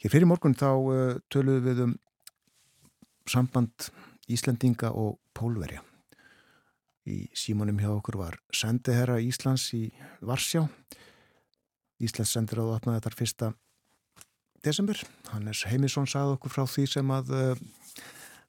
Hér 0.01 0.13
fyrir 0.13 0.29
morgun 0.29 0.57
þá 0.57 0.69
uh, 0.73 1.15
töluðum 1.33 1.65
við 1.69 1.85
um 1.87 1.95
samband 3.27 3.89
Íslendinga 4.27 4.91
og 4.91 5.17
Pólverja. 5.37 5.83
Í 7.07 7.29
símanum 7.37 7.79
hjá 7.79 7.89
okkur 7.93 8.17
var 8.19 8.35
sendiherra 8.51 9.21
Íslands 9.23 9.69
í 9.77 9.85
Varsjá. 10.27 10.65
Íslands 12.03 12.33
sendir 12.35 12.59
að 12.59 12.73
opna 12.75 12.97
þetta 12.97 13.15
fyrsta 13.15 13.51
desember. 14.65 14.99
Hannes 15.31 15.63
Heimisson 15.69 16.09
sagði 16.09 16.35
okkur 16.35 16.53
frá 16.53 16.65
því 16.67 16.85
sem 16.91 17.13
að 17.15 17.31
uh, 17.37 17.63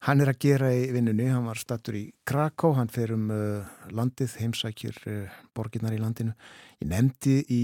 hann 0.08 0.24
er 0.24 0.32
að 0.32 0.40
gera 0.42 0.72
í 0.74 0.88
vinnunni. 0.96 1.28
Hann 1.30 1.46
var 1.46 1.60
stattur 1.62 2.00
í 2.00 2.04
Krakow, 2.26 2.74
hann 2.80 2.90
fer 2.90 3.14
um 3.14 3.30
uh, 3.30 3.68
landið, 3.94 4.34
heimsækjur 4.42 4.98
uh, 5.06 5.40
borginnar 5.54 5.94
í 5.94 6.02
landinu. 6.02 6.34
Ég 6.82 6.90
nefndi 6.90 7.38
í 7.54 7.62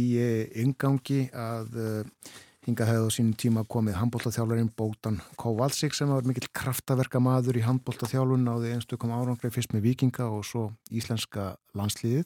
yngangi 0.62 1.24
að 1.34 1.80
hinga 2.64 2.86
hefði 2.88 3.08
á 3.08 3.12
sínum 3.12 3.34
tíma 3.36 3.62
komið 3.68 3.98
handbóltaþjálfarinn 3.98 4.70
Bótan 4.76 5.18
Kovalsik 5.40 5.96
sem 5.96 6.08
var 6.08 6.24
mikill 6.24 6.48
kraftaverka 6.56 7.20
maður 7.20 7.58
í 7.60 7.64
handbóltaþjálfun 7.66 8.46
náði 8.46 8.72
einstökum 8.72 9.12
árangri 9.12 9.50
fyrst 9.52 9.74
með 9.74 9.90
vikinga 9.90 10.30
og 10.32 10.46
svo 10.48 10.64
íslenska 10.88 11.52
landsliðið. 11.76 12.24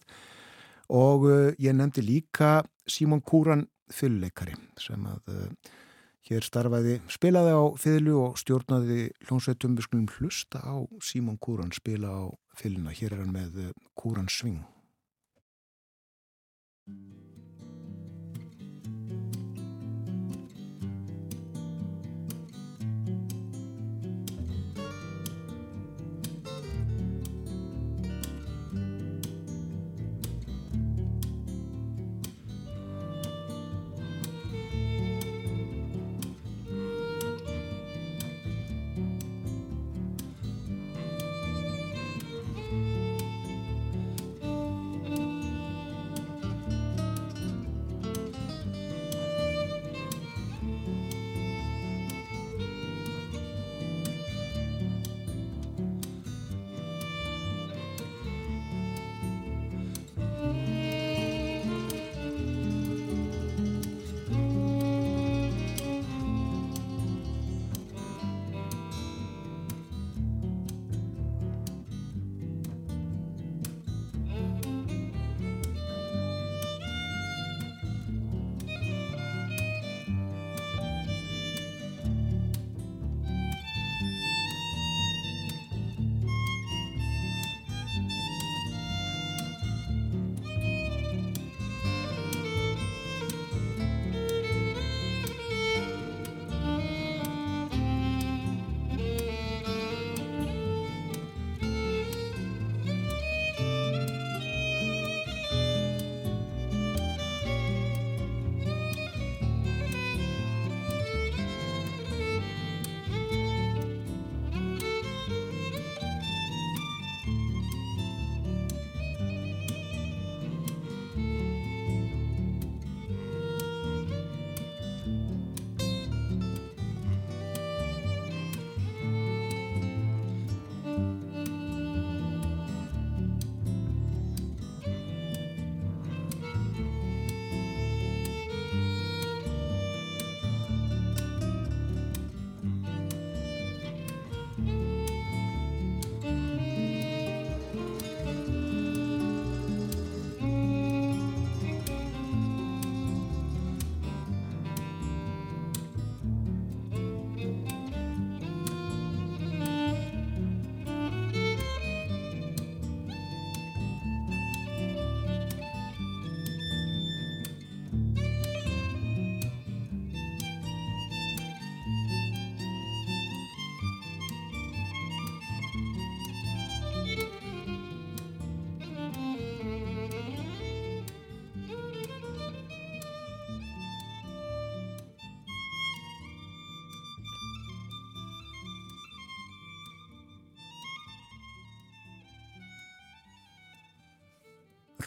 Og 0.94 1.27
uh, 1.28 1.51
ég 1.60 1.74
nefndi 1.77 2.05
líka 2.06 2.62
Símon 2.89 3.20
Kúran 3.20 3.66
fyrirleikari 3.93 4.55
sem 4.81 5.05
að 5.10 5.35
uh, 5.35 5.74
hér 6.31 6.47
starfaði, 6.47 6.98
spilaði 7.10 7.52
á 7.59 7.62
fyrirlu 7.81 8.16
og 8.23 8.40
stjórnaði 8.40 9.10
hljónsveitum 9.27 9.77
við 9.77 9.89
skulum 9.89 10.09
hlusta 10.19 10.62
á 10.62 10.77
Símon 11.05 11.40
Kúran 11.43 11.74
spila 11.77 12.15
á 12.15 12.24
fyrirluna, 12.56 12.94
hér 12.94 13.16
er 13.16 13.24
hann 13.24 13.35
með 13.35 13.65
uh, 13.66 13.73
Kúran 13.98 14.31
Sving 14.32 14.62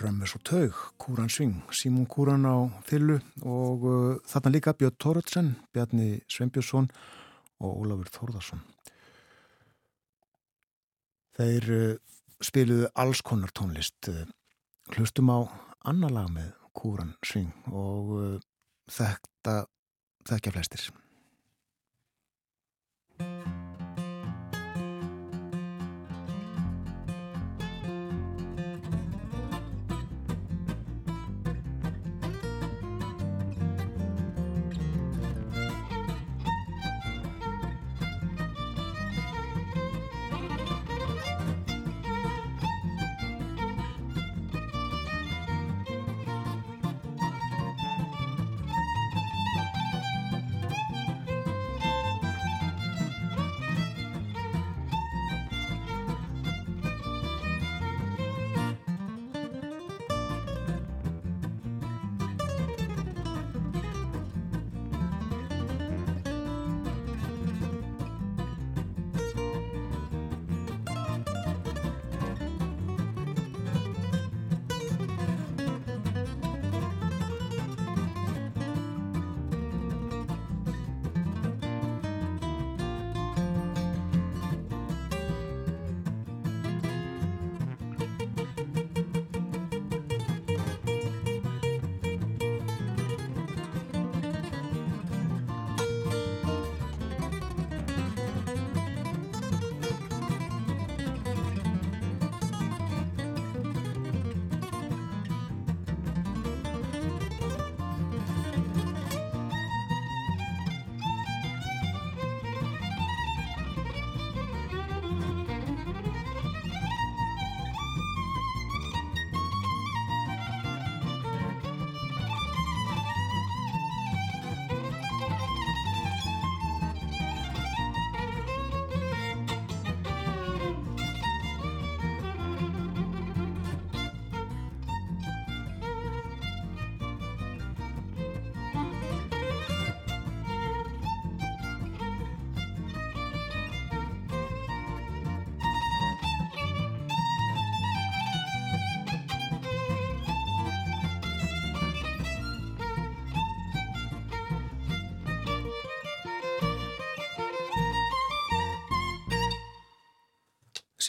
Römmus 0.02 0.36
og 0.38 0.44
Taug, 0.48 0.78
Kúran 1.02 1.30
Sving, 1.30 1.62
Símún 1.72 2.08
Kúran 2.10 2.48
á 2.48 2.58
þillu 2.90 3.20
og 3.46 3.86
uh, 3.86 4.20
þarna 4.28 4.54
líka 4.56 4.74
Björn 4.78 4.98
Tóratsen, 4.98 5.52
Bjarni 5.74 6.22
Sveinbjörnsson 6.32 6.90
og 7.62 7.84
Ólafur 7.84 8.10
Þórðarsson. 8.16 8.64
Þeir 11.38 11.70
uh, 11.78 12.16
spiluðu 12.42 12.90
alls 13.04 13.22
konar 13.26 13.54
tónlist. 13.54 14.10
Uh, 14.10 14.26
hlustum 14.96 15.30
á 15.30 15.46
annar 15.88 16.14
lag 16.18 16.34
með 16.34 16.52
Kúran 16.78 17.16
Sving 17.26 17.54
og 17.70 18.12
uh, 18.18 18.36
þetta 18.90 19.64
þekkja 20.30 20.58
flestir. 20.58 20.92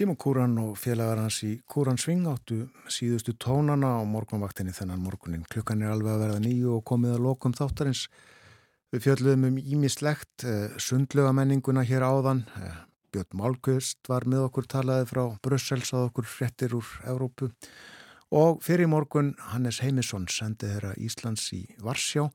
Simon 0.02 0.16
Kúran 0.18 0.56
og 0.58 0.72
félagar 0.82 1.20
hans 1.20 1.36
í 1.46 1.52
Kúran 1.70 1.98
Sving 2.00 2.24
áttu 2.26 2.56
síðustu 2.90 3.36
tónana 3.38 3.92
á 3.94 4.02
morgunvaktinni 4.02 4.72
þennan 4.74 4.98
morgunin. 4.98 5.44
Klukkan 5.46 5.84
er 5.84 5.92
alveg 5.94 6.16
að 6.16 6.22
verða 6.24 6.40
nýju 6.42 6.72
og 6.74 6.80
komið 6.90 7.12
að 7.14 7.22
lokum 7.22 7.52
þáttarins. 7.54 8.00
Við 8.90 9.04
fjöldluðum 9.04 9.44
um 9.46 9.60
ímislegt, 9.62 10.42
eh, 10.42 10.74
sundlega 10.82 11.30
menninguna 11.30 11.84
hér 11.86 12.02
áðan. 12.02 12.42
Eh, 12.58 12.80
Björn 13.12 13.38
Málkvist 13.38 14.08
var 14.08 14.26
með 14.26 14.48
okkur 14.48 14.66
talaði 14.66 15.06
frá 15.06 15.38
Brussels 15.40 15.92
að 15.92 16.10
okkur 16.10 16.26
frettir 16.26 16.74
úr 16.74 16.88
Evrópu. 17.06 17.52
Og 18.32 18.60
fyrir 18.60 18.88
morgun 18.88 19.36
Hannes 19.38 19.78
Heimisson 19.78 20.26
sendi 20.26 20.66
þeirra 20.66 20.96
Íslands 20.98 21.46
í 21.52 21.68
Varsjá. 21.78 22.28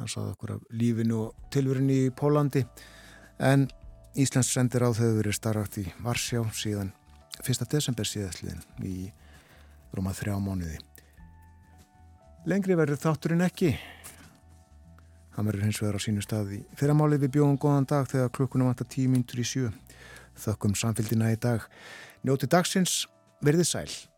Hann 0.00 0.08
saði 0.08 0.34
okkur 0.34 0.54
af 0.56 0.60
lífinu 0.72 1.28
og 1.28 1.34
tilverinni 1.52 2.08
í 2.08 2.10
Pólandi. 2.10 2.66
En 3.38 3.68
Íslands 4.16 4.50
sendir 4.50 4.82
á 4.82 4.90
þau 4.90 5.22
verið 5.22 5.34
starrakt 5.38 5.78
í 5.78 5.92
Varsjá 6.02 6.42
síðan 6.50 6.92
1. 7.42 7.66
desember 7.70 8.06
síðastliðin 8.06 8.62
í 8.86 9.10
rúma 9.94 10.14
þrjá 10.14 10.36
mánuði. 10.38 10.78
Lengri 12.46 12.76
verður 12.76 13.00
þátturinn 13.00 13.44
ekki. 13.46 13.74
Hann 15.34 15.48
verður 15.48 15.66
hins 15.66 15.80
vegar 15.82 15.98
á 15.98 16.04
sínu 16.04 16.22
staði. 16.22 16.62
Fyrramáli 16.78 17.18
við 17.18 17.34
bjóðum 17.38 17.58
góðan 17.58 17.88
dag 17.90 18.08
þegar 18.10 18.34
klukkunum 18.36 18.70
vantar 18.70 18.90
tíu 18.92 19.10
myndur 19.10 19.42
í 19.42 19.46
sjö. 19.48 19.70
Þökkum 20.38 20.76
samfélgina 20.78 21.32
í 21.34 21.38
dag. 21.40 21.64
Njóti 22.22 22.50
dagsins, 22.50 23.04
verðið 23.42 23.70
sæl. 23.70 24.13